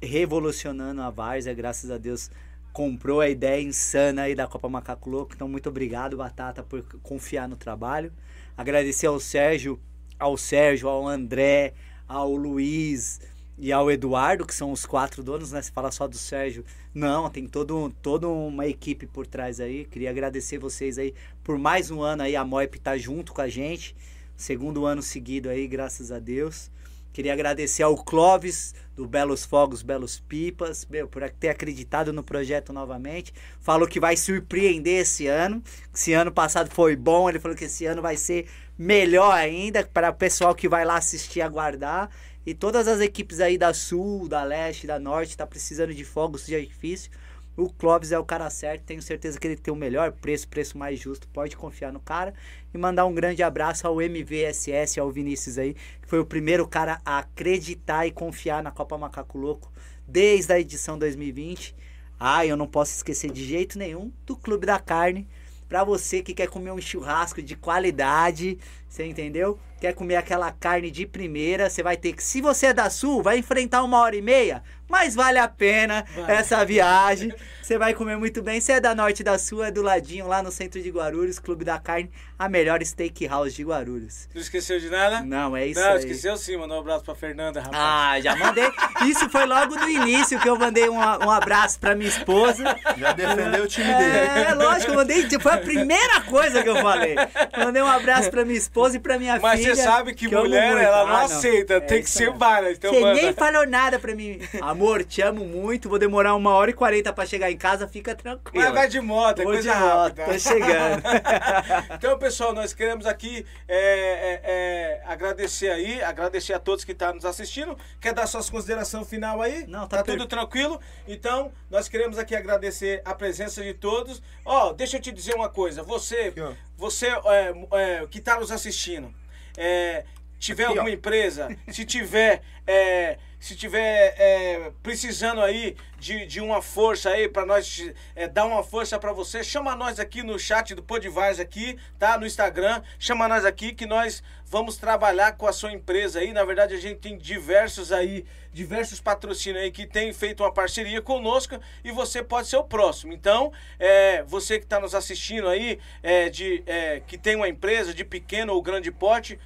revolucionando 0.00 1.02
a 1.02 1.10
Várzea, 1.10 1.54
graças 1.54 1.90
a 1.90 1.98
Deus 1.98 2.30
comprou 2.72 3.20
a 3.20 3.28
ideia 3.28 3.60
insana 3.60 4.22
aí 4.22 4.36
da 4.36 4.46
Copa 4.46 4.68
Macaco 4.68 5.10
Louco. 5.10 5.32
Então 5.34 5.48
muito 5.48 5.68
obrigado, 5.68 6.16
Batata, 6.16 6.62
por 6.62 6.82
confiar 7.02 7.48
no 7.48 7.56
trabalho. 7.56 8.12
Agradecer 8.56 9.06
ao 9.06 9.18
Sérgio, 9.18 9.80
ao 10.18 10.36
Sérgio, 10.36 10.88
ao 10.88 11.06
André, 11.06 11.74
ao 12.06 12.34
Luiz 12.36 13.20
e 13.58 13.72
ao 13.72 13.90
Eduardo, 13.90 14.46
que 14.46 14.54
são 14.54 14.70
os 14.70 14.86
quatro 14.86 15.24
donos, 15.24 15.50
né? 15.50 15.60
Você 15.60 15.72
fala 15.72 15.90
só 15.90 16.06
do 16.06 16.16
Sérgio. 16.16 16.64
Não, 16.94 17.28
tem 17.28 17.48
todo, 17.48 17.92
toda 18.00 18.28
uma 18.28 18.66
equipe 18.66 19.06
por 19.06 19.26
trás 19.26 19.58
aí. 19.58 19.84
Queria 19.84 20.10
agradecer 20.10 20.58
vocês 20.58 20.98
aí 20.98 21.14
por 21.42 21.58
mais 21.58 21.90
um 21.90 22.00
ano 22.00 22.22
aí. 22.22 22.36
A 22.36 22.44
Moip 22.44 22.78
tá 22.78 22.96
junto 22.96 23.32
com 23.32 23.40
a 23.40 23.48
gente. 23.48 23.96
Segundo 24.36 24.86
ano 24.86 25.02
seguido 25.02 25.48
aí, 25.48 25.66
graças 25.66 26.12
a 26.12 26.20
Deus. 26.20 26.70
Queria 27.12 27.32
agradecer 27.32 27.82
ao 27.82 27.96
Clóvis, 27.96 28.74
do 28.94 29.06
Belos 29.06 29.44
Fogos, 29.44 29.82
Belos 29.82 30.18
Pipas, 30.20 30.86
meu, 30.86 31.06
por 31.06 31.28
ter 31.30 31.48
acreditado 31.48 32.12
no 32.12 32.22
projeto 32.22 32.72
novamente. 32.72 33.32
Falou 33.60 33.86
que 33.86 34.00
vai 34.00 34.16
surpreender 34.16 35.02
esse 35.02 35.26
ano. 35.26 35.62
Se 35.92 36.12
ano 36.12 36.32
passado 36.32 36.70
foi 36.70 36.96
bom, 36.96 37.28
ele 37.28 37.38
falou 37.38 37.56
que 37.56 37.64
esse 37.64 37.86
ano 37.86 38.02
vai 38.02 38.16
ser 38.16 38.48
melhor 38.76 39.32
ainda 39.32 39.84
para 39.84 40.10
o 40.10 40.14
pessoal 40.14 40.54
que 40.54 40.68
vai 40.68 40.84
lá 40.84 40.96
assistir 40.96 41.40
aguardar. 41.40 42.10
E 42.44 42.54
todas 42.54 42.88
as 42.88 43.00
equipes 43.00 43.40
aí 43.40 43.58
da 43.58 43.74
Sul, 43.74 44.28
da 44.28 44.42
Leste, 44.42 44.86
da 44.86 44.98
Norte, 44.98 45.36
tá 45.36 45.46
precisando 45.46 45.94
de 45.94 46.04
fogos 46.04 46.46
de 46.46 46.54
artifício. 46.56 47.10
O 47.58 47.68
Clóvis 47.68 48.12
é 48.12 48.18
o 48.20 48.24
cara 48.24 48.48
certo, 48.50 48.84
tenho 48.84 49.02
certeza 49.02 49.36
que 49.36 49.44
ele 49.44 49.56
tem 49.56 49.74
o 49.74 49.76
melhor 49.76 50.12
preço, 50.12 50.46
preço 50.46 50.78
mais 50.78 50.96
justo. 50.96 51.26
Pode 51.26 51.56
confiar 51.56 51.92
no 51.92 51.98
cara. 51.98 52.32
E 52.72 52.78
mandar 52.78 53.04
um 53.04 53.12
grande 53.12 53.42
abraço 53.42 53.84
ao 53.84 54.00
MVSS, 54.00 55.00
ao 55.00 55.10
Vinícius 55.10 55.58
aí, 55.58 55.74
que 55.74 56.06
foi 56.06 56.20
o 56.20 56.24
primeiro 56.24 56.68
cara 56.68 57.00
a 57.04 57.18
acreditar 57.18 58.06
e 58.06 58.12
confiar 58.12 58.62
na 58.62 58.70
Copa 58.70 58.96
Macaco 58.96 59.36
Louco 59.36 59.72
desde 60.06 60.52
a 60.52 60.60
edição 60.60 60.96
2020. 60.96 61.74
Ah, 62.20 62.46
eu 62.46 62.56
não 62.56 62.68
posso 62.68 62.94
esquecer 62.94 63.32
de 63.32 63.44
jeito 63.44 63.76
nenhum 63.76 64.12
do 64.24 64.36
Clube 64.36 64.64
da 64.64 64.78
Carne, 64.78 65.26
Pra 65.68 65.84
você 65.84 66.22
que 66.22 66.32
quer 66.32 66.48
comer 66.48 66.70
um 66.70 66.80
churrasco 66.80 67.42
de 67.42 67.54
qualidade, 67.54 68.58
você 68.88 69.04
entendeu? 69.04 69.58
Quer 69.80 69.94
comer 69.94 70.16
aquela 70.16 70.50
carne 70.50 70.90
de 70.90 71.06
primeira, 71.06 71.70
você 71.70 71.84
vai 71.84 71.96
ter 71.96 72.12
que. 72.12 72.22
Se 72.22 72.40
você 72.40 72.66
é 72.66 72.72
da 72.72 72.90
Sul, 72.90 73.22
vai 73.22 73.38
enfrentar 73.38 73.84
uma 73.84 74.00
hora 74.00 74.16
e 74.16 74.20
meia, 74.20 74.60
mas 74.88 75.14
vale 75.14 75.38
a 75.38 75.46
pena 75.46 76.04
essa 76.26 76.64
viagem. 76.64 77.32
Você 77.62 77.78
vai 77.78 77.94
comer 77.94 78.16
muito 78.16 78.42
bem. 78.42 78.60
Se 78.60 78.72
é 78.72 78.80
da 78.80 78.92
Norte 78.92 79.22
da 79.22 79.38
Sul, 79.38 79.62
é 79.62 79.70
do 79.70 79.80
ladinho, 79.80 80.26
lá 80.26 80.42
no 80.42 80.50
centro 80.50 80.82
de 80.82 80.90
Guarulhos, 80.90 81.38
Clube 81.38 81.64
da 81.64 81.78
Carne, 81.78 82.10
a 82.36 82.48
melhor 82.48 82.82
steakhouse 82.84 83.54
de 83.54 83.62
Guarulhos. 83.62 84.28
Não 84.34 84.40
esqueceu 84.42 84.80
de 84.80 84.88
nada? 84.90 85.20
Não, 85.20 85.56
é 85.56 85.66
isso 85.68 85.78
Não, 85.78 85.92
aí. 85.92 85.98
esqueceu 85.98 86.36
sim. 86.36 86.56
Mandou 86.56 86.78
um 86.78 86.80
abraço 86.80 87.04
pra 87.04 87.14
Fernanda, 87.14 87.60
rapaz. 87.60 87.78
Ah, 87.80 88.20
já 88.20 88.34
mandei. 88.34 88.68
Isso 89.06 89.30
foi 89.30 89.46
logo 89.46 89.76
no 89.76 89.88
início 89.88 90.40
que 90.40 90.48
eu 90.48 90.58
mandei 90.58 90.88
um, 90.88 90.96
um 90.96 91.30
abraço 91.30 91.78
pra 91.78 91.94
minha 91.94 92.08
esposa. 92.08 92.64
Já 92.96 93.12
defendeu 93.12 93.62
o 93.62 93.68
time 93.68 93.94
dele. 93.94 94.16
É, 94.48 94.54
lógico, 94.54 94.90
eu 94.90 94.96
mandei. 94.96 95.28
Foi 95.38 95.52
a 95.52 95.58
primeira 95.58 96.20
coisa 96.22 96.64
que 96.64 96.68
eu 96.68 96.76
falei. 96.78 97.14
Mandei 97.56 97.80
um 97.80 97.86
abraço 97.86 98.28
pra 98.28 98.44
minha 98.44 98.58
esposa 98.58 98.77
e 98.94 98.98
pra 98.98 99.18
minha 99.18 99.38
Mas 99.40 99.60
filha. 99.60 99.74
você 99.76 99.82
sabe 99.82 100.14
que, 100.14 100.26
amo 100.26 100.44
mulher, 100.44 100.76
ela 100.78 101.04
não 101.06 101.16
Ah, 101.16 101.22
aceita. 101.22 101.74
É 101.74 101.80
tem 101.80 102.02
que 102.02 102.08
ser 102.10 102.30
bala. 102.32 102.70
Então, 102.70 102.92
Você 102.92 103.00
manda. 103.00 103.20
nem 103.22 103.32
falou 103.32 103.66
nada 103.66 103.98
pra 103.98 104.14
mim. 104.14 104.38
Amor, 104.62 105.04
te 105.04 105.20
amo 105.22 105.44
muito. 105.44 105.88
Vou 105.88 105.98
demorar 105.98 106.34
uma 106.34 106.52
hora 106.54 106.70
e 106.70 106.74
quarenta 106.74 107.12
pra 107.12 107.26
chegar 107.26 107.50
em 107.50 107.56
casa. 107.56 107.86
Fica 107.88 108.14
tranquilo. 108.14 108.64
Mas 108.64 108.74
vai 108.74 108.88
de 108.88 109.00
moto, 109.00 109.40
é 109.40 109.44
Vou 109.44 109.52
coisa 109.54 109.72
de 109.72 109.78
moto, 109.78 109.88
rápida. 110.18 110.24
tô 110.26 110.38
chegando. 110.38 111.02
então, 111.94 112.18
pessoal, 112.18 112.52
nós 112.54 112.72
queremos 112.72 113.06
aqui 113.06 113.44
é, 113.66 113.76
é, 113.78 114.40
é, 114.44 115.02
agradecer 115.06 115.70
aí, 115.70 116.02
agradecer 116.02 116.52
a 116.52 116.58
todos 116.58 116.84
que 116.84 116.92
estão 116.92 117.14
nos 117.14 117.24
assistindo. 117.24 117.76
Quer 118.00 118.12
dar 118.12 118.26
suas 118.26 118.48
considerações 118.48 119.08
final 119.08 119.40
aí? 119.42 119.64
Não, 119.66 119.86
tá 119.86 119.98
tá 119.98 120.04
per- 120.04 120.14
tudo 120.16 120.26
tranquilo? 120.26 120.80
Então, 121.06 121.50
nós 121.70 121.88
queremos 121.88 122.18
aqui 122.18 122.34
agradecer 122.36 123.00
a 123.04 123.14
presença 123.14 123.62
de 123.62 123.74
todos. 123.74 124.22
Ó, 124.44 124.72
deixa 124.72 124.96
eu 124.96 125.00
te 125.00 125.10
dizer 125.12 125.34
uma 125.34 125.48
coisa. 125.48 125.82
Você, 125.82 126.32
Aqui. 126.36 126.40
Você 126.78 127.08
é, 127.08 127.52
é, 127.72 128.06
que 128.06 128.18
está 128.18 128.38
nos 128.38 128.52
assistindo, 128.52 129.12
é, 129.56 130.04
tiver 130.38 130.62
Aqui, 130.62 130.72
ó. 130.72 130.76
alguma 130.76 130.90
empresa, 130.90 131.48
se 131.68 131.84
tiver, 131.84 132.40
é, 132.64 133.18
se 133.40 133.56
tiver 133.56 134.14
é, 134.16 134.70
precisando 134.80 135.40
aí 135.40 135.76
de, 135.98 136.24
de 136.24 136.40
uma 136.40 136.62
força 136.62 137.10
aí 137.10 137.28
para 137.28 137.44
nós 137.44 137.90
é, 138.14 138.28
dar 138.28 138.44
uma 138.44 138.62
força 138.62 138.96
para 138.96 139.12
você, 139.12 139.42
chama 139.42 139.74
nós 139.74 139.98
aqui 139.98 140.22
no 140.22 140.38
chat 140.38 140.72
do 140.72 140.82
Podivars 140.82 141.40
aqui, 141.40 141.76
tá? 141.98 142.16
No 142.16 142.24
Instagram, 142.24 142.80
chama 142.96 143.26
nós 143.26 143.44
aqui 143.44 143.72
que 143.72 143.84
nós 143.84 144.22
vamos 144.46 144.76
trabalhar 144.76 145.32
com 145.32 145.48
a 145.48 145.52
sua 145.52 145.72
empresa 145.72 146.20
aí. 146.20 146.32
Na 146.32 146.44
verdade, 146.44 146.74
a 146.74 146.80
gente 146.80 147.00
tem 147.00 147.18
diversos 147.18 147.90
aí, 147.90 148.24
diversos 148.58 149.00
patrocínios 149.00 149.62
aí 149.62 149.70
que 149.70 149.86
tem 149.86 150.12
feito 150.12 150.42
uma 150.42 150.52
parceria 150.52 151.00
conosco 151.00 151.60
e 151.84 151.92
você 151.92 152.24
pode 152.24 152.48
ser 152.48 152.56
o 152.56 152.64
próximo. 152.64 153.12
Então, 153.12 153.52
é, 153.78 154.24
você 154.24 154.58
que 154.58 154.64
está 154.64 154.80
nos 154.80 154.96
assistindo 154.96 155.46
aí, 155.46 155.78
é, 156.02 156.28
de, 156.28 156.64
é, 156.66 157.00
que 157.06 157.16
tem 157.16 157.36
uma 157.36 157.48
empresa 157.48 157.94
de 157.94 158.04
pequeno 158.04 158.52
ou 158.52 158.60
grande 158.60 158.90
porte, 158.90 159.38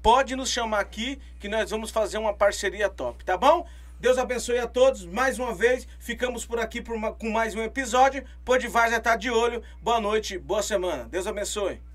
pode 0.00 0.36
nos 0.36 0.50
chamar 0.50 0.78
aqui 0.78 1.18
que 1.40 1.48
nós 1.48 1.68
vamos 1.68 1.90
fazer 1.90 2.18
uma 2.18 2.32
parceria 2.32 2.88
top, 2.88 3.24
tá 3.24 3.36
bom? 3.36 3.66
Deus 3.98 4.16
abençoe 4.18 4.60
a 4.60 4.68
todos. 4.68 5.04
Mais 5.04 5.36
uma 5.36 5.52
vez, 5.52 5.86
ficamos 5.98 6.46
por 6.46 6.60
aqui 6.60 6.80
por 6.80 6.94
uma- 6.94 7.12
com 7.12 7.28
mais 7.28 7.56
um 7.56 7.62
episódio. 7.62 8.24
Pode 8.44 8.68
já 8.68 9.00
tá 9.00 9.16
de 9.16 9.30
olho. 9.30 9.64
Boa 9.82 10.00
noite, 10.00 10.38
boa 10.38 10.62
semana. 10.62 11.08
Deus 11.10 11.26
abençoe. 11.26 11.89